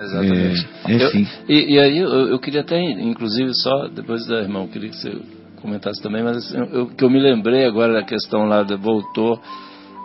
Exatamente. 0.00 0.68
É, 0.86 0.92
é 0.92 1.04
eu, 1.04 1.26
e, 1.48 1.74
e, 1.74 1.78
aí 1.80 1.98
eu, 1.98 2.08
eu, 2.28 2.38
queria 2.38 2.60
até, 2.60 2.80
inclusive, 2.80 3.52
só 3.54 3.88
depois 3.88 4.24
da 4.26 4.42
irmão, 4.42 4.68
queria 4.68 4.90
que 4.90 4.96
você 4.96 5.18
comentasse 5.58 6.02
também, 6.02 6.22
mas 6.22 6.38
assim, 6.38 6.56
eu, 6.72 6.86
que 6.86 7.04
eu 7.04 7.10
me 7.10 7.20
lembrei 7.20 7.66
agora 7.66 7.92
da 7.92 8.02
questão 8.02 8.44
lá, 8.44 8.62
de, 8.62 8.76
voltou 8.76 9.40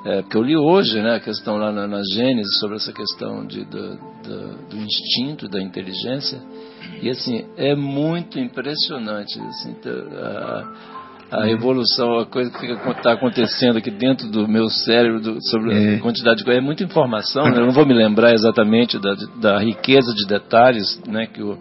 é, 0.06 0.22
porque 0.22 0.36
eu 0.36 0.44
li 0.44 0.58
hoje 0.58 1.02
né, 1.02 1.16
a 1.16 1.20
questão 1.20 1.56
lá 1.56 1.72
na, 1.72 1.88
na 1.88 2.02
Gênesis 2.14 2.60
sobre 2.60 2.76
essa 2.76 2.92
questão 2.92 3.46
de, 3.46 3.64
do, 3.64 3.96
do, 3.96 4.70
do, 4.70 4.78
instinto, 4.78 5.48
da 5.48 5.62
inteligência. 5.62 6.42
E 7.02 7.10
assim, 7.10 7.46
é 7.56 7.74
muito 7.74 8.38
impressionante 8.38 9.40
assim, 9.40 9.74
a, 11.32 11.44
a 11.44 11.50
evolução, 11.50 12.20
a 12.20 12.26
coisa 12.26 12.52
que 12.52 12.66
está 12.66 13.14
acontecendo 13.14 13.78
aqui 13.78 13.90
dentro 13.90 14.30
do 14.30 14.46
meu 14.46 14.68
cérebro 14.68 15.22
do, 15.22 15.42
sobre 15.42 15.74
é. 15.74 15.96
a 15.96 16.00
quantidade 16.02 16.40
de 16.40 16.44
coisa. 16.44 16.60
É 16.60 16.62
muita 16.62 16.84
informação, 16.84 17.46
né? 17.46 17.58
eu 17.60 17.66
não 17.66 17.74
vou 17.74 17.86
me 17.86 17.94
lembrar 17.94 18.34
exatamente 18.34 19.00
da, 19.00 19.16
da 19.40 19.60
riqueza 19.60 20.14
de 20.14 20.28
detalhes 20.28 21.02
né, 21.08 21.28
que 21.28 21.42
o 21.42 21.58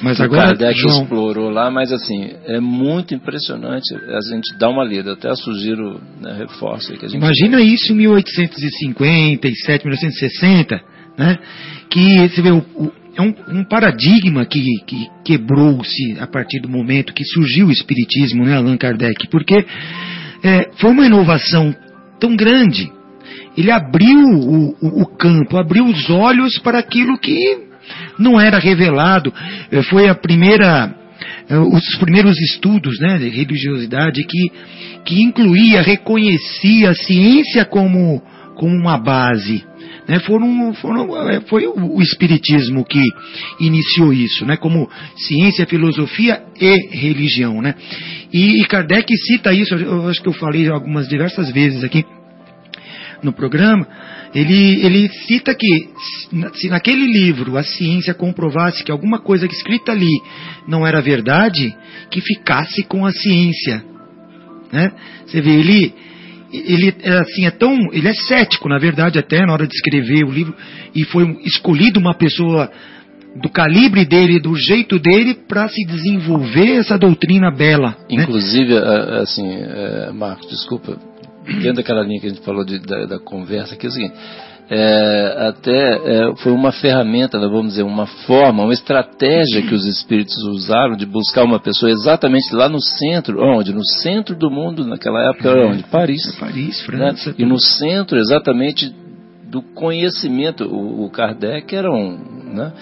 mas 0.00 0.18
o 0.18 0.22
agora, 0.22 0.48
Kardec 0.48 0.78
João... 0.78 1.02
explorou 1.02 1.50
lá, 1.50 1.70
mas 1.70 1.92
assim, 1.92 2.30
é 2.46 2.60
muito 2.60 3.14
impressionante. 3.14 3.94
A 3.94 4.20
gente 4.34 4.56
dá 4.58 4.68
uma 4.68 4.84
lida, 4.84 5.12
até 5.12 5.34
sugiro, 5.34 6.00
né, 6.20 6.34
reforço. 6.38 6.92
Que 6.96 7.06
a 7.06 7.08
gente 7.08 7.18
Imagina 7.18 7.60
isso 7.60 7.92
em 7.92 7.96
1857, 7.96 9.84
1960, 9.84 10.80
né? 11.18 11.38
Que 11.90 12.28
você 12.28 12.42
vê, 12.42 12.50
o, 12.50 12.58
o, 12.58 12.92
é 13.14 13.22
um, 13.22 13.34
um, 13.48 13.64
paradigma 13.64 14.46
que, 14.46 14.62
que 14.86 15.06
quebrou-se 15.24 16.16
a 16.18 16.26
partir 16.26 16.60
do 16.60 16.68
momento 16.68 17.12
que 17.12 17.24
surgiu 17.24 17.66
o 17.66 17.72
Espiritismo, 17.72 18.44
né, 18.44 18.56
Allan 18.56 18.76
Kardec, 18.76 19.28
porque 19.28 19.66
é, 20.42 20.70
foi 20.76 20.90
uma 20.90 21.06
inovação 21.06 21.74
tão 22.18 22.34
grande. 22.34 22.90
Ele 23.56 23.70
abriu 23.70 24.18
o, 24.18 24.74
o, 24.80 25.02
o 25.02 25.06
campo, 25.16 25.58
abriu 25.58 25.84
os 25.84 26.08
olhos 26.08 26.58
para 26.58 26.78
aquilo 26.78 27.18
que 27.18 27.71
não 28.18 28.40
era 28.40 28.58
revelado. 28.58 29.32
Eh, 29.70 29.82
foi 29.82 30.08
a 30.08 30.14
primeira, 30.14 30.94
eh, 31.48 31.58
os 31.58 31.96
primeiros 31.96 32.38
estudos 32.40 32.98
né, 33.00 33.18
de 33.18 33.28
religiosidade 33.28 34.24
que, 34.24 34.52
que 35.04 35.22
incluía, 35.22 35.82
reconhecia 35.82 36.90
a 36.90 36.94
ciência 36.94 37.64
como, 37.64 38.22
como 38.56 38.74
uma 38.74 38.98
base. 38.98 39.64
Né, 40.08 40.18
foram, 40.20 40.74
foram, 40.74 41.28
eh, 41.28 41.40
foi 41.42 41.66
o 41.66 42.00
Espiritismo 42.00 42.84
que 42.84 43.02
iniciou 43.60 44.12
isso, 44.12 44.44
né, 44.44 44.56
como 44.56 44.88
ciência, 45.16 45.66
filosofia 45.66 46.42
e 46.60 46.96
religião. 46.96 47.62
Né. 47.62 47.74
E, 48.32 48.60
e 48.60 48.64
Kardec 48.64 49.14
cita 49.16 49.52
isso, 49.52 49.74
eu 49.74 50.08
acho 50.08 50.20
que 50.22 50.28
eu 50.28 50.32
falei 50.32 50.68
algumas 50.68 51.08
diversas 51.08 51.50
vezes 51.52 51.84
aqui 51.84 52.04
no 53.22 53.32
programa, 53.32 53.86
ele, 54.34 54.84
ele 54.84 55.08
cita 55.26 55.54
que 55.54 55.88
se 56.54 56.68
naquele 56.68 57.06
livro 57.06 57.56
a 57.56 57.62
ciência 57.62 58.14
comprovasse 58.14 58.82
que 58.82 58.90
alguma 58.90 59.20
coisa 59.20 59.46
escrita 59.46 59.92
ali 59.92 60.20
não 60.66 60.86
era 60.86 61.00
verdade, 61.00 61.74
que 62.10 62.20
ficasse 62.20 62.82
com 62.82 63.06
a 63.06 63.12
ciência. 63.12 63.84
Né? 64.72 64.92
Você 65.26 65.40
vê, 65.40 65.50
ele, 65.50 65.94
ele 66.52 66.94
é 67.02 67.18
assim, 67.18 67.46
é 67.46 67.50
tão, 67.50 67.76
ele 67.92 68.08
é 68.08 68.14
cético, 68.14 68.68
na 68.68 68.78
verdade, 68.78 69.18
até 69.18 69.44
na 69.44 69.52
hora 69.52 69.66
de 69.66 69.74
escrever 69.74 70.24
o 70.24 70.30
livro, 70.30 70.54
e 70.94 71.04
foi 71.04 71.24
escolhido 71.44 72.00
uma 72.00 72.14
pessoa 72.14 72.70
do 73.36 73.48
calibre 73.48 74.04
dele, 74.04 74.38
do 74.40 74.54
jeito 74.56 74.98
dele, 74.98 75.34
para 75.34 75.68
se 75.68 75.84
desenvolver 75.86 76.76
essa 76.76 76.98
doutrina 76.98 77.50
bela. 77.50 77.96
Né? 78.10 78.22
Inclusive, 78.22 78.74
né? 78.74 79.20
assim, 79.22 79.48
é, 79.48 80.12
Marcos, 80.12 80.48
desculpa, 80.50 80.98
dentro 81.44 81.74
daquela 81.74 82.02
linha 82.02 82.20
que 82.20 82.26
a 82.26 82.30
gente 82.30 82.42
falou 82.42 82.64
de, 82.64 82.78
da, 82.80 83.06
da, 83.06 83.18
conversa 83.18 83.74
aqui, 83.74 83.86
é 83.86 83.88
o 83.88 83.92
seguinte, 83.92 84.14
é, 84.70 85.48
até 85.48 85.94
é, 85.94 86.36
foi 86.36 86.52
uma 86.52 86.72
ferramenta, 86.72 87.38
né, 87.38 87.46
vamos 87.46 87.72
dizer, 87.72 87.82
uma 87.82 88.06
forma, 88.06 88.62
uma 88.62 88.72
estratégia 88.72 89.62
que 89.62 89.74
os 89.74 89.84
espíritos 89.84 90.36
usaram 90.44 90.96
de 90.96 91.04
buscar 91.04 91.44
uma 91.44 91.60
pessoa 91.60 91.90
exatamente 91.90 92.54
lá 92.54 92.68
no 92.68 92.80
centro, 92.80 93.42
onde? 93.42 93.72
No 93.72 93.84
centro 93.84 94.34
do 94.34 94.50
mundo, 94.50 94.86
naquela 94.86 95.30
época, 95.30 95.50
era 95.50 95.66
onde? 95.66 95.82
Paris. 95.84 96.34
É 96.36 96.40
Paris, 96.40 96.80
França. 96.80 97.30
Né? 97.30 97.36
E 97.38 97.44
no 97.44 97.58
centro 97.58 98.18
exatamente 98.18 98.94
do 99.52 99.60
conhecimento. 99.60 100.64
O, 100.64 101.04
o 101.04 101.10
Kardec 101.10 101.76
era 101.76 101.92
um, 101.92 102.16
né? 102.54 102.72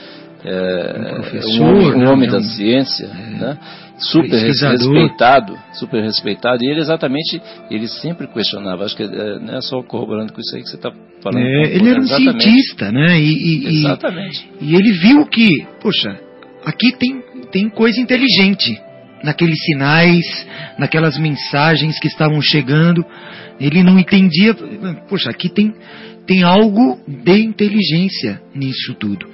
É, 0.44 0.96
um, 0.98 1.14
professor, 1.14 1.62
um, 1.62 1.88
um 1.88 1.98
né? 1.98 2.10
homem 2.10 2.28
da 2.28 2.40
ciência, 2.40 3.06
é. 3.06 3.38
né? 3.38 3.58
super 4.00 4.38
respeitado, 4.38 5.58
super 5.74 6.02
respeitado, 6.02 6.64
e 6.64 6.70
ele 6.70 6.80
exatamente, 6.80 7.40
ele 7.70 7.86
sempre 7.86 8.26
questionava, 8.26 8.84
acho 8.84 8.96
que 8.96 9.02
é, 9.02 9.38
não 9.38 9.58
é 9.58 9.60
só 9.60 9.82
corroborando 9.82 10.32
com 10.32 10.40
isso 10.40 10.56
aí 10.56 10.62
que 10.62 10.70
você 10.70 10.76
está 10.76 10.90
falando. 11.22 11.44
É, 11.44 11.74
ele 11.74 11.88
era 11.90 12.00
um 12.00 12.04
exatamente. 12.04 12.42
cientista, 12.42 12.90
né? 12.90 13.20
E, 13.20 13.64
e, 13.64 13.78
exatamente. 13.80 14.48
E, 14.60 14.70
e, 14.70 14.74
ele 14.74 14.92
viu 14.92 15.26
que, 15.26 15.48
poxa, 15.80 16.18
aqui 16.64 16.92
tem, 16.96 17.22
tem 17.52 17.68
coisa 17.68 18.00
inteligente 18.00 18.80
naqueles 19.22 19.58
sinais, 19.64 20.46
naquelas 20.78 21.18
mensagens 21.18 21.98
que 22.00 22.08
estavam 22.08 22.40
chegando. 22.40 23.04
Ele 23.60 23.82
não 23.82 23.98
entendia, 23.98 24.54
poxa, 25.08 25.28
aqui 25.28 25.50
tem, 25.50 25.74
tem 26.26 26.42
algo 26.42 26.98
de 27.06 27.42
inteligência 27.42 28.40
nisso 28.54 28.94
tudo. 28.94 29.28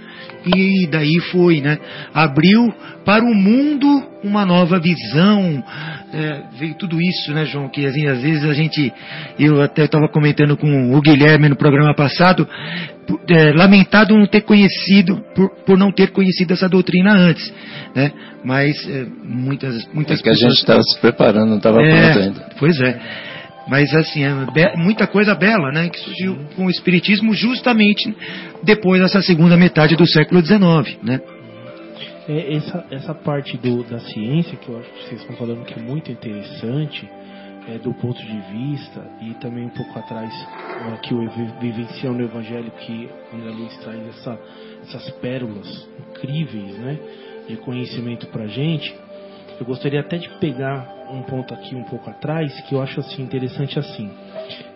E 0.55 0.87
daí 0.87 1.19
foi, 1.33 1.61
né? 1.61 1.79
Abriu 2.15 2.73
para 3.05 3.25
o 3.25 3.35
mundo 3.35 4.03
uma 4.23 4.45
nova 4.45 4.79
visão. 4.79 5.65
É, 6.13 6.43
veio 6.59 6.75
tudo 6.75 7.01
isso, 7.01 7.33
né, 7.33 7.45
João? 7.45 7.69
Que 7.69 7.85
assim, 7.85 8.07
às 8.07 8.23
vezes 8.23 8.45
a 8.45 8.53
gente, 8.53 8.93
eu 9.39 9.61
até 9.61 9.85
estava 9.85 10.09
comentando 10.09 10.57
com 10.57 10.95
o 10.95 11.01
Guilherme 11.01 11.49
no 11.49 11.57
programa 11.57 11.95
passado, 11.95 12.49
é, 13.29 13.53
lamentado 13.53 14.17
não 14.17 14.27
ter 14.27 14.43
conhecido, 14.43 15.21
por, 15.35 15.51
por 15.65 15.77
não 15.77 15.91
ter 15.91 16.13
conhecido 16.13 16.53
essa 16.53 16.69
doutrina 16.69 17.13
antes, 17.13 17.53
né? 17.95 18.13
Mas 18.45 18.77
é, 18.89 19.05
muitas, 19.25 19.89
muitas 19.93 20.21
é 20.21 20.23
que 20.23 20.29
a 20.29 20.35
gente 20.35 20.53
estava 20.53 20.83
se 20.83 21.01
preparando, 21.01 21.51
não 21.51 21.57
estava 21.57 21.83
é, 21.83 22.13
pronto 22.13 22.19
ainda. 22.21 22.49
Pois 22.59 22.81
é. 22.81 23.01
Mas 23.67 23.93
assim, 23.95 24.23
é 24.25 24.77
muita 24.77 25.07
coisa 25.07 25.35
bela, 25.35 25.73
né, 25.73 25.89
que 25.89 25.99
surgiu 25.99 26.37
com 26.55 26.67
o 26.67 26.71
espiritismo 26.71 27.35
justamente 27.35 28.15
depois 28.63 29.01
dessa 29.01 29.21
segunda 29.21 29.57
metade 29.57 29.97
do 29.97 30.07
século 30.07 30.41
XIX, 30.41 31.03
né? 31.03 31.21
É, 32.29 32.57
essa, 32.57 32.87
essa 32.91 33.15
parte 33.15 33.57
do, 33.57 33.85
da 33.85 34.01
ciência 34.01 34.57
que 34.57 34.69
eu 34.69 34.79
acho 34.79 34.91
que 34.91 35.05
vocês 35.05 35.21
estão 35.21 35.37
falando 35.37 35.65
que 35.65 35.79
é 35.79 35.83
muito 35.83 36.11
interessante, 36.11 37.09
é, 37.69 37.79
do 37.79 37.93
ponto 37.95 38.21
de 38.21 38.41
vista 38.53 39.05
e 39.21 39.35
também 39.35 39.65
um 39.65 39.71
pouco 39.71 39.99
atrás 39.99 40.33
que 41.03 41.13
o 41.15 41.29
vivencial 41.61 42.15
no 42.15 42.23
Evangelho 42.23 42.71
que 42.71 43.09
André 43.35 43.51
Luiz 43.51 43.77
traz 43.79 44.07
essa, 44.09 44.39
essas 44.83 45.11
pérolas 45.21 45.89
incríveis, 46.11 46.79
né, 46.79 46.99
de 47.49 47.57
conhecimento 47.57 48.27
para 48.29 48.47
gente. 48.47 48.95
Eu 49.59 49.67
gostaria 49.67 50.01
até 50.01 50.19
de 50.19 50.29
pegar 50.39 50.96
um 51.11 51.23
ponto 51.23 51.53
aqui 51.55 51.75
um 51.75 51.85
pouco 51.85 52.09
atrás 52.11 52.61
que 52.63 52.75
eu 52.75 52.83
acho 52.83 53.01
assim 53.01 53.23
interessante 53.23 53.79
assim. 53.79 54.11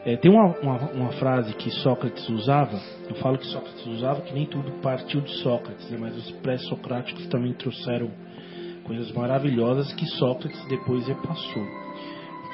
É, 0.05 0.17
tem 0.17 0.31
uma, 0.31 0.47
uma, 0.61 0.79
uma, 0.93 1.13
frase 1.13 1.55
que 1.55 1.71
Sócrates 1.71 2.27
usava, 2.29 2.81
eu 3.09 3.15
falo 3.17 3.39
que 3.39 3.47
Sócrates 3.47 3.87
usava 3.87 4.23
que 4.23 4.33
nem 4.33 4.47
tudo 4.47 4.73
partiu 4.81 5.21
de 5.21 5.31
Sócrates, 5.43 5.91
né, 5.91 5.99
mas 6.01 6.17
os 6.17 6.31
pré-socráticos 6.43 7.27
também 7.27 7.53
trouxeram 7.53 8.11
coisas 8.85 9.13
maravilhosas 9.13 9.93
que 9.93 10.07
Sócrates 10.07 10.65
depois 10.69 11.07
repassou. 11.07 11.65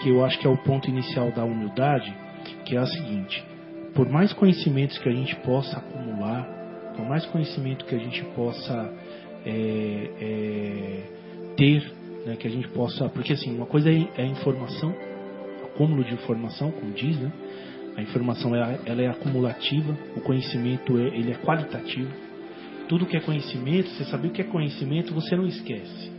Que 0.03 0.11
eu 0.11 0.25
acho 0.25 0.39
que 0.39 0.47
é 0.47 0.51
o 0.51 0.59
ponto 0.59 0.91
inicial 0.91 1.31
da 1.33 1.45
humildade, 1.45 2.13
que 2.67 2.77
é 2.77 2.79
a 2.79 2.87
seguinte: 2.87 3.43
por 3.95 4.09
mais 4.11 4.33
conhecimentos 4.35 4.99
que 4.99 5.09
a 5.09 5.13
gente 5.13 5.35
possa 5.37 5.79
acumular, 5.79 6.47
por 6.95 7.07
mais 7.07 7.25
conhecimento 7.27 7.87
que 7.87 7.95
a 7.95 7.99
gente 7.99 8.23
possa 8.35 8.93
é, 9.47 10.11
é, 10.21 11.03
ter 11.57 11.96
né, 12.27 12.35
que 12.35 12.49
a 12.49 12.51
gente 12.51 12.67
possa, 12.69 13.09
porque 13.09 13.35
assim, 13.35 13.55
uma 13.55 13.67
coisa 13.67 13.89
é, 13.89 14.09
é 14.19 14.27
informação, 14.27 14.93
acúmulo 15.65 16.03
de 16.03 16.13
informação, 16.13 16.73
como 16.73 16.93
diz, 16.93 17.17
né? 17.19 17.31
A 17.97 18.03
informação 18.03 18.55
ela, 18.55 18.79
ela 18.85 19.01
é 19.01 19.07
acumulativa, 19.07 19.97
o 20.17 20.21
conhecimento 20.21 20.99
é, 20.99 21.07
ele 21.17 21.31
é 21.31 21.37
qualitativo. 21.37 22.11
Tudo 22.89 23.07
que 23.07 23.17
é 23.17 23.21
conhecimento, 23.21 23.89
você 23.91 24.05
saber 24.05 24.29
o 24.29 24.31
que 24.33 24.43
é 24.43 24.45
conhecimento, 24.45 25.15
você 25.15 25.37
não 25.37 25.47
esquece. 25.47 26.13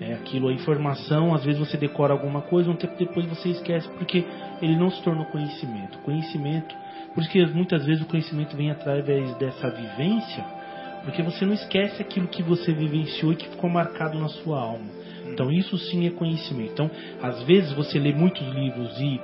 É 0.00 0.12
aquilo, 0.14 0.48
a 0.48 0.52
informação, 0.52 1.32
às 1.32 1.44
vezes 1.44 1.58
você 1.58 1.76
decora 1.76 2.12
alguma 2.12 2.42
coisa, 2.42 2.68
um 2.68 2.76
tempo 2.76 2.96
depois 2.98 3.24
você 3.26 3.48
esquece, 3.48 3.88
porque 3.96 4.24
ele 4.60 4.76
não 4.76 4.90
se 4.90 5.00
tornou 5.02 5.24
conhecimento. 5.26 5.98
Conhecimento, 6.00 6.74
por 7.14 7.22
isso 7.22 7.30
que 7.30 7.46
muitas 7.46 7.86
vezes 7.86 8.02
o 8.02 8.06
conhecimento 8.06 8.56
vem 8.56 8.70
através 8.70 9.34
dessa 9.36 9.70
vivência, 9.70 10.44
porque 11.04 11.22
você 11.22 11.46
não 11.46 11.54
esquece 11.54 12.02
aquilo 12.02 12.26
que 12.26 12.42
você 12.42 12.72
vivenciou 12.72 13.32
e 13.32 13.36
que 13.36 13.48
ficou 13.48 13.70
marcado 13.70 14.18
na 14.18 14.28
sua 14.28 14.60
alma. 14.60 15.05
Então 15.32 15.50
isso 15.50 15.76
sim 15.78 16.06
é 16.06 16.10
conhecimento. 16.10 16.72
Então, 16.72 16.90
às 17.22 17.42
vezes 17.42 17.72
você 17.72 17.98
lê 17.98 18.12
muitos 18.12 18.46
livros 18.54 18.98
e 19.00 19.20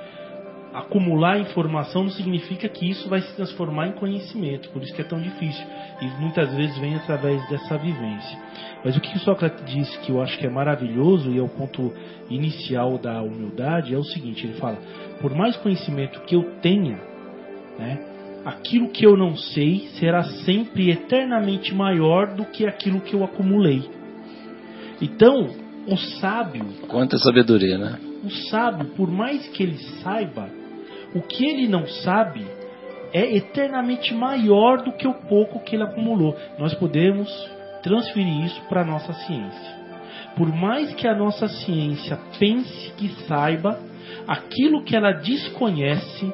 acumular 0.73 1.39
informação 1.39 2.03
não 2.03 2.09
significa 2.09 2.67
que 2.67 2.89
isso 2.89 3.07
vai 3.07 3.21
se 3.21 3.35
transformar 3.35 3.87
em 3.87 3.91
conhecimento, 3.91 4.69
por 4.69 4.81
isso 4.81 4.93
que 4.93 5.01
é 5.01 5.05
tão 5.05 5.21
difícil. 5.21 5.63
E 6.01 6.05
muitas 6.19 6.51
vezes 6.55 6.77
vem 6.79 6.95
através 6.95 7.47
dessa 7.47 7.77
vivência. 7.77 8.39
Mas 8.83 8.97
o 8.97 8.99
que 8.99 9.17
Sócrates 9.19 9.63
disse 9.65 9.97
que 9.99 10.11
eu 10.11 10.21
acho 10.21 10.37
que 10.37 10.47
é 10.47 10.49
maravilhoso 10.49 11.31
e 11.31 11.37
é 11.37 11.41
o 11.41 11.47
ponto 11.47 11.93
inicial 12.29 12.97
da 12.97 13.21
humildade 13.21 13.93
é 13.93 13.97
o 13.97 14.03
seguinte: 14.03 14.45
ele 14.45 14.55
fala, 14.55 14.77
por 15.21 15.33
mais 15.35 15.55
conhecimento 15.57 16.21
que 16.21 16.35
eu 16.35 16.43
tenha, 16.59 16.99
né, 17.77 17.99
aquilo 18.43 18.89
que 18.89 19.05
eu 19.05 19.15
não 19.15 19.37
sei 19.37 19.87
será 19.99 20.23
sempre 20.23 20.89
eternamente 20.89 21.73
maior 21.73 22.33
do 22.35 22.45
que 22.45 22.65
aquilo 22.65 22.99
que 22.99 23.13
eu 23.13 23.23
acumulei. 23.23 23.83
Então, 25.01 25.62
o 25.87 25.97
sábio. 25.97 26.65
Quanta 26.87 27.17
sabedoria, 27.17 27.77
né? 27.77 27.99
O 28.23 28.29
sábio, 28.49 28.89
por 28.95 29.09
mais 29.09 29.47
que 29.49 29.63
ele 29.63 29.77
saiba, 30.01 30.49
o 31.13 31.21
que 31.21 31.45
ele 31.45 31.67
não 31.67 31.85
sabe 31.87 32.45
é 33.13 33.35
eternamente 33.35 34.13
maior 34.13 34.81
do 34.81 34.91
que 34.93 35.07
o 35.07 35.13
pouco 35.13 35.59
que 35.59 35.75
ele 35.75 35.83
acumulou. 35.83 36.35
Nós 36.57 36.73
podemos 36.73 37.29
transferir 37.83 38.45
isso 38.45 38.61
para 38.69 38.81
a 38.81 38.85
nossa 38.85 39.13
ciência. 39.13 39.83
Por 40.35 40.47
mais 40.47 40.93
que 40.95 41.07
a 41.07 41.15
nossa 41.15 41.47
ciência 41.47 42.17
pense 42.39 42.91
que 42.93 43.09
saiba, 43.27 43.79
aquilo 44.27 44.83
que 44.83 44.95
ela 44.95 45.11
desconhece 45.11 46.33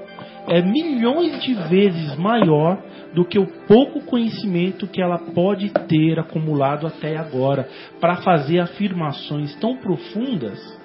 é 0.50 0.62
milhões 0.62 1.42
de 1.44 1.54
vezes 1.54 2.16
maior 2.18 2.82
do 3.14 3.24
que 3.24 3.40
o 3.40 3.48
pouco 3.68 4.02
conhecimento 4.02 4.88
que 4.88 5.02
ela 5.02 5.18
pode 5.18 5.70
ter 5.88 6.20
acumulado 6.20 6.88
até 6.88 7.16
agora 7.18 7.68
para 8.00 8.18
fazer 8.18 8.60
afirmações 8.60 9.56
tão 9.56 9.78
profundas 9.78 10.80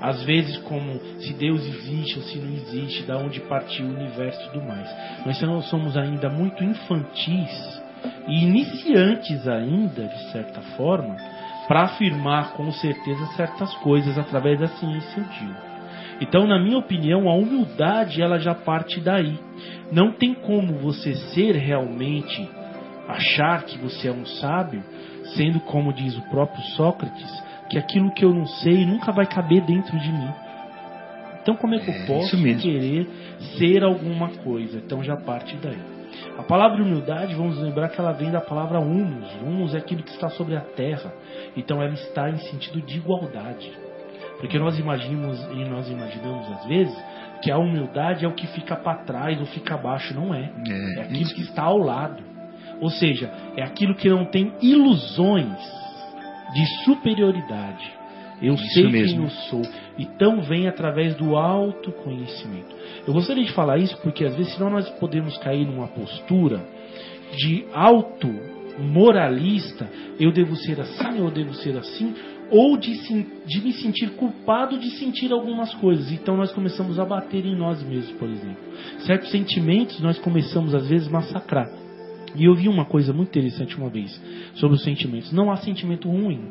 às 0.00 0.24
vezes 0.24 0.56
como 0.58 0.98
se 1.20 1.32
Deus 1.34 1.64
existe 1.64 2.18
ou 2.18 2.24
se 2.24 2.38
não 2.38 2.52
existe, 2.52 3.04
da 3.04 3.16
onde 3.18 3.38
partiu 3.42 3.86
o 3.86 3.94
universo 3.94 4.40
e 4.40 4.50
tudo 4.50 4.66
mais. 4.66 4.90
Nós 5.24 5.66
somos 5.66 5.96
ainda 5.96 6.28
muito 6.28 6.64
infantis 6.64 7.80
e 8.26 8.42
iniciantes 8.42 9.46
ainda, 9.46 10.08
de 10.08 10.32
certa 10.32 10.60
forma, 10.76 11.16
para 11.68 11.82
afirmar 11.82 12.54
com 12.54 12.68
certeza 12.72 13.24
certas 13.36 13.72
coisas 13.76 14.18
através 14.18 14.58
da 14.58 14.66
ciência 14.66 15.22
antiga. 15.22 15.71
Então, 16.22 16.46
na 16.46 16.56
minha 16.56 16.78
opinião, 16.78 17.28
a 17.28 17.34
humildade 17.34 18.22
ela 18.22 18.38
já 18.38 18.54
parte 18.54 19.00
daí. 19.00 19.36
Não 19.90 20.12
tem 20.12 20.32
como 20.32 20.78
você 20.78 21.16
ser 21.34 21.56
realmente 21.56 22.48
achar 23.08 23.64
que 23.64 23.76
você 23.76 24.06
é 24.06 24.12
um 24.12 24.24
sábio, 24.24 24.84
sendo 25.34 25.58
como 25.58 25.92
diz 25.92 26.16
o 26.16 26.22
próprio 26.30 26.62
Sócrates, 26.76 27.44
que 27.68 27.76
aquilo 27.76 28.14
que 28.14 28.24
eu 28.24 28.32
não 28.32 28.46
sei 28.46 28.86
nunca 28.86 29.10
vai 29.10 29.26
caber 29.26 29.62
dentro 29.62 29.98
de 29.98 30.12
mim. 30.12 30.30
Então 31.42 31.56
como 31.56 31.74
é 31.74 31.80
que 31.80 31.90
é, 31.90 32.02
eu 32.02 32.06
posso 32.06 32.36
querer 32.40 33.08
ser 33.58 33.82
alguma 33.82 34.28
coisa? 34.28 34.78
Então 34.78 35.02
já 35.02 35.16
parte 35.16 35.56
daí. 35.56 35.80
A 36.38 36.44
palavra 36.44 36.84
humildade, 36.84 37.34
vamos 37.34 37.58
lembrar 37.58 37.88
que 37.88 38.00
ela 38.00 38.12
vem 38.12 38.30
da 38.30 38.40
palavra 38.40 38.78
humus. 38.78 39.28
Humus 39.42 39.74
é 39.74 39.78
aquilo 39.78 40.04
que 40.04 40.10
está 40.12 40.28
sobre 40.28 40.54
a 40.54 40.60
terra. 40.60 41.12
Então 41.56 41.82
ela 41.82 41.94
está 41.94 42.30
em 42.30 42.38
sentido 42.38 42.80
de 42.80 42.98
igualdade. 42.98 43.72
Porque 44.42 44.58
nós 44.58 44.76
imaginamos 44.76 45.40
e 45.52 45.64
nós 45.64 45.88
imaginamos 45.88 46.50
às 46.50 46.66
vezes 46.66 47.04
que 47.40 47.50
a 47.50 47.56
humildade 47.56 48.24
é 48.24 48.28
o 48.28 48.34
que 48.34 48.48
fica 48.48 48.74
para 48.74 49.04
trás 49.04 49.38
ou 49.38 49.46
fica 49.46 49.76
abaixo, 49.76 50.12
não 50.14 50.34
é. 50.34 50.50
É, 50.68 50.98
é 50.98 51.02
aquilo 51.02 51.30
que 51.30 51.42
está 51.42 51.62
ao 51.62 51.78
lado. 51.78 52.20
Ou 52.80 52.90
seja, 52.90 53.32
é 53.56 53.62
aquilo 53.62 53.94
que 53.94 54.08
não 54.08 54.24
tem 54.24 54.52
ilusões 54.60 55.56
de 56.52 56.66
superioridade. 56.84 57.88
Eu 58.42 58.54
Isso 58.54 58.66
sei 58.74 58.88
mesmo. 58.90 59.16
quem 59.16 59.24
eu 59.24 59.30
sou. 59.30 59.62
Então 59.96 60.40
vem 60.40 60.66
através 60.66 61.14
do 61.14 61.36
autoconhecimento. 61.36 62.74
Eu 63.06 63.14
gostaria 63.14 63.44
de 63.44 63.52
falar 63.52 63.78
isso 63.78 63.96
porque 64.02 64.24
às 64.24 64.34
vezes 64.34 64.54
senão 64.54 64.70
nós 64.70 64.88
podemos 64.98 65.38
cair 65.38 65.64
numa 65.64 65.86
postura 65.86 66.60
de 67.36 67.64
auto 67.72 68.28
moralista, 68.78 69.88
eu 70.18 70.32
devo 70.32 70.56
ser 70.56 70.80
assim, 70.80 71.18
eu 71.18 71.30
devo 71.30 71.54
ser 71.54 71.76
assim, 71.76 72.14
ou 72.52 72.76
de, 72.76 72.92
de 73.46 73.60
me 73.62 73.72
sentir 73.72 74.10
culpado 74.10 74.78
de 74.78 74.90
sentir 74.98 75.32
algumas 75.32 75.72
coisas. 75.76 76.12
Então 76.12 76.36
nós 76.36 76.52
começamos 76.52 76.98
a 76.98 77.04
bater 77.04 77.46
em 77.46 77.56
nós 77.56 77.82
mesmos, 77.82 78.12
por 78.18 78.28
exemplo. 78.28 78.62
Certos 79.06 79.30
sentimentos 79.30 79.98
nós 80.00 80.18
começamos 80.18 80.74
às 80.74 80.86
vezes 80.86 81.08
massacrar. 81.08 81.70
E 82.36 82.44
eu 82.44 82.54
vi 82.54 82.68
uma 82.68 82.84
coisa 82.84 83.10
muito 83.12 83.30
interessante 83.30 83.76
uma 83.76 83.88
vez 83.88 84.20
sobre 84.54 84.76
os 84.76 84.84
sentimentos. 84.84 85.32
Não 85.32 85.50
há 85.50 85.56
sentimento 85.56 86.10
ruim. 86.10 86.44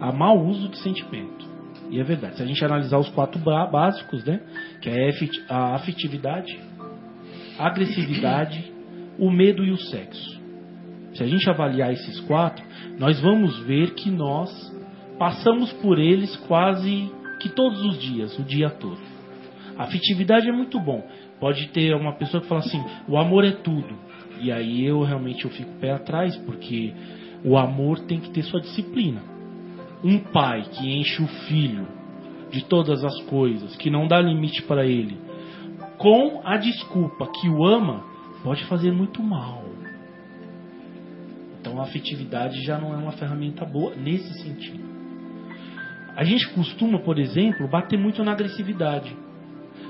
Há 0.00 0.12
mau 0.12 0.46
uso 0.46 0.68
de 0.68 0.78
sentimento. 0.78 1.44
E 1.90 1.98
é 1.98 2.04
verdade. 2.04 2.36
Se 2.36 2.42
a 2.44 2.46
gente 2.46 2.64
analisar 2.64 2.98
os 2.98 3.08
quatro 3.08 3.40
básicos, 3.40 4.24
né? 4.24 4.40
Que 4.80 4.90
é 4.90 5.10
a 5.48 5.74
afetividade, 5.74 6.56
a 7.58 7.66
agressividade, 7.66 8.72
o 9.18 9.28
medo 9.28 9.64
e 9.64 9.72
o 9.72 9.76
sexo. 9.76 10.40
Se 11.14 11.24
a 11.24 11.26
gente 11.26 11.50
avaliar 11.50 11.92
esses 11.92 12.20
quatro, 12.20 12.64
nós 12.96 13.20
vamos 13.20 13.58
ver 13.64 13.94
que 13.94 14.08
nós 14.08 14.50
passamos 15.20 15.70
por 15.74 15.98
eles 15.98 16.34
quase 16.48 17.12
que 17.40 17.50
todos 17.50 17.82
os 17.82 17.98
dias, 17.98 18.38
o 18.38 18.42
dia 18.42 18.70
todo. 18.70 18.98
A 19.76 19.84
afetividade 19.84 20.48
é 20.48 20.52
muito 20.52 20.80
bom. 20.80 21.06
Pode 21.38 21.68
ter 21.68 21.94
uma 21.94 22.14
pessoa 22.14 22.40
que 22.40 22.48
fala 22.48 22.62
assim: 22.62 22.82
o 23.06 23.18
amor 23.18 23.44
é 23.44 23.52
tudo. 23.52 23.94
E 24.40 24.50
aí 24.50 24.82
eu 24.82 25.02
realmente 25.02 25.44
eu 25.44 25.50
fico 25.50 25.78
pé 25.78 25.92
atrás, 25.92 26.34
porque 26.38 26.94
o 27.44 27.58
amor 27.58 28.00
tem 28.00 28.18
que 28.18 28.30
ter 28.30 28.42
sua 28.44 28.62
disciplina. 28.62 29.20
Um 30.02 30.18
pai 30.18 30.62
que 30.62 30.90
enche 30.90 31.22
o 31.22 31.28
filho 31.46 31.86
de 32.50 32.64
todas 32.64 33.04
as 33.04 33.20
coisas, 33.24 33.76
que 33.76 33.90
não 33.90 34.08
dá 34.08 34.18
limite 34.22 34.62
para 34.62 34.86
ele, 34.86 35.18
com 35.98 36.40
a 36.42 36.56
desculpa 36.56 37.26
que 37.26 37.46
o 37.46 37.62
ama, 37.66 38.02
pode 38.42 38.64
fazer 38.64 38.90
muito 38.90 39.22
mal. 39.22 39.62
Então 41.60 41.78
a 41.78 41.82
afetividade 41.82 42.62
já 42.64 42.78
não 42.78 42.94
é 42.94 42.96
uma 42.96 43.12
ferramenta 43.12 43.66
boa 43.66 43.94
nesse 43.94 44.32
sentido. 44.42 44.89
A 46.16 46.24
gente 46.24 46.48
costuma, 46.50 46.98
por 46.98 47.18
exemplo, 47.18 47.68
bater 47.68 47.98
muito 47.98 48.22
na 48.22 48.32
agressividade. 48.32 49.16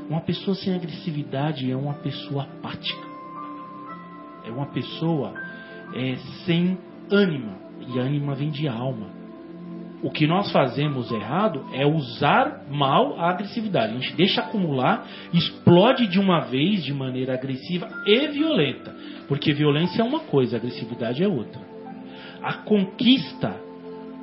Uma 0.08 0.20
pessoa 0.20 0.54
sem 0.54 0.74
agressividade 0.74 1.70
é 1.70 1.76
uma 1.76 1.94
pessoa 1.94 2.44
apática 2.44 3.10
é 4.44 4.50
uma 4.50 4.66
pessoa 4.66 5.34
é, 5.94 6.16
sem 6.44 6.78
ânima. 7.10 7.58
E 7.88 7.98
ânima 7.98 8.34
vem 8.34 8.50
de 8.50 8.68
alma. 8.68 9.08
O 10.02 10.10
que 10.10 10.26
nós 10.26 10.50
fazemos 10.50 11.10
errado 11.12 11.66
é 11.74 11.86
usar 11.86 12.64
mal 12.70 13.18
a 13.18 13.30
agressividade. 13.30 13.94
A 13.94 13.98
gente 13.98 14.16
deixa 14.16 14.40
acumular, 14.40 15.06
explode 15.32 16.06
de 16.06 16.18
uma 16.18 16.40
vez 16.40 16.82
de 16.84 16.92
maneira 16.92 17.34
agressiva 17.34 17.88
e 18.06 18.28
violenta. 18.28 18.94
Porque 19.28 19.52
violência 19.52 20.00
é 20.00 20.04
uma 20.04 20.20
coisa, 20.20 20.56
agressividade 20.56 21.22
é 21.22 21.28
outra. 21.28 21.60
A 22.42 22.54
conquista, 22.54 23.54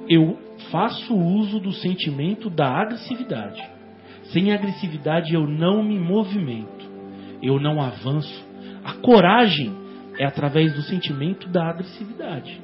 eu 0.09 0.37
faço 0.71 1.15
uso 1.15 1.59
do 1.59 1.71
sentimento 1.71 2.49
da 2.49 2.67
agressividade. 2.67 3.61
Sem 4.31 4.51
agressividade 4.51 5.33
eu 5.33 5.47
não 5.47 5.81
me 5.81 5.99
movimento, 5.99 6.85
eu 7.41 7.59
não 7.59 7.81
avanço. 7.81 8.45
A 8.83 8.93
coragem 8.93 9.73
é 10.17 10.25
através 10.25 10.73
do 10.73 10.81
sentimento 10.81 11.47
da 11.47 11.69
agressividade. 11.69 12.59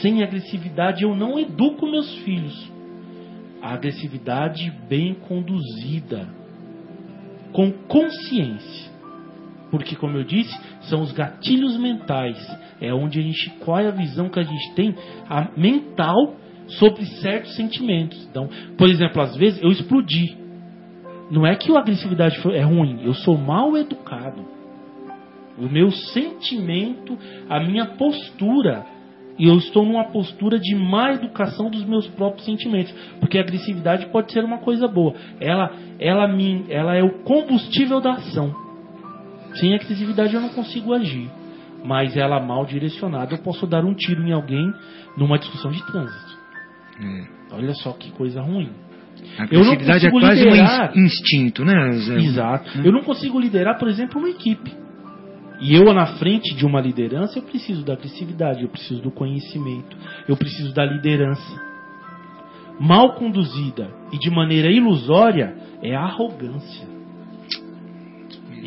Sem 0.00 0.22
agressividade 0.22 1.02
eu 1.02 1.14
não 1.14 1.38
educo 1.38 1.86
meus 1.86 2.14
filhos. 2.18 2.70
A 3.62 3.72
agressividade 3.74 4.70
bem 4.88 5.14
conduzida, 5.14 6.28
com 7.52 7.72
consciência. 7.72 8.87
Porque, 9.70 9.96
como 9.96 10.16
eu 10.16 10.24
disse, 10.24 10.56
são 10.82 11.02
os 11.02 11.12
gatilhos 11.12 11.78
mentais. 11.78 12.38
É 12.80 12.92
onde 12.92 13.18
a 13.18 13.22
gente, 13.22 13.50
qual 13.60 13.78
é 13.78 13.88
a 13.88 13.92
visão 13.92 14.28
que 14.28 14.40
a 14.40 14.44
gente 14.44 14.74
tem 14.74 14.94
a 15.28 15.48
mental 15.56 16.36
sobre 16.66 17.04
certos 17.04 17.54
sentimentos. 17.56 18.26
Então, 18.30 18.48
por 18.76 18.88
exemplo, 18.88 19.22
às 19.22 19.36
vezes 19.36 19.62
eu 19.62 19.70
explodi. 19.70 20.36
Não 21.30 21.46
é 21.46 21.54
que 21.56 21.70
a 21.74 21.80
agressividade 21.80 22.40
é 22.52 22.62
ruim, 22.62 23.00
eu 23.04 23.14
sou 23.14 23.36
mal 23.36 23.76
educado 23.76 24.58
o 25.58 25.68
meu 25.68 25.90
sentimento, 25.90 27.18
a 27.48 27.60
minha 27.60 27.84
postura. 27.84 28.86
E 29.38 29.46
eu 29.46 29.56
estou 29.56 29.84
numa 29.84 30.04
postura 30.04 30.58
de 30.58 30.74
má 30.74 31.12
educação 31.12 31.70
dos 31.70 31.84
meus 31.84 32.08
próprios 32.08 32.44
sentimentos. 32.44 32.92
Porque 33.20 33.38
a 33.38 33.40
agressividade 33.40 34.06
pode 34.06 34.32
ser 34.32 34.44
uma 34.44 34.58
coisa 34.58 34.88
boa. 34.88 35.14
Ela, 35.40 35.70
ela, 35.98 36.26
me, 36.26 36.64
ela 36.68 36.96
é 36.96 37.02
o 37.02 37.22
combustível 37.22 38.00
da 38.00 38.14
ação. 38.14 38.67
Sem 39.54 39.74
agressividade 39.74 40.34
eu 40.34 40.40
não 40.40 40.50
consigo 40.50 40.92
agir. 40.94 41.30
Mas 41.84 42.16
ela 42.16 42.40
mal 42.40 42.66
direcionada, 42.66 43.34
eu 43.34 43.38
posso 43.38 43.66
dar 43.66 43.84
um 43.84 43.94
tiro 43.94 44.22
em 44.22 44.32
alguém 44.32 44.72
numa 45.16 45.38
discussão 45.38 45.70
de 45.70 45.84
trânsito. 45.86 46.38
É. 47.00 47.38
Olha 47.52 47.74
só 47.74 47.92
que 47.92 48.10
coisa 48.12 48.42
ruim. 48.42 48.70
A 49.38 49.44
agressividade 49.44 50.06
é 50.06 50.10
quase 50.10 50.44
liderar... 50.44 50.92
um 50.96 51.04
instinto, 51.04 51.64
né, 51.64 51.92
Zé? 51.92 52.16
Exato. 52.18 52.78
Hum. 52.78 52.82
Eu 52.84 52.92
não 52.92 53.02
consigo 53.02 53.38
liderar, 53.38 53.78
por 53.78 53.88
exemplo, 53.88 54.18
uma 54.18 54.28
equipe. 54.28 54.72
E 55.60 55.74
eu, 55.74 55.92
na 55.92 56.06
frente 56.18 56.54
de 56.54 56.64
uma 56.64 56.80
liderança, 56.80 57.38
eu 57.38 57.42
preciso 57.42 57.84
da 57.84 57.94
agressividade, 57.94 58.62
eu 58.62 58.68
preciso 58.68 59.02
do 59.02 59.10
conhecimento, 59.10 59.96
eu 60.28 60.36
preciso 60.36 60.72
da 60.72 60.84
liderança. 60.84 61.68
Mal 62.78 63.14
conduzida 63.14 63.90
e 64.12 64.18
de 64.18 64.30
maneira 64.30 64.70
ilusória 64.70 65.56
é 65.82 65.96
a 65.96 66.02
arrogância. 66.02 66.97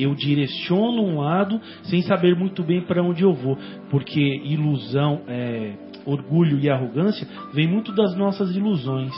Eu 0.01 0.15
direciono 0.15 1.03
um 1.03 1.19
lado 1.19 1.59
sem 1.83 2.01
saber 2.01 2.35
muito 2.35 2.63
bem 2.63 2.81
para 2.81 3.03
onde 3.03 3.23
eu 3.23 3.33
vou, 3.33 3.57
porque 3.89 4.21
ilusão, 4.45 5.21
é, 5.27 5.73
orgulho 6.05 6.59
e 6.59 6.69
arrogância 6.69 7.27
vem 7.53 7.67
muito 7.67 7.93
das 7.93 8.15
nossas 8.15 8.55
ilusões. 8.55 9.13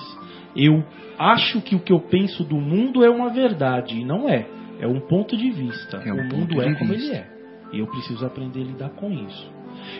Eu 0.55 0.83
acho 1.17 1.61
que 1.61 1.75
o 1.75 1.79
que 1.79 1.91
eu 1.91 1.99
penso 1.99 2.43
do 2.43 2.57
mundo 2.57 3.03
é 3.03 3.09
uma 3.09 3.29
verdade 3.29 3.99
e 3.99 4.05
não 4.05 4.29
é. 4.29 4.47
É 4.79 4.87
um 4.87 4.99
ponto 4.99 5.37
de 5.37 5.49
vista. 5.51 5.97
É 5.97 6.11
um 6.11 6.17
o 6.17 6.23
mundo 6.25 6.61
é 6.61 6.73
como 6.75 6.93
vista. 6.93 7.07
ele 7.09 7.15
é. 7.15 7.33
E 7.73 7.79
eu 7.79 7.87
preciso 7.87 8.25
aprender 8.25 8.61
a 8.61 8.65
lidar 8.65 8.89
com 8.91 9.11
isso. 9.11 9.51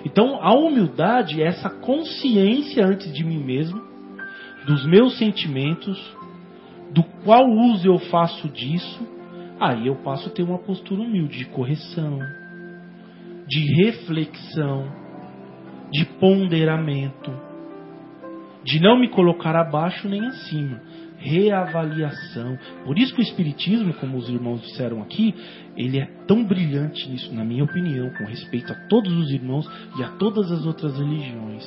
Então, 0.06 0.40
a 0.42 0.54
humildade 0.54 1.42
é 1.42 1.48
essa 1.48 1.70
consciência 1.70 2.86
antes 2.86 3.12
de 3.14 3.24
mim 3.24 3.44
mesmo, 3.44 3.82
dos 4.66 4.86
meus 4.86 5.18
sentimentos, 5.18 5.98
do 6.92 7.04
qual 7.24 7.50
uso 7.50 7.88
eu 7.88 7.98
faço 7.98 8.48
disso. 8.50 9.13
Aí 9.64 9.88
eu 9.88 9.96
passo 9.96 10.28
a 10.28 10.32
ter 10.32 10.44
uma 10.44 10.60
postura 10.60 11.02
humilde 11.02 11.38
de 11.38 11.46
correção, 11.46 12.20
de 13.48 13.84
reflexão, 13.84 14.92
de 15.92 16.06
ponderamento, 16.20 17.32
de 18.64 18.80
não 18.80 19.00
me 19.00 19.10
colocar 19.10 19.56
abaixo 19.56 20.10
nem 20.10 20.26
acima 20.26 20.82
reavaliação. 21.24 22.58
Por 22.86 23.00
isso 23.00 23.14
que 23.14 23.22
o 23.22 23.24
Espiritismo, 23.24 23.94
como 23.94 24.18
os 24.18 24.28
irmãos 24.28 24.62
disseram 24.62 25.02
aqui, 25.02 25.34
ele 25.78 25.98
é 25.98 26.06
tão 26.28 26.44
brilhante 26.44 27.10
nisso, 27.10 27.34
na 27.34 27.46
minha 27.46 27.64
opinião, 27.64 28.10
com 28.12 28.26
respeito 28.26 28.72
a 28.74 28.76
todos 28.88 29.12
os 29.14 29.32
irmãos 29.32 29.66
e 29.98 30.04
a 30.04 30.10
todas 30.18 30.52
as 30.52 30.66
outras 30.66 30.98
religiões. 30.98 31.64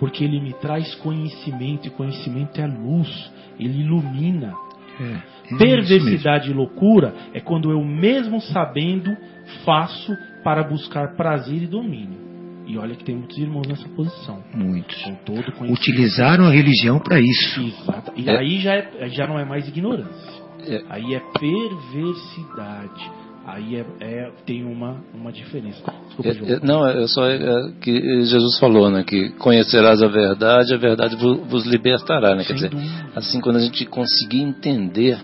Porque 0.00 0.24
ele 0.24 0.40
me 0.40 0.52
traz 0.54 0.94
conhecimento, 0.96 1.86
e 1.86 1.90
conhecimento 1.90 2.60
é 2.60 2.66
luz, 2.66 3.32
ele 3.58 3.82
ilumina. 3.82 4.52
É, 5.00 5.35
Perversidade 5.58 6.50
e 6.50 6.54
loucura 6.54 7.14
é 7.32 7.40
quando 7.40 7.70
eu, 7.70 7.84
mesmo 7.84 8.40
sabendo, 8.40 9.16
faço 9.64 10.12
para 10.42 10.64
buscar 10.64 11.16
prazer 11.16 11.62
e 11.62 11.66
domínio. 11.66 12.26
E 12.66 12.76
olha 12.76 12.96
que 12.96 13.04
tem 13.04 13.14
muitos 13.14 13.38
irmãos 13.38 13.66
nessa 13.68 13.88
posição. 13.90 14.42
Muitos. 14.52 14.96
Utilizaram 15.70 16.46
a 16.46 16.50
religião 16.50 16.98
para 16.98 17.20
isso. 17.20 17.60
Exato. 17.60 18.12
E 18.16 18.28
é. 18.28 18.36
aí 18.36 18.58
já, 18.58 18.74
é, 18.74 19.08
já 19.08 19.26
não 19.26 19.38
é 19.38 19.44
mais 19.44 19.68
ignorância. 19.68 20.42
É. 20.66 20.82
Aí 20.90 21.14
é 21.14 21.20
perversidade. 21.38 23.10
Aí 23.46 23.76
é, 23.76 23.86
é, 24.00 24.32
tem 24.44 24.64
uma, 24.64 25.00
uma 25.14 25.30
diferença. 25.30 25.80
Desculpa, 26.06 26.28
é, 26.28 26.54
é 26.54 26.60
não, 26.60 26.84
é 26.84 27.06
só 27.06 27.22
que 27.80 27.92
Jesus 28.24 28.58
falou, 28.58 28.90
né? 28.90 29.04
Que 29.04 29.30
conhecerás 29.38 30.02
a 30.02 30.08
verdade, 30.08 30.74
a 30.74 30.76
verdade 30.76 31.14
vos 31.14 31.64
libertará, 31.64 32.34
né? 32.34 32.42
Quer 32.44 32.54
dizer, 32.54 32.72
assim 33.14 33.40
quando 33.40 33.56
a 33.56 33.60
gente 33.60 33.86
conseguir 33.86 34.40
entender 34.40 35.20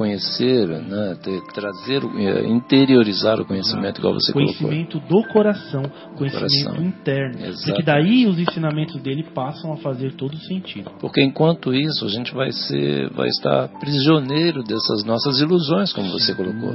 conhecer, 0.00 0.66
né, 0.66 1.14
ter, 1.22 1.42
trazer, 1.52 2.02
é, 2.02 2.46
interiorizar 2.46 3.38
o 3.38 3.44
conhecimento, 3.44 3.98
igual 3.98 4.14
você 4.14 4.32
conhecimento 4.32 4.98
colocou. 4.98 5.22
do 5.22 5.28
coração, 5.28 5.82
conhecimento 6.16 6.64
coração. 6.64 6.82
interno. 6.82 7.34
Exatamente. 7.34 7.64
Porque 7.66 7.82
daí 7.82 8.26
os 8.26 8.38
ensinamentos 8.38 8.98
dele 9.02 9.24
passam 9.34 9.74
a 9.74 9.76
fazer 9.76 10.14
todo 10.14 10.34
sentido. 10.38 10.90
Porque 10.98 11.22
enquanto 11.22 11.74
isso, 11.74 12.06
a 12.06 12.08
gente 12.08 12.32
vai 12.32 12.50
ser, 12.50 13.10
vai 13.10 13.28
estar 13.28 13.68
prisioneiro 13.78 14.62
dessas 14.62 15.04
nossas 15.04 15.38
ilusões, 15.38 15.92
como 15.92 16.10
você 16.10 16.34
colocou 16.34 16.74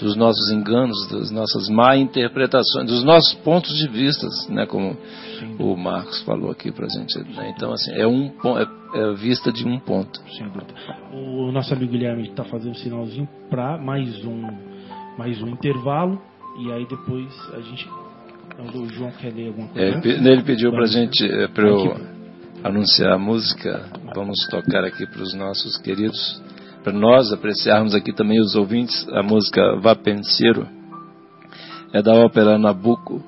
dos 0.00 0.16
nossos 0.16 0.50
enganos, 0.50 1.08
das 1.08 1.30
nossas 1.30 1.68
má 1.68 1.96
interpretações, 1.96 2.86
dos 2.86 3.04
nossos 3.04 3.34
pontos 3.34 3.74
de 3.76 3.88
vista, 3.88 4.26
né, 4.48 4.66
como 4.66 4.96
Sim. 5.38 5.56
o 5.58 5.76
Marcos 5.76 6.22
falou 6.22 6.50
aqui 6.50 6.70
para 6.70 6.86
a 6.86 6.88
gente. 6.88 7.18
Né? 7.18 7.52
Então, 7.56 7.72
assim, 7.72 7.92
é, 7.92 8.06
um, 8.06 8.30
é, 8.58 8.66
é 8.94 9.14
vista 9.14 9.52
de 9.52 9.66
um 9.66 9.78
ponto. 9.78 10.20
Sem 10.36 10.46
dúvida. 10.48 10.74
O 11.12 11.50
nosso 11.52 11.72
amigo 11.72 11.92
Guilherme 11.92 12.28
está 12.28 12.44
fazendo 12.44 12.76
sinalzinho 12.76 13.28
para 13.48 13.78
mais 13.78 14.24
um, 14.24 14.42
mais 15.18 15.40
um 15.42 15.48
intervalo 15.48 16.20
e 16.58 16.72
aí 16.72 16.86
depois 16.86 17.32
a 17.54 17.60
gente. 17.60 17.88
O 18.58 18.88
João 18.88 19.10
quer 19.12 19.34
ler 19.34 19.48
alguma 19.48 19.68
coisa? 19.68 20.00
É, 20.02 20.32
ele 20.32 20.42
pediu 20.42 20.70
para 20.70 20.84
a 20.84 20.86
gente, 20.86 21.26
é, 21.26 21.46
para 21.48 21.68
eu 21.68 21.94
anunciar 22.64 23.12
a 23.12 23.18
música. 23.18 23.84
Vamos 24.14 24.46
tocar 24.50 24.82
aqui 24.82 25.06
para 25.06 25.22
os 25.22 25.34
nossos 25.34 25.76
queridos 25.76 26.40
para 26.86 26.96
nós 26.96 27.32
apreciarmos 27.32 27.96
aqui 27.96 28.12
também 28.12 28.40
os 28.40 28.54
ouvintes, 28.54 29.08
a 29.08 29.20
música 29.20 29.74
Vá 29.80 29.96
Penseiro 29.96 30.68
é 31.92 32.00
da 32.00 32.14
ópera 32.14 32.56
Nabucco 32.56 33.20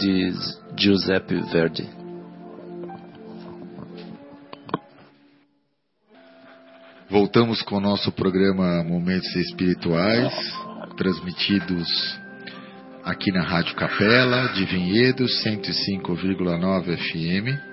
de 0.00 0.32
Giuseppe 0.76 1.40
Verdi. 1.52 1.88
Voltamos 7.08 7.62
com 7.62 7.76
o 7.76 7.80
nosso 7.80 8.10
programa 8.10 8.82
Momentos 8.82 9.32
Espirituais, 9.36 10.34
transmitidos 10.96 11.86
aqui 13.04 13.30
na 13.30 13.44
Rádio 13.44 13.76
Capela 13.76 14.48
de 14.54 14.64
Vinhedo 14.64 15.24
105,9 15.24 16.96
FM 16.96 17.71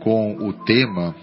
com 0.00 0.36
o 0.36 0.52
tema 0.64 1.14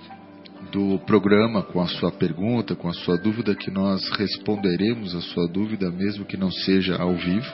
do 0.71 0.99
programa, 0.99 1.63
com 1.63 1.81
a 1.81 1.87
sua 1.87 2.11
pergunta, 2.11 2.75
com 2.75 2.87
a 2.87 2.93
sua 2.93 3.17
dúvida, 3.17 3.55
que 3.55 3.71
nós 3.71 4.07
responderemos 4.11 5.15
a 5.15 5.21
sua 5.21 5.47
dúvida, 5.47 5.89
mesmo 5.91 6.25
que 6.25 6.37
não 6.37 6.51
seja 6.51 6.95
ao 6.95 7.15
vivo. 7.15 7.51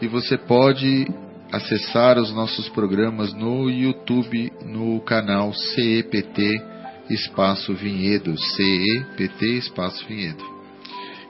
E 0.00 0.06
você 0.06 0.38
pode 0.38 1.06
acessar 1.50 2.18
os 2.18 2.32
nossos 2.32 2.68
programas 2.68 3.32
no 3.34 3.68
YouTube, 3.68 4.52
no 4.64 5.00
canal 5.00 5.52
CEPT 5.52 6.62
Espaço 7.10 7.74
Vinhedo, 7.74 8.36
CEPT 8.38 9.58
Espaço 9.58 10.06
Vinhedo. 10.06 10.57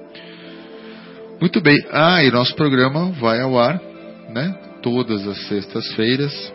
Muito 1.41 1.61
bem. 1.61 1.77
Ah, 1.91 2.23
e 2.23 2.31
nosso 2.31 2.55
programa 2.55 3.11
vai 3.12 3.41
ao 3.41 3.59
ar, 3.59 3.81
né? 4.29 4.55
Todas 4.83 5.27
as 5.27 5.49
sextas-feiras, 5.49 6.53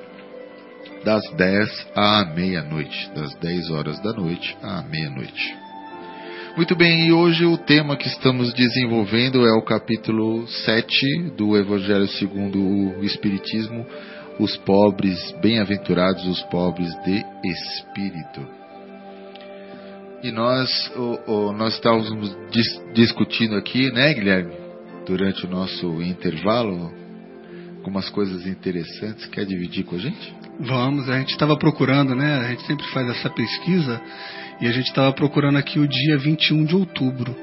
das 1.07 1.23
10 1.37 1.87
à 1.95 2.25
meia-noite. 2.35 3.09
Das 3.15 3.33
10 3.35 3.69
horas 3.69 3.97
da 4.01 4.11
noite 4.11 4.57
à 4.61 4.81
meia-noite. 4.81 5.55
Muito 6.57 6.75
bem, 6.75 7.07
e 7.07 7.13
hoje 7.13 7.45
o 7.45 7.57
tema 7.57 7.95
que 7.95 8.09
estamos 8.09 8.53
desenvolvendo 8.53 9.47
é 9.47 9.53
o 9.53 9.63
capítulo 9.63 10.45
7 10.45 11.31
do 11.37 11.55
Evangelho 11.55 12.09
segundo 12.09 12.59
o 12.59 13.05
Espiritismo, 13.05 13.85
os 14.37 14.57
pobres, 14.57 15.17
bem-aventurados 15.41 16.27
os 16.27 16.43
pobres 16.49 16.93
de 17.05 17.23
espírito. 17.45 18.45
E 20.21 20.29
nós, 20.29 20.91
o, 20.93 21.31
o, 21.31 21.53
nós 21.53 21.75
estávamos 21.75 22.37
dis, 22.51 22.67
discutindo 22.93 23.55
aqui, 23.55 23.89
né, 23.93 24.13
Guilherme, 24.13 24.53
durante 25.05 25.45
o 25.45 25.49
nosso 25.49 26.01
intervalo, 26.01 26.91
algumas 27.88 28.09
coisas 28.09 28.45
interessantes. 28.45 29.25
Quer 29.27 29.45
dividir 29.45 29.85
com 29.85 29.95
a 29.95 29.99
gente? 29.99 30.33
Vamos, 30.59 31.09
a 31.09 31.19
gente 31.19 31.31
estava 31.31 31.57
procurando, 31.57 32.13
né? 32.13 32.35
A 32.39 32.49
gente 32.49 32.65
sempre 32.67 32.85
faz 32.88 33.09
essa 33.09 33.29
pesquisa 33.29 34.01
e 34.59 34.67
a 34.67 34.71
gente 34.73 34.88
estava 34.88 35.13
procurando 35.13 35.57
aqui 35.57 35.79
o 35.79 35.88
dia 35.88 36.17
21 36.17 36.65
de 36.65 36.75
outubro. 36.75 37.33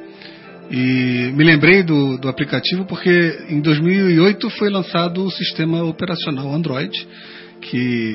E 0.71 1.33
me 1.35 1.45
lembrei 1.45 1.83
do, 1.83 2.19
do 2.19 2.29
aplicativo 2.29 2.85
porque 2.85 3.47
em 3.49 3.61
2008 3.61 4.51
foi 4.51 4.69
lançado 4.69 5.25
o 5.25 5.31
sistema 5.31 5.83
operacional 5.83 6.53
Android, 6.53 7.09
que 7.63 8.15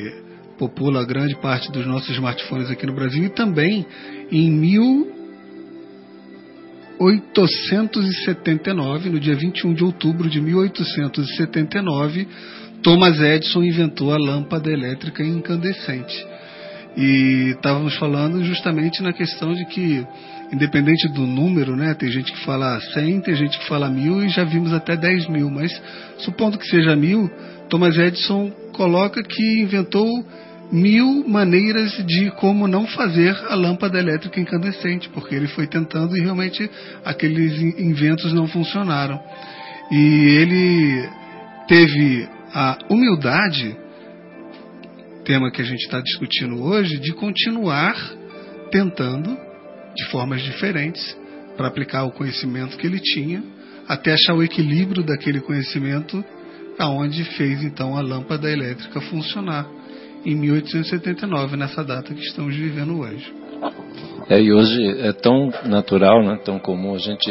popula 0.60 1.04
grande 1.04 1.36
parte 1.38 1.72
dos 1.72 1.88
nossos 1.88 2.12
smartphones 2.12 2.70
aqui 2.70 2.86
no 2.86 2.94
Brasil, 2.94 3.24
e 3.24 3.30
também 3.30 3.88
em 4.32 4.52
1879, 7.00 9.10
no 9.10 9.20
dia 9.20 9.36
21 9.36 9.74
de 9.74 9.84
outubro 9.84 10.30
de 10.30 10.40
1879, 10.42 12.28
Thomas 12.84 13.20
Edison 13.20 13.64
inventou 13.64 14.14
a 14.14 14.18
lâmpada 14.18 14.70
elétrica 14.70 15.24
incandescente. 15.24 16.28
E 16.98 17.54
estávamos 17.56 17.96
falando 17.96 18.44
justamente 18.44 19.02
na 19.02 19.14
questão 19.14 19.54
de 19.54 19.66
que, 19.68 20.06
independente 20.52 21.08
do 21.14 21.22
número, 21.22 21.76
né, 21.76 21.94
tem 21.94 22.12
gente 22.12 22.34
que 22.34 22.44
fala 22.44 22.80
100, 22.94 23.22
tem 23.22 23.36
gente 23.36 23.58
que 23.58 23.68
fala 23.68 23.90
mil 23.90 24.24
e 24.24 24.30
já 24.30 24.44
vimos 24.44 24.74
até 24.74 24.98
10 24.98 25.30
mil, 25.30 25.50
mas 25.50 25.72
supondo 26.18 26.58
que 26.58 26.68
seja 26.68 26.96
mil, 26.96 27.30
Thomas 27.70 27.98
Edison 27.98 28.52
coloca 28.74 29.24
que 29.24 29.62
inventou 29.62 30.26
mil 30.72 31.28
maneiras 31.28 31.92
de 32.06 32.32
como 32.32 32.68
não 32.68 32.86
fazer 32.88 33.36
a 33.48 33.56
lâmpada 33.56 33.98
elétrica 33.98 34.40
incandescente, 34.40 35.10
porque 35.10 35.34
ele 35.34 35.48
foi 35.48 35.68
tentando 35.68 36.16
e 36.16 36.22
realmente 36.22 36.70
aqueles 37.04 37.60
inventos 37.80 38.34
não 38.34 38.48
funcionaram. 38.48 39.20
E 39.92 40.38
ele 40.40 41.10
teve 41.68 42.28
a 42.54 42.78
humildade 42.90 43.76
tema 45.26 45.52
que 45.52 45.62
a 45.62 45.66
gente 45.66 45.84
está 45.84 46.02
discutindo 46.02 46.62
hoje, 46.64 46.98
de 46.98 47.14
continuar 47.14 47.96
tentando, 48.72 49.38
de 49.96 50.06
formas 50.06 50.42
diferentes, 50.42 51.16
para 51.56 51.68
aplicar 51.68 52.04
o 52.04 52.12
conhecimento 52.12 52.78
que 52.78 52.88
ele 52.88 53.00
tinha, 53.00 53.44
até 53.88 54.14
achar 54.14 54.34
o 54.34 54.44
equilíbrio 54.44 55.04
daquele 55.04 55.40
conhecimento, 55.40 56.24
aonde 56.80 57.24
fez 57.36 57.64
então 57.64 57.96
a 57.96 58.02
lâmpada 58.02 58.50
elétrica 58.50 59.02
funcionar 59.02 59.68
em 60.26 60.36
1879, 60.36 61.58
nessa 61.58 61.84
data 61.84 62.14
que 62.14 62.22
estamos 62.22 62.56
vivendo 62.56 63.00
hoje. 63.00 63.34
É, 64.30 64.42
e 64.42 64.54
hoje 64.54 64.80
é 65.00 65.12
tão 65.12 65.52
natural, 65.66 66.24
né, 66.24 66.40
tão 66.44 66.60
comum 66.60 66.96
a 66.96 67.00
gente 67.00 67.26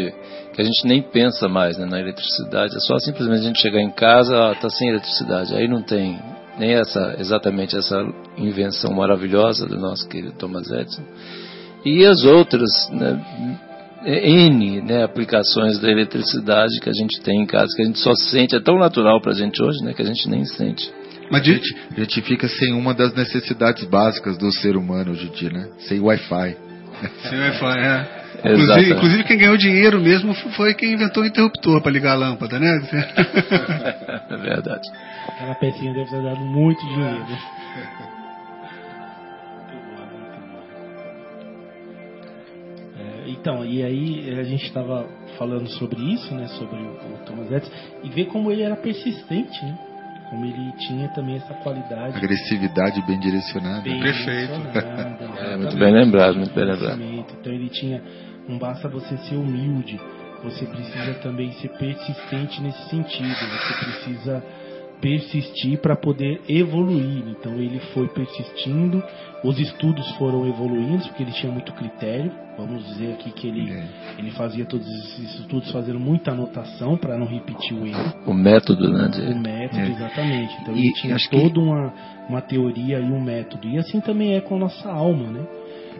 que 0.52 0.60
a 0.60 0.64
gente 0.64 0.86
nem 0.86 1.00
pensa 1.00 1.48
mais 1.48 1.78
né, 1.78 1.86
na 1.86 2.00
eletricidade. 2.00 2.74
É 2.74 2.80
só 2.80 2.98
simplesmente 2.98 3.40
a 3.40 3.46
gente 3.48 3.62
chegar 3.62 3.80
em 3.80 3.90
casa, 3.90 4.52
está 4.52 4.68
sem 4.68 4.88
eletricidade, 4.88 5.54
aí 5.54 5.68
não 5.68 5.82
tem 5.82 6.18
nem 6.58 6.72
essa 6.72 7.14
exatamente 7.18 7.76
essa 7.76 7.96
invenção 8.36 8.92
maravilhosa 8.92 9.66
do 9.66 9.78
nosso 9.78 10.08
querido 10.08 10.34
Thomas 10.36 10.68
Edison 10.70 11.04
e 11.84 12.04
as 12.04 12.24
outras 12.24 12.70
né, 12.90 13.24
N 14.04 14.80
né, 14.82 15.04
aplicações 15.04 15.78
da 15.78 15.90
eletricidade 15.90 16.80
que 16.80 16.88
a 16.88 16.92
gente 16.92 17.20
tem 17.20 17.42
em 17.42 17.46
casa, 17.46 17.68
que 17.74 17.82
a 17.82 17.84
gente 17.84 17.98
só 17.98 18.14
sente, 18.14 18.56
é 18.56 18.60
tão 18.60 18.78
natural 18.78 19.20
para 19.20 19.32
a 19.32 19.34
gente 19.34 19.62
hoje, 19.62 19.84
né, 19.84 19.92
que 19.92 20.02
a 20.02 20.04
gente 20.04 20.28
nem 20.28 20.44
sente. 20.44 20.90
Mas 21.30 21.42
a 21.42 21.44
gente, 21.44 21.76
a 21.96 22.00
gente 22.00 22.22
fica 22.22 22.48
sem 22.48 22.72
uma 22.72 22.94
das 22.94 23.14
necessidades 23.14 23.84
básicas 23.84 24.38
do 24.38 24.50
ser 24.52 24.76
humano 24.76 25.12
hoje 25.12 25.26
em 25.26 25.30
dia, 25.30 25.50
né? 25.50 25.68
Sem 25.80 26.00
Wi-Fi. 26.00 26.56
Sem 27.28 27.38
Wi-Fi, 27.38 27.78
é. 27.78 28.18
Inclusive, 28.38 28.92
inclusive, 28.92 29.24
quem 29.24 29.38
ganhou 29.38 29.56
dinheiro 29.56 30.00
mesmo 30.00 30.32
foi 30.32 30.72
quem 30.74 30.92
inventou 30.92 31.24
o 31.24 31.26
interruptor 31.26 31.82
para 31.82 31.90
ligar 31.90 32.12
a 32.12 32.14
lâmpada, 32.14 32.58
né? 32.58 32.68
é 34.30 34.36
verdade. 34.36 34.88
Aquela 35.28 35.54
pecinha 35.56 35.92
deve 35.92 36.08
ter 36.08 36.22
dado 36.22 36.40
muito 36.40 36.80
dinheiro. 36.86 37.26
É, 42.96 43.30
então, 43.30 43.64
e 43.64 43.82
aí 43.82 44.38
a 44.38 44.44
gente 44.44 44.66
estava 44.66 45.04
falando 45.36 45.68
sobre 45.70 46.00
isso, 46.12 46.32
né, 46.32 46.46
sobre 46.46 46.76
o, 46.76 47.14
o 47.14 47.18
Thomas 47.26 47.50
Edison, 47.50 47.72
e 48.04 48.08
ver 48.08 48.26
como 48.26 48.52
ele 48.52 48.62
era 48.62 48.76
persistente, 48.76 49.64
né? 49.64 49.87
Como 50.30 50.44
ele 50.44 50.72
tinha 50.72 51.08
também 51.08 51.36
essa 51.36 51.54
qualidade. 51.54 52.16
Agressividade 52.16 53.00
bem 53.06 53.18
direcionada. 53.18 53.82
Bem 53.82 54.00
Perfeito. 54.00 54.52
Direcionada, 54.52 55.24
é, 55.40 55.56
muito 55.56 55.76
bem 55.76 55.92
lembrado, 55.92 56.36
muito 56.36 56.54
bem 56.54 56.64
lembrado. 56.64 57.02
Então 57.02 57.52
ele 57.52 57.68
tinha, 57.70 58.02
não 58.46 58.58
basta 58.58 58.88
você 58.88 59.16
ser 59.16 59.36
humilde, 59.36 59.98
você 60.42 60.66
precisa 60.66 61.14
também 61.14 61.52
ser 61.52 61.68
persistente 61.70 62.60
nesse 62.60 62.88
sentido. 62.90 63.28
Você 63.28 63.84
precisa 63.84 64.44
persistir 65.00 65.78
para 65.78 65.96
poder 65.96 66.40
evoluir. 66.48 67.24
Então 67.28 67.54
ele 67.54 67.80
foi 67.92 68.08
persistindo, 68.08 69.02
os 69.44 69.58
estudos 69.58 70.08
foram 70.16 70.46
evoluindo, 70.46 71.04
porque 71.04 71.22
ele 71.22 71.32
tinha 71.32 71.52
muito 71.52 71.72
critério. 71.72 72.30
Vamos 72.56 72.84
dizer 72.86 73.12
aqui 73.12 73.30
que 73.30 73.46
ele, 73.46 73.70
é. 73.70 73.84
ele 74.18 74.32
fazia 74.32 74.64
todos 74.64 74.86
esses 74.86 75.40
estudos 75.40 75.70
fazendo 75.70 76.00
muita 76.00 76.32
anotação 76.32 76.96
para 76.96 77.16
não 77.16 77.26
repetir 77.26 77.72
o 77.72 77.86
erro. 77.86 78.14
O 78.26 78.34
método, 78.34 78.92
né? 78.92 79.08
De... 79.08 79.20
O 79.20 79.38
método, 79.38 79.80
é. 79.80 79.90
exatamente. 79.90 80.56
Então 80.62 80.74
e 80.74 80.80
ele 80.80 80.92
tinha 80.94 81.16
toda 81.30 81.50
que... 81.50 81.58
uma, 81.58 81.92
uma 82.28 82.40
teoria 82.40 82.98
e 82.98 83.04
um 83.04 83.20
método. 83.20 83.68
E 83.68 83.78
assim 83.78 84.00
também 84.00 84.34
é 84.34 84.40
com 84.40 84.56
a 84.56 84.58
nossa 84.58 84.90
alma, 84.90 85.30
né? 85.30 85.46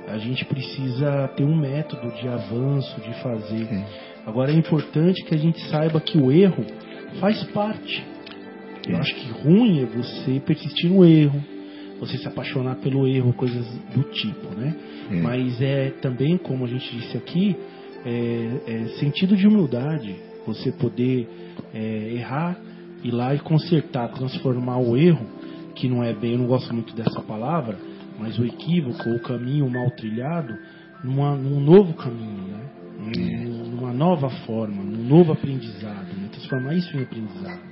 A 0.09 0.19
gente 0.19 0.45
precisa 0.47 1.29
ter 1.37 1.45
um 1.45 1.55
método 1.55 2.11
de 2.15 2.27
avanço, 2.27 3.01
de 3.03 3.15
fazer. 3.23 3.69
É. 3.71 3.85
Agora 4.27 4.51
é 4.51 4.55
importante 4.55 5.23
que 5.25 5.35
a 5.35 5.39
gente 5.39 5.61
saiba 5.69 6.01
que 6.01 6.19
o 6.19 6.33
erro 6.33 6.65
faz 7.21 7.45
parte 7.45 8.05
eu 8.87 8.97
acho 8.97 9.15
que 9.15 9.31
ruim 9.43 9.83
é 9.83 9.87
você 9.87 10.41
persistir 10.41 10.91
no 10.91 11.05
erro, 11.05 11.43
você 12.01 12.17
se 12.17 12.29
apaixonar 12.29 12.77
pelo 12.77 13.07
erro, 13.07 13.33
coisas 13.33 13.67
do 13.95 14.03
tipo, 14.05 14.55
né? 14.55 14.75
É. 15.11 15.15
Mas 15.21 15.61
é 15.61 15.91
também, 16.01 16.37
como 16.37 16.65
a 16.65 16.69
gente 16.69 16.97
disse 16.97 17.17
aqui, 17.17 17.57
é, 18.05 18.61
é 18.67 18.85
sentido 19.01 19.37
de 19.37 19.47
humildade, 19.47 20.15
você 20.47 20.71
poder 20.73 21.29
é, 21.75 22.13
errar, 22.15 22.59
ir 23.03 23.11
lá 23.11 23.35
e 23.35 23.39
consertar, 23.39 24.09
transformar 24.13 24.79
o 24.79 24.97
erro, 24.97 25.27
que 25.75 25.89
não 25.89 26.03
é 26.03 26.13
bem, 26.13 26.33
eu 26.33 26.39
não 26.39 26.47
gosto 26.47 26.73
muito 26.73 26.95
dessa 26.95 27.21
palavra, 27.23 27.79
mas 28.19 28.39
o 28.39 28.45
equívoco, 28.45 29.09
o 29.11 29.21
caminho 29.21 29.69
mal 29.71 29.91
trilhado, 29.93 30.57
numa, 31.05 31.37
num 31.37 31.61
novo 31.61 31.95
caminho, 31.95 32.49
né? 32.49 32.65
Numa 33.71 33.93
nova 33.93 34.29
forma, 34.29 34.83
num 34.83 35.05
novo 35.05 35.33
aprendizado, 35.33 36.09
né? 36.17 36.29
transformar 36.33 36.75
isso 36.75 36.97
em 36.97 37.03
aprendizado. 37.03 37.68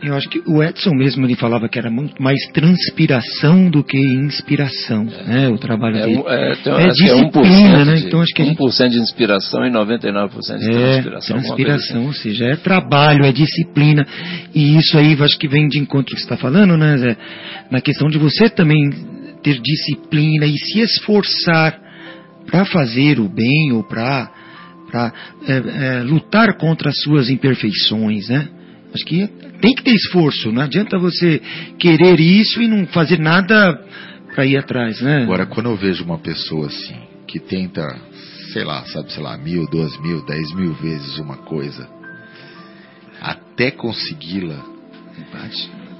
Eu 0.00 0.14
acho 0.14 0.28
que 0.28 0.40
o 0.46 0.62
Edson 0.62 0.92
mesmo 0.94 1.26
ele 1.26 1.34
falava 1.34 1.68
que 1.68 1.76
era 1.76 1.90
muito 1.90 2.22
mais 2.22 2.38
transpiração 2.52 3.68
do 3.68 3.82
que 3.82 3.98
inspiração, 3.98 5.04
né? 5.04 5.48
O 5.48 5.58
trabalho 5.58 5.96
é, 5.96 6.06
dele. 6.06 6.22
É, 6.24 6.52
então, 6.52 6.78
é 6.78 6.88
disciplina, 6.88 7.84
né? 7.84 7.98
Então 7.98 8.20
acho 8.20 8.32
que 8.32 8.42
a 8.42 8.44
gente... 8.44 8.58
1% 8.58 8.88
de 8.90 8.98
inspiração 8.98 9.66
e 9.66 9.70
99% 9.70 10.58
de 10.58 10.70
é, 10.70 10.92
transpiração. 10.92 11.36
Transpiração, 11.38 12.06
ou 12.06 12.12
seja, 12.12 12.44
é 12.46 12.56
trabalho, 12.56 13.24
é 13.24 13.32
disciplina. 13.32 14.06
E 14.54 14.76
isso 14.78 14.96
aí 14.96 15.16
acho 15.20 15.36
que 15.36 15.48
vem 15.48 15.66
de 15.66 15.80
encontro 15.80 16.14
que 16.14 16.20
você 16.20 16.26
está 16.26 16.36
falando, 16.36 16.76
né, 16.76 16.96
Zé? 16.96 17.16
Na 17.68 17.80
questão 17.80 18.08
de 18.08 18.18
você 18.18 18.48
também 18.48 18.90
ter 19.42 19.60
disciplina 19.60 20.46
e 20.46 20.56
se 20.58 20.78
esforçar 20.78 21.76
para 22.46 22.64
fazer 22.64 23.18
o 23.18 23.28
bem 23.28 23.72
ou 23.72 23.82
para 23.82 24.30
para 24.88 25.12
é, 25.46 25.98
é, 25.98 26.02
lutar 26.02 26.56
contra 26.56 26.88
as 26.88 26.98
suas 27.02 27.28
imperfeições, 27.28 28.28
né? 28.28 28.48
Acho 28.94 29.04
que 29.04 29.28
tem 29.60 29.74
que 29.74 29.82
ter 29.82 29.94
esforço, 29.94 30.52
não 30.52 30.62
adianta 30.62 30.98
você 30.98 31.40
querer 31.78 32.20
isso 32.20 32.62
e 32.62 32.68
não 32.68 32.86
fazer 32.86 33.18
nada 33.18 33.80
para 34.34 34.46
ir 34.46 34.56
atrás, 34.56 35.00
né? 35.00 35.22
Agora, 35.22 35.46
quando 35.46 35.68
eu 35.70 35.76
vejo 35.76 36.04
uma 36.04 36.18
pessoa 36.18 36.66
assim, 36.66 36.96
que 37.26 37.38
tenta 37.38 37.82
sei 38.52 38.64
lá, 38.64 38.84
sabe, 38.86 39.12
sei 39.12 39.22
lá, 39.22 39.36
mil, 39.36 39.66
duas 39.66 39.96
mil, 40.00 40.24
dez 40.24 40.52
mil 40.54 40.72
vezes 40.74 41.18
uma 41.18 41.36
coisa, 41.36 41.88
até 43.20 43.70
consegui-la. 43.70 44.64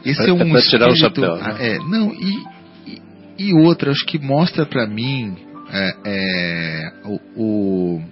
Esse 0.04 0.22
é, 0.22 0.28
É 0.28 0.32
um 0.32 0.50
pra 0.50 0.62
tirar 0.62 0.88
o 0.90 0.96
chapéu, 0.96 1.36
né? 1.36 1.56
É, 1.58 1.78
não, 1.78 2.12
e, 2.14 2.42
e, 2.86 3.02
e 3.50 3.54
outra, 3.54 3.90
acho 3.90 4.04
que 4.06 4.18
mostra 4.18 4.64
pra 4.64 4.86
mim 4.86 5.36
é, 5.70 5.94
é, 6.06 6.92
o, 7.04 7.20
o- 7.36 8.02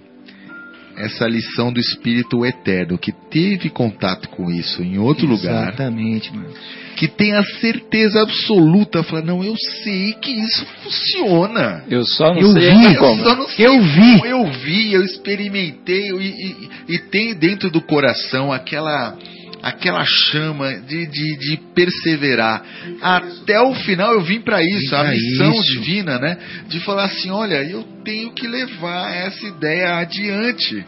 essa 0.97 1.27
lição 1.27 1.71
do 1.71 1.79
espírito 1.79 2.45
eterno, 2.45 2.97
que 2.97 3.11
teve 3.11 3.69
contato 3.69 4.27
com 4.29 4.49
isso 4.51 4.81
em 4.83 4.97
outro 4.97 5.27
lugar, 5.27 5.67
Exatamente, 5.69 6.33
mano. 6.35 6.49
que 6.95 7.07
tem 7.07 7.33
a 7.33 7.43
certeza 7.43 8.21
absoluta, 8.21 9.03
fala, 9.03 9.21
não, 9.21 9.43
eu 9.43 9.55
sei 9.83 10.13
que 10.13 10.31
isso 10.31 10.65
funciona. 10.83 11.83
Eu 11.89 12.03
só 12.05 12.33
não 12.33 12.41
Eu 12.41 12.51
sei 12.51 12.71
vi, 12.71 12.85
Eu 12.85 12.95
como. 12.99 13.23
só 13.23 13.35
não 13.35 13.47
sei 13.47 13.65
Eu 13.67 13.81
vi. 13.81 14.11
como, 14.19 14.25
Eu 14.25 14.51
vi, 14.51 14.93
eu 14.93 15.03
experimentei 15.03 16.09
e, 16.11 16.25
e- 16.27 16.69
e 16.95 16.99
tem 16.99 17.33
dentro 17.35 17.69
do 17.69 17.81
coração 17.81 18.51
aquela 18.51 19.15
aquela 19.61 20.03
chama 20.05 20.73
de, 20.81 21.05
de, 21.07 21.37
de 21.37 21.57
perseverar 21.73 22.63
até 23.01 23.59
o 23.61 23.73
final. 23.73 24.13
Eu 24.13 24.21
vim 24.21 24.41
para 24.41 24.61
isso, 24.63 24.95
a 24.95 25.01
pra 25.01 25.11
missão 25.11 25.51
isso. 25.51 25.73
divina, 25.73 26.19
né? 26.19 26.37
De 26.67 26.79
falar 26.81 27.05
assim, 27.05 27.29
olha, 27.29 27.63
eu 27.63 27.83
tenho 28.03 28.31
que 28.31 28.47
levar 28.47 29.13
essa 29.13 29.45
ideia 29.45 29.97
adiante. 29.97 30.85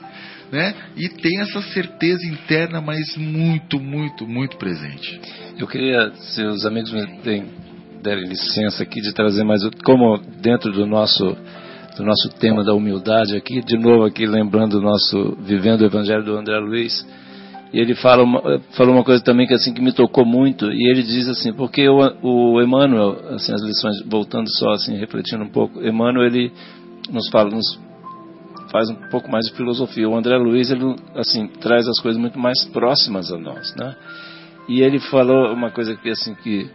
Né? 0.51 0.73
E 0.97 1.07
tem 1.09 1.41
essa 1.41 1.61
certeza 1.61 2.25
interna, 2.25 2.81
mas 2.81 3.15
muito, 3.15 3.79
muito, 3.79 4.25
muito 4.27 4.57
presente. 4.57 5.21
Eu 5.59 5.67
queria, 5.67 6.11
se 6.15 6.41
os 6.43 6.65
amigos 6.65 6.91
me 6.91 7.05
deem, 7.21 7.45
derem 8.01 8.27
licença 8.27 8.81
aqui, 8.81 8.99
de 8.99 9.13
trazer 9.13 9.43
mais, 9.43 9.61
como 9.83 10.17
dentro 10.41 10.71
do 10.71 10.87
nosso, 10.87 11.37
do 11.95 12.03
nosso 12.03 12.29
tema 12.39 12.63
da 12.63 12.73
humildade 12.73 13.35
aqui, 13.35 13.61
de 13.61 13.77
novo 13.77 14.05
aqui 14.05 14.25
lembrando 14.25 14.79
o 14.79 14.81
nosso 14.81 15.37
Vivendo 15.41 15.81
o 15.81 15.85
Evangelho 15.85 16.23
do 16.23 16.35
André 16.35 16.57
Luiz, 16.57 17.05
e 17.71 17.79
ele 17.79 17.95
fala 17.95 18.23
uma, 18.23 18.59
falou 18.75 18.95
uma 18.95 19.03
coisa 19.03 19.23
também 19.23 19.45
que 19.45 19.53
assim 19.53 19.73
que 19.73 19.81
me 19.81 19.93
tocou 19.93 20.25
muito, 20.25 20.71
e 20.71 20.89
ele 20.89 21.03
diz 21.03 21.27
assim, 21.27 21.53
porque 21.53 21.87
o, 21.87 21.99
o 22.23 22.61
Emmanuel, 22.61 23.35
assim, 23.35 23.53
as 23.53 23.61
lições, 23.61 24.01
voltando 24.07 24.49
só 24.57 24.71
assim, 24.71 24.97
refletindo 24.97 25.43
um 25.43 25.49
pouco, 25.49 25.81
Emmanuel 25.85 26.25
ele 26.25 26.51
nos 27.11 27.29
fala, 27.29 27.49
nos 27.51 27.79
faz 28.71 28.89
um 28.89 28.95
pouco 29.09 29.29
mais 29.29 29.45
de 29.45 29.53
filosofia. 29.53 30.07
O 30.07 30.15
André 30.15 30.37
Luiz, 30.37 30.69
ele 30.71 30.95
assim, 31.15 31.47
traz 31.59 31.87
as 31.87 31.99
coisas 31.99 32.19
muito 32.19 32.39
mais 32.39 32.65
próximas 32.65 33.31
a 33.31 33.37
nós, 33.37 33.75
né? 33.75 33.95
E 34.67 34.81
ele 34.81 34.99
falou 34.99 35.51
uma 35.53 35.71
coisa 35.71 35.95
que 35.95 36.09
assim 36.09 36.35
que 36.35 36.69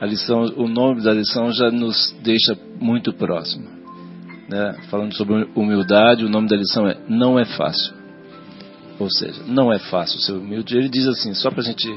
a 0.00 0.06
lição, 0.06 0.44
o 0.56 0.68
nome 0.68 1.02
da 1.02 1.12
lição 1.12 1.52
já 1.52 1.70
nos 1.70 2.14
deixa 2.22 2.56
muito 2.80 3.12
próximo, 3.12 3.66
né? 4.48 4.76
Falando 4.90 5.14
sobre 5.14 5.48
humildade, 5.54 6.24
o 6.24 6.28
nome 6.28 6.48
da 6.48 6.56
lição 6.56 6.88
é 6.88 6.96
não 7.08 7.38
é 7.38 7.44
fácil. 7.44 8.03
Ou 8.98 9.10
seja, 9.10 9.42
não 9.46 9.72
é 9.72 9.78
fácil 9.78 10.20
ser 10.20 10.32
humilde. 10.32 10.76
Ele 10.76 10.88
diz 10.88 11.06
assim, 11.06 11.34
só 11.34 11.50
para 11.50 11.60
a 11.60 11.64
gente 11.64 11.88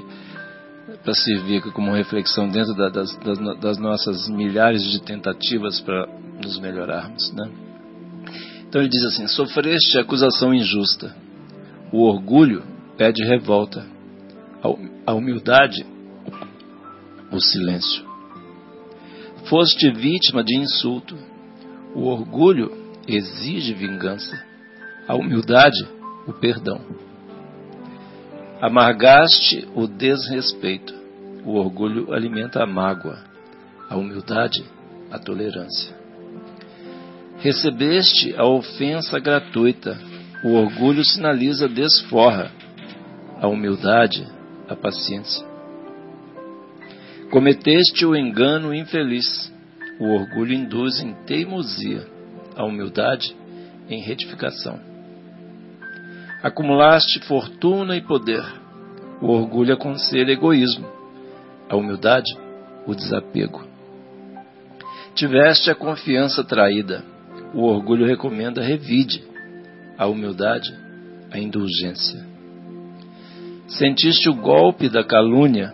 para 1.04 1.14
servir 1.14 1.62
como 1.74 1.94
reflexão 1.94 2.50
dentro 2.50 2.74
da- 2.74 2.90
das, 2.90 3.16
das, 3.18 3.60
das 3.60 3.78
nossas 3.78 4.28
milhares 4.30 4.82
de 4.84 5.02
tentativas 5.02 5.80
para 5.82 6.08
nos 6.44 6.60
melhorarmos, 6.60 7.32
né? 7.34 7.50
Então 8.68 8.82
ele 8.82 8.90
diz 8.90 9.04
assim: 9.06 9.28
sofreste 9.28 9.98
acusação 9.98 10.54
injusta, 10.54 11.16
o 11.92 12.04
orgulho 12.04 12.64
pede 12.98 13.24
revolta, 13.24 13.86
a 15.06 15.14
humildade, 15.14 15.86
o 17.32 17.40
silêncio. 17.40 18.06
Foste 19.46 19.90
vítima 19.92 20.44
de 20.44 20.58
insulto, 20.58 21.16
o 21.96 22.04
orgulho 22.04 22.72
exige 23.08 23.74
vingança, 23.74 24.38
a 25.08 25.16
humildade, 25.16 25.88
o 26.28 26.34
perdão. 26.34 26.82
Amargaste 28.62 29.68
o 29.74 29.88
desrespeito, 29.88 30.94
o 31.46 31.54
orgulho 31.54 32.14
alimenta 32.14 32.62
a 32.62 32.66
mágoa, 32.68 33.18
a 33.90 33.96
humildade, 33.96 34.66
a 35.10 35.18
tolerância. 35.18 35.96
Recebeste 37.38 38.36
a 38.36 38.46
ofensa 38.46 39.20
gratuita, 39.20 39.98
o 40.44 40.54
orgulho 40.54 41.06
sinaliza 41.06 41.70
desforra, 41.70 42.52
a 43.40 43.48
humildade, 43.48 44.28
a 44.68 44.76
paciência. 44.76 45.46
Cometeste 47.30 48.06
o 48.06 48.16
engano 48.16 48.74
infeliz, 48.74 49.54
o 50.00 50.10
orgulho 50.14 50.54
induz 50.54 51.00
em 51.00 51.14
teimosia, 51.26 52.08
a 52.56 52.66
humildade 52.66 53.36
em 53.90 54.02
retificação. 54.02 54.97
Acumulaste 56.42 57.20
fortuna 57.28 57.98
e 57.98 58.02
poder, 58.02 58.46
o 59.20 59.28
orgulho 59.28 59.74
aconselha 59.74 60.32
egoísmo, 60.32 60.88
a 61.68 61.76
humildade, 61.76 62.32
o 62.86 62.94
desapego. 62.94 63.66
Tiveste 65.16 65.72
a 65.72 65.76
confiança 65.76 66.44
traída, 66.44 67.04
o 67.56 67.64
orgulho 67.64 68.06
recomenda 68.06 68.62
revide, 68.62 69.24
a 69.98 70.06
humildade, 70.06 70.72
a 71.32 71.40
indulgência. 71.40 72.24
Sentiste 73.68 74.30
o 74.30 74.36
golpe 74.36 74.90
da 74.90 75.04
calúnia, 75.04 75.74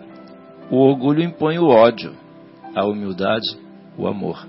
o 0.70 0.76
orgulho 0.76 1.22
impõe 1.22 1.58
o 1.58 1.66
ódio, 1.66 2.16
a 2.74 2.86
humildade, 2.86 3.54
o 3.98 4.06
amor. 4.06 4.46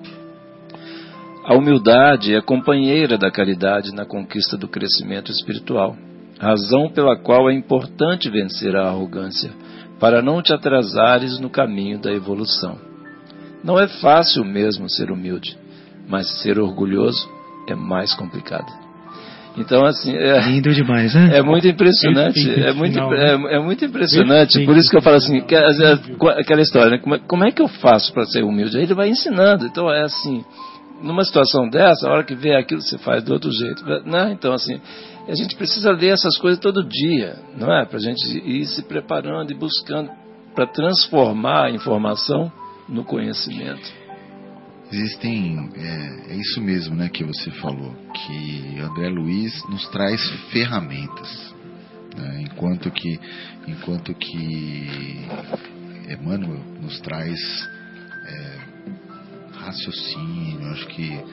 A 1.47 1.53
humildade 1.53 2.33
é 2.33 2.41
companheira 2.41 3.19
da 3.19 3.29
caridade 3.29 3.93
na 3.93 4.03
conquista 4.03 4.57
do 4.57 4.67
crescimento 4.67 5.31
espiritual, 5.31 5.95
razão 6.39 6.89
pela 6.89 7.15
qual 7.15 7.47
é 7.51 7.53
importante 7.53 8.31
vencer 8.31 8.75
a 8.75 8.87
arrogância, 8.87 9.51
para 9.99 10.23
não 10.23 10.41
te 10.41 10.51
atrasares 10.51 11.39
no 11.39 11.47
caminho 11.47 11.99
da 11.99 12.11
evolução. 12.11 12.79
Não 13.63 13.79
é 13.79 13.87
fácil 13.87 14.43
mesmo 14.43 14.89
ser 14.89 15.11
humilde, 15.11 15.55
mas 16.07 16.41
ser 16.41 16.59
orgulhoso 16.59 17.29
é 17.67 17.75
mais 17.75 18.15
complicado. 18.15 18.71
Então, 19.55 19.85
assim, 19.85 20.15
é, 20.15 20.41
Lindo 20.49 20.73
demais, 20.73 21.13
né? 21.13 21.37
é 21.37 21.43
muito 21.43 21.67
impressionante, 21.67 22.39
é 22.59 22.73
muito, 22.73 22.93
final, 22.93 23.11
né? 23.11 23.51
é, 23.51 23.55
é 23.57 23.59
muito 23.59 23.85
impressionante. 23.85 24.65
Por 24.65 24.75
isso 24.75 24.89
que 24.89 24.97
eu 24.97 25.01
falo 25.01 25.17
assim, 25.17 25.41
que, 25.41 25.55
aquela 25.55 26.61
história, 26.61 26.89
né? 26.89 26.97
como, 26.97 27.15
é, 27.15 27.19
como 27.19 27.45
é 27.45 27.51
que 27.51 27.61
eu 27.61 27.67
faço 27.67 28.11
para 28.13 28.25
ser 28.25 28.43
humilde? 28.43 28.77
Aí 28.77 28.83
ele 28.83 28.95
vai 28.95 29.09
ensinando. 29.09 29.65
Então 29.67 29.89
é 29.91 30.01
assim, 30.01 30.43
numa 31.01 31.23
situação 31.23 31.69
dessa, 31.69 32.07
a 32.07 32.11
hora 32.11 32.23
que 32.23 32.35
vê 32.35 32.55
aquilo, 32.55 32.81
você 32.81 32.97
faz 32.97 33.23
do 33.23 33.33
outro 33.33 33.51
jeito. 33.51 33.83
Né? 34.05 34.31
Então, 34.31 34.53
assim, 34.53 34.79
a 35.27 35.35
gente 35.35 35.55
precisa 35.55 35.91
ler 35.91 36.13
essas 36.13 36.37
coisas 36.37 36.59
todo 36.59 36.87
dia, 36.87 37.37
não 37.57 37.71
é? 37.73 37.85
Para 37.85 37.97
a 37.97 38.01
gente 38.01 38.37
ir 38.37 38.65
se 38.65 38.83
preparando 38.83 39.51
e 39.51 39.55
buscando 39.55 40.09
para 40.53 40.67
transformar 40.67 41.65
a 41.65 41.71
informação 41.71 42.51
no 42.87 43.03
conhecimento. 43.03 44.05
Existem, 44.91 45.71
é, 45.75 46.33
é 46.33 46.35
isso 46.35 46.61
mesmo 46.61 46.95
né, 46.95 47.09
que 47.09 47.23
você 47.23 47.49
falou, 47.51 47.93
que 48.13 48.79
André 48.79 49.09
Luiz 49.09 49.51
nos 49.67 49.87
traz 49.89 50.21
ferramentas, 50.51 51.53
né, 52.15 52.43
enquanto 52.43 52.89
que 52.91 53.19
enquanto 53.67 54.13
que 54.13 55.27
Emmanuel 56.07 56.61
nos 56.79 56.99
traz 57.01 57.39
é, 58.27 58.54
raciocínio, 59.65 60.71
acho 60.71 60.87
que 60.87 61.23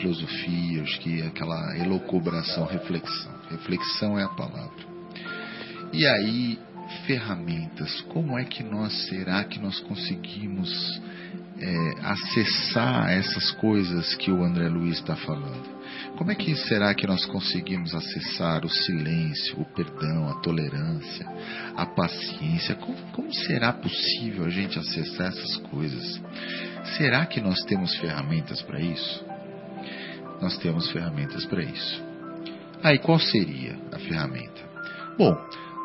filosofia, 0.00 0.82
acho 0.82 1.00
que 1.00 1.22
aquela 1.22 1.78
elocubração, 1.78 2.64
reflexão. 2.66 3.32
Reflexão 3.50 4.18
é 4.18 4.24
a 4.24 4.28
palavra. 4.28 4.84
E 5.92 6.06
aí, 6.06 6.58
ferramentas, 7.06 8.00
como 8.02 8.38
é 8.38 8.44
que 8.44 8.62
nós, 8.62 8.92
será 9.08 9.44
que 9.44 9.58
nós 9.58 9.78
conseguimos 9.80 11.00
é, 11.58 11.94
acessar 12.02 13.10
essas 13.10 13.50
coisas 13.52 14.14
que 14.14 14.30
o 14.30 14.42
André 14.42 14.68
Luiz 14.68 14.98
está 14.98 15.16
falando? 15.16 15.71
Como 16.22 16.30
é 16.30 16.36
que 16.36 16.54
será 16.54 16.94
que 16.94 17.04
nós 17.04 17.26
conseguimos 17.26 17.92
acessar 17.96 18.64
o 18.64 18.68
silêncio, 18.68 19.60
o 19.60 19.64
perdão, 19.64 20.28
a 20.28 20.40
tolerância, 20.40 21.26
a 21.76 21.84
paciência? 21.84 22.76
Como, 22.76 22.96
como 23.10 23.34
será 23.34 23.72
possível 23.72 24.44
a 24.44 24.48
gente 24.48 24.78
acessar 24.78 25.26
essas 25.26 25.56
coisas? 25.56 26.22
Será 26.96 27.26
que 27.26 27.40
nós 27.40 27.64
temos 27.64 27.96
ferramentas 27.96 28.62
para 28.62 28.80
isso? 28.80 29.24
Nós 30.40 30.56
temos 30.58 30.88
ferramentas 30.92 31.44
para 31.44 31.64
isso. 31.64 32.00
Aí, 32.84 33.00
qual 33.00 33.18
seria 33.18 33.76
a 33.90 33.98
ferramenta? 33.98 34.62
Bom, 35.18 35.36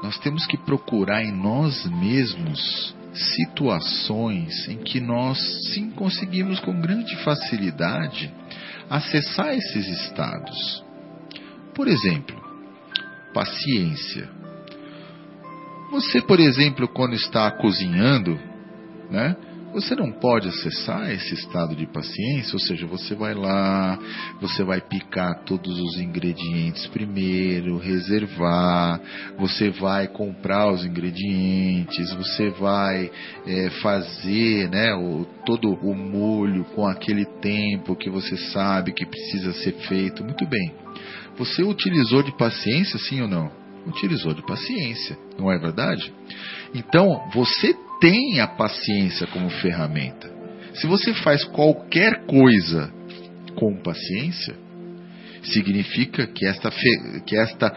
nós 0.03 0.19
temos 0.19 0.45
que 0.45 0.57
procurar 0.59 1.23
em 1.23 1.31
nós 1.31 1.83
mesmos 1.87 2.95
situações 3.11 4.67
em 4.67 4.77
que 4.83 4.99
nós 4.99 5.39
sim 5.73 5.89
conseguimos 5.89 6.59
com 6.59 6.79
grande 6.79 7.15
facilidade 7.23 8.31
acessar 8.89 9.53
esses 9.53 9.87
estados. 9.87 10.83
Por 11.73 11.87
exemplo, 11.87 12.35
paciência. 13.33 14.29
Você, 15.91 16.21
por 16.21 16.39
exemplo, 16.39 16.87
quando 16.87 17.13
está 17.13 17.49
cozinhando, 17.51 18.37
né? 19.09 19.35
Você 19.77 19.93
não 19.93 20.11
pode 20.11 20.47
acessar 20.47 21.11
esse 21.11 21.35
estado 21.35 21.75
de 21.75 21.85
paciência, 21.85 22.55
ou 22.55 22.59
seja, 22.59 22.87
você 22.87 23.13
vai 23.13 23.35
lá, 23.35 23.99
você 24.41 24.63
vai 24.63 24.81
picar 24.81 25.43
todos 25.43 25.79
os 25.79 25.99
ingredientes 25.99 26.87
primeiro, 26.87 27.77
reservar, 27.77 28.99
você 29.37 29.69
vai 29.69 30.07
comprar 30.07 30.71
os 30.71 30.83
ingredientes, 30.83 32.11
você 32.15 32.49
vai 32.49 33.11
é, 33.45 33.69
fazer 33.83 34.67
né, 34.67 34.95
o, 34.95 35.27
todo 35.45 35.69
o 35.69 35.93
molho 35.93 36.63
com 36.73 36.87
aquele 36.87 37.25
tempo 37.39 37.95
que 37.95 38.09
você 38.09 38.35
sabe 38.35 38.93
que 38.93 39.05
precisa 39.05 39.53
ser 39.53 39.73
feito. 39.87 40.23
Muito 40.23 40.47
bem. 40.47 40.73
Você 41.37 41.61
utilizou 41.61 42.23
de 42.23 42.35
paciência, 42.35 42.97
sim 42.97 43.21
ou 43.21 43.27
não? 43.27 43.51
Utilizou 43.85 44.33
de 44.33 44.41
paciência, 44.41 45.15
não 45.37 45.51
é 45.51 45.59
verdade? 45.59 46.11
Então, 46.73 47.29
você 47.31 47.75
tem 47.99 48.39
a 48.39 48.47
paciência 48.47 49.27
como 49.27 49.49
ferramenta. 49.49 50.29
Se 50.73 50.87
você 50.87 51.13
faz 51.13 51.43
qualquer 51.43 52.25
coisa 52.25 52.91
com 53.55 53.75
paciência, 53.81 54.55
significa 55.43 56.27
que 56.27 56.45
esta, 56.45 56.71
que 57.25 57.37
esta 57.37 57.73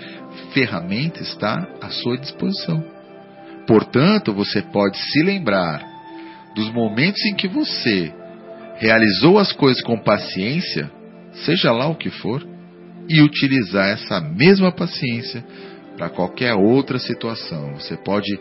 ferramenta 0.52 1.22
está 1.22 1.66
à 1.80 1.88
sua 1.88 2.18
disposição. 2.18 2.84
Portanto, 3.66 4.34
você 4.34 4.62
pode 4.62 4.98
se 4.98 5.22
lembrar 5.22 5.86
dos 6.54 6.70
momentos 6.72 7.24
em 7.24 7.34
que 7.34 7.48
você 7.48 8.12
realizou 8.76 9.38
as 9.38 9.52
coisas 9.52 9.82
com 9.82 9.98
paciência, 9.98 10.90
seja 11.44 11.70
lá 11.70 11.86
o 11.86 11.94
que 11.94 12.10
for, 12.10 12.46
e 13.08 13.20
utilizar 13.22 13.88
essa 13.90 14.20
mesma 14.20 14.72
paciência 14.72 15.44
para 15.96 16.08
qualquer 16.08 16.54
outra 16.54 16.98
situação. 16.98 17.74
Você 17.74 17.96
pode 17.96 18.38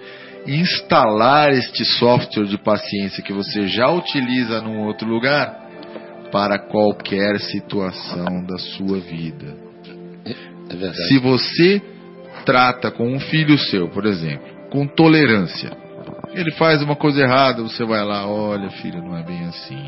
instalar 0.49 1.51
este 1.51 1.85
software 1.85 2.45
de 2.45 2.57
paciência 2.57 3.23
que 3.23 3.33
você 3.33 3.67
já 3.67 3.89
utiliza 3.89 4.61
num 4.61 4.85
outro 4.85 5.07
lugar 5.07 5.69
para 6.31 6.59
qualquer 6.59 7.39
situação 7.39 8.43
da 8.45 8.57
sua 8.57 8.99
vida. 8.99 9.55
É 10.25 10.93
Se 11.07 11.17
você 11.19 11.81
trata 12.45 12.91
com 12.91 13.07
um 13.07 13.19
filho 13.19 13.57
seu, 13.57 13.89
por 13.89 14.05
exemplo, 14.05 14.47
com 14.69 14.87
tolerância, 14.87 15.71
ele 16.33 16.51
faz 16.51 16.81
uma 16.81 16.95
coisa 16.95 17.21
errada, 17.21 17.63
você 17.63 17.83
vai 17.83 18.03
lá, 18.03 18.27
olha, 18.27 18.69
filho, 18.69 19.01
não 19.01 19.17
é 19.17 19.23
bem 19.23 19.45
assim. 19.45 19.83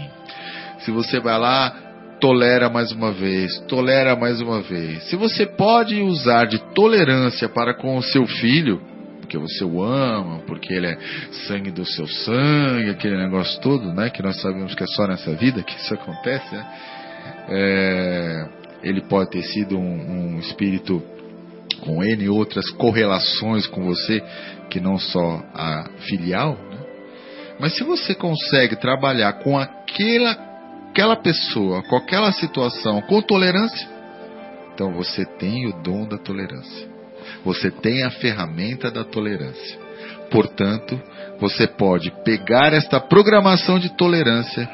Se 0.79 0.91
você 0.91 1.19
vai 1.19 1.37
lá, 1.37 1.75
tolera 2.19 2.69
mais 2.69 2.91
uma 2.91 3.11
vez, 3.11 3.59
tolera 3.67 4.15
mais 4.15 4.41
uma 4.41 4.61
vez. 4.61 5.03
Se 5.03 5.15
você 5.15 5.45
pode 5.45 6.01
usar 6.01 6.45
de 6.45 6.59
tolerância 6.73 7.47
para 7.47 7.75
com 7.75 7.95
o 7.97 8.03
seu 8.03 8.25
filho, 8.25 8.81
porque 9.31 9.37
você 9.37 9.63
o 9.63 9.81
ama, 9.81 10.39
porque 10.39 10.73
ele 10.73 10.87
é 10.87 10.97
sangue 11.47 11.71
do 11.71 11.85
seu 11.85 12.05
sangue, 12.05 12.89
aquele 12.89 13.15
negócio 13.15 13.61
todo, 13.61 13.93
né? 13.93 14.09
Que 14.09 14.21
nós 14.21 14.41
sabemos 14.41 14.75
que 14.75 14.83
é 14.83 14.87
só 14.87 15.07
nessa 15.07 15.33
vida 15.35 15.63
que 15.63 15.73
isso 15.73 15.93
acontece, 15.93 16.53
né? 16.53 16.67
É, 17.47 18.49
ele 18.83 18.99
pode 19.01 19.29
ter 19.29 19.41
sido 19.43 19.77
um, 19.77 20.33
um 20.33 20.39
espírito 20.39 21.01
com 21.79 22.03
N 22.03 22.27
outras 22.27 22.69
correlações 22.71 23.65
com 23.67 23.85
você, 23.85 24.21
que 24.69 24.81
não 24.81 24.97
só 24.97 25.41
a 25.53 25.89
filial, 26.09 26.57
né? 26.69 26.79
Mas 27.57 27.77
se 27.77 27.85
você 27.85 28.13
consegue 28.13 28.75
trabalhar 28.75 29.31
com 29.33 29.57
aquela, 29.57 30.31
aquela 30.89 31.15
pessoa, 31.15 31.81
com 31.83 31.95
aquela 31.95 32.33
situação, 32.33 33.01
com 33.03 33.21
tolerância, 33.21 33.87
então 34.73 34.91
você 34.91 35.23
tem 35.25 35.67
o 35.67 35.81
dom 35.81 36.05
da 36.05 36.17
tolerância. 36.17 36.90
Você 37.43 37.71
tem 37.71 38.03
a 38.03 38.11
ferramenta 38.11 38.91
da 38.91 39.03
tolerância. 39.03 39.79
Portanto, 40.29 40.99
você 41.39 41.67
pode 41.67 42.11
pegar 42.23 42.73
esta 42.73 42.99
programação 42.99 43.79
de 43.79 43.89
tolerância 43.97 44.69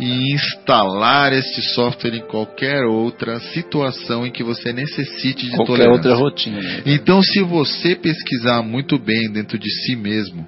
e 0.00 0.32
instalar 0.34 1.32
este 1.32 1.60
software 1.74 2.14
em 2.16 2.22
qualquer 2.26 2.84
outra 2.84 3.38
situação 3.40 4.26
em 4.26 4.30
que 4.30 4.42
você 4.42 4.72
necessite 4.72 5.46
de 5.46 5.50
Qualquer 5.56 5.66
tolerância. 5.66 5.92
outra 6.10 6.14
rotina. 6.14 6.60
né? 6.60 6.82
Então, 6.86 7.22
se 7.22 7.42
você 7.42 7.94
pesquisar 7.94 8.62
muito 8.62 8.98
bem 8.98 9.30
dentro 9.30 9.58
de 9.58 9.70
si 9.84 9.94
mesmo, 9.94 10.46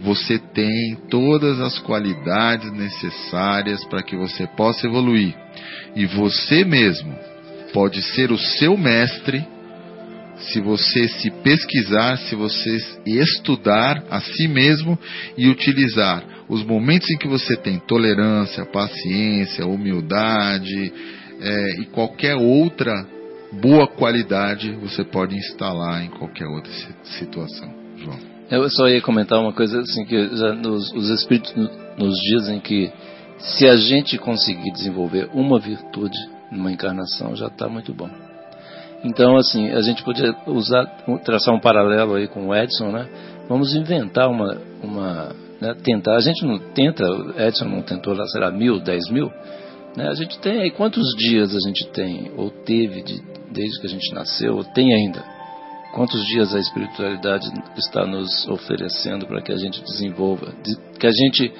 você 0.00 0.38
tem 0.38 0.96
todas 1.10 1.58
as 1.60 1.78
qualidades 1.80 2.70
necessárias 2.72 3.84
para 3.86 4.02
que 4.02 4.16
você 4.16 4.46
possa 4.46 4.86
evoluir. 4.86 5.34
E 5.96 6.06
você 6.06 6.64
mesmo 6.64 7.12
pode 7.72 8.00
ser 8.02 8.30
o 8.30 8.38
seu 8.38 8.76
mestre 8.76 9.44
se 10.38 10.60
você 10.60 11.08
se 11.08 11.30
pesquisar, 11.42 12.16
se 12.18 12.34
você 12.34 12.78
estudar 13.06 14.02
a 14.10 14.20
si 14.20 14.48
mesmo 14.48 14.98
e 15.36 15.48
utilizar 15.48 16.24
os 16.48 16.64
momentos 16.64 17.10
em 17.10 17.16
que 17.18 17.26
você 17.26 17.56
tem 17.56 17.78
tolerância, 17.78 18.64
paciência, 18.66 19.66
humildade 19.66 20.92
é, 21.40 21.80
e 21.80 21.86
qualquer 21.86 22.34
outra 22.36 22.92
boa 23.60 23.86
qualidade, 23.86 24.72
você 24.72 25.04
pode 25.04 25.36
instalar 25.36 26.04
em 26.04 26.10
qualquer 26.10 26.46
outra 26.46 26.70
si- 26.72 27.18
situação. 27.18 27.72
João. 27.96 28.18
Eu 28.50 28.68
só 28.70 28.88
ia 28.88 29.00
comentar 29.00 29.40
uma 29.40 29.52
coisa 29.52 29.80
assim 29.80 30.04
que 30.04 30.16
nos, 30.62 30.92
os 30.92 31.10
espíritos 31.10 31.54
no- 31.56 31.70
nos 31.98 32.14
dizem 32.20 32.60
que 32.60 32.92
se 33.38 33.66
a 33.66 33.76
gente 33.76 34.18
conseguir 34.18 34.70
desenvolver 34.72 35.28
uma 35.32 35.58
virtude 35.58 36.16
numa 36.52 36.70
encarnação 36.70 37.34
já 37.34 37.46
está 37.48 37.68
muito 37.68 37.92
bom. 37.92 38.08
Então 39.04 39.36
assim 39.36 39.70
a 39.70 39.80
gente 39.80 40.02
podia 40.02 40.34
usar 40.46 40.86
traçar 41.24 41.54
um 41.54 41.60
paralelo 41.60 42.14
aí 42.14 42.26
com 42.28 42.48
o 42.48 42.54
Edson, 42.54 42.90
né? 42.90 43.08
Vamos 43.48 43.74
inventar 43.74 44.28
uma 44.28 44.56
uma 44.82 45.34
né, 45.60 45.74
tentar 45.82 46.16
a 46.16 46.20
gente 46.20 46.44
não 46.44 46.58
tenta 46.58 47.04
o 47.04 47.40
Edson 47.40 47.64
não 47.66 47.82
tentou 47.82 48.14
lá 48.14 48.26
será 48.26 48.50
mil 48.50 48.78
dez 48.80 49.08
mil 49.10 49.30
né? 49.96 50.08
A 50.08 50.14
gente 50.14 50.38
tem 50.40 50.60
aí 50.60 50.70
quantos 50.70 51.06
dias 51.16 51.54
a 51.54 51.60
gente 51.68 51.86
tem 51.92 52.30
ou 52.36 52.50
teve 52.50 53.02
de, 53.02 53.22
desde 53.50 53.80
que 53.80 53.86
a 53.86 53.90
gente 53.90 54.14
nasceu 54.14 54.56
ou 54.56 54.64
tem 54.64 54.92
ainda 54.92 55.36
Quantos 55.96 56.22
dias 56.26 56.54
a 56.54 56.58
espiritualidade 56.58 57.46
está 57.78 58.04
nos 58.04 58.46
oferecendo 58.48 59.26
para 59.26 59.40
que 59.40 59.50
a 59.50 59.56
gente 59.56 59.82
desenvolva, 59.82 60.52
de- 60.62 60.76
que 60.98 61.06
a 61.06 61.10
gente 61.10 61.50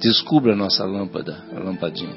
descubra 0.00 0.54
a 0.54 0.56
nossa 0.56 0.84
lâmpada, 0.84 1.44
a 1.54 1.60
lampadinha? 1.60 2.12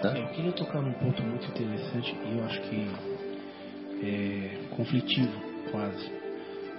Tá? 0.00 0.16
Eu 0.18 0.28
queria 0.28 0.52
tocar 0.52 0.80
num 0.80 0.94
ponto 0.94 1.22
muito 1.22 1.46
interessante 1.48 2.16
e 2.24 2.38
eu 2.38 2.44
acho 2.46 2.58
que 2.62 2.88
é 4.04 4.50
conflitivo, 4.76 5.32
quase. 5.70 6.10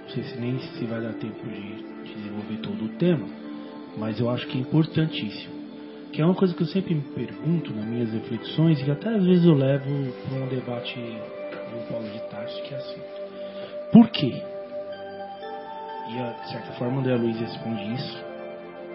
Não 0.02 0.08
sei 0.10 0.22
se 0.24 0.38
nem 0.38 0.58
se 0.58 0.84
vai 0.84 1.00
dar 1.00 1.12
tempo 1.14 1.46
de, 1.48 2.04
de 2.04 2.14
desenvolver 2.14 2.56
todo 2.62 2.84
o 2.84 2.88
tema, 2.96 3.26
mas 3.98 4.20
eu 4.20 4.30
acho 4.30 4.46
que 4.46 4.58
é 4.58 4.60
importantíssimo. 4.60 5.54
Que 6.12 6.22
é 6.22 6.24
uma 6.24 6.34
coisa 6.34 6.54
que 6.54 6.62
eu 6.62 6.66
sempre 6.68 6.94
me 6.94 7.02
pergunto 7.02 7.72
nas 7.74 7.84
minhas 7.84 8.12
reflexões 8.12 8.80
e 8.86 8.90
até 8.90 9.08
às 9.10 9.24
vezes 9.24 9.44
eu 9.44 9.54
levo 9.54 10.12
para 10.28 10.38
um 10.38 10.48
debate 10.48 10.94
do 10.98 11.88
Paulo 11.92 12.08
de 12.08 12.20
Tarso, 12.30 12.62
que 12.62 12.74
é 12.74 12.76
assim. 12.76 13.00
Por 13.92 14.08
quê? 14.10 14.32
E 16.08 16.18
a- 16.18 16.32
de 16.44 16.50
certa 16.50 16.72
forma 16.74 17.00
André 17.00 17.16
Luiz 17.16 17.38
responde 17.38 17.94
isso 17.94 18.24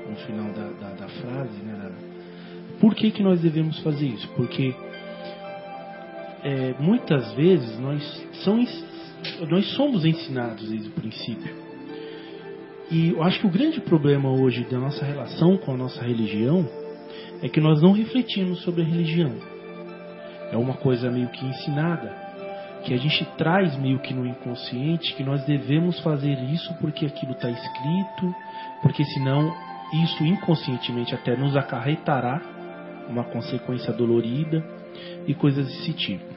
no 0.10 0.16
final 0.26 0.52
da, 0.54 0.70
da, 0.88 0.96
da 0.96 1.08
frase, 1.10 1.58
né? 1.64 1.92
por 2.80 2.96
que, 2.96 3.12
que 3.12 3.22
nós 3.22 3.40
devemos 3.42 3.78
fazer 3.84 4.08
isso? 4.08 4.28
Porque 4.36 4.74
é, 6.44 6.74
muitas 6.80 7.32
vezes 7.34 7.80
nós, 7.80 8.28
são, 8.44 8.64
nós 9.50 9.66
somos 9.74 10.06
ensinados 10.06 10.70
desde 10.70 10.90
o 10.90 10.92
princípio. 10.92 11.56
E 12.90 13.10
eu 13.10 13.24
acho 13.24 13.40
que 13.40 13.48
o 13.48 13.50
grande 13.50 13.80
problema 13.80 14.30
hoje 14.30 14.66
da 14.70 14.78
nossa 14.78 15.06
relação 15.06 15.58
com 15.58 15.74
a 15.74 15.78
nossa 15.78 16.04
religião 16.04 16.68
é 17.42 17.48
que 17.48 17.62
nós 17.62 17.82
não 17.82 17.94
refletimos 17.94 18.62
sobre 18.64 18.82
a 18.82 18.86
religião. 18.86 19.32
É 20.52 20.58
uma 20.58 20.74
coisa 20.74 21.10
meio 21.10 21.30
que 21.30 21.46
ensinada, 21.46 22.14
que 22.84 22.94
a 22.94 22.98
gente 22.98 23.24
traz 23.38 23.78
meio 23.78 24.00
que 24.00 24.14
no 24.14 24.28
inconsciente 24.28 25.16
que 25.16 25.24
nós 25.24 25.44
devemos 25.46 26.00
fazer 26.02 26.38
isso 26.52 26.74
porque 26.82 27.06
aquilo 27.06 27.32
está 27.32 27.50
escrito, 27.50 28.36
porque 28.82 29.06
senão 29.06 29.56
isso 30.04 30.24
inconscientemente 30.26 31.16
até 31.16 31.36
nos 31.36 31.56
acarretará 31.56 32.42
uma 33.08 33.24
consequência 33.26 33.94
dolorida 33.94 34.64
e 35.28 35.34
coisas 35.34 35.68
desse 35.68 35.94
tipo. 35.94 36.31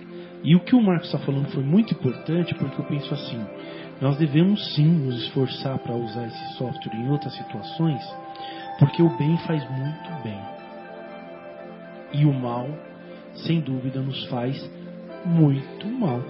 E 0.45 0.55
o 0.55 0.61
que 0.61 0.77
o 0.77 0.83
Marcos 0.83 1.07
está 1.07 1.19
falando 1.19 1.49
foi 1.49 1.65
muito 1.65 1.95
importante 1.95 2.55
porque 2.55 2.79
eu 2.81 2.85
penso 2.85 3.13
assim: 3.15 3.43
nós 4.01 4.19
devemos 4.19 4.75
sim 4.75 4.87
nos 4.87 5.23
esforçar 5.25 5.79
para 5.79 5.95
usar 5.95 6.27
esse 6.27 6.59
software 6.59 6.95
em 6.95 7.11
outras 7.11 7.35
situações, 7.35 8.03
porque 8.79 9.03
o 9.03 9.17
bem 9.17 9.39
faz 9.39 9.63
muito 9.71 10.23
bem. 10.23 10.39
E 12.13 12.27
o 12.27 12.33
mal, 12.33 12.69
sem 13.47 13.61
dúvida, 13.61 14.01
nos 14.01 14.23
faz 14.27 14.71
muito 15.25 15.89
mal. 15.89 16.21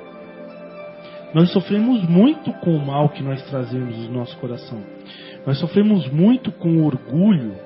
Nós 1.34 1.50
sofremos 1.50 2.08
muito 2.08 2.52
com 2.60 2.76
o 2.76 2.86
mal 2.86 3.08
que 3.08 3.22
nós 3.22 3.42
trazemos 3.50 3.96
no 4.06 4.12
nosso 4.12 4.36
coração. 4.38 4.80
Nós 5.44 5.58
sofremos 5.58 6.08
muito 6.10 6.52
com 6.52 6.76
o 6.76 6.86
orgulho, 6.86 7.56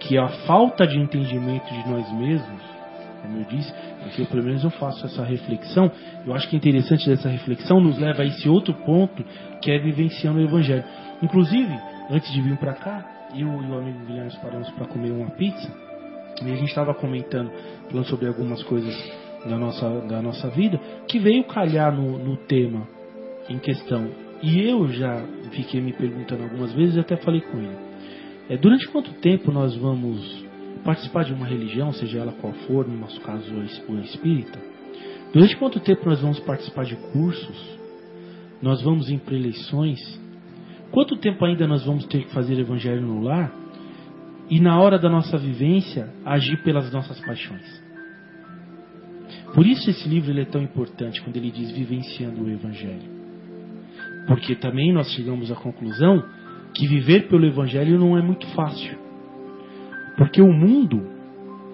que 0.00 0.16
é 0.16 0.20
a 0.20 0.28
falta 0.46 0.86
de 0.86 0.98
entendimento 0.98 1.66
de 1.66 1.88
nós 1.88 2.10
mesmos, 2.12 2.62
como 3.20 3.38
eu 3.38 3.44
disse, 3.44 3.72
eu, 4.18 4.26
pelo 4.26 4.42
menos 4.42 4.64
eu 4.64 4.70
faço 4.70 5.04
essa 5.06 5.24
reflexão. 5.24 5.90
Eu 6.26 6.34
acho 6.34 6.48
que 6.48 6.56
é 6.56 6.58
interessante 6.58 7.08
dessa 7.08 7.28
reflexão 7.28 7.80
nos 7.80 7.98
leva 7.98 8.22
a 8.22 8.26
esse 8.26 8.48
outro 8.48 8.74
ponto, 8.74 9.24
que 9.60 9.70
é 9.70 9.78
vivenciando 9.78 10.38
o 10.38 10.42
Evangelho. 10.42 10.84
Inclusive, 11.22 11.72
antes 12.10 12.32
de 12.32 12.40
vir 12.40 12.56
para 12.56 12.74
cá, 12.74 13.04
eu 13.34 13.48
e 13.48 13.66
o 13.66 13.78
amigo 13.78 14.04
Guilherme 14.06 14.32
paramos 14.42 14.70
para 14.70 14.86
comer 14.86 15.10
uma 15.10 15.30
pizza 15.30 15.72
e 16.42 16.50
a 16.50 16.56
gente 16.56 16.68
estava 16.68 16.94
comentando, 16.94 17.50
falando 17.88 18.06
sobre 18.06 18.26
algumas 18.26 18.62
coisas 18.64 18.94
da 19.46 19.56
nossa, 19.56 19.88
da 20.00 20.22
nossa 20.22 20.48
vida, 20.48 20.80
que 21.06 21.18
veio 21.18 21.44
calhar 21.44 21.94
no, 21.94 22.18
no 22.18 22.36
tema 22.36 22.86
em 23.48 23.58
questão. 23.58 24.08
E 24.42 24.60
eu 24.68 24.88
já 24.88 25.22
fiquei 25.52 25.80
me 25.80 25.92
perguntando 25.92 26.42
algumas 26.44 26.72
vezes 26.72 26.96
e 26.96 27.00
até 27.00 27.16
falei 27.16 27.40
com 27.40 27.58
ele. 27.58 27.76
É, 28.48 28.56
durante 28.56 28.88
quanto 28.88 29.12
tempo 29.20 29.50
nós 29.50 29.74
vamos 29.76 30.43
participar 30.82 31.24
de 31.24 31.32
uma 31.32 31.46
religião, 31.46 31.92
seja 31.92 32.18
ela 32.18 32.32
qual 32.32 32.52
for, 32.66 32.86
no 32.86 32.96
nosso 32.96 33.20
caso 33.20 33.52
o 33.54 34.00
espírita? 34.00 34.58
Durante 35.32 35.56
quanto 35.56 35.80
tempo 35.80 36.06
nós 36.06 36.20
vamos 36.20 36.38
participar 36.40 36.84
de 36.84 36.96
cursos? 37.12 37.78
Nós 38.62 38.82
vamos 38.82 39.10
em 39.10 39.18
preleições? 39.18 40.00
Quanto 40.90 41.16
tempo 41.16 41.44
ainda 41.44 41.66
nós 41.66 41.84
vamos 41.84 42.04
ter 42.06 42.24
que 42.24 42.32
fazer 42.32 42.58
evangelho 42.58 43.02
no 43.02 43.22
lar? 43.22 43.52
E 44.48 44.60
na 44.60 44.78
hora 44.80 44.98
da 44.98 45.08
nossa 45.08 45.36
vivência, 45.38 46.12
agir 46.24 46.62
pelas 46.62 46.92
nossas 46.92 47.18
paixões? 47.20 47.82
Por 49.54 49.64
isso 49.64 49.88
esse 49.88 50.08
livro 50.08 50.38
é 50.38 50.44
tão 50.44 50.60
importante 50.60 51.22
quando 51.22 51.36
ele 51.36 51.50
diz 51.50 51.70
vivenciando 51.70 52.42
o 52.42 52.50
Evangelho. 52.50 53.08
Porque 54.26 54.56
também 54.56 54.92
nós 54.92 55.12
chegamos 55.12 55.50
à 55.50 55.54
conclusão 55.54 56.24
que 56.74 56.88
viver 56.88 57.28
pelo 57.28 57.46
Evangelho 57.46 57.98
não 57.98 58.18
é 58.18 58.22
muito 58.22 58.46
fácil. 58.48 59.03
Porque 60.16 60.40
o 60.40 60.52
mundo, 60.52 61.06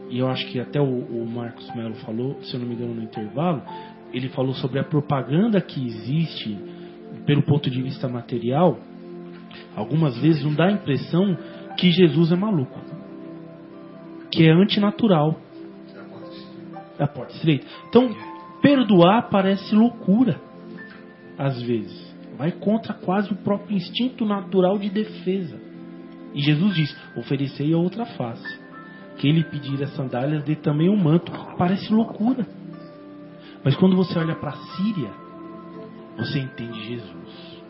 e 0.09 0.19
eu 0.19 0.29
acho 0.29 0.47
que 0.49 0.59
até 0.61 0.81
o, 0.81 0.85
o 0.85 1.27
Marcos 1.29 1.73
Melo 1.75 1.95
falou, 1.97 2.41
se 2.43 2.55
eu 2.55 2.61
não 2.61 2.67
me 2.67 2.75
engano 2.75 2.95
no 2.95 3.03
intervalo, 3.03 3.62
ele 4.12 4.29
falou 4.31 4.55
sobre 4.55 4.79
a 4.79 4.85
propaganda 4.85 5.61
que 5.61 5.87
existe 5.87 6.59
pelo 7.27 7.43
ponto 7.43 7.71
de 7.71 7.83
vista 7.83 8.09
material, 8.09 8.79
algumas 9.75 10.19
vezes 10.19 10.45
não 10.45 10.55
dá 10.55 10.67
a 10.67 10.73
impressão 10.73 11.37
que 11.77 11.91
Jesus 11.91 12.33
é 12.33 12.37
maluco, 12.37 12.79
que 14.31 14.47
é 14.47 14.53
antinatural 14.53 15.39
da 16.99 17.07
porta 17.07 17.33
estreita. 17.35 17.67
Então, 17.89 18.11
perdoar 18.61 19.29
parece 19.31 19.75
loucura, 19.75 20.41
às 21.39 21.61
vezes. 21.62 22.11
Vai 22.37 22.53
contra 22.53 22.95
quase 22.95 23.33
o 23.33 23.37
próprio 23.37 23.77
instinto 23.77 24.25
natural 24.25 24.79
de 24.79 24.91
defesa. 24.91 25.69
E 26.35 26.40
Jesus 26.40 26.74
diz: 26.74 26.97
oferecei 27.16 27.73
a 27.73 27.78
outra 27.78 28.07
face. 28.07 28.61
Quem 29.19 29.32
lhe 29.32 29.44
pedir 29.44 29.82
as 29.82 29.94
sandálias, 29.94 30.44
dê 30.44 30.57
também 30.57 30.89
um 30.89 30.97
manto. 30.97 31.31
Parece 31.59 31.93
loucura. 31.93 32.47
Mas 33.62 33.77
quando 33.77 33.97
você 33.97 34.19
olha 34.19 34.35
para 34.35 34.51
a 34.51 34.57
Síria, 34.57 35.11
você 36.16 36.39
entende 36.39 36.86
Jesus. 36.86 37.62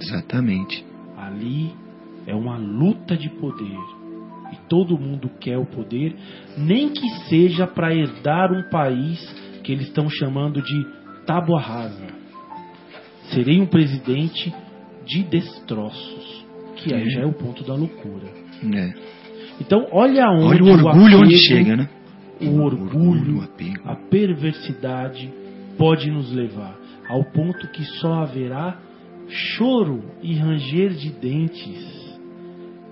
Exatamente. 0.00 0.84
Ali 1.16 1.74
é 2.26 2.34
uma 2.34 2.56
luta 2.56 3.16
de 3.16 3.28
poder 3.28 3.78
e 4.52 4.68
todo 4.68 4.98
mundo 4.98 5.28
quer 5.40 5.58
o 5.58 5.66
poder, 5.66 6.14
nem 6.56 6.90
que 6.90 7.08
seja 7.28 7.66
para 7.66 7.94
herdar 7.94 8.52
um 8.52 8.68
país 8.70 9.20
que 9.62 9.72
eles 9.72 9.88
estão 9.88 10.08
chamando 10.08 10.62
de 10.62 10.86
tábua 11.26 11.60
rasa. 11.60 12.06
Serei 13.32 13.60
um 13.60 13.66
presidente 13.66 14.54
de 15.04 15.22
destroços, 15.24 16.43
que 16.84 16.94
aí 16.94 17.08
já 17.08 17.22
é 17.22 17.26
o 17.26 17.32
ponto 17.32 17.64
da 17.64 17.74
loucura. 17.74 18.26
É. 18.74 18.92
Então, 19.60 19.86
olha 19.90 20.28
onde 20.30 20.62
olha 20.62 20.64
o 20.64 20.68
orgulho 20.68 20.84
o 20.84 20.88
apego, 20.88 21.16
onde 21.24 21.38
chega, 21.38 21.76
né? 21.76 21.88
O 22.42 22.60
orgulho, 22.60 23.38
o 23.38 23.42
apego. 23.42 23.80
a 23.88 23.96
perversidade 23.96 25.32
pode 25.78 26.10
nos 26.10 26.32
levar 26.32 26.76
ao 27.08 27.24
ponto 27.24 27.68
que 27.68 27.84
só 28.00 28.22
haverá 28.22 28.78
choro 29.28 30.04
e 30.22 30.34
ranger 30.34 30.90
de 30.90 31.10
dentes, 31.10 32.18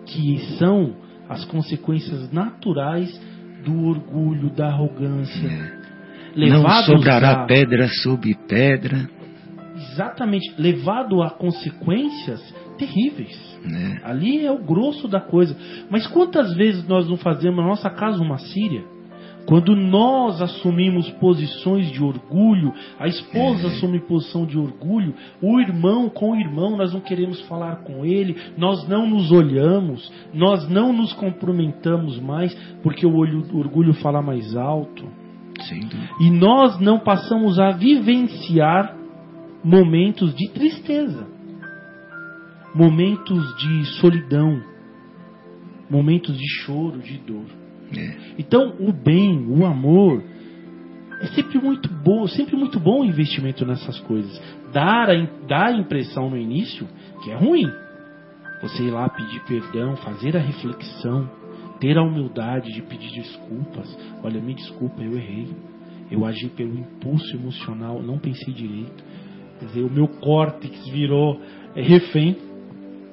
que 0.06 0.38
são 0.58 0.94
as 1.28 1.44
consequências 1.44 2.32
naturais 2.32 3.20
do 3.64 3.86
orgulho, 3.88 4.50
da 4.50 4.68
arrogância. 4.68 5.46
É. 5.46 6.48
Não 6.48 6.66
sobrará 6.84 7.42
a... 7.42 7.46
pedra 7.46 7.88
sobre 8.02 8.34
pedra. 8.48 9.08
Exatamente, 9.76 10.54
levado 10.58 11.22
a 11.22 11.30
consequências 11.30 12.40
terríveis. 12.82 13.58
É. 13.64 14.10
Ali 14.10 14.44
é 14.44 14.50
o 14.50 14.58
grosso 14.58 15.06
da 15.06 15.20
coisa. 15.20 15.56
Mas 15.88 16.06
quantas 16.06 16.54
vezes 16.54 16.86
nós 16.86 17.08
não 17.08 17.16
fazemos 17.16 17.58
na 17.58 17.68
nossa 17.68 17.88
casa 17.90 18.22
uma 18.22 18.38
síria? 18.38 18.84
Quando 19.46 19.74
nós 19.74 20.40
assumimos 20.40 21.10
posições 21.12 21.90
de 21.90 22.02
orgulho, 22.02 22.72
a 22.98 23.08
esposa 23.08 23.66
é. 23.66 23.70
assume 23.70 24.00
posição 24.00 24.46
de 24.46 24.56
orgulho, 24.56 25.14
o 25.40 25.60
irmão 25.60 26.08
com 26.08 26.30
o 26.30 26.36
irmão, 26.36 26.76
nós 26.76 26.92
não 26.92 27.00
queremos 27.00 27.40
falar 27.42 27.82
com 27.82 28.04
ele, 28.04 28.36
nós 28.56 28.86
não 28.88 29.08
nos 29.08 29.32
olhamos, 29.32 30.12
nós 30.32 30.68
não 30.68 30.92
nos 30.92 31.12
cumprimentamos 31.14 32.20
mais, 32.20 32.54
porque 32.84 33.04
o, 33.04 33.16
olho, 33.16 33.42
o 33.52 33.58
orgulho 33.58 33.94
fala 33.94 34.22
mais 34.22 34.54
alto. 34.54 35.04
E 36.20 36.30
nós 36.30 36.78
não 36.80 37.00
passamos 37.00 37.58
a 37.58 37.70
vivenciar 37.70 38.96
momentos 39.64 40.34
de 40.34 40.48
tristeza, 40.50 41.31
momentos 42.74 43.56
de 43.56 43.84
solidão, 44.00 44.62
momentos 45.90 46.36
de 46.36 46.48
choro, 46.62 46.98
de 46.98 47.18
dor. 47.18 47.44
É. 47.96 48.16
Então, 48.38 48.74
o 48.78 48.92
bem, 48.92 49.46
o 49.46 49.66
amor, 49.66 50.22
é 51.20 51.26
sempre 51.26 51.58
muito 51.60 51.88
bom, 51.88 52.26
sempre 52.26 52.56
muito 52.56 52.80
bom 52.80 53.02
o 53.02 53.04
investimento 53.04 53.64
nessas 53.66 54.00
coisas. 54.00 54.40
Dar 54.72 55.10
a, 55.10 55.26
dar 55.46 55.66
a 55.66 55.78
impressão 55.78 56.30
no 56.30 56.36
início 56.36 56.86
que 57.22 57.30
é 57.30 57.36
ruim. 57.36 57.70
Você 58.62 58.84
ir 58.84 58.90
lá 58.90 59.08
pedir 59.08 59.40
perdão, 59.44 59.96
fazer 59.96 60.36
a 60.36 60.40
reflexão, 60.40 61.28
ter 61.78 61.98
a 61.98 62.02
humildade 62.02 62.72
de 62.72 62.80
pedir 62.82 63.10
desculpas. 63.12 63.96
Olha, 64.22 64.40
me 64.40 64.54
desculpa, 64.54 65.02
eu 65.02 65.12
errei. 65.12 65.48
Eu 66.10 66.24
agi 66.24 66.48
pelo 66.48 66.78
impulso 66.78 67.36
emocional, 67.36 68.02
não 68.02 68.18
pensei 68.18 68.52
direito. 68.52 69.04
Quer 69.58 69.66
dizer, 69.66 69.82
o 69.82 69.90
meu 69.90 70.08
córtex 70.08 70.88
virou 70.88 71.40
refém 71.74 72.36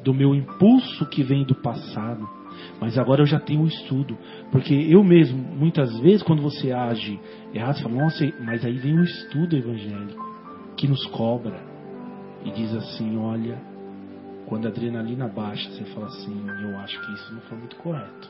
do 0.04 0.14
meu 0.14 0.34
impulso 0.34 1.06
que 1.08 1.24
vem 1.24 1.44
do 1.44 1.56
passado. 1.56 2.28
Mas 2.80 2.98
agora 2.98 3.22
eu 3.22 3.26
já 3.26 3.40
tenho 3.40 3.62
um 3.62 3.68
estudo. 3.68 4.18
Porque 4.52 4.74
eu 4.74 5.04
mesmo, 5.04 5.38
muitas 5.38 5.98
vezes, 6.00 6.24
quando 6.24 6.42
você 6.42 6.72
age 6.72 7.20
errado, 7.54 7.78
você 7.78 7.84
fala, 7.84 7.96
nossa, 7.96 8.34
mas 8.42 8.66
aí 8.66 8.78
vem 8.78 8.98
o 8.98 9.04
estudo 9.04 9.56
evangélico 9.56 10.30
que 10.78 10.88
nos 10.88 11.06
cobra 11.08 11.62
e 12.44 12.52
diz 12.52 12.74
assim: 12.74 13.18
olha, 13.18 13.60
quando 14.46 14.66
a 14.66 14.70
adrenalina 14.70 15.28
baixa, 15.28 15.70
você 15.70 15.84
fala 15.86 16.08
assim, 16.08 16.46
eu 16.64 16.78
acho 16.80 17.00
que 17.02 17.14
isso 17.14 17.34
não 17.34 17.42
foi 17.42 17.58
muito 17.58 17.76
correto. 17.78 18.30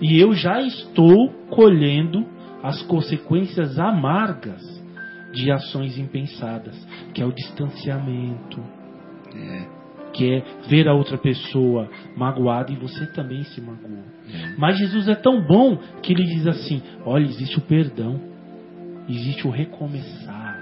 E 0.00 0.20
eu 0.20 0.32
já 0.32 0.62
estou 0.62 1.30
colhendo 1.50 2.24
as 2.62 2.82
consequências 2.82 3.78
amargas 3.78 4.62
de 5.32 5.50
ações 5.50 5.98
impensadas, 5.98 6.74
que 7.12 7.22
é 7.22 7.26
o 7.26 7.32
distanciamento. 7.32 8.60
É 9.34 9.75
que 10.16 10.32
é 10.32 10.42
ver 10.68 10.88
a 10.88 10.94
outra 10.94 11.18
pessoa 11.18 11.88
magoada 12.16 12.72
e 12.72 12.76
você 12.76 13.06
também 13.12 13.44
se 13.44 13.60
magoou. 13.60 14.04
Mas 14.58 14.78
Jesus 14.78 15.08
é 15.08 15.14
tão 15.14 15.40
bom 15.46 15.76
que 16.02 16.12
ele 16.12 16.24
diz 16.24 16.46
assim: 16.46 16.82
olha, 17.04 17.24
existe 17.24 17.58
o 17.58 17.62
perdão, 17.62 18.20
existe 19.08 19.46
o 19.46 19.50
recomeçar. 19.50 20.56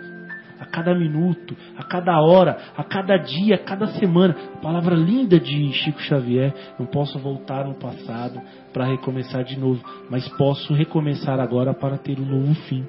A 0.60 0.66
cada 0.66 0.94
minuto, 0.94 1.54
a 1.76 1.82
cada 1.82 2.18
hora, 2.22 2.56
a 2.76 2.84
cada 2.84 3.16
dia, 3.16 3.56
a 3.56 3.58
cada 3.58 3.86
semana. 3.98 4.34
Palavra 4.62 4.94
linda 4.94 5.38
de 5.38 5.72
Chico 5.72 6.00
Xavier. 6.00 6.54
Não 6.78 6.86
posso 6.86 7.18
voltar 7.18 7.66
no 7.66 7.74
passado 7.74 8.40
para 8.72 8.86
recomeçar 8.86 9.44
de 9.44 9.58
novo, 9.58 9.84
mas 10.08 10.26
posso 10.36 10.72
recomeçar 10.72 11.38
agora 11.38 11.74
para 11.74 11.98
ter 11.98 12.18
um 12.18 12.24
novo 12.24 12.54
fim. 12.66 12.86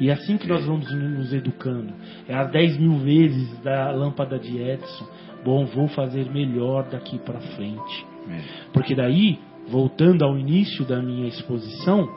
E 0.00 0.10
é 0.10 0.12
assim 0.12 0.36
que 0.36 0.46
nós 0.46 0.66
vamos 0.66 0.90
nos 0.92 1.32
educando. 1.32 1.92
É 2.28 2.34
as 2.34 2.50
10 2.50 2.78
mil 2.78 2.98
vezes 2.98 3.58
da 3.60 3.90
lâmpada 3.90 4.38
de 4.38 4.58
Edison 4.58 5.06
bom, 5.44 5.64
vou 5.66 5.88
fazer 5.88 6.30
melhor 6.30 6.88
daqui 6.88 7.18
para 7.18 7.40
frente. 7.40 8.06
É. 8.28 8.40
Porque 8.72 8.94
daí, 8.94 9.38
voltando 9.68 10.24
ao 10.24 10.38
início 10.38 10.84
da 10.84 11.00
minha 11.00 11.28
exposição, 11.28 12.08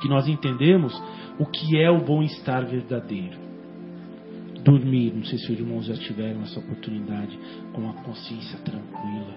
que 0.00 0.08
nós 0.08 0.28
entendemos 0.28 1.00
o 1.38 1.46
que 1.46 1.78
é 1.78 1.90
o 1.90 2.04
bom-estar 2.04 2.66
verdadeiro. 2.66 3.38
Dormir, 4.62 5.12
não 5.14 5.24
sei 5.24 5.38
se 5.38 5.52
os 5.52 5.58
irmãos 5.58 5.86
já 5.86 5.94
tiveram 5.94 6.42
essa 6.42 6.58
oportunidade, 6.58 7.38
com 7.72 7.88
a 7.88 7.92
consciência 8.02 8.58
tranquila, 8.58 9.34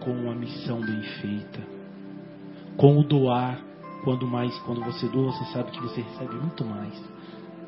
com 0.00 0.30
a 0.30 0.34
missão 0.34 0.80
bem 0.80 1.02
feita, 1.20 1.60
com 2.76 2.98
o 2.98 3.04
doar, 3.04 3.60
quando 4.04 4.26
mais, 4.26 4.56
quando 4.60 4.82
você 4.82 5.06
doa, 5.08 5.30
você 5.32 5.44
sabe 5.52 5.70
que 5.70 5.80
você 5.80 6.00
recebe 6.00 6.34
muito 6.34 6.64
mais. 6.64 7.12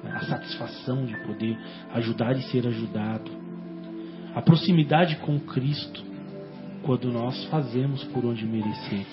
A 0.04 0.20
satisfação 0.20 1.04
de 1.04 1.16
poder 1.26 1.56
ajudar 1.92 2.36
e 2.36 2.42
ser 2.42 2.66
ajudado 2.66 3.30
a 4.34 4.42
proximidade 4.42 5.16
com 5.16 5.38
Cristo 5.40 6.02
quando 6.82 7.10
nós 7.10 7.44
fazemos 7.46 8.04
por 8.04 8.24
onde 8.24 8.44
merecer 8.44 9.06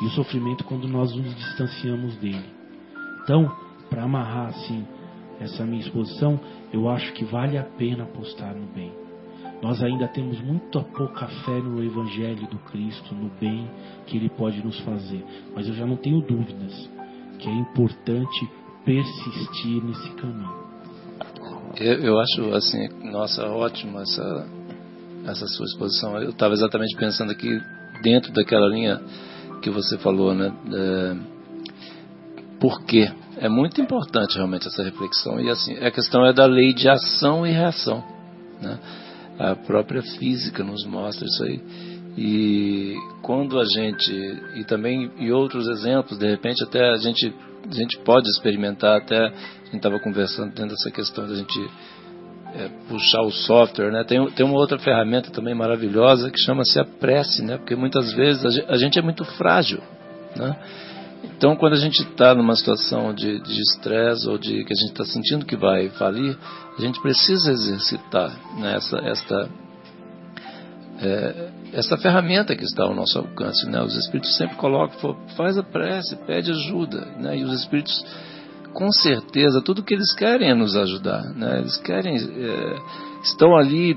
e 0.00 0.04
o 0.04 0.10
sofrimento 0.10 0.64
quando 0.64 0.86
nós 0.86 1.14
nos 1.14 1.34
distanciamos 1.34 2.16
dele. 2.16 2.44
Então, 3.22 3.50
para 3.90 4.04
amarrar 4.04 4.48
assim 4.48 4.86
essa 5.40 5.64
minha 5.64 5.80
exposição, 5.80 6.38
eu 6.72 6.88
acho 6.88 7.12
que 7.12 7.24
vale 7.24 7.56
a 7.58 7.64
pena 7.64 8.04
apostar 8.04 8.54
no 8.54 8.66
bem. 8.66 8.92
Nós 9.62 9.82
ainda 9.82 10.06
temos 10.08 10.40
muito 10.40 10.80
pouca 10.96 11.26
fé 11.26 11.60
no 11.60 11.82
Evangelho 11.82 12.46
do 12.46 12.58
Cristo, 12.70 13.14
no 13.14 13.28
bem 13.40 13.68
que 14.06 14.16
Ele 14.16 14.28
pode 14.28 14.64
nos 14.64 14.78
fazer. 14.80 15.24
Mas 15.54 15.66
eu 15.66 15.74
já 15.74 15.84
não 15.84 15.96
tenho 15.96 16.20
dúvidas 16.20 16.88
que 17.38 17.48
é 17.48 17.52
importante 17.52 18.48
persistir 18.84 19.82
nesse 19.82 20.10
caminho. 20.12 20.68
Eu, 21.76 21.94
eu 22.00 22.20
acho 22.20 22.54
assim, 22.54 22.88
nossa, 23.10 23.46
ótima 23.48 24.02
essa, 24.02 24.48
essa 25.30 25.46
sua 25.46 25.66
exposição. 25.66 26.16
Eu 26.20 26.30
estava 26.30 26.54
exatamente 26.54 26.96
pensando 26.96 27.30
aqui 27.32 27.60
dentro 28.02 28.32
daquela 28.32 28.68
linha 28.68 29.00
que 29.62 29.70
você 29.70 29.98
falou, 29.98 30.34
né? 30.34 30.52
É, 30.72 31.16
por 32.60 32.84
quê? 32.84 33.10
É 33.36 33.48
muito 33.48 33.80
importante 33.80 34.36
realmente 34.36 34.66
essa 34.66 34.82
reflexão. 34.82 35.40
E 35.40 35.48
assim, 35.48 35.76
a 35.78 35.90
questão 35.90 36.26
é 36.26 36.32
da 36.32 36.44
lei 36.44 36.72
de 36.72 36.88
ação 36.88 37.46
e 37.46 37.52
reação. 37.52 38.02
Né? 38.60 38.78
A 39.38 39.54
própria 39.54 40.02
física 40.02 40.64
nos 40.64 40.84
mostra 40.84 41.24
isso 41.24 41.44
aí. 41.44 41.60
E 42.16 42.96
quando 43.22 43.60
a 43.60 43.64
gente, 43.64 44.12
e 44.56 44.64
também 44.64 45.08
e 45.18 45.30
outros 45.30 45.68
exemplos, 45.68 46.18
de 46.18 46.26
repente 46.26 46.64
até 46.64 46.90
a 46.90 46.96
gente, 46.96 47.32
a 47.64 47.72
gente 47.72 47.96
pode 47.98 48.28
experimentar, 48.28 48.96
até 48.96 49.26
a 49.26 49.30
gente 49.66 49.76
estava 49.76 50.00
conversando 50.00 50.48
dentro 50.48 50.70
dessa 50.70 50.90
questão 50.90 51.28
da 51.28 51.36
gente 51.36 51.70
é, 52.58 52.68
puxar 52.88 53.22
o 53.22 53.30
software, 53.30 53.92
né? 53.92 54.04
Tem, 54.04 54.30
tem 54.32 54.44
uma 54.44 54.56
outra 54.56 54.78
ferramenta 54.78 55.30
também 55.30 55.54
maravilhosa 55.54 56.30
que 56.30 56.38
chama-se 56.38 56.78
a 56.78 56.84
prece, 56.84 57.42
né? 57.42 57.56
Porque 57.56 57.76
muitas 57.76 58.12
vezes 58.12 58.44
a 58.44 58.50
gente, 58.50 58.66
a 58.68 58.76
gente 58.76 58.98
é 58.98 59.02
muito 59.02 59.24
frágil, 59.24 59.80
né? 60.36 60.56
Então, 61.24 61.54
quando 61.56 61.74
a 61.74 61.78
gente 61.78 62.02
está 62.02 62.34
numa 62.34 62.56
situação 62.56 63.14
de 63.14 63.40
estresse 63.60 64.28
ou 64.28 64.38
de 64.38 64.64
que 64.64 64.72
a 64.72 64.76
gente 64.76 64.90
está 64.90 65.04
sentindo 65.04 65.46
que 65.46 65.56
vai 65.56 65.88
falir, 65.90 66.36
a 66.76 66.80
gente 66.80 67.00
precisa 67.00 67.50
exercitar 67.52 68.30
né, 68.56 68.76
essa, 68.76 68.98
esta, 68.98 69.48
é, 71.00 71.50
essa 71.72 71.96
ferramenta 71.96 72.56
que 72.56 72.64
está 72.64 72.84
ao 72.84 72.94
nosso 72.94 73.18
alcance. 73.18 73.68
Né? 73.68 73.80
Os 73.82 73.96
Espíritos 73.96 74.36
sempre 74.36 74.56
colocam, 74.56 75.16
faz 75.36 75.58
a 75.58 75.62
prece, 75.62 76.16
pede 76.26 76.50
ajuda. 76.50 77.06
Né? 77.18 77.38
E 77.38 77.44
os 77.44 77.52
Espíritos, 77.60 78.04
com 78.72 78.90
certeza, 78.92 79.62
tudo 79.62 79.82
que 79.82 79.94
eles 79.94 80.14
querem 80.14 80.50
é 80.50 80.54
nos 80.54 80.76
ajudar. 80.76 81.22
Né? 81.34 81.60
Eles 81.60 81.76
querem, 81.78 82.16
é, 82.16 82.76
estão 83.22 83.56
ali 83.56 83.96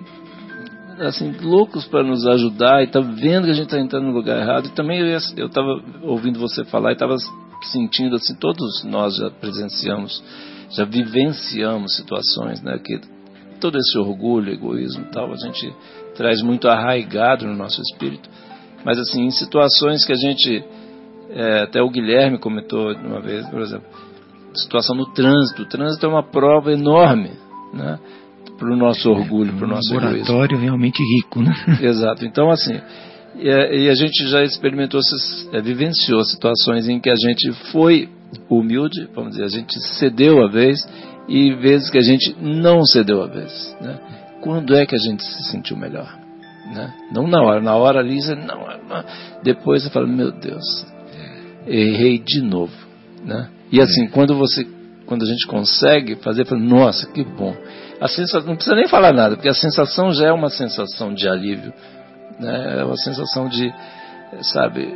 assim 0.99 1.31
loucos 1.41 1.85
para 1.85 2.03
nos 2.03 2.27
ajudar 2.27 2.83
e 2.83 2.87
tá 2.87 2.99
vendo 2.99 3.45
que 3.45 3.51
a 3.51 3.55
gente 3.55 3.65
está 3.65 3.79
entrando 3.79 4.07
no 4.07 4.13
lugar 4.13 4.39
errado. 4.39 4.67
E 4.67 4.71
também 4.71 4.99
eu 4.99 5.47
estava 5.47 5.81
ouvindo 6.03 6.39
você 6.39 6.63
falar 6.65 6.91
e 6.91 6.93
estava 6.93 7.15
sentindo 7.63 8.15
assim, 8.15 8.35
todos 8.35 8.83
nós 8.83 9.15
já 9.15 9.29
presenciamos, 9.29 10.23
já 10.71 10.85
vivenciamos 10.85 11.95
situações, 11.95 12.61
né, 12.61 12.79
que 12.79 12.99
todo 13.59 13.77
esse 13.77 13.97
orgulho, 13.97 14.51
egoísmo, 14.51 15.05
tal, 15.11 15.31
a 15.31 15.37
gente 15.37 15.71
traz 16.15 16.41
muito 16.41 16.67
arraigado 16.67 17.45
no 17.45 17.55
nosso 17.55 17.79
espírito. 17.81 18.29
Mas 18.83 18.97
assim, 18.97 19.25
em 19.25 19.31
situações 19.31 20.03
que 20.05 20.11
a 20.11 20.15
gente 20.15 20.63
é, 21.29 21.61
até 21.61 21.81
o 21.81 21.89
Guilherme 21.89 22.39
comentou 22.39 22.93
uma 22.93 23.21
vez, 23.21 23.47
por 23.49 23.61
exemplo, 23.61 23.87
situação 24.55 24.95
no 24.95 25.05
trânsito. 25.13 25.63
O 25.63 25.65
trânsito 25.65 26.05
é 26.05 26.09
uma 26.09 26.23
prova 26.23 26.71
enorme, 26.71 27.31
né? 27.73 27.99
para 28.61 28.71
o 28.71 28.77
nosso 28.77 29.09
orgulho, 29.09 29.53
para 29.53 29.65
o 29.65 29.69
nosso 29.69 29.91
laboratório 29.91 30.55
realmente 30.55 31.01
rico, 31.01 31.41
né? 31.41 31.51
Exato. 31.81 32.23
Então, 32.23 32.51
assim, 32.51 32.79
e 33.39 33.49
a, 33.49 33.73
e 33.73 33.89
a 33.89 33.95
gente 33.95 34.27
já 34.27 34.43
experimentou, 34.43 34.99
é, 35.51 35.61
vivenciou 35.61 36.23
situações 36.23 36.87
em 36.87 36.99
que 36.99 37.09
a 37.09 37.15
gente 37.15 37.51
foi 37.71 38.07
humilde, 38.47 39.09
vamos 39.15 39.31
dizer, 39.31 39.45
a 39.45 39.49
gente 39.49 39.79
cedeu 39.97 40.43
a 40.43 40.47
vez 40.47 40.87
e 41.27 41.55
vezes 41.55 41.89
que 41.89 41.97
a 41.97 42.03
gente 42.03 42.35
não 42.39 42.85
cedeu 42.85 43.23
a 43.23 43.27
vez, 43.27 43.75
né? 43.81 43.99
Quando 44.41 44.75
é 44.75 44.85
que 44.85 44.95
a 44.95 44.99
gente 44.99 45.23
se 45.23 45.43
sentiu 45.51 45.75
melhor? 45.75 46.19
Né? 46.71 46.93
Não 47.11 47.27
na 47.27 47.41
hora, 47.41 47.61
na 47.61 47.75
hora 47.75 47.99
ali 47.99 48.21
você 48.21 48.35
não, 48.35 48.59
não. 48.87 49.03
depois 49.43 49.83
você 49.83 49.89
fala, 49.89 50.07
meu 50.07 50.31
Deus, 50.31 50.85
errei 51.65 52.19
de 52.19 52.41
novo, 52.41 52.73
né? 53.25 53.49
E 53.71 53.79
assim, 53.81 54.07
quando 54.07 54.35
você 54.35 54.65
quando 55.11 55.23
a 55.23 55.27
gente 55.27 55.45
consegue 55.45 56.15
fazer, 56.15 56.45
fala, 56.45 56.61
nossa, 56.61 57.05
que 57.11 57.21
bom. 57.21 57.53
A 57.99 58.07
sensação, 58.07 58.47
não 58.47 58.55
precisa 58.55 58.77
nem 58.77 58.87
falar 58.87 59.11
nada, 59.11 59.35
porque 59.35 59.49
a 59.49 59.53
sensação 59.53 60.09
já 60.13 60.27
é 60.27 60.31
uma 60.31 60.49
sensação 60.49 61.13
de 61.13 61.27
alívio, 61.27 61.73
né? 62.39 62.77
é 62.79 62.85
uma 62.85 62.95
sensação 62.95 63.49
de, 63.49 63.73
sabe, 64.53 64.87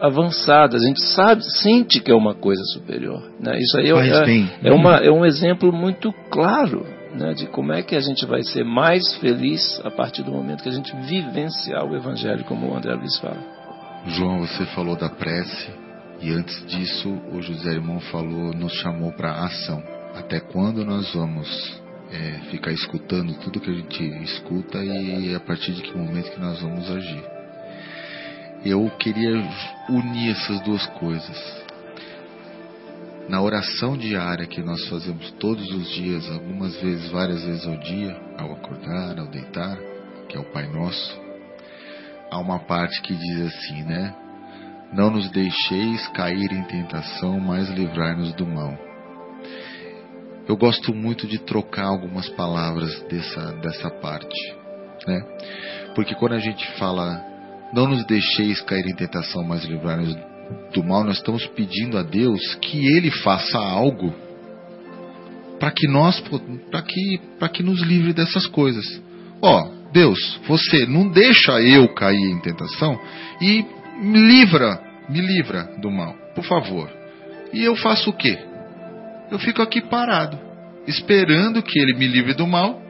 avançada. 0.00 0.76
A 0.76 0.80
gente 0.80 1.00
sabe, 1.00 1.44
sente 1.44 2.00
que 2.00 2.10
é 2.10 2.14
uma 2.14 2.34
coisa 2.34 2.60
superior. 2.72 3.22
Né? 3.38 3.56
Isso 3.60 3.78
aí 3.78 3.88
é, 3.88 4.68
é, 4.68 4.72
uma, 4.72 4.96
é 4.96 5.12
um 5.12 5.24
exemplo 5.24 5.72
muito 5.72 6.12
claro 6.28 6.84
né, 7.14 7.32
de 7.32 7.46
como 7.46 7.72
é 7.72 7.84
que 7.84 7.94
a 7.94 8.00
gente 8.00 8.26
vai 8.26 8.42
ser 8.42 8.64
mais 8.64 9.14
feliz 9.18 9.80
a 9.84 9.92
partir 9.92 10.24
do 10.24 10.32
momento 10.32 10.64
que 10.64 10.68
a 10.68 10.72
gente 10.72 10.92
vivenciar 11.06 11.84
o 11.84 11.94
Evangelho, 11.94 12.44
como 12.46 12.68
o 12.68 12.76
André 12.76 12.94
Luiz 12.94 13.16
fala. 13.18 13.38
João, 14.06 14.40
você 14.40 14.66
falou 14.66 14.96
da 14.96 15.08
prece 15.08 15.85
e 16.20 16.32
antes 16.32 16.66
disso 16.66 17.10
o 17.32 17.42
José 17.42 17.72
Irmão 17.72 18.00
falou, 18.00 18.52
nos 18.52 18.72
chamou 18.74 19.12
para 19.12 19.44
ação. 19.44 19.82
Até 20.14 20.40
quando 20.40 20.84
nós 20.84 21.12
vamos 21.12 21.80
é, 22.10 22.40
ficar 22.50 22.72
escutando 22.72 23.34
tudo 23.40 23.60
que 23.60 23.70
a 23.70 23.74
gente 23.74 24.02
escuta 24.22 24.78
e 24.82 25.34
a 25.34 25.40
partir 25.40 25.72
de 25.72 25.82
que 25.82 25.96
momento 25.96 26.30
que 26.32 26.40
nós 26.40 26.60
vamos 26.60 26.90
agir. 26.90 27.24
Eu 28.64 28.90
queria 28.98 29.32
unir 29.88 30.30
essas 30.30 30.60
duas 30.62 30.86
coisas. 30.98 31.66
Na 33.28 33.42
oração 33.42 33.96
diária 33.96 34.46
que 34.46 34.62
nós 34.62 34.88
fazemos 34.88 35.30
todos 35.32 35.68
os 35.70 35.88
dias, 35.90 36.30
algumas 36.30 36.80
vezes, 36.80 37.10
várias 37.10 37.44
vezes 37.44 37.66
ao 37.66 37.76
dia, 37.78 38.16
ao 38.38 38.52
acordar, 38.52 39.18
ao 39.18 39.26
deitar, 39.26 39.76
que 40.28 40.36
é 40.36 40.40
o 40.40 40.50
Pai 40.52 40.66
Nosso, 40.68 41.20
há 42.30 42.38
uma 42.38 42.60
parte 42.60 43.02
que 43.02 43.14
diz 43.14 43.40
assim, 43.42 43.82
né? 43.82 44.25
Não 44.92 45.10
nos 45.10 45.30
deixeis 45.30 46.06
cair 46.08 46.52
em 46.52 46.62
tentação, 46.64 47.38
mas 47.40 47.68
livrai-nos 47.70 48.32
do 48.34 48.46
mal. 48.46 48.76
Eu 50.48 50.56
gosto 50.56 50.94
muito 50.94 51.26
de 51.26 51.38
trocar 51.38 51.86
algumas 51.86 52.28
palavras 52.30 53.02
dessa, 53.08 53.52
dessa 53.54 53.90
parte, 53.90 54.54
né? 55.06 55.20
Porque 55.94 56.14
quando 56.14 56.34
a 56.34 56.38
gente 56.38 56.64
fala, 56.78 57.20
não 57.72 57.88
nos 57.88 58.04
deixeis 58.06 58.60
cair 58.60 58.86
em 58.86 58.94
tentação, 58.94 59.42
mas 59.42 59.64
livrar-nos 59.64 60.14
do 60.72 60.84
mal, 60.84 61.02
nós 61.02 61.16
estamos 61.16 61.44
pedindo 61.48 61.98
a 61.98 62.02
Deus 62.02 62.54
que 62.56 62.86
Ele 62.96 63.10
faça 63.10 63.58
algo 63.58 64.14
para 65.58 65.70
que 65.70 65.88
nós, 65.88 66.22
para 66.70 66.82
que, 66.82 67.20
para 67.38 67.48
que 67.48 67.62
nos 67.62 67.82
livre 67.82 68.12
dessas 68.12 68.46
coisas. 68.46 69.02
Ó, 69.42 69.62
oh, 69.62 69.76
Deus, 69.92 70.40
você 70.46 70.86
não 70.86 71.08
deixa 71.08 71.60
eu 71.60 71.88
cair 71.94 72.30
em 72.30 72.40
tentação 72.40 73.00
e 73.40 73.64
me 73.98 74.20
livra, 74.20 74.80
me 75.08 75.20
livra 75.20 75.64
do 75.80 75.90
mal, 75.90 76.14
por 76.34 76.44
favor. 76.44 76.90
E 77.52 77.62
eu 77.62 77.76
faço 77.76 78.10
o 78.10 78.12
quê? 78.12 78.38
eu 79.30 79.38
fico 79.38 79.62
aqui 79.62 79.80
parado, 79.80 80.38
esperando 80.86 81.62
que 81.62 81.78
ele 81.78 81.94
me 81.94 82.06
livre 82.06 82.34
do 82.34 82.46
mal 82.46 82.80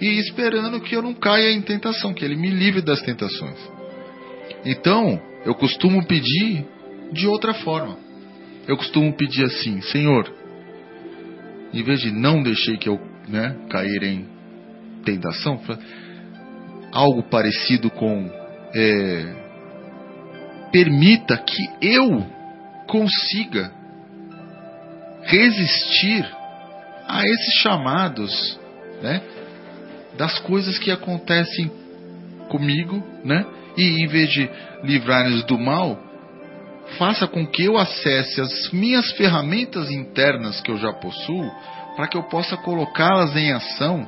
e 0.00 0.18
esperando 0.18 0.80
que 0.80 0.94
eu 0.94 1.02
não 1.02 1.14
caia 1.14 1.52
em 1.52 1.60
tentação, 1.60 2.12
que 2.12 2.24
ele 2.24 2.36
me 2.36 2.50
livre 2.50 2.82
das 2.82 3.00
tentações. 3.02 3.58
Então, 4.64 5.20
eu 5.44 5.54
costumo 5.54 6.04
pedir 6.06 6.66
de 7.12 7.26
outra 7.26 7.54
forma. 7.54 7.96
Eu 8.66 8.76
costumo 8.76 9.12
pedir 9.14 9.44
assim, 9.44 9.80
Senhor, 9.82 10.32
em 11.72 11.82
vez 11.82 12.00
de 12.00 12.10
não 12.10 12.42
deixei 12.42 12.76
que 12.76 12.88
eu 12.88 13.00
né, 13.28 13.56
cair 13.70 14.02
em 14.02 14.26
tentação, 15.04 15.60
algo 16.92 17.22
parecido 17.24 17.90
com 17.90 18.30
é, 18.74 19.39
permita 20.70 21.36
que 21.36 21.70
eu 21.80 22.26
consiga 22.86 23.72
resistir 25.22 26.28
a 27.06 27.22
esses 27.24 27.54
chamados, 27.60 28.58
né? 29.02 29.22
Das 30.16 30.38
coisas 30.40 30.78
que 30.78 30.90
acontecem 30.90 31.70
comigo, 32.48 33.02
né? 33.24 33.44
E 33.76 34.02
em 34.02 34.06
vez 34.06 34.30
de 34.30 34.50
livrar-nos 34.82 35.44
do 35.44 35.58
mal, 35.58 35.98
faça 36.98 37.26
com 37.26 37.46
que 37.46 37.64
eu 37.64 37.78
acesse 37.78 38.40
as 38.40 38.70
minhas 38.72 39.12
ferramentas 39.12 39.90
internas 39.90 40.60
que 40.60 40.70
eu 40.70 40.76
já 40.76 40.92
possuo, 40.92 41.50
para 41.96 42.08
que 42.08 42.16
eu 42.16 42.24
possa 42.24 42.56
colocá-las 42.56 43.36
em 43.36 43.52
ação 43.52 44.06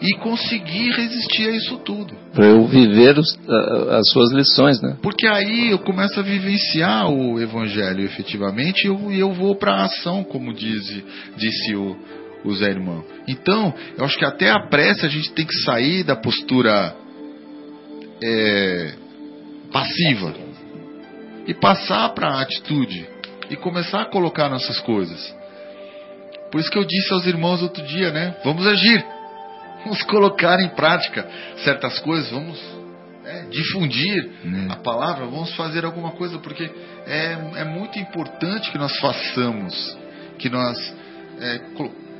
e 0.00 0.16
conseguir 0.18 0.90
resistir 0.92 1.48
a 1.48 1.50
isso 1.52 1.78
tudo. 1.78 2.14
Para 2.32 2.46
eu 2.46 2.66
viver 2.66 3.18
os, 3.18 3.38
as 3.90 4.08
suas 4.10 4.32
lições, 4.32 4.80
né? 4.82 4.96
Porque 5.02 5.26
aí 5.26 5.70
eu 5.70 5.78
começo 5.78 6.18
a 6.18 6.22
vivenciar 6.22 7.10
o 7.10 7.40
Evangelho 7.40 8.04
efetivamente 8.04 8.84
e 8.84 8.88
eu, 8.88 9.12
eu 9.12 9.32
vou 9.32 9.56
para 9.56 9.72
a 9.72 9.84
ação, 9.84 10.24
como 10.24 10.52
diz, 10.52 11.02
disse 11.36 11.74
o, 11.74 11.96
o 12.44 12.54
Zé 12.54 12.70
Irmão. 12.70 13.04
Então, 13.26 13.72
eu 13.96 14.04
acho 14.04 14.18
que 14.18 14.24
até 14.24 14.50
a 14.50 14.66
prece 14.68 15.06
a 15.06 15.08
gente 15.08 15.32
tem 15.32 15.46
que 15.46 15.56
sair 15.62 16.02
da 16.04 16.16
postura 16.16 16.94
é, 18.22 18.94
passiva 19.72 20.34
e 21.46 21.54
passar 21.54 22.08
para 22.10 22.28
a 22.28 22.42
atitude 22.42 23.06
e 23.50 23.56
começar 23.56 24.02
a 24.02 24.06
colocar 24.06 24.48
nossas 24.48 24.80
coisas. 24.80 25.34
Por 26.50 26.60
isso 26.60 26.70
que 26.70 26.78
eu 26.78 26.84
disse 26.84 27.12
aos 27.12 27.26
irmãos 27.26 27.62
outro 27.62 27.84
dia, 27.84 28.10
né? 28.12 28.36
Vamos 28.44 28.66
agir. 28.66 29.04
Vamos 29.84 30.02
colocar 30.04 30.58
em 30.60 30.70
prática 30.70 31.26
certas 31.64 31.98
coisas, 32.00 32.30
vamos 32.30 32.60
né, 33.22 33.46
difundir 33.50 34.30
Né. 34.44 34.66
a 34.70 34.76
palavra, 34.76 35.26
vamos 35.26 35.54
fazer 35.54 35.84
alguma 35.84 36.10
coisa, 36.12 36.38
porque 36.38 36.70
é, 37.06 37.36
é 37.56 37.64
muito 37.64 37.98
importante 37.98 38.70
que 38.70 38.78
nós 38.78 38.98
façamos, 38.98 39.96
que 40.38 40.48
nós, 40.50 40.94
é, 41.40 41.60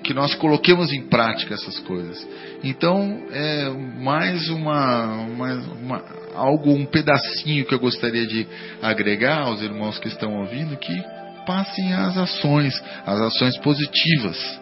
que 0.03 0.13
nós 0.15 0.35
coloquemos 0.35 0.93
em 0.93 1.03
prática 1.09 1.55
essas 1.55 1.79
coisas. 1.81 2.27
Então, 2.63 3.23
é 3.31 3.69
mais 3.99 4.49
uma, 4.51 5.07
mais 5.37 5.67
uma- 5.67 6.05
algo, 6.35 6.73
um 6.73 6.85
pedacinho 6.87 7.65
que 7.65 7.75
eu 7.75 7.79
gostaria 7.79 8.27
de 8.27 8.47
agregar 8.83 9.43
aos 9.43 9.63
irmãos 9.63 9.99
que 9.99 10.09
estão 10.09 10.33
ouvindo, 10.41 10.77
que 10.77 11.03
passem 11.47 11.93
as 11.93 12.17
ações, 12.17 12.83
as 13.07 13.21
ações 13.21 13.57
positivas. 13.59 14.61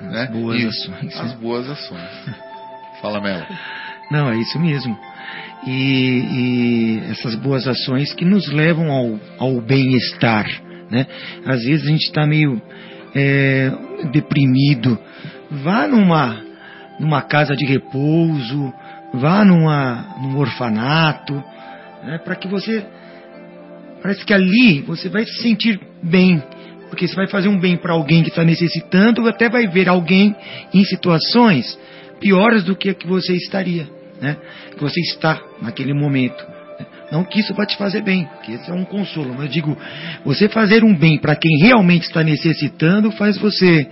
Né? 0.00 0.26
boas 0.32 0.60
E 0.60 0.66
ações, 0.66 1.16
As 1.20 1.30
né? 1.30 1.38
boas 1.40 1.70
ações. 1.70 2.10
Fala, 3.04 3.20
Melo. 3.20 3.44
Não, 4.10 4.32
é 4.32 4.36
isso 4.38 4.58
mesmo. 4.58 4.98
E, 5.66 5.70
e 5.70 7.10
essas 7.10 7.34
boas 7.34 7.68
ações 7.68 8.14
que 8.14 8.24
nos 8.24 8.50
levam 8.50 8.90
ao, 8.90 9.20
ao 9.38 9.60
bem-estar. 9.60 10.46
Né? 10.90 11.06
Às 11.44 11.62
vezes 11.64 11.86
a 11.86 11.90
gente 11.90 12.06
está 12.06 12.26
meio 12.26 12.62
é, 13.14 13.70
deprimido. 14.10 14.98
Vá 15.50 15.86
numa, 15.86 16.42
numa 16.98 17.20
casa 17.20 17.54
de 17.54 17.66
repouso, 17.66 18.72
vá 19.12 19.44
numa, 19.44 20.16
num 20.22 20.38
orfanato, 20.38 21.34
né? 22.04 22.16
para 22.24 22.36
que 22.36 22.48
você. 22.48 22.86
Parece 24.00 24.24
que 24.24 24.32
ali 24.32 24.80
você 24.80 25.10
vai 25.10 25.26
se 25.26 25.42
sentir 25.42 25.78
bem. 26.02 26.42
Porque 26.88 27.06
você 27.06 27.14
vai 27.14 27.26
fazer 27.26 27.48
um 27.48 27.60
bem 27.60 27.76
para 27.76 27.92
alguém 27.92 28.22
que 28.22 28.30
está 28.30 28.44
necessitando, 28.44 29.28
até 29.28 29.50
vai 29.50 29.66
ver 29.66 29.90
alguém 29.90 30.34
em 30.72 30.84
situações 30.86 31.78
piores 32.24 32.64
do 32.64 32.74
que 32.74 32.94
que 32.94 33.06
você 33.06 33.34
estaria, 33.34 33.86
né? 34.18 34.38
Que 34.74 34.80
você 34.80 34.98
está 35.00 35.38
naquele 35.60 35.92
momento. 35.92 36.42
né? 36.80 36.86
Não 37.12 37.22
que 37.22 37.40
isso 37.40 37.52
vai 37.52 37.66
te 37.66 37.76
fazer 37.76 38.00
bem, 38.00 38.26
que 38.42 38.52
esse 38.52 38.70
é 38.70 38.72
um 38.72 38.86
consolo, 38.86 39.34
mas 39.34 39.44
eu 39.44 39.48
digo, 39.50 39.78
você 40.24 40.48
fazer 40.48 40.82
um 40.82 40.96
bem 40.96 41.18
para 41.18 41.36
quem 41.36 41.58
realmente 41.60 42.04
está 42.04 42.24
necessitando 42.24 43.10
faz 43.12 43.36
você 43.36 43.86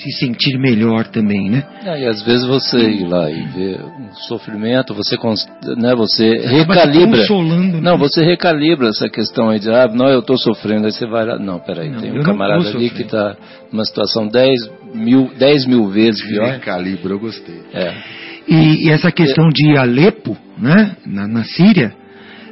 se 0.00 0.10
sentir 0.12 0.58
melhor 0.58 1.06
também, 1.06 1.50
né? 1.50 1.64
Ah, 1.84 1.98
e 1.98 2.06
às 2.06 2.22
vezes 2.22 2.46
você 2.46 2.78
ir 2.78 3.06
lá 3.06 3.30
e 3.30 3.42
ver 3.48 3.80
um 3.82 4.12
sofrimento, 4.28 4.94
você, 4.94 5.16
né, 5.76 5.94
você 5.94 6.38
recalibra. 6.46 7.18
consolando, 7.18 7.76
né? 7.76 7.80
Não, 7.82 7.98
você 7.98 8.24
recalibra 8.24 8.88
essa 8.88 9.08
questão 9.08 9.50
aí 9.50 9.60
de, 9.60 9.70
ah, 9.70 9.86
não, 9.92 10.08
eu 10.08 10.20
estou 10.20 10.38
sofrendo, 10.38 10.86
aí 10.86 10.92
você 10.92 11.06
vai 11.06 11.26
lá. 11.26 11.38
Não, 11.38 11.58
peraí, 11.58 11.90
Não, 11.90 12.00
tem 12.00 12.18
um 12.18 12.22
camarada 12.22 12.68
ali 12.68 12.88
que 12.90 13.02
está 13.02 13.36
numa 13.70 13.84
situação 13.84 14.26
10 14.26 14.70
mil, 14.94 15.30
10 15.38 15.66
mil 15.66 15.88
vezes 15.88 16.22
pior. 16.26 16.50
Recalibra, 16.52 17.12
eu 17.12 17.20
gostei. 17.20 17.60
É. 17.74 17.94
E, 18.48 18.86
e 18.86 18.90
essa 18.90 19.12
questão 19.12 19.48
de 19.48 19.76
Alepo, 19.76 20.36
né, 20.58 20.96
na, 21.06 21.28
na 21.28 21.44
Síria, 21.44 21.92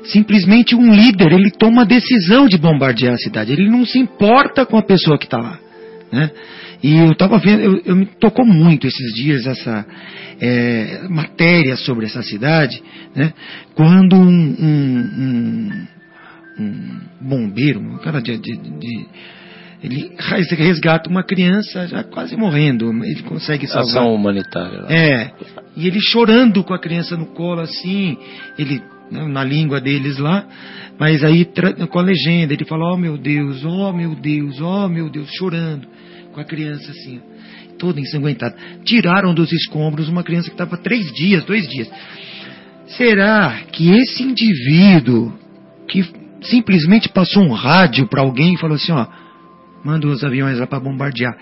simplesmente 0.04 0.74
um 0.74 0.92
líder 0.92 1.32
ele 1.32 1.50
toma 1.50 1.82
a 1.82 1.84
decisão 1.84 2.46
de 2.46 2.58
bombardear 2.58 3.14
a 3.14 3.18
cidade. 3.18 3.52
Ele 3.52 3.68
não 3.68 3.86
se 3.86 3.98
importa 3.98 4.66
com 4.66 4.76
a 4.76 4.82
pessoa 4.82 5.18
que 5.18 5.24
está 5.24 5.38
lá, 5.38 5.58
né? 6.12 6.30
E 6.82 6.96
eu 6.96 7.12
estava 7.12 7.38
vendo, 7.38 7.60
eu, 7.60 7.82
eu 7.84 7.96
me 7.96 8.06
tocou 8.06 8.46
muito 8.46 8.86
esses 8.86 9.14
dias 9.14 9.46
essa 9.46 9.84
é, 10.40 11.06
matéria 11.08 11.76
sobre 11.76 12.06
essa 12.06 12.22
cidade, 12.22 12.80
né? 13.14 13.32
Quando 13.74 14.14
um, 14.14 14.28
um, 14.28 15.86
um, 16.58 16.62
um 16.62 17.00
bombeiro, 17.20 17.80
um 17.80 17.98
cara 17.98 18.20
de, 18.22 18.38
de- 18.38 18.56
de- 18.56 19.06
ele 19.82 20.12
res- 20.18 20.50
resgata 20.52 21.08
uma 21.10 21.22
criança 21.24 21.86
já 21.88 22.02
quase 22.04 22.36
morrendo, 22.36 22.90
ele 23.04 23.22
consegue 23.22 23.66
salvar. 23.66 23.84
Ação 23.90 24.14
humanitária. 24.14 24.82
Lá. 24.82 24.92
É, 24.92 25.32
e 25.76 25.86
ele 25.86 26.00
chorando 26.00 26.62
com 26.64 26.74
a 26.74 26.78
criança 26.80 27.16
no 27.16 27.26
colo 27.26 27.60
assim, 27.60 28.16
ele 28.58 28.82
né, 29.10 29.26
na 29.26 29.42
língua 29.42 29.80
deles 29.80 30.18
lá, 30.18 30.46
mas 30.98 31.24
aí 31.24 31.44
com 31.90 31.98
a 31.98 32.02
legenda, 32.02 32.52
ele 32.52 32.64
fala: 32.64 32.92
"Oh 32.92 32.96
meu 32.96 33.16
Deus, 33.16 33.64
oh 33.64 33.92
meu 33.92 34.14
Deus, 34.14 34.60
oh 34.60 34.88
meu 34.88 35.08
Deus", 35.10 35.28
chorando 35.36 35.86
com 36.38 36.42
a 36.42 36.44
criança 36.44 36.92
assim, 36.92 37.20
toda 37.80 38.00
ensanguentada. 38.00 38.54
Tiraram 38.84 39.34
dos 39.34 39.50
escombros 39.52 40.08
uma 40.08 40.22
criança 40.22 40.48
que 40.48 40.54
estava 40.54 40.76
três 40.76 41.12
dias, 41.12 41.44
dois 41.44 41.66
dias. 41.66 41.90
Será 42.86 43.62
que 43.72 43.90
esse 43.90 44.22
indivíduo 44.22 45.36
que 45.88 46.04
simplesmente 46.42 47.08
passou 47.08 47.42
um 47.42 47.52
rádio 47.52 48.06
para 48.06 48.22
alguém 48.22 48.54
e 48.54 48.56
falou 48.56 48.76
assim, 48.76 48.92
ó, 48.92 49.04
manda 49.84 50.06
os 50.06 50.22
aviões 50.22 50.60
lá 50.60 50.66
para 50.66 50.78
bombardear. 50.78 51.36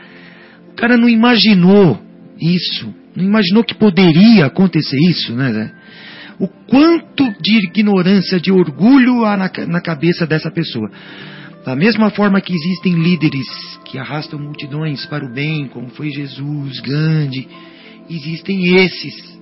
O 0.72 0.76
cara 0.76 0.96
não 0.96 1.10
imaginou 1.10 2.00
isso, 2.40 2.92
não 3.14 3.24
imaginou 3.24 3.62
que 3.62 3.74
poderia 3.74 4.46
acontecer 4.46 4.96
isso, 5.10 5.34
né? 5.34 5.72
O 6.40 6.48
quanto 6.48 7.34
de 7.42 7.66
ignorância, 7.66 8.40
de 8.40 8.50
orgulho 8.50 9.26
há 9.26 9.36
na, 9.36 9.50
na 9.66 9.80
cabeça 9.82 10.26
dessa 10.26 10.50
pessoa. 10.50 10.90
Da 11.66 11.74
mesma 11.74 12.10
forma 12.10 12.40
que 12.40 12.54
existem 12.54 12.94
líderes 12.94 13.44
que 13.84 13.98
arrastam 13.98 14.38
multidões 14.38 15.04
para 15.06 15.26
o 15.26 15.32
bem, 15.34 15.66
como 15.66 15.88
foi 15.88 16.10
Jesus, 16.10 16.78
Gandhi, 16.78 17.48
existem 18.08 18.76
esses 18.76 19.36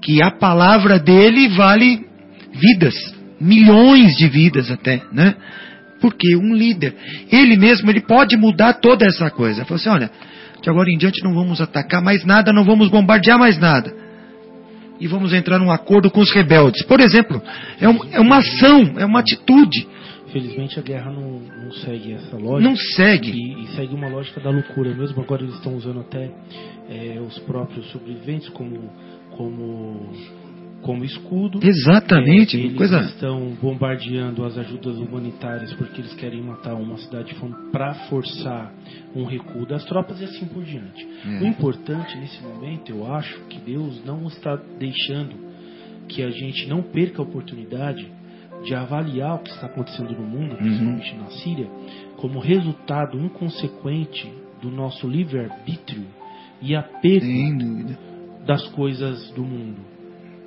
que 0.00 0.22
a 0.22 0.30
palavra 0.30 0.98
dele 0.98 1.48
vale 1.48 2.06
vidas, 2.54 2.94
milhões 3.38 4.16
de 4.16 4.28
vidas 4.28 4.70
até, 4.70 5.02
né? 5.12 5.34
Porque 6.00 6.34
um 6.36 6.54
líder, 6.54 6.94
ele 7.30 7.56
mesmo, 7.58 7.90
ele 7.90 8.00
pode 8.00 8.34
mudar 8.34 8.74
toda 8.74 9.04
essa 9.04 9.30
coisa. 9.30 9.64
Falou 9.66 9.76
assim, 9.76 9.90
olha, 9.90 10.10
de 10.62 10.70
agora 10.70 10.90
em 10.90 10.96
diante 10.96 11.22
não 11.22 11.34
vamos 11.34 11.60
atacar 11.60 12.00
mais 12.00 12.24
nada, 12.24 12.50
não 12.50 12.64
vamos 12.64 12.88
bombardear 12.88 13.38
mais 13.38 13.58
nada. 13.58 13.92
E 14.98 15.06
vamos 15.06 15.34
entrar 15.34 15.58
num 15.58 15.70
acordo 15.70 16.10
com 16.10 16.20
os 16.20 16.32
rebeldes. 16.32 16.82
Por 16.86 16.98
exemplo, 17.00 17.42
é, 17.78 17.88
um- 17.88 18.00
é 18.10 18.20
uma 18.20 18.38
ação, 18.38 18.94
é 18.96 19.04
uma 19.04 19.20
atitude. 19.20 19.86
Felizmente 20.32 20.78
a 20.78 20.82
guerra 20.82 21.10
não, 21.10 21.38
não 21.40 21.72
segue 21.72 22.12
essa 22.12 22.36
lógica. 22.36 22.68
Não 22.68 22.76
segue. 22.76 23.30
E, 23.30 23.62
e 23.64 23.66
segue 23.76 23.94
uma 23.94 24.08
lógica 24.08 24.40
da 24.40 24.50
loucura 24.50 24.94
mesmo. 24.94 25.20
Agora 25.22 25.42
eles 25.42 25.54
estão 25.54 25.74
usando 25.76 26.00
até 26.00 26.30
é, 26.88 27.20
os 27.20 27.38
próprios 27.40 27.90
sobreviventes 27.90 28.48
como, 28.50 28.90
como, 29.36 30.12
como 30.82 31.04
escudo. 31.04 31.60
Exatamente, 31.62 32.56
É, 32.56 32.60
eles 32.60 32.76
coisa- 32.76 33.00
estão 33.00 33.56
bombardeando 33.60 34.44
as 34.44 34.56
ajudas 34.58 34.96
humanitárias 34.98 35.72
porque 35.74 36.00
eles 36.00 36.14
querem 36.14 36.42
matar 36.42 36.74
uma 36.74 36.96
cidade 36.98 37.34
para 37.72 37.94
forçar 38.08 38.72
um 39.14 39.24
recuo 39.24 39.66
das 39.66 39.84
tropas 39.84 40.20
e 40.20 40.24
assim 40.24 40.46
por 40.46 40.62
diante. 40.64 41.06
É. 41.26 41.42
O 41.42 41.46
importante 41.46 42.16
nesse 42.18 42.42
momento, 42.42 42.90
eu 42.90 43.12
acho, 43.12 43.38
que 43.48 43.58
Deus 43.60 44.04
não 44.04 44.26
está 44.28 44.56
deixando 44.78 45.48
que 46.08 46.22
a 46.22 46.30
gente 46.30 46.66
não 46.68 46.82
perca 46.82 47.20
a 47.20 47.24
oportunidade 47.24 48.06
de 48.64 48.74
avaliar 48.74 49.36
o 49.36 49.38
que 49.38 49.50
está 49.50 49.66
acontecendo 49.66 50.12
no 50.12 50.22
mundo, 50.26 50.52
Uhum. 50.52 50.56
principalmente 50.56 51.16
na 51.16 51.30
Síria, 51.30 51.66
como 52.16 52.38
resultado 52.40 53.18
inconsequente 53.18 54.30
do 54.60 54.70
nosso 54.70 55.06
livre-arbítrio 55.06 56.06
e 56.60 56.74
apego 56.74 57.26
das 58.44 58.66
coisas 58.68 59.30
do 59.32 59.42
mundo. 59.42 59.80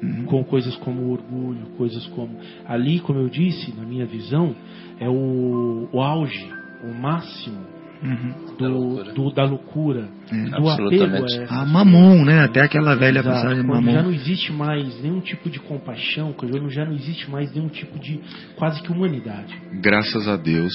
Uhum. 0.03 0.25
Com 0.25 0.43
coisas 0.43 0.75
como 0.77 1.11
orgulho, 1.11 1.67
coisas 1.77 2.05
como. 2.07 2.35
Ali, 2.67 2.99
como 2.99 3.19
eu 3.19 3.29
disse, 3.29 3.71
na 3.77 3.83
minha 3.85 4.05
visão, 4.05 4.55
é 4.99 5.07
o, 5.07 5.87
o 5.91 6.01
auge, 6.01 6.49
o 6.83 6.93
máximo 6.93 7.59
Uhum. 8.03 8.55
do, 8.55 8.57
Da 8.57 8.67
loucura. 8.67 9.13
do- 9.13 9.31
da 9.33 9.43
loucura, 9.45 10.09
É. 10.31 10.43
do 10.59 10.69
apego 10.69 11.03
a 11.03 11.17
essa 11.19 11.53
A 11.53 11.65
mamon, 11.65 12.25
né? 12.25 12.43
Até 12.43 12.61
aquela 12.61 12.95
velha 12.95 13.19
Exato. 13.19 13.35
passagem 13.35 13.63
Quando 13.65 13.85
já 13.85 13.91
mamon. 13.91 14.03
não 14.03 14.11
existe 14.11 14.51
mais 14.51 15.01
nenhum 15.03 15.19
tipo 15.21 15.49
de 15.49 15.59
compaixão, 15.59 16.33
quando 16.33 16.69
já 16.71 16.83
não 16.83 16.93
existe 16.93 17.29
mais 17.29 17.53
nenhum 17.53 17.69
tipo 17.69 17.99
de 17.99 18.19
quase 18.55 18.81
que 18.81 18.91
humanidade. 18.91 19.55
Graças 19.81 20.27
a 20.27 20.35
Deus 20.35 20.73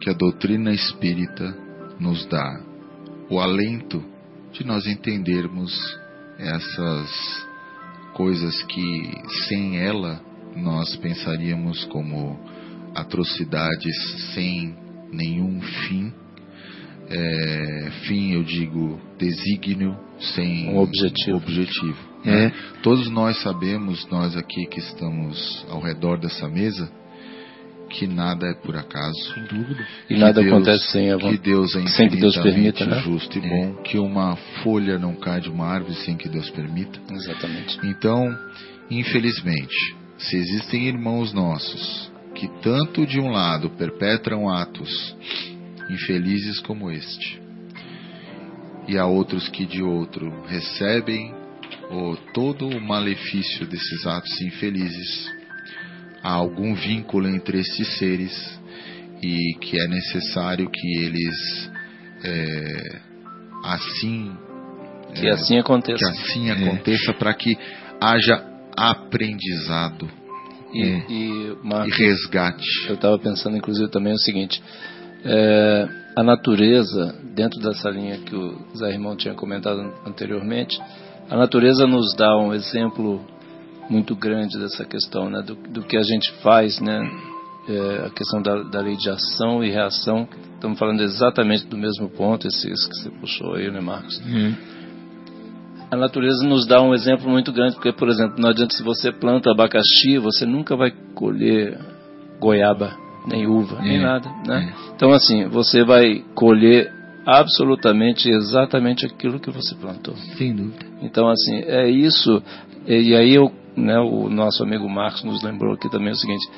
que 0.00 0.10
a 0.10 0.12
doutrina 0.12 0.70
espírita 0.72 1.56
nos 1.98 2.26
dá 2.26 2.60
o 3.30 3.40
alento 3.40 4.04
de 4.52 4.64
nós 4.64 4.86
entendermos 4.86 5.72
essas 6.38 7.46
coisas 8.12 8.62
que 8.64 9.12
sem 9.48 9.78
ela 9.78 10.20
nós 10.54 10.94
pensaríamos 10.96 11.84
como 11.86 12.38
atrocidades 12.94 13.94
sem 14.34 14.74
nenhum 15.12 15.60
fim. 15.60 16.12
É, 17.08 17.90
fim, 18.06 18.32
eu 18.34 18.42
digo, 18.42 19.00
desígnio 19.18 19.96
sem 20.18 20.68
Um 20.70 20.78
objetivo. 20.78 21.36
objetivo, 21.36 21.96
É. 22.24 22.30
né? 22.30 22.52
Todos 22.82 23.08
nós 23.10 23.40
sabemos, 23.42 24.06
nós 24.10 24.36
aqui 24.36 24.66
que 24.66 24.78
estamos 24.80 25.64
ao 25.70 25.80
redor 25.80 26.18
dessa 26.18 26.48
mesa, 26.48 26.90
que 27.90 28.06
nada 28.08 28.48
é 28.48 28.54
por 28.54 28.76
acaso. 28.76 29.14
Sem 29.34 29.44
dúvida. 29.44 29.86
E 30.10 30.14
Que 30.14 30.20
nada 30.20 30.40
Deus- 30.40 30.52
acontece 30.52 30.90
sem 30.90 31.12
a 31.12 31.16
Que. 31.18 31.38
Deus 31.38 31.76
é 31.76 31.86
sem 31.86 32.08
que 32.08 32.16
Deus 32.16 32.36
permita, 32.36 32.84
né? 32.84 32.98
justo 33.00 33.38
e 33.38 33.40
bom. 33.40 33.74
Que 33.84 33.98
uma 33.98 34.34
folha 34.64 34.98
não 34.98 35.14
cai 35.14 35.40
de 35.40 35.48
uma 35.48 35.66
árvore 35.66 35.94
sem 35.94 36.16
que 36.16 36.28
Deus 36.28 36.50
permita. 36.50 36.98
Exatamente. 37.12 37.78
Então, 37.84 38.26
infelizmente, 38.90 39.94
se 40.18 40.36
existem 40.36 40.86
irmãos 40.88 41.32
nossos 41.32 42.10
que 42.34 42.48
tanto 42.60 43.06
de 43.06 43.20
um 43.20 43.30
lado 43.30 43.70
perpetram 43.70 44.48
atos 44.48 44.90
infelizes 45.90 46.60
como 46.60 46.90
este, 46.90 47.40
e 48.88 48.96
há 48.96 49.06
outros 49.06 49.48
que 49.48 49.66
de 49.66 49.82
outro 49.82 50.30
recebem 50.46 51.34
o, 51.90 52.16
todo 52.32 52.68
o 52.68 52.80
malefício 52.80 53.66
desses 53.66 54.06
atos 54.06 54.40
infelizes. 54.40 55.30
Há 56.22 56.32
algum 56.32 56.74
vínculo 56.74 57.28
entre 57.28 57.60
esses 57.60 57.98
seres 57.98 58.60
e 59.22 59.54
que 59.60 59.80
é 59.80 59.88
necessário 59.88 60.68
que 60.70 60.98
eles 60.98 61.70
é, 62.24 63.00
assim 63.64 64.36
que 65.14 65.26
é, 65.26 65.30
assim 65.30 65.58
aconteça, 65.58 65.98
que 65.98 66.04
assim 66.04 66.50
aconteça 66.50 67.10
é. 67.10 67.14
para 67.14 67.32
que 67.34 67.56
haja 68.00 68.44
aprendizado 68.76 70.08
e, 70.72 70.82
é. 70.82 71.06
e, 71.08 71.56
Marcos, 71.62 71.98
e 71.98 72.02
resgate. 72.02 72.66
Eu 72.88 72.96
estava 72.96 73.18
pensando, 73.18 73.56
inclusive, 73.56 73.90
também 73.90 74.12
o 74.12 74.18
seguinte: 74.18 74.62
é, 75.26 75.88
a 76.16 76.22
natureza, 76.22 77.14
dentro 77.34 77.60
dessa 77.60 77.90
linha 77.90 78.18
que 78.18 78.34
o 78.34 78.58
Zé 78.76 78.90
Irmão 78.92 79.16
tinha 79.16 79.34
comentado 79.34 79.92
anteriormente, 80.06 80.80
a 81.28 81.36
natureza 81.36 81.86
nos 81.86 82.14
dá 82.14 82.36
um 82.36 82.54
exemplo 82.54 83.20
muito 83.90 84.14
grande 84.14 84.58
dessa 84.58 84.84
questão, 84.84 85.28
né, 85.28 85.42
do, 85.42 85.54
do 85.54 85.82
que 85.82 85.96
a 85.96 86.02
gente 86.02 86.32
faz, 86.42 86.80
né, 86.80 86.98
é, 87.68 88.06
a 88.06 88.10
questão 88.10 88.40
da, 88.40 88.62
da, 88.62 88.80
lei 88.80 88.96
de 88.96 89.10
ação 89.10 89.62
e 89.62 89.70
reação. 89.70 90.28
Estamos 90.54 90.78
falando 90.78 91.02
exatamente 91.02 91.66
do 91.66 91.76
mesmo 91.76 92.08
ponto, 92.08 92.46
esse, 92.46 92.70
esse 92.70 92.88
que 92.88 92.96
você 92.96 93.10
puxou 93.10 93.54
aí, 93.54 93.70
né, 93.70 93.80
Marcos? 93.80 94.18
Uhum 94.24 94.76
a 95.90 95.96
natureza 95.96 96.44
nos 96.44 96.66
dá 96.66 96.82
um 96.82 96.92
exemplo 96.92 97.30
muito 97.30 97.52
grande, 97.52 97.74
porque, 97.74 97.92
por 97.92 98.08
exemplo, 98.08 98.36
não 98.38 98.50
adianta 98.50 98.74
se 98.74 98.82
você 98.82 99.12
planta 99.12 99.50
abacaxi, 99.50 100.18
você 100.18 100.44
nunca 100.44 100.74
vai 100.76 100.92
colher 101.14 101.78
goiaba, 102.40 102.96
nem 103.26 103.46
uva, 103.46 103.78
é, 103.80 103.82
nem 103.82 104.00
nada, 104.00 104.28
né? 104.46 104.72
É. 104.72 104.94
Então, 104.94 105.12
assim, 105.12 105.46
você 105.48 105.84
vai 105.84 106.24
colher 106.34 106.92
absolutamente 107.26 108.30
exatamente 108.30 109.04
aquilo 109.04 109.40
que 109.40 109.50
você 109.50 109.74
plantou. 109.74 110.14
Sem 110.36 110.54
dúvida. 110.54 110.86
Então, 111.02 111.28
assim, 111.28 111.56
é 111.64 111.90
isso. 111.90 112.42
E, 112.86 113.10
e 113.10 113.16
aí 113.16 113.34
eu, 113.34 113.50
né, 113.76 113.98
o 113.98 114.28
nosso 114.28 114.62
amigo 114.62 114.88
Marcos 114.88 115.24
nos 115.24 115.42
lembrou 115.42 115.74
aqui 115.74 115.90
também 115.90 116.12
o 116.12 116.16
seguinte: 116.16 116.48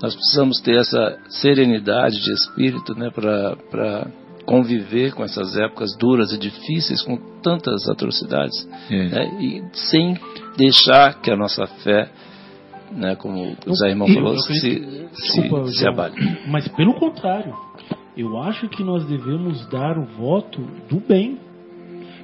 nós 0.00 0.14
precisamos 0.14 0.60
ter 0.60 0.78
essa 0.78 1.18
serenidade 1.28 2.22
de 2.22 2.32
espírito, 2.32 2.94
né, 2.94 3.10
para 3.10 4.06
conviver 4.44 5.12
com 5.12 5.24
essas 5.24 5.56
épocas 5.56 5.96
duras 5.96 6.32
e 6.32 6.38
difíceis, 6.38 7.02
com 7.02 7.16
tantas 7.42 7.88
atrocidades, 7.88 8.68
é. 8.90 9.08
né, 9.08 9.38
e 9.40 9.62
sem 9.72 10.16
deixar 10.56 11.20
que 11.20 11.30
a 11.30 11.36
nossa 11.36 11.66
fé, 11.66 12.10
né, 12.94 13.16
como 13.16 13.56
o 13.66 13.74
Zé 13.74 13.90
Irmão 13.90 14.08
falou, 14.08 14.38
se, 14.38 14.80
desculpa, 15.10 15.66
se, 15.66 15.78
se 15.78 15.88
abale. 15.88 16.14
Mas 16.46 16.68
pelo 16.68 16.94
contrário, 16.94 17.54
eu 18.16 18.38
acho 18.42 18.68
que 18.68 18.82
nós 18.82 19.04
devemos 19.06 19.66
dar 19.68 19.98
o 19.98 20.04
voto 20.04 20.60
do 20.88 21.00
bem. 21.00 21.38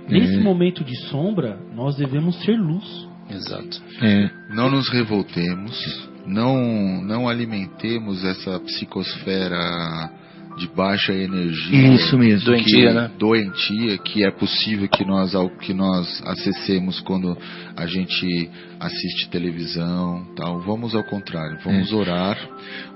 Nesse 0.09 0.37
é. 0.37 0.41
momento 0.41 0.83
de 0.83 0.97
sombra, 1.09 1.59
nós 1.75 1.97
devemos 1.97 2.35
ser 2.43 2.57
luz. 2.57 3.09
Exato. 3.29 3.83
É. 4.01 4.31
Não 4.55 4.71
nos 4.71 4.89
revoltemos, 4.89 6.09
não, 6.27 7.03
não 7.03 7.29
alimentemos 7.29 8.25
essa 8.25 8.59
psicosfera 8.61 10.11
de 10.59 10.69
baixa 10.69 11.13
energia. 11.13 11.95
Isso 11.95 12.19
mesmo. 12.19 12.47
Doentia, 12.47 12.93
né? 12.93 13.11
Doentia, 13.19 13.99
que 13.99 14.25
é 14.25 14.31
possível 14.31 14.89
que 14.89 15.05
nós, 15.05 15.33
que 15.61 15.73
nós 15.73 16.23
acessemos 16.27 17.01
quando 17.01 17.37
a 17.77 17.87
gente 17.87 18.51
assiste 18.81 19.31
televisão 19.31 20.27
tal. 20.37 20.61
Vamos 20.61 20.95
ao 20.95 21.05
contrário, 21.05 21.59
vamos 21.65 21.93
é. 21.93 21.95
orar, 21.95 22.37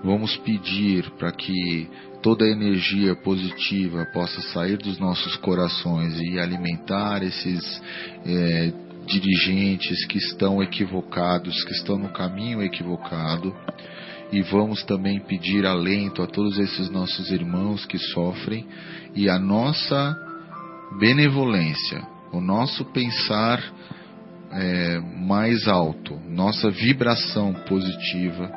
vamos 0.05 0.37
pedir 0.39 1.09
para 1.19 1.33
que 1.33 1.89
toda 2.23 2.45
a 2.45 2.49
energia 2.49 3.15
positiva 3.17 4.07
possa 4.13 4.41
sair 4.53 4.77
dos 4.77 4.99
nossos 4.99 5.37
corações 5.37 6.21
e 6.21 6.39
alimentar 6.39 7.23
esses 7.23 7.83
é, 8.25 8.73
dirigentes 9.07 10.05
que 10.07 10.19
estão 10.19 10.63
equivocados, 10.63 11.65
que 11.65 11.73
estão 11.73 11.97
no 11.99 12.09
caminho 12.11 12.63
equivocado 12.63 13.55
e 14.33 14.41
vamos 14.43 14.83
também 14.85 15.21
pedir 15.21 15.67
alento 15.67 16.23
a 16.23 16.27
todos 16.27 16.59
esses 16.59 16.91
nossos 16.91 17.31
irmãos 17.31 17.85
que 17.85 17.99
sofrem 17.99 18.67
e 19.15 19.29
a 19.29 19.39
nossa 19.39 20.17
benevolência, 20.99 22.03
o 22.33 22.41
nosso 22.41 22.85
pensar 22.87 23.63
é, 24.53 25.01
mais 25.19 25.69
alto, 25.69 26.19
nossa 26.29 26.71
vibração 26.71 27.53
positiva 27.69 28.51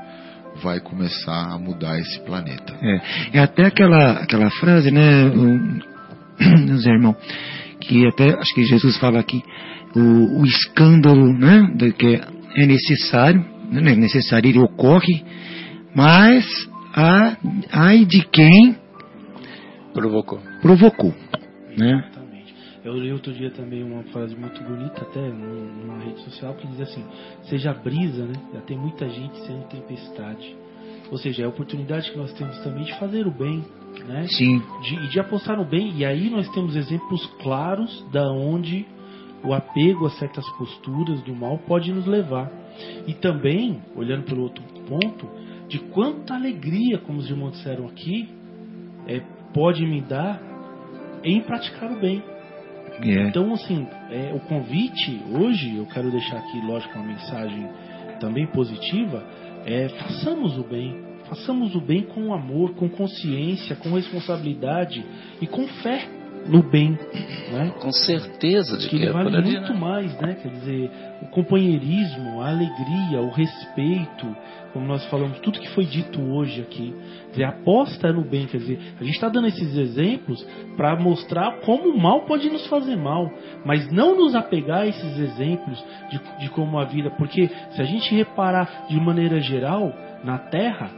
vai 0.64 0.80
começar 0.80 1.52
a 1.52 1.60
mudar 1.60 2.00
esse 2.00 2.20
planeta. 2.22 2.74
É, 2.82 3.38
é 3.38 3.40
até 3.40 3.66
aquela, 3.66 4.14
aquela 4.14 4.50
frase, 4.52 4.92
né, 4.92 5.30
Zé 6.78 6.92
irmão, 6.92 7.16
que 7.82 8.08
até 8.08 8.34
acho 8.40 8.54
que 8.54 8.64
Jesus 8.64 8.98
fala 8.98 9.20
aqui, 9.20 9.44
o, 9.96 10.42
o 10.42 10.46
escândalo, 10.46 11.34
né, 11.34 11.68
que 11.98 12.22
é 12.56 12.66
necessário, 12.66 13.46
né, 13.72 13.92
é 13.92 13.96
necessário, 13.96 14.50
ele 14.50 14.60
ocorre, 14.60 15.24
mas 15.96 16.46
ai 17.72 18.06
de 18.06 18.24
quem 18.28 18.78
provocou. 19.94 20.40
Provocou, 20.62 21.14
né? 21.78 22.04
Exatamente. 22.08 22.56
Eu 22.84 22.94
li 22.94 23.12
outro 23.12 23.34
dia 23.34 23.50
também 23.50 23.84
uma 23.84 24.04
frase 24.04 24.36
muito 24.36 24.62
bonita 24.62 25.02
até 25.02 25.20
numa 25.20 25.98
rede 26.04 26.22
social 26.26 26.54
que 26.56 26.68
diz 26.68 26.82
assim: 26.82 27.04
seja 27.44 27.74
brisa, 27.74 28.26
né? 28.26 28.34
Já 28.54 28.62
tem 28.62 28.78
muita 28.78 29.10
gente 29.10 29.40
sendo 29.46 29.64
tempestade. 29.70 30.56
Ou 31.12 31.18
seja, 31.18 31.44
é 31.44 31.46
a 31.46 31.50
oportunidade 31.50 32.12
que 32.12 32.18
nós 32.18 32.34
temos 32.34 32.58
também 32.60 32.84
de 32.84 32.98
fazer 33.00 33.26
o 33.26 33.32
bem, 33.32 33.64
né? 34.08 34.26
Sim. 34.28 34.62
De, 34.82 35.10
de 35.10 35.20
apostar 35.20 35.58
no 35.58 35.66
bem. 35.66 35.94
E 35.96 36.06
aí 36.06 36.30
nós 36.30 36.50
temos 36.50 36.76
exemplos 36.76 37.26
claros 37.42 38.06
da 38.12 38.28
onde 38.32 38.86
o 39.44 39.54
apego 39.54 40.08
a 40.08 40.10
certas 40.12 40.48
posturas 40.58 41.22
do 41.22 41.36
mal 41.36 41.58
pode 41.60 41.92
nos 41.94 42.06
levar. 42.06 42.52
E 43.08 43.14
também, 43.14 43.82
olhando 43.96 44.24
pelo 44.24 44.44
outro 44.44 44.64
ponto, 44.88 45.30
de 45.68 45.80
quanta 45.80 46.36
alegria, 46.36 47.00
como 47.00 47.20
os 47.20 47.30
irmãos 47.30 47.52
disseram 47.52 47.88
aqui, 47.88 48.30
é, 49.08 49.22
pode 49.54 49.86
me 49.86 50.02
dar 50.02 50.42
em 51.24 51.42
praticar 51.42 51.92
o 51.92 52.00
bem. 52.00 52.22
Yeah. 53.02 53.30
Então, 53.30 53.54
assim, 53.54 53.88
é, 54.10 54.34
o 54.34 54.40
convite 54.42 55.22
hoje, 55.32 55.76
eu 55.76 55.86
quero 55.88 56.12
deixar 56.12 56.38
aqui, 56.38 56.62
lógico, 56.66 56.98
uma 56.98 57.08
mensagem 57.08 57.68
também 58.20 58.48
positiva, 58.48 59.24
é 59.66 59.90
façamos 59.90 60.58
o 60.58 60.64
bem. 60.64 61.04
Façamos 61.28 61.76
o 61.76 61.82
bem 61.82 62.04
com 62.04 62.34
amor, 62.34 62.76
com 62.76 62.88
consciência, 62.88 63.76
com 63.76 63.90
responsabilidade 63.94 65.04
e 65.42 65.48
com 65.48 65.68
fé 65.68 66.08
no 66.48 66.62
bem, 66.62 66.98
né? 67.52 67.74
Com 67.80 67.92
certeza 67.92 68.78
de 68.78 68.88
que, 68.88 68.90
que 68.90 68.96
ele 68.98 69.10
é 69.10 69.12
vale 69.12 69.36
ali, 69.36 69.52
muito 69.52 69.74
né? 69.74 69.80
mais, 69.80 70.22
né? 70.22 70.38
Quer 70.42 70.50
dizer, 70.50 70.92
o 71.22 71.28
companheirismo, 71.28 72.42
a 72.42 72.50
alegria, 72.50 73.22
o 73.22 73.30
respeito, 73.30 74.36
como 74.72 74.86
nós 74.86 75.06
falamos, 75.06 75.40
tudo 75.40 75.60
que 75.60 75.70
foi 75.70 75.86
dito 75.86 76.22
hoje 76.22 76.62
aqui. 76.62 76.94
Quer 77.28 77.32
dizer, 77.32 77.44
aposta 77.46 78.14
no 78.14 78.24
bem, 78.24 78.46
quer 78.46 78.58
dizer, 78.58 78.80
a 79.00 79.04
gente 79.04 79.16
está 79.16 79.30
dando 79.30 79.48
esses 79.48 79.76
exemplos 79.76 80.46
para 80.78 80.96
mostrar 81.00 81.62
como 81.62 81.90
o 81.90 82.00
mal 82.00 82.22
pode 82.26 82.50
nos 82.50 82.68
fazer 82.68 82.96
mal, 82.96 83.32
mas 83.66 83.92
não 83.92 84.16
nos 84.16 84.36
apegar 84.36 84.82
a 84.82 84.88
esses 84.88 85.18
exemplos 85.18 85.84
de, 86.10 86.20
de 86.40 86.50
como 86.50 86.78
a 86.78 86.86
vida, 86.86 87.10
porque 87.12 87.50
se 87.72 87.82
a 87.82 87.86
gente 87.86 88.14
reparar 88.14 88.86
de 88.88 89.00
maneira 89.00 89.40
geral 89.40 89.92
na 90.24 90.38
Terra, 90.38 90.90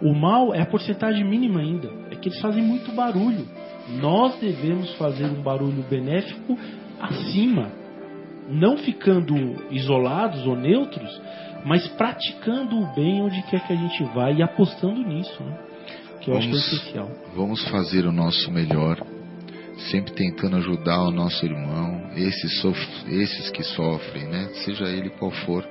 o 0.00 0.12
mal 0.14 0.54
é 0.54 0.60
a 0.60 0.66
porcentagem 0.66 1.24
mínima 1.24 1.60
ainda, 1.60 1.88
é 2.10 2.16
que 2.16 2.28
eles 2.28 2.40
fazem 2.40 2.62
muito 2.62 2.92
barulho 2.92 3.46
nós 3.88 4.38
devemos 4.38 4.92
fazer 4.94 5.26
um 5.26 5.42
barulho 5.42 5.82
benéfico 5.88 6.58
acima, 7.00 7.70
não 8.48 8.76
ficando 8.76 9.34
isolados 9.70 10.46
ou 10.46 10.56
neutros, 10.56 11.20
mas 11.64 11.86
praticando 11.88 12.76
o 12.76 12.94
bem 12.94 13.22
onde 13.22 13.42
quer 13.42 13.66
que 13.66 13.72
a 13.72 13.76
gente 13.76 14.02
vá 14.14 14.30
e 14.30 14.42
apostando 14.42 15.02
nisso, 15.02 15.42
né? 15.42 15.58
que 16.20 16.30
eu 16.30 16.34
vamos, 16.34 16.46
acho 16.46 16.48
que 16.48 16.74
é 16.74 16.78
essencial. 16.78 17.10
Vamos 17.34 17.68
fazer 17.68 18.06
o 18.06 18.12
nosso 18.12 18.50
melhor, 18.50 19.04
sempre 19.90 20.12
tentando 20.12 20.56
ajudar 20.56 21.02
o 21.02 21.10
nosso 21.10 21.44
irmão, 21.44 22.10
esses, 22.14 22.64
esses 23.08 23.50
que 23.50 23.62
sofrem, 23.62 24.28
né? 24.28 24.48
seja 24.64 24.84
ele 24.84 25.10
qual 25.10 25.30
for, 25.30 25.68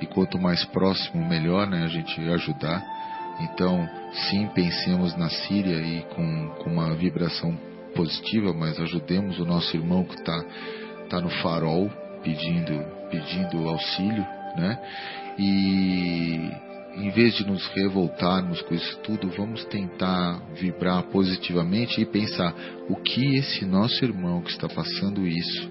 e 0.00 0.06
quanto 0.06 0.38
mais 0.38 0.64
próximo, 0.66 1.26
melhor 1.26 1.68
né? 1.68 1.84
a 1.84 1.88
gente 1.88 2.20
ajudar. 2.20 3.03
Então, 3.40 3.88
sim, 4.30 4.46
pensemos 4.54 5.16
na 5.16 5.28
Síria 5.28 5.76
e 5.76 6.02
com, 6.14 6.48
com 6.62 6.70
uma 6.70 6.94
vibração 6.94 7.56
positiva, 7.94 8.52
mas 8.52 8.78
ajudemos 8.80 9.38
o 9.38 9.44
nosso 9.44 9.76
irmão 9.76 10.04
que 10.04 10.14
está 10.14 10.44
tá 11.08 11.20
no 11.20 11.30
farol 11.42 11.90
pedindo, 12.22 12.84
pedindo 13.10 13.68
auxílio, 13.68 14.26
né? 14.56 14.78
E 15.38 16.50
em 16.96 17.10
vez 17.10 17.34
de 17.34 17.44
nos 17.44 17.66
revoltarmos 17.68 18.62
com 18.62 18.74
isso 18.74 18.98
tudo, 19.00 19.28
vamos 19.30 19.64
tentar 19.64 20.40
vibrar 20.54 21.02
positivamente 21.04 22.00
e 22.00 22.06
pensar 22.06 22.54
o 22.88 22.96
que 22.96 23.36
esse 23.36 23.64
nosso 23.64 24.04
irmão 24.04 24.40
que 24.42 24.50
está 24.50 24.68
passando 24.68 25.26
isso, 25.26 25.70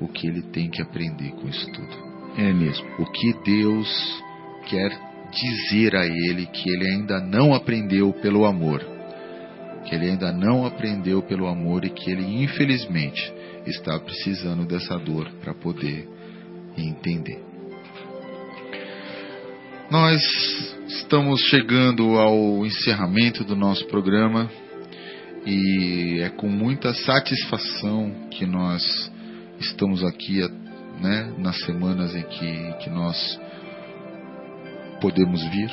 o 0.00 0.08
que 0.08 0.26
ele 0.26 0.42
tem 0.42 0.70
que 0.70 0.80
aprender 0.80 1.32
com 1.32 1.48
isso 1.48 1.70
tudo. 1.72 2.08
É 2.36 2.52
mesmo. 2.52 2.86
O 2.98 3.04
que 3.10 3.32
Deus 3.44 4.22
quer 4.68 5.07
dizer 5.30 5.96
a 5.96 6.06
ele 6.06 6.46
que 6.46 6.70
ele 6.70 6.88
ainda 6.90 7.20
não 7.20 7.54
aprendeu 7.54 8.12
pelo 8.14 8.44
amor, 8.44 8.84
que 9.84 9.94
ele 9.94 10.10
ainda 10.10 10.32
não 10.32 10.66
aprendeu 10.66 11.22
pelo 11.22 11.46
amor 11.46 11.84
e 11.84 11.90
que 11.90 12.10
ele 12.10 12.42
infelizmente 12.42 13.32
está 13.66 13.98
precisando 13.98 14.66
dessa 14.66 14.96
dor 14.98 15.30
para 15.40 15.54
poder 15.54 16.08
entender. 16.76 17.48
Nós 19.90 20.20
estamos 20.86 21.40
chegando 21.48 22.18
ao 22.18 22.64
encerramento 22.66 23.42
do 23.42 23.56
nosso 23.56 23.86
programa 23.86 24.50
e 25.46 26.20
é 26.20 26.28
com 26.28 26.48
muita 26.48 26.92
satisfação 26.92 28.28
que 28.30 28.44
nós 28.44 29.10
estamos 29.58 30.04
aqui 30.04 30.40
né, 31.00 31.32
nas 31.38 31.58
semanas 31.64 32.14
em 32.14 32.22
que, 32.22 32.72
que 32.84 32.90
nós 32.90 33.40
podemos 35.00 35.42
vir. 35.48 35.70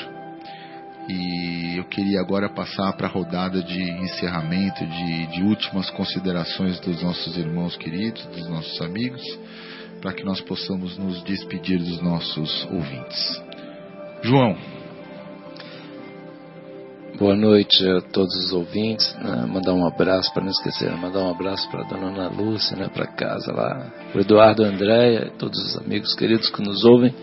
E 1.08 1.78
eu 1.78 1.86
queria 1.86 2.20
agora 2.20 2.50
passar 2.50 2.92
para 2.94 3.08
a 3.08 3.12
rodada 3.12 3.62
de 3.62 3.80
encerramento, 4.02 4.86
de, 4.86 5.28
de 5.28 5.44
últimas 5.44 5.90
considerações 5.92 6.80
dos 6.80 7.02
nossos 7.04 7.38
irmãos 7.38 7.78
queridos, 7.78 8.26
dos 8.28 8.50
nossos 8.50 8.82
amigos, 8.82 9.22
para 10.02 10.14
que 10.14 10.24
nós 10.24 10.42
possamos 10.42 10.98
nos 10.98 11.24
despedir 11.24 11.78
dos 11.78 12.02
nossos 12.02 12.68
ouvintes. 12.72 13.44
João. 14.24 14.58
Boa 17.20 17.36
noite 17.36 17.88
a 17.88 18.02
todos 18.02 18.36
os 18.46 18.52
ouvintes. 18.52 19.16
Né? 19.22 19.46
Mandar 19.48 19.74
um 19.74 19.88
abraço, 19.88 20.34
para 20.34 20.44
não 20.44 20.52
esquecer, 20.52 20.90
né? 20.90 20.98
mandar 20.98 21.20
um 21.20 21.30
abraço 21.30 21.70
para 21.70 21.82
a 21.82 21.88
dona 21.88 22.08
Ana 22.08 22.30
Lúcia, 22.30 22.76
né? 22.76 22.90
para 22.92 23.06
casa 23.06 23.54
lá, 23.54 23.92
para 24.12 24.18
o 24.18 24.22
Eduardo 24.22 24.64
Andréia, 24.64 25.32
todos 25.38 25.58
os 25.60 25.78
amigos 25.78 26.14
queridos 26.16 26.50
que 26.50 26.62
nos 26.62 26.84
ouvem. 26.84 27.14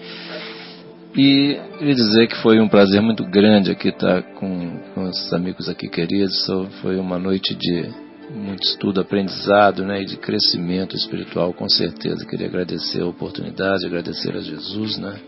E 1.14 1.60
queria 1.78 1.94
dizer 1.94 2.26
que 2.26 2.36
foi 2.36 2.58
um 2.58 2.68
prazer 2.68 3.02
muito 3.02 3.22
grande 3.24 3.70
aqui 3.70 3.88
estar 3.88 4.22
com, 4.34 4.78
com 4.94 5.02
os 5.04 5.32
amigos 5.32 5.68
aqui 5.68 5.86
queridos. 5.86 6.46
Foi 6.80 6.96
uma 6.96 7.18
noite 7.18 7.54
de 7.54 7.90
muito 8.30 8.62
estudo, 8.62 9.00
aprendizado 9.00 9.84
né, 9.84 10.00
e 10.00 10.06
de 10.06 10.16
crescimento 10.16 10.96
espiritual, 10.96 11.52
com 11.52 11.68
certeza. 11.68 12.24
Queria 12.24 12.46
agradecer 12.46 13.02
a 13.02 13.06
oportunidade, 13.06 13.84
agradecer 13.84 14.34
a 14.34 14.40
Jesus 14.40 14.96
né, 14.96 15.20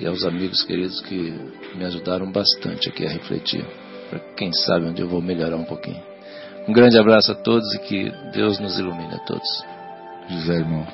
e 0.00 0.06
aos 0.06 0.22
amigos 0.22 0.62
queridos 0.64 1.00
que 1.00 1.32
me 1.74 1.84
ajudaram 1.84 2.30
bastante 2.30 2.90
aqui 2.90 3.06
a 3.06 3.08
refletir, 3.08 3.64
para 4.10 4.18
quem 4.36 4.52
sabe 4.52 4.84
onde 4.86 5.00
eu 5.00 5.08
vou 5.08 5.22
melhorar 5.22 5.56
um 5.56 5.64
pouquinho. 5.64 6.02
Um 6.68 6.74
grande 6.74 6.98
abraço 6.98 7.32
a 7.32 7.34
todos 7.34 7.74
e 7.74 7.78
que 7.80 8.12
Deus 8.34 8.58
nos 8.58 8.78
ilumine 8.78 9.14
a 9.14 9.18
todos. 9.20 9.64
José, 10.28 10.56
irmão. 10.56 10.86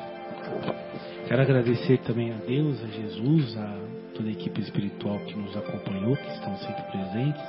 Quero 1.26 1.42
agradecer 1.42 1.98
também 1.98 2.32
a 2.32 2.36
Deus, 2.36 2.78
a 2.84 2.86
Jesus, 2.86 3.56
a 3.58 3.95
toda 4.16 4.28
a 4.28 4.32
equipe 4.32 4.60
espiritual 4.60 5.18
que 5.20 5.36
nos 5.36 5.54
acompanhou, 5.56 6.16
que 6.16 6.28
estão 6.32 6.56
sempre 6.58 6.82
presentes. 6.84 7.42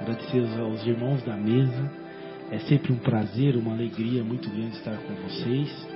Agradecer 0.00 0.60
aos 0.60 0.86
irmãos 0.86 1.22
da 1.24 1.36
mesa. 1.36 1.90
É 2.50 2.58
sempre 2.60 2.92
um 2.92 2.98
prazer, 2.98 3.56
uma 3.56 3.72
alegria 3.72 4.22
muito 4.22 4.48
grande 4.48 4.76
estar 4.76 4.96
com 4.96 5.14
vocês. 5.14 5.88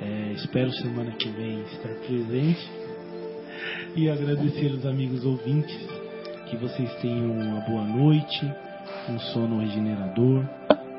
É, 0.00 0.32
espero 0.34 0.72
semana 0.74 1.10
que 1.12 1.28
vem 1.28 1.60
estar 1.62 1.92
presente. 2.06 2.70
E 3.96 4.08
agradecer 4.08 4.70
aos 4.72 4.86
amigos 4.86 5.24
ouvintes. 5.24 5.76
Que 6.48 6.56
vocês 6.56 6.92
tenham 7.00 7.30
uma 7.32 7.60
boa 7.60 7.84
noite, 7.84 8.50
um 9.08 9.18
sono 9.18 9.60
regenerador. 9.60 10.44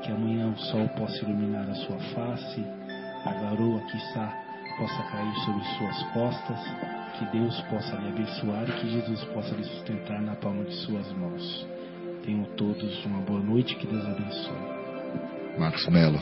Que 0.02 0.12
amanhã 0.12 0.50
o 0.50 0.58
sol 0.58 0.88
possa 0.90 1.24
iluminar 1.24 1.70
a 1.70 1.76
sua 1.76 1.98
face, 1.98 2.62
a 3.26 3.34
garoa, 3.34 3.80
quiçá, 3.90 4.34
possa 4.78 5.04
cair 5.04 5.36
sobre 5.46 5.64
suas 5.78 6.04
costas 6.12 6.93
que 7.14 7.26
Deus 7.38 7.60
possa 7.70 7.96
lhe 7.98 8.08
abençoar 8.08 8.68
e 8.68 8.72
que 8.74 8.90
Jesus 8.90 9.24
possa 9.26 9.56
lhe 9.56 9.64
sustentar 9.64 10.22
na 10.22 10.36
palma 10.36 10.64
de 10.64 10.74
suas 10.78 11.12
mãos. 11.14 11.68
Tenham 12.26 12.46
todos 12.58 13.06
uma 13.06 13.20
boa 13.22 13.42
noite, 13.42 13.76
que 13.76 13.86
Deus 13.86 14.06
abençoe. 14.06 14.58
Marcos 15.58 15.88
Mello. 15.88 16.20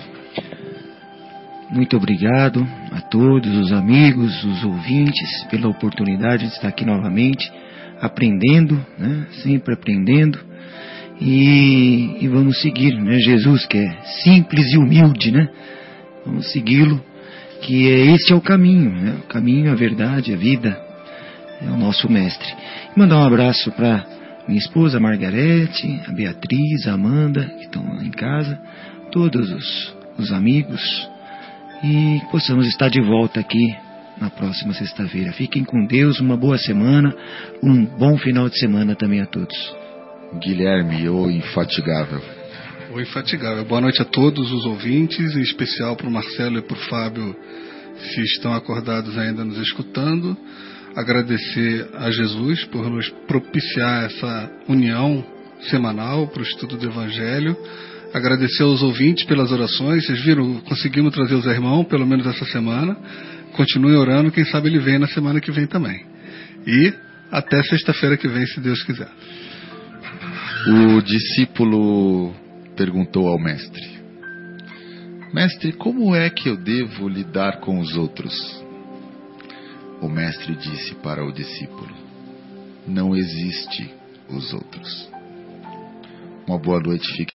Muito 1.69 1.95
obrigado 1.95 2.67
a 2.91 3.01
todos 3.01 3.55
os 3.57 3.71
amigos, 3.71 4.43
os 4.43 4.63
ouvintes, 4.63 5.43
pela 5.49 5.69
oportunidade 5.69 6.45
de 6.45 6.53
estar 6.53 6.67
aqui 6.67 6.83
novamente, 6.83 7.49
aprendendo, 8.01 8.75
né? 8.97 9.27
sempre 9.43 9.73
aprendendo. 9.73 10.39
E, 11.21 12.17
e 12.19 12.27
vamos 12.27 12.59
seguir, 12.61 12.99
né? 12.99 13.19
Jesus, 13.19 13.65
que 13.67 13.77
é 13.77 14.01
simples 14.23 14.73
e 14.73 14.77
humilde, 14.77 15.31
né? 15.31 15.49
Vamos 16.25 16.51
segui-lo 16.51 16.99
que 17.61 17.87
esse 17.87 18.31
é 18.31 18.35
o 18.35 18.41
caminho, 18.41 18.91
né? 18.91 19.17
o 19.23 19.27
caminho, 19.27 19.71
a 19.71 19.75
verdade, 19.75 20.33
a 20.33 20.37
vida, 20.37 20.77
é 21.61 21.69
o 21.69 21.77
nosso 21.77 22.11
mestre. 22.11 22.47
E 22.95 22.99
mandar 22.99 23.17
um 23.17 23.25
abraço 23.25 23.71
para 23.71 24.05
minha 24.47 24.59
esposa 24.59 24.99
Margarete, 24.99 26.01
a 26.07 26.11
Beatriz, 26.11 26.87
a 26.87 26.93
Amanda, 26.93 27.45
que 27.45 27.65
estão 27.65 27.83
lá 27.83 28.03
em 28.03 28.11
casa, 28.11 28.59
todos 29.11 29.49
os, 29.51 29.95
os 30.17 30.31
amigos, 30.31 30.81
e 31.83 32.21
possamos 32.31 32.67
estar 32.67 32.89
de 32.89 33.01
volta 33.01 33.39
aqui 33.39 33.75
na 34.19 34.29
próxima 34.29 34.73
sexta-feira. 34.73 35.31
Fiquem 35.33 35.63
com 35.63 35.85
Deus, 35.85 36.19
uma 36.19 36.37
boa 36.37 36.57
semana, 36.57 37.15
um 37.63 37.85
bom 37.85 38.17
final 38.17 38.49
de 38.49 38.59
semana 38.59 38.95
também 38.95 39.21
a 39.21 39.25
todos. 39.25 39.57
Guilherme, 40.39 41.09
o 41.09 41.29
infatigável. 41.29 42.40
O 42.93 42.99
infatigável. 42.99 43.63
Boa 43.63 43.79
noite 43.79 44.01
a 44.01 44.05
todos 44.05 44.51
os 44.51 44.65
ouvintes, 44.65 45.33
em 45.37 45.41
especial 45.41 45.95
para 45.95 46.07
o 46.07 46.11
Marcelo 46.11 46.57
e 46.57 46.61
para 46.61 46.75
o 46.75 46.81
Fábio, 46.89 47.35
se 47.97 48.21
estão 48.21 48.53
acordados 48.53 49.17
ainda 49.17 49.45
nos 49.45 49.57
escutando. 49.59 50.35
Agradecer 50.93 51.87
a 51.93 52.11
Jesus 52.11 52.65
por 52.65 52.89
nos 52.89 53.07
propiciar 53.27 54.05
essa 54.05 54.51
união 54.67 55.23
semanal 55.69 56.27
para 56.27 56.41
o 56.41 56.43
estudo 56.43 56.75
do 56.75 56.85
Evangelho. 56.85 57.55
Agradecer 58.13 58.63
aos 58.63 58.81
ouvintes 58.81 59.23
pelas 59.23 59.53
orações. 59.53 60.05
Vocês 60.05 60.21
viram, 60.25 60.59
conseguimos 60.61 61.13
trazer 61.13 61.35
o 61.35 61.41
Zé 61.41 61.51
Irmão, 61.51 61.85
pelo 61.85 62.05
menos 62.05 62.27
essa 62.27 62.43
semana. 62.45 62.97
Continue 63.53 63.95
orando, 63.95 64.31
quem 64.31 64.43
sabe 64.43 64.67
ele 64.67 64.79
vem 64.79 64.99
na 64.99 65.07
semana 65.07 65.39
que 65.39 65.51
vem 65.51 65.65
também. 65.65 66.05
E 66.67 66.93
até 67.31 67.63
sexta-feira 67.63 68.17
que 68.17 68.27
vem, 68.27 68.45
se 68.47 68.59
Deus 68.59 68.83
quiser. 68.83 69.09
O 70.67 71.01
discípulo 71.01 72.40
perguntou 72.81 73.27
ao 73.27 73.37
mestre: 73.37 74.01
Mestre, 75.31 75.71
como 75.73 76.15
é 76.15 76.31
que 76.31 76.49
eu 76.49 76.57
devo 76.57 77.07
lidar 77.07 77.59
com 77.59 77.79
os 77.79 77.95
outros? 77.95 78.33
O 80.01 80.09
mestre 80.09 80.55
disse 80.55 80.95
para 80.95 81.23
o 81.23 81.31
discípulo: 81.31 81.93
Não 82.87 83.15
existe 83.15 83.93
os 84.27 84.51
outros. 84.51 85.11
Uma 86.47 86.57
boa 86.57 86.79
noite, 86.79 87.07
fique 87.15 87.29